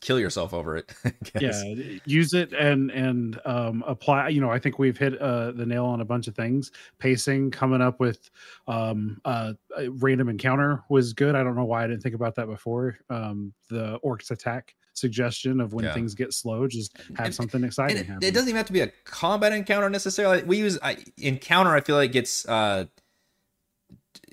kill 0.00 0.20
yourself 0.20 0.52
over 0.52 0.76
it. 0.76 0.92
I 1.04 1.12
guess. 1.38 1.64
yeah 1.64 1.98
use 2.04 2.34
it 2.34 2.52
and 2.52 2.90
and 2.90 3.40
um 3.44 3.82
apply 3.86 4.28
you 4.28 4.40
know 4.40 4.50
i 4.50 4.58
think 4.58 4.78
we've 4.78 4.96
hit 4.96 5.20
uh 5.20 5.52
the 5.52 5.66
nail 5.66 5.84
on 5.86 6.00
a 6.00 6.04
bunch 6.04 6.28
of 6.28 6.36
things 6.36 6.70
pacing 6.98 7.50
coming 7.50 7.80
up 7.80 7.98
with 7.98 8.30
um 8.68 9.20
uh 9.24 9.52
a 9.76 9.88
random 9.88 10.28
encounter 10.28 10.84
was 10.88 11.12
good 11.12 11.34
i 11.34 11.42
don't 11.42 11.56
know 11.56 11.64
why 11.64 11.82
i 11.82 11.86
didn't 11.86 12.02
think 12.02 12.14
about 12.14 12.34
that 12.36 12.46
before 12.46 12.98
um 13.10 13.52
the 13.68 13.98
orcs 14.04 14.30
attack 14.30 14.74
suggestion 14.96 15.60
of 15.60 15.72
when 15.72 15.84
Yeah. 15.84 15.94
things 15.94 16.14
get 16.14 16.32
slow 16.32 16.66
just 16.66 16.96
have 17.16 17.26
And- 17.26 17.34
something 17.34 17.62
exciting 17.64 17.98
it, 17.98 18.06
happen 18.06 18.24
it 18.26 18.32
doesn't 18.32 18.48
even 18.48 18.56
have 18.56 18.66
to 18.66 18.72
be 18.72 18.80
a 18.80 18.90
combat 19.04 19.52
encounter 19.52 19.90
necessarily. 19.90 20.42
We 20.42 20.56
use 20.58 20.78
I, 20.82 20.96
encounter. 21.18 21.74
I 21.74 21.80
feel 21.82 21.96
like 21.96 22.14
it's 22.14 22.48
uh, 22.48 22.86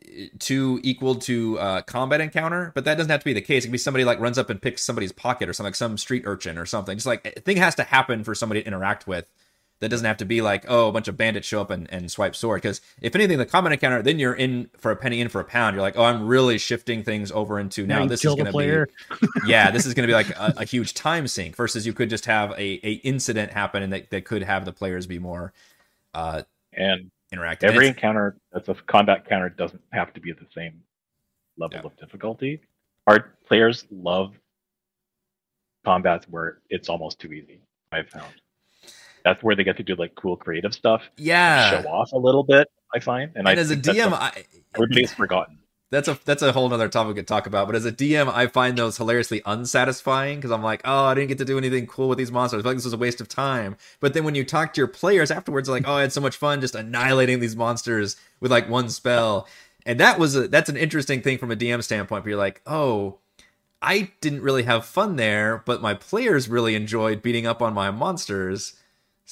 t- 0.06 0.30
too 0.40 0.80
equal 0.84 1.16
to 1.16 1.60
uh, 1.60 1.82
combat 1.82 2.22
encounter, 2.22 2.72
but 2.76 2.86
that 2.86 2.96
doesn't 2.96 3.10
have 3.12 3.20
to 3.20 3.26
be 3.26 3.34
the 3.34 3.42
case. 3.42 3.64
It 3.64 3.68
could 3.68 3.72
be 3.74 3.78
somebody 3.78 4.06
like 4.06 4.20
runs 4.20 4.38
up 4.38 4.50
and 4.50 4.62
picks 4.62 4.82
somebody's 4.84 5.12
pocket 5.12 5.50
or 5.50 5.54
something, 5.54 5.68
like 5.70 5.76
some 5.76 5.98
street 5.98 6.24
urchin 6.26 6.58
or 6.58 6.66
something. 6.66 6.96
Just 6.98 7.08
like 7.08 7.26
a 7.38 7.42
thing 7.42 7.58
has 7.58 7.76
to 7.76 7.84
happen 7.84 8.24
for 8.24 8.34
somebody 8.34 8.62
to 8.62 8.68
interact 8.68 9.06
with 9.08 9.26
that 9.84 9.90
doesn't 9.90 10.06
have 10.06 10.18
to 10.18 10.26
be 10.26 10.42
like 10.42 10.66
oh 10.68 10.88
a 10.88 10.92
bunch 10.92 11.08
of 11.08 11.16
bandits 11.16 11.48
show 11.48 11.62
up 11.62 11.70
and, 11.70 11.88
and 11.92 12.10
swipe 12.12 12.36
sword 12.36 12.62
because 12.62 12.82
if 13.02 13.16
anything 13.16 13.38
the 13.38 13.46
combat 13.46 13.72
encounter 13.74 14.02
then 14.02 14.18
you're 14.18 14.34
in 14.34 14.70
for 14.78 14.92
a 14.92 14.96
penny 14.96 15.22
in 15.22 15.30
for 15.30 15.40
a 15.42 15.44
pound 15.46 15.76
you're 15.76 15.82
like 15.82 15.98
oh 15.98 16.04
i'm 16.04 16.26
really 16.28 16.58
shifting 16.58 17.04
things 17.04 17.32
over 17.32 17.60
into 17.60 17.86
now, 17.86 18.00
Now 18.00 18.06
this 18.08 18.26
is 18.26 18.34
going 18.34 18.46
to 18.46 18.52
player. 18.52 18.88
be 19.22 19.28
yeah 19.48 19.70
this 19.72 19.86
is 19.86 19.94
going 19.94 20.08
to 20.08 20.12
be 20.12 20.14
like 20.16 20.30
a, 20.38 20.54
a 20.58 20.66
huge 20.66 20.94
time 20.94 21.28
sink 21.28 21.56
versus 21.56 21.86
you 21.86 21.94
could 21.94 22.10
just 22.10 22.26
have 22.26 22.52
a, 22.52 22.80
a 22.84 22.94
incident 23.04 23.52
happen 23.52 23.84
and 23.84 23.94
that, 23.94 24.10
that 24.10 24.26
could 24.26 24.42
have 24.44 24.66
the 24.66 24.74
players 24.74 25.06
be 25.06 25.20
more 25.20 25.54
uh 26.14 26.42
And 26.74 27.12
interactive 27.34 27.64
every 27.64 27.86
It's- 27.88 27.96
encounter 27.96 28.38
that's 28.52 28.70
a 28.70 28.74
combat 28.76 29.28
counter 29.28 29.50
doesn't 29.50 29.82
have 29.92 30.14
to 30.14 30.20
be 30.20 30.32
the 30.34 30.48
same 30.56 30.82
level 31.58 31.78
Yeah. 31.82 31.86
of 31.88 31.98
difficulty. 31.98 32.62
our 33.08 33.34
players 33.48 33.86
love 33.92 34.34
combats 35.86 36.26
where 36.30 36.60
it's 36.70 36.88
almost 36.90 37.20
too 37.20 37.34
easy. 37.34 37.60
I've 37.92 38.10
found 38.10 38.34
that's 39.24 39.42
where 39.44 39.56
they 39.56 39.64
get 39.64 39.78
to 39.78 39.84
do 39.84 39.96
like 39.96 40.16
cool 40.16 40.36
creative 40.38 40.74
stuff, 40.74 41.02
yeah 41.18 41.82
show 41.82 41.90
off 41.90 42.12
a 42.12 42.18
little 42.18 42.44
bit. 42.44 42.70
I 42.94 43.00
find, 43.00 43.32
and, 43.36 43.48
and 43.48 43.60
I 43.60 43.62
as 43.62 43.72
a 43.72 43.78
dm 43.78 44.12
what 44.12 44.22
I, 44.22 44.44
everybody's 44.76 45.14
forgotten. 45.14 45.60
that's 45.94 46.08
a 46.08 46.20
that's 46.26 46.42
a 46.42 46.52
whole 46.52 46.74
other 46.74 46.90
topic 46.90 47.16
to 47.18 47.24
talk 47.24 47.46
about. 47.46 47.68
But 47.68 47.76
as 47.76 47.86
a 47.86 47.92
DM, 47.92 48.28
I 48.34 48.48
find 48.48 48.78
those 48.78 48.98
hilariously 48.98 49.42
unsatisfying 49.46 50.38
because 50.38 50.52
I'm 50.52 50.64
like, 50.64 50.82
oh, 50.86 51.06
I 51.06 51.14
didn't 51.14 51.28
get 51.28 51.38
to 51.38 51.46
do 51.46 51.58
anything 51.58 51.86
cool 51.86 52.10
with 52.10 52.18
these 52.18 52.32
monsters. 52.32 52.60
I 52.60 52.64
feel 52.64 52.72
like 52.72 52.78
this 52.78 52.86
was 52.86 52.94
a 52.94 52.98
waste 52.98 53.22
of 53.22 53.28
time. 53.28 53.78
But 54.00 54.16
then 54.16 54.24
when 54.24 54.34
you 54.34 54.44
talk 54.44 54.74
to 54.74 54.82
your 54.82 54.88
players 54.88 55.30
afterwards, 55.30 55.70
like, 55.70 55.88
oh, 55.88 55.94
I 55.94 56.02
had 56.02 56.12
so 56.12 56.22
much 56.22 56.36
fun 56.36 56.62
just 56.62 56.74
annihilating 56.74 57.40
these 57.40 57.56
monsters 57.56 58.16
with 58.40 58.52
like 58.52 58.68
one 58.68 58.90
spell. 58.90 59.48
And 59.86 60.00
that 60.00 60.18
was 60.18 60.36
a 60.36 60.48
that's 60.48 60.70
an 60.70 60.78
interesting 60.78 61.22
thing 61.22 61.38
from 61.38 61.52
a 61.52 61.56
DM 61.56 61.84
standpoint. 61.84 62.24
Where 62.24 62.32
you're 62.32 62.40
like, 62.40 62.62
oh, 62.66 63.20
I 63.80 64.12
didn't 64.20 64.42
really 64.42 64.64
have 64.64 64.86
fun 64.86 65.18
there, 65.18 65.62
but 65.66 65.82
my 65.82 65.94
players 65.94 66.50
really 66.50 66.74
enjoyed 66.74 67.22
beating 67.22 67.46
up 67.46 67.62
on 67.62 67.74
my 67.76 67.92
monsters. 67.92 68.74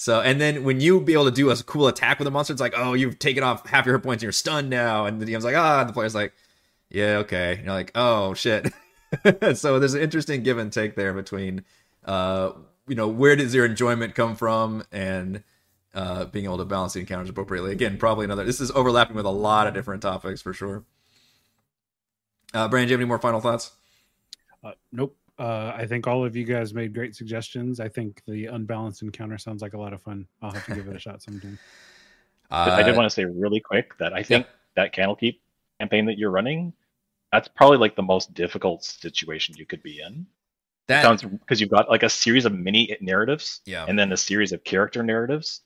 So, 0.02 0.20
and 0.20 0.41
then 0.41 0.64
when 0.64 0.82
you 0.82 0.99
be 0.99 1.14
able 1.14 1.26
to 1.26 1.32
do 1.32 1.52
a 1.52 1.56
cool 1.58 1.88
attack 1.88 2.18
with 2.18 2.28
a 2.28 2.32
monster, 2.32 2.52
it's 2.52 2.60
like, 2.60 2.74
oh, 2.76 2.93
you've 2.93 3.20
taken 3.20 3.43
off 3.43 3.68
half 3.68 3.86
your 3.86 3.93
hit 3.95 4.04
points 4.04 4.24
and 4.24 4.26
you're 4.26 4.32
stunned 4.32 4.68
now. 4.68 5.06
And 5.06 5.22
the 5.22 5.28
DM's 5.28 5.43
like, 5.43 5.56
ah, 5.56 5.84
the 5.84 5.93
player's 5.93 6.16
like, 6.16 6.34
yeah, 6.89 7.18
okay. 7.18 7.54
And 7.58 7.66
you're 7.66 7.76
like, 7.76 7.91
oh, 7.93 8.34
shit. 8.34 8.74
so 9.54 9.78
there's 9.78 9.93
an 9.93 10.02
interesting 10.02 10.41
give 10.41 10.58
and 10.58 10.74
take 10.74 10.95
there 10.95 11.14
between, 11.14 11.66
uh, 12.04 12.54
you 12.88 12.95
know, 12.95 13.08
where 13.08 13.36
does 13.36 13.54
your 13.54 13.64
enjoyment 13.64 14.16
come 14.16 14.36
from 14.36 14.84
and 14.91 15.43
uh, 15.93 16.26
being 16.26 16.45
able 16.45 16.58
to 16.58 16.66
balance 16.66 16.93
the 16.93 16.99
encounters 16.99 17.30
appropriately. 17.30 17.72
Again, 17.72 17.99
probably 17.99 18.26
another, 18.26 18.43
this 18.43 18.60
is 18.60 18.72
overlapping 18.72 19.16
with 19.16 19.28
a 19.28 19.30
lot 19.30 19.68
of 19.68 19.76
different 19.76 20.02
topics 20.02 20.41
for 20.41 20.52
sure. 20.52 20.84
Uh, 22.56 22.68
do 22.68 22.76
you 22.78 22.82
have 22.82 22.91
any 22.91 23.06
more 23.06 23.20
final 23.20 23.39
thoughts? 23.39 23.70
Uh, 24.64 24.72
nope. 24.91 25.16
Uh, 25.42 25.74
I 25.76 25.88
think 25.88 26.06
all 26.06 26.24
of 26.24 26.36
you 26.36 26.44
guys 26.46 26.72
made 26.72 26.94
great 26.94 27.16
suggestions. 27.16 27.80
I 27.80 27.88
think 27.89 28.22
the 28.28 28.46
unbalanced 28.46 29.02
encounter 29.02 29.39
sounds 29.39 29.64
like 29.64 29.74
a 29.74 29.78
lot 29.80 29.92
of 29.92 30.00
fun. 30.02 30.28
I'll 30.42 30.52
have 30.52 30.66
to 30.68 30.76
give 30.76 30.88
it 30.88 30.96
a 30.96 31.00
shot 31.08 31.24
sometime. 31.24 31.58
But 32.50 32.70
I 32.70 32.84
did 32.84 32.94
Uh, 32.94 32.98
want 32.98 33.10
to 33.10 33.16
say 33.16 33.26
really 33.26 33.60
quick 33.60 33.98
that 33.98 34.14
I 34.14 34.22
think 34.22 34.46
that 34.76 34.94
Candlekeep 34.94 35.39
campaign 35.80 36.06
that 36.06 36.20
you're 36.20 36.30
running, 36.30 36.74
that's 37.32 37.48
probably 37.48 37.80
like 37.80 37.96
the 37.96 38.04
most 38.04 38.36
difficult 38.36 38.84
situation 38.84 39.56
you 39.58 39.66
could 39.66 39.82
be 39.82 40.00
in. 40.00 40.28
that, 40.88 41.02
sounds 41.02 41.24
because 41.24 41.60
you've 41.60 41.72
got 41.72 41.89
like 41.89 42.04
a 42.04 42.10
series 42.10 42.46
of 42.46 42.54
mini 42.54 42.96
narratives 43.02 43.62
yeah. 43.66 43.86
and 43.88 43.98
then 43.98 44.12
a 44.12 44.18
series 44.18 44.52
of 44.52 44.64
character 44.64 45.02
narratives. 45.02 45.62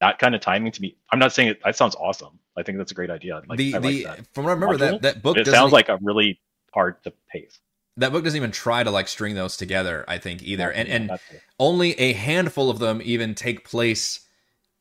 That 0.00 0.18
kind 0.18 0.34
of 0.34 0.40
timing 0.40 0.72
to 0.72 0.82
me, 0.82 0.96
I'm 1.12 1.20
not 1.20 1.32
saying 1.32 1.50
it. 1.50 1.60
That 1.64 1.76
sounds 1.76 1.94
awesome. 1.94 2.40
I 2.56 2.64
think 2.64 2.78
that's 2.78 2.90
a 2.90 2.94
great 2.94 3.10
idea. 3.10 3.42
Like, 3.48 3.58
the 3.58 3.74
I 3.74 3.78
like 3.78 3.82
the 3.94 4.02
that. 4.04 4.34
from 4.34 4.44
what 4.44 4.50
I 4.50 4.54
remember 4.54 4.74
module, 4.76 4.90
that 4.90 5.02
that 5.02 5.22
book 5.22 5.36
it 5.36 5.46
sounds 5.46 5.72
like 5.72 5.88
a 5.88 5.98
really 6.02 6.40
hard 6.74 7.00
to 7.04 7.12
pace. 7.30 7.60
That 7.98 8.12
book 8.12 8.24
doesn't 8.24 8.36
even 8.36 8.50
try 8.50 8.82
to 8.82 8.90
like 8.90 9.08
string 9.08 9.34
those 9.34 9.56
together. 9.56 10.04
I 10.08 10.18
think 10.18 10.42
either, 10.42 10.72
and 10.72 10.88
and 10.88 11.18
only 11.58 11.98
a 12.00 12.12
handful 12.12 12.70
of 12.70 12.78
them 12.78 13.00
even 13.04 13.34
take 13.34 13.68
place 13.68 14.20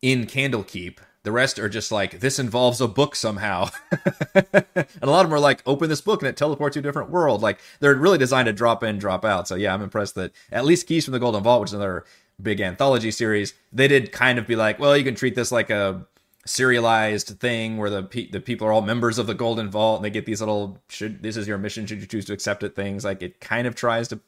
in 0.01 0.25
Candlekeep. 0.25 0.97
The 1.23 1.31
rest 1.33 1.59
are 1.59 1.67
just 1.67 1.91
like 1.91 2.21
this 2.21 2.39
involves 2.39 2.79
a 2.79 2.87
book 2.87 3.15
somehow, 3.15 3.69
and 4.33 4.65
a 5.01 5.09
lot 5.09 5.25
of 5.25 5.29
them 5.29 5.33
are 5.33 5.39
like 5.39 5.61
open 5.65 5.89
this 5.89 5.99
book 5.99 6.21
and 6.21 6.29
it 6.29 6.37
teleports 6.37 6.75
you 6.75 6.81
to 6.81 6.87
a 6.87 6.89
different 6.89 7.09
world. 7.09 7.41
Like 7.41 7.59
they're 7.81 7.95
really 7.95 8.17
designed 8.17 8.45
to 8.45 8.53
drop 8.53 8.83
in, 8.83 8.97
drop 8.97 9.25
out. 9.25 9.47
So 9.47 9.55
yeah, 9.55 9.73
I'm 9.73 9.81
impressed 9.81 10.15
that 10.15 10.31
at 10.51 10.63
least 10.63 10.87
Keys 10.87 11.03
from 11.03 11.11
the 11.11 11.19
Golden 11.19 11.43
Vault, 11.43 11.61
which 11.61 11.71
is 11.71 11.73
another 11.73 12.05
big 12.41 12.61
anthology 12.61 13.11
series, 13.11 13.53
they 13.73 13.87
did 13.87 14.11
kind 14.11 14.39
of 14.39 14.47
be 14.47 14.55
like, 14.55 14.79
well, 14.79 14.95
you 14.95 15.03
can 15.03 15.15
treat 15.15 15.35
this 15.35 15.51
like 15.51 15.69
a 15.69 16.05
serialized 16.47 17.39
thing 17.39 17.77
where 17.77 17.89
the 17.89 18.03
pe- 18.03 18.29
the 18.29 18.39
people 18.39 18.67
are 18.67 18.71
all 18.71 18.81
members 18.81 19.17
of 19.19 19.27
the 19.27 19.33
Golden 19.33 19.69
Vault 19.69 19.97
and 19.99 20.05
they 20.05 20.09
get 20.09 20.25
these 20.25 20.39
little 20.41 20.81
should 20.89 21.21
this 21.21 21.37
is 21.37 21.47
your 21.47 21.57
mission 21.57 21.85
should 21.85 21.99
you 21.99 22.07
choose 22.07 22.25
to 22.25 22.33
accept 22.33 22.63
it 22.63 22.75
things. 22.75 23.03
Like 23.05 23.21
it 23.21 23.39
kind 23.39 23.67
of 23.67 23.75
tries 23.75 24.07
to 24.09 24.19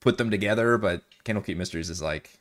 put 0.00 0.18
them 0.18 0.30
together, 0.30 0.78
but 0.78 1.02
Candlekeep 1.24 1.56
Mysteries 1.56 1.90
is 1.90 2.02
like, 2.02 2.38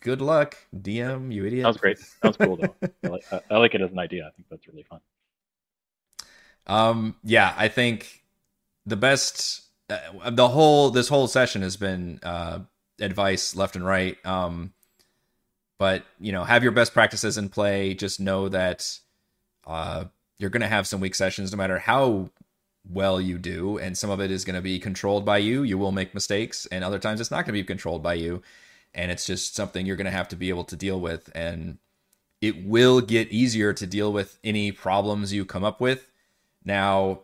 good 0.00 0.20
luck, 0.20 0.56
DM, 0.74 1.32
you 1.32 1.44
idiot. 1.44 1.64
Sounds 1.64 1.76
great. 1.76 1.98
Sounds 1.98 2.36
cool 2.36 2.56
though. 2.56 2.74
I 3.04 3.08
like, 3.08 3.32
I- 3.32 3.40
I 3.50 3.56
like 3.58 3.74
it 3.74 3.80
as 3.82 3.92
an 3.92 3.98
idea. 3.98 4.26
I 4.26 4.30
think 4.30 4.48
that's 4.48 4.66
really 4.66 4.82
fun. 4.84 5.00
Um, 6.66 7.16
yeah, 7.24 7.54
I 7.56 7.68
think 7.68 8.22
the 8.86 8.96
best, 8.96 9.62
uh, 9.90 10.30
the 10.30 10.48
whole 10.48 10.90
this 10.90 11.08
whole 11.08 11.26
session 11.26 11.62
has 11.62 11.76
been 11.76 12.20
uh, 12.22 12.60
advice 13.00 13.54
left 13.56 13.76
and 13.76 13.84
right. 13.84 14.16
Um, 14.26 14.72
but 15.78 16.04
you 16.20 16.32
know, 16.32 16.44
have 16.44 16.62
your 16.62 16.72
best 16.72 16.92
practices 16.92 17.38
in 17.38 17.48
play. 17.48 17.94
Just 17.94 18.20
know 18.20 18.48
that 18.48 18.98
uh, 19.66 20.04
you're 20.38 20.50
going 20.50 20.62
to 20.62 20.68
have 20.68 20.86
some 20.86 21.00
weak 21.00 21.14
sessions, 21.14 21.52
no 21.52 21.58
matter 21.58 21.78
how 21.78 22.30
well 22.90 23.20
you 23.20 23.38
do, 23.38 23.78
and 23.78 23.96
some 23.96 24.10
of 24.10 24.20
it 24.20 24.30
is 24.30 24.44
going 24.44 24.56
to 24.56 24.62
be 24.62 24.78
controlled 24.78 25.24
by 25.24 25.38
you. 25.38 25.62
You 25.62 25.78
will 25.78 25.92
make 25.92 26.14
mistakes, 26.14 26.66
and 26.66 26.82
other 26.82 26.98
times 26.98 27.20
it's 27.20 27.30
not 27.30 27.44
going 27.44 27.46
to 27.46 27.52
be 27.52 27.64
controlled 27.64 28.02
by 28.02 28.14
you, 28.14 28.42
and 28.94 29.10
it's 29.10 29.26
just 29.26 29.54
something 29.54 29.86
you're 29.86 29.96
going 29.96 30.04
to 30.06 30.10
have 30.10 30.28
to 30.28 30.36
be 30.36 30.48
able 30.48 30.64
to 30.64 30.76
deal 30.76 31.00
with. 31.00 31.30
And 31.34 31.78
it 32.40 32.64
will 32.64 33.00
get 33.00 33.28
easier 33.28 33.72
to 33.72 33.86
deal 33.86 34.12
with 34.12 34.38
any 34.44 34.72
problems 34.72 35.32
you 35.32 35.44
come 35.44 35.64
up 35.64 35.80
with. 35.80 36.10
Now, 36.64 37.20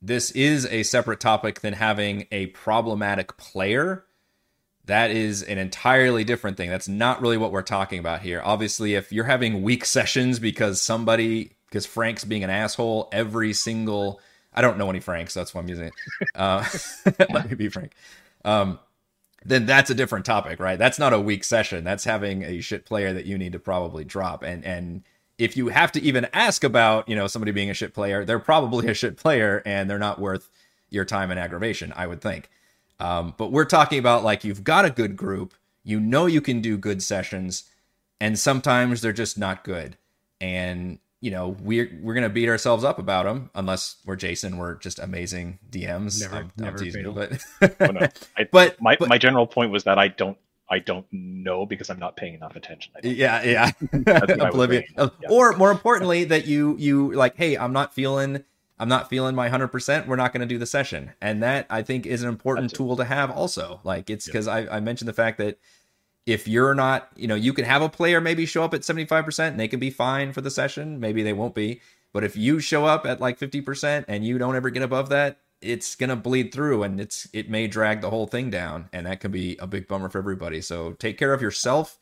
this 0.00 0.30
is 0.32 0.66
a 0.66 0.82
separate 0.82 1.20
topic 1.20 1.60
than 1.60 1.74
having 1.74 2.26
a 2.30 2.46
problematic 2.46 3.36
player. 3.36 4.04
That 4.86 5.10
is 5.10 5.42
an 5.42 5.58
entirely 5.58 6.24
different 6.24 6.56
thing. 6.56 6.68
That's 6.68 6.88
not 6.88 7.22
really 7.22 7.38
what 7.38 7.52
we're 7.52 7.62
talking 7.62 7.98
about 7.98 8.20
here. 8.20 8.42
Obviously, 8.44 8.94
if 8.94 9.12
you're 9.12 9.24
having 9.24 9.62
weak 9.62 9.84
sessions 9.84 10.38
because 10.38 10.80
somebody, 10.80 11.52
because 11.66 11.86
Frank's 11.86 12.24
being 12.24 12.44
an 12.44 12.50
asshole 12.50 13.08
every 13.10 13.54
single, 13.54 14.20
I 14.52 14.60
don't 14.60 14.76
know 14.76 14.90
any 14.90 15.00
Franks, 15.00 15.32
so 15.34 15.40
that's 15.40 15.54
why 15.54 15.62
I'm 15.62 15.68
using 15.68 15.86
it. 15.86 15.94
Uh, 16.34 16.64
let 17.30 17.48
me 17.48 17.56
be 17.56 17.68
Frank. 17.68 17.92
Um, 18.44 18.78
then 19.44 19.66
that's 19.66 19.90
a 19.90 19.94
different 19.94 20.24
topic, 20.24 20.60
right? 20.60 20.78
That's 20.78 20.98
not 20.98 21.12
a 21.12 21.20
weak 21.20 21.44
session. 21.44 21.84
That's 21.84 22.04
having 22.04 22.42
a 22.42 22.60
shit 22.60 22.84
player 22.84 23.12
that 23.12 23.26
you 23.26 23.38
need 23.38 23.52
to 23.52 23.58
probably 23.58 24.04
drop. 24.04 24.42
And 24.42 24.64
and 24.64 25.02
if 25.38 25.56
you 25.56 25.68
have 25.68 25.92
to 25.92 26.02
even 26.02 26.26
ask 26.32 26.64
about, 26.64 27.08
you 27.08 27.16
know, 27.16 27.26
somebody 27.26 27.52
being 27.52 27.70
a 27.70 27.74
shit 27.74 27.92
player, 27.94 28.24
they're 28.24 28.38
probably 28.38 28.88
a 28.88 28.94
shit 28.94 29.16
player 29.16 29.62
and 29.66 29.90
they're 29.90 29.98
not 29.98 30.20
worth 30.20 30.50
your 30.90 31.04
time 31.04 31.30
and 31.30 31.40
aggravation, 31.40 31.92
I 31.96 32.06
would 32.06 32.20
think. 32.20 32.50
Um, 33.00 33.34
but 33.36 33.50
we're 33.52 33.64
talking 33.64 33.98
about 33.98 34.24
like 34.24 34.44
you've 34.44 34.64
got 34.64 34.84
a 34.84 34.90
good 34.90 35.16
group, 35.16 35.54
you 35.82 35.98
know 36.00 36.26
you 36.26 36.40
can 36.40 36.60
do 36.60 36.76
good 36.78 37.02
sessions, 37.02 37.64
and 38.20 38.38
sometimes 38.38 39.00
they're 39.00 39.12
just 39.12 39.36
not 39.38 39.64
good. 39.64 39.96
And 40.40 40.98
you 41.20 41.30
know 41.30 41.56
we're 41.60 41.90
we're 42.02 42.14
gonna 42.14 42.28
beat 42.28 42.48
ourselves 42.48 42.84
up 42.84 42.98
about 42.98 43.24
them 43.24 43.50
unless 43.54 43.96
we're 44.04 44.16
Jason, 44.16 44.58
we're 44.58 44.74
just 44.74 44.98
amazing 44.98 45.58
DMs. 45.70 46.20
Never- 46.20 46.36
I'm, 46.36 46.52
I'm 46.62 46.76
teasing 46.76 47.02
you, 47.04 47.12
but 47.12 47.42
Oh, 47.80 47.86
no. 47.86 48.06
I, 48.36 48.44
but 48.50 48.80
my 48.80 48.96
but- 48.98 49.08
my 49.08 49.18
general 49.18 49.46
point 49.46 49.70
was 49.70 49.84
that 49.84 49.98
I 49.98 50.08
don't 50.08 50.36
I 50.68 50.78
don't 50.78 51.06
know 51.12 51.66
because 51.66 51.90
I'm 51.90 51.98
not 51.98 52.16
paying 52.16 52.34
enough 52.34 52.56
attention. 52.56 52.92
I 52.96 53.06
yeah 53.06 53.42
yeah 53.42 53.70
what 53.90 54.08
I 54.08 54.20
was 54.36 54.44
oblivious 54.54 54.84
saying. 54.96 55.10
Yeah. 55.22 55.28
or 55.30 55.56
more 55.56 55.70
importantly 55.70 56.24
that 56.24 56.46
you 56.46 56.76
you 56.78 57.12
like 57.12 57.36
hey 57.36 57.56
i'm 57.56 57.72
not 57.72 57.92
feeling 57.94 58.42
i'm 58.78 58.88
not 58.88 59.08
feeling 59.08 59.34
my 59.34 59.48
100% 59.48 60.06
we're 60.06 60.16
not 60.16 60.32
going 60.32 60.40
to 60.40 60.46
do 60.46 60.58
the 60.58 60.66
session. 60.66 61.12
And 61.20 61.42
that 61.42 61.66
i 61.70 61.82
think 61.82 62.06
is 62.06 62.22
an 62.22 62.28
important 62.28 62.72
it. 62.72 62.76
tool 62.76 62.96
to 62.96 63.04
have 63.04 63.30
also. 63.30 63.80
Like 63.84 64.10
it's 64.10 64.26
because 64.26 64.48
I, 64.48 64.66
I 64.76 64.80
mentioned 64.80 65.08
the 65.08 65.14
fact 65.14 65.38
that 65.38 65.58
if 66.26 66.48
you're 66.48 66.74
not 66.74 67.10
you 67.16 67.28
know 67.28 67.34
you 67.34 67.52
can 67.52 67.64
have 67.64 67.82
a 67.82 67.88
player 67.88 68.20
maybe 68.20 68.46
show 68.46 68.64
up 68.64 68.74
at 68.74 68.80
75% 68.80 69.48
and 69.48 69.60
they 69.60 69.68
can 69.68 69.80
be 69.80 69.90
fine 69.90 70.32
for 70.32 70.40
the 70.40 70.50
session 70.50 71.00
maybe 71.00 71.22
they 71.22 71.32
won't 71.32 71.54
be. 71.54 71.80
But 72.12 72.22
if 72.22 72.36
you 72.36 72.60
show 72.60 72.84
up 72.84 73.06
at 73.06 73.20
like 73.20 73.40
50% 73.40 74.04
and 74.06 74.24
you 74.24 74.38
don't 74.38 74.54
ever 74.54 74.70
get 74.70 74.82
above 74.82 75.08
that 75.10 75.38
it's 75.60 75.94
gonna 75.96 76.16
bleed 76.16 76.52
through 76.52 76.82
and 76.82 77.00
it's 77.00 77.28
it 77.32 77.48
may 77.48 77.66
drag 77.66 78.00
the 78.00 78.10
whole 78.10 78.26
thing 78.26 78.50
down 78.50 78.88
and 78.92 79.06
that 79.06 79.20
can 79.20 79.30
be 79.30 79.56
a 79.58 79.66
big 79.66 79.88
bummer 79.88 80.08
for 80.08 80.18
everybody. 80.18 80.60
So 80.60 80.92
take 80.92 81.18
care 81.18 81.32
of 81.32 81.40
yourself 81.42 81.98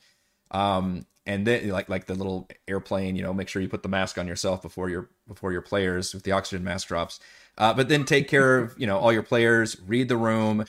um 0.53 1.05
and 1.27 1.47
then 1.47 1.69
like 1.69 1.89
like 1.89 2.07
the 2.07 2.15
little 2.15 2.49
airplane 2.69 3.17
you 3.17 3.23
know 3.23 3.33
make 3.33 3.49
sure 3.49 3.63
you 3.63 3.69
put 3.69 3.83
the 3.83 3.89
mask 3.89 4.19
on 4.19 4.27
yourself 4.27 4.63
before 4.63 4.89
your 4.89 5.09
before 5.29 5.53
your 5.53 5.63
players 5.63 6.15
with 6.15 6.23
the 6.25 6.33
oxygen 6.33 6.65
mask 6.65 6.89
drops. 6.89 7.21
Uh, 7.59 7.73
but 7.75 7.89
then 7.89 8.05
take 8.05 8.29
care 8.29 8.59
of 8.59 8.75
you 8.79 8.87
know 8.87 8.99
all 8.99 9.13
your 9.13 9.23
players 9.23 9.77
read 9.87 10.09
the 10.09 10.17
room 10.17 10.65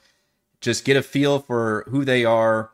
just 0.62 0.86
get 0.86 0.96
a 0.96 1.04
feel 1.04 1.40
for 1.40 1.86
who 1.90 2.06
they 2.06 2.24
are 2.26 2.72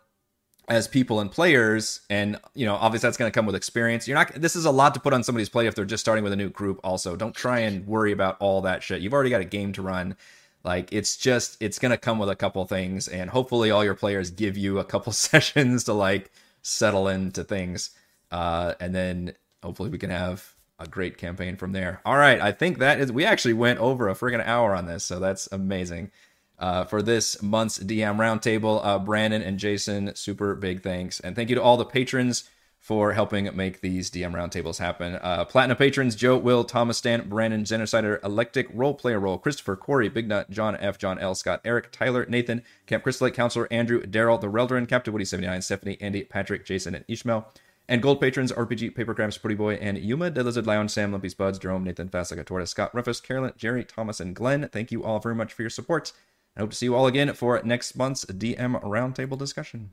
as 0.69 0.87
people 0.87 1.19
and 1.19 1.31
players. 1.31 2.01
And 2.09 2.39
you 2.53 2.65
know 2.65 2.75
obviously 2.75 3.07
that's 3.07 3.17
going 3.17 3.31
to 3.31 3.35
come 3.35 3.45
with 3.45 3.55
experience. 3.55 4.07
You're 4.07 4.17
not 4.17 4.33
this 4.35 4.55
is 4.55 4.65
a 4.65 4.71
lot 4.71 4.93
to 4.93 4.99
put 4.99 5.13
on 5.13 5.23
somebody's 5.23 5.49
plate 5.49 5.67
if 5.67 5.75
they're 5.75 5.85
just 5.85 6.01
starting 6.01 6.23
with 6.23 6.33
a 6.33 6.37
new 6.37 6.49
group 6.49 6.79
also. 6.83 7.15
Don't 7.15 7.35
try 7.35 7.59
and 7.59 7.85
worry 7.87 8.11
about 8.11 8.37
all 8.39 8.61
that 8.61 8.83
shit. 8.83 9.01
You've 9.01 9.13
already 9.13 9.31
got 9.31 9.41
a 9.41 9.45
game 9.45 9.73
to 9.73 9.81
run. 9.81 10.15
Like 10.63 10.93
it's 10.93 11.17
just 11.17 11.57
it's 11.59 11.79
going 11.79 11.91
to 11.91 11.97
come 11.97 12.19
with 12.19 12.29
a 12.29 12.35
couple 12.35 12.63
things. 12.65 13.07
And 13.07 13.29
hopefully 13.29 13.71
all 13.71 13.83
your 13.83 13.95
players 13.95 14.29
give 14.29 14.57
you 14.57 14.79
a 14.79 14.85
couple 14.85 15.11
sessions 15.13 15.85
to 15.85 15.93
like 15.93 16.31
settle 16.61 17.07
into 17.07 17.43
things, 17.43 17.91
uh, 18.31 18.73
and 18.79 18.93
then 18.93 19.33
hopefully 19.63 19.89
we 19.89 19.97
can 19.97 20.09
have 20.09 20.55
a 20.79 20.87
great 20.87 21.17
campaign 21.17 21.57
from 21.57 21.73
there. 21.73 22.01
All 22.05 22.17
right, 22.17 22.39
I 22.39 22.51
think 22.51 22.79
that 22.79 22.99
is. 22.99 23.11
We 23.11 23.25
actually 23.25 23.53
went 23.53 23.79
over 23.79 24.07
a 24.07 24.13
friggin' 24.13 24.45
hour 24.45 24.73
on 24.73 24.85
this, 24.85 25.03
so 25.03 25.19
that's 25.19 25.47
amazing. 25.51 26.11
Uh, 26.57 26.83
for 26.83 27.01
this 27.01 27.41
month's 27.41 27.79
DM 27.79 28.17
roundtable, 28.17 28.81
uh, 28.83 28.99
Brandon 28.99 29.41
and 29.41 29.57
Jason, 29.57 30.13
super 30.15 30.55
big 30.55 30.81
thanks, 30.81 31.19
and 31.19 31.35
thank 31.35 31.49
you 31.49 31.55
to 31.55 31.63
all 31.63 31.77
the 31.77 31.85
patrons 31.85 32.49
for 32.89 33.13
helping 33.13 33.55
make 33.55 33.81
these 33.81 34.09
DM 34.09 34.33
roundtables 34.33 34.79
happen. 34.79 35.19
Uh, 35.21 35.45
Platinum 35.45 35.77
patrons 35.77 36.15
Joe, 36.15 36.35
Will, 36.35 36.63
Thomas 36.63 36.97
Stan, 36.97 37.29
Brandon, 37.29 37.63
Genocider, 37.63 38.17
Electric, 38.23 38.67
Role 38.73 38.95
Player 38.95 39.19
Role, 39.19 39.37
Christopher, 39.37 39.75
Corey, 39.75 40.09
Big 40.09 40.27
Nut, 40.27 40.49
John 40.49 40.75
F, 40.75 40.97
John 40.97 41.19
L, 41.19 41.35
Scott, 41.35 41.61
Eric, 41.63 41.91
Tyler, 41.91 42.25
Nathan, 42.27 42.63
Camp 42.87 43.03
Crystalite, 43.03 43.35
Counselor, 43.35 43.67
Andrew, 43.69 44.01
Daryl, 44.01 44.41
The 44.41 44.47
Reldrin, 44.47 44.89
Captain 44.89 45.13
Woody 45.13 45.23
79, 45.23 45.61
Stephanie, 45.61 45.99
Andy, 46.01 46.23
Patrick, 46.23 46.65
Jason, 46.65 46.95
and 46.95 47.05
Ishmael. 47.07 47.47
And 47.87 48.01
gold 48.01 48.19
patrons 48.19 48.51
RPG, 48.51 48.95
Papercrafts, 48.95 49.39
Pretty 49.39 49.55
Boy, 49.55 49.75
and 49.75 49.99
Yuma, 49.99 50.31
Dead 50.31 50.45
Lizard 50.45 50.65
Lounge, 50.65 50.89
Sam, 50.89 51.11
Lumpy's 51.11 51.35
Buds, 51.35 51.59
Jerome, 51.59 51.83
Nathan, 51.83 52.09
Fast 52.09 52.31
Like 52.31 52.39
a 52.39 52.43
Tortoise, 52.43 52.71
Scott, 52.71 52.95
Rufus, 52.95 53.21
Carolyn, 53.21 53.53
Jerry, 53.55 53.83
Thomas, 53.83 54.19
and 54.19 54.35
Glenn. 54.35 54.67
Thank 54.67 54.91
you 54.91 55.03
all 55.03 55.19
very 55.19 55.35
much 55.35 55.53
for 55.53 55.61
your 55.61 55.69
support. 55.69 56.11
I 56.57 56.61
hope 56.61 56.71
to 56.71 56.75
see 56.75 56.87
you 56.87 56.95
all 56.95 57.05
again 57.05 57.35
for 57.35 57.61
next 57.63 57.95
month's 57.95 58.25
DM 58.25 58.81
roundtable 58.81 59.37
discussion. 59.37 59.91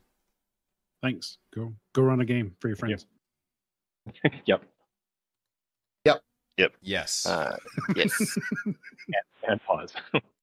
Thanks. 1.03 1.39
Go 1.55 1.73
go 1.93 2.03
run 2.03 2.21
a 2.21 2.25
game 2.25 2.55
for 2.61 2.69
your 2.69 2.77
friends. 2.77 3.07
yep. 4.47 4.63
Yep. 6.05 6.23
Yep. 6.57 6.73
Yes. 6.83 7.27
Uh, 7.27 7.57
yes. 7.95 8.39
And 9.49 9.63
pause. 9.63 9.95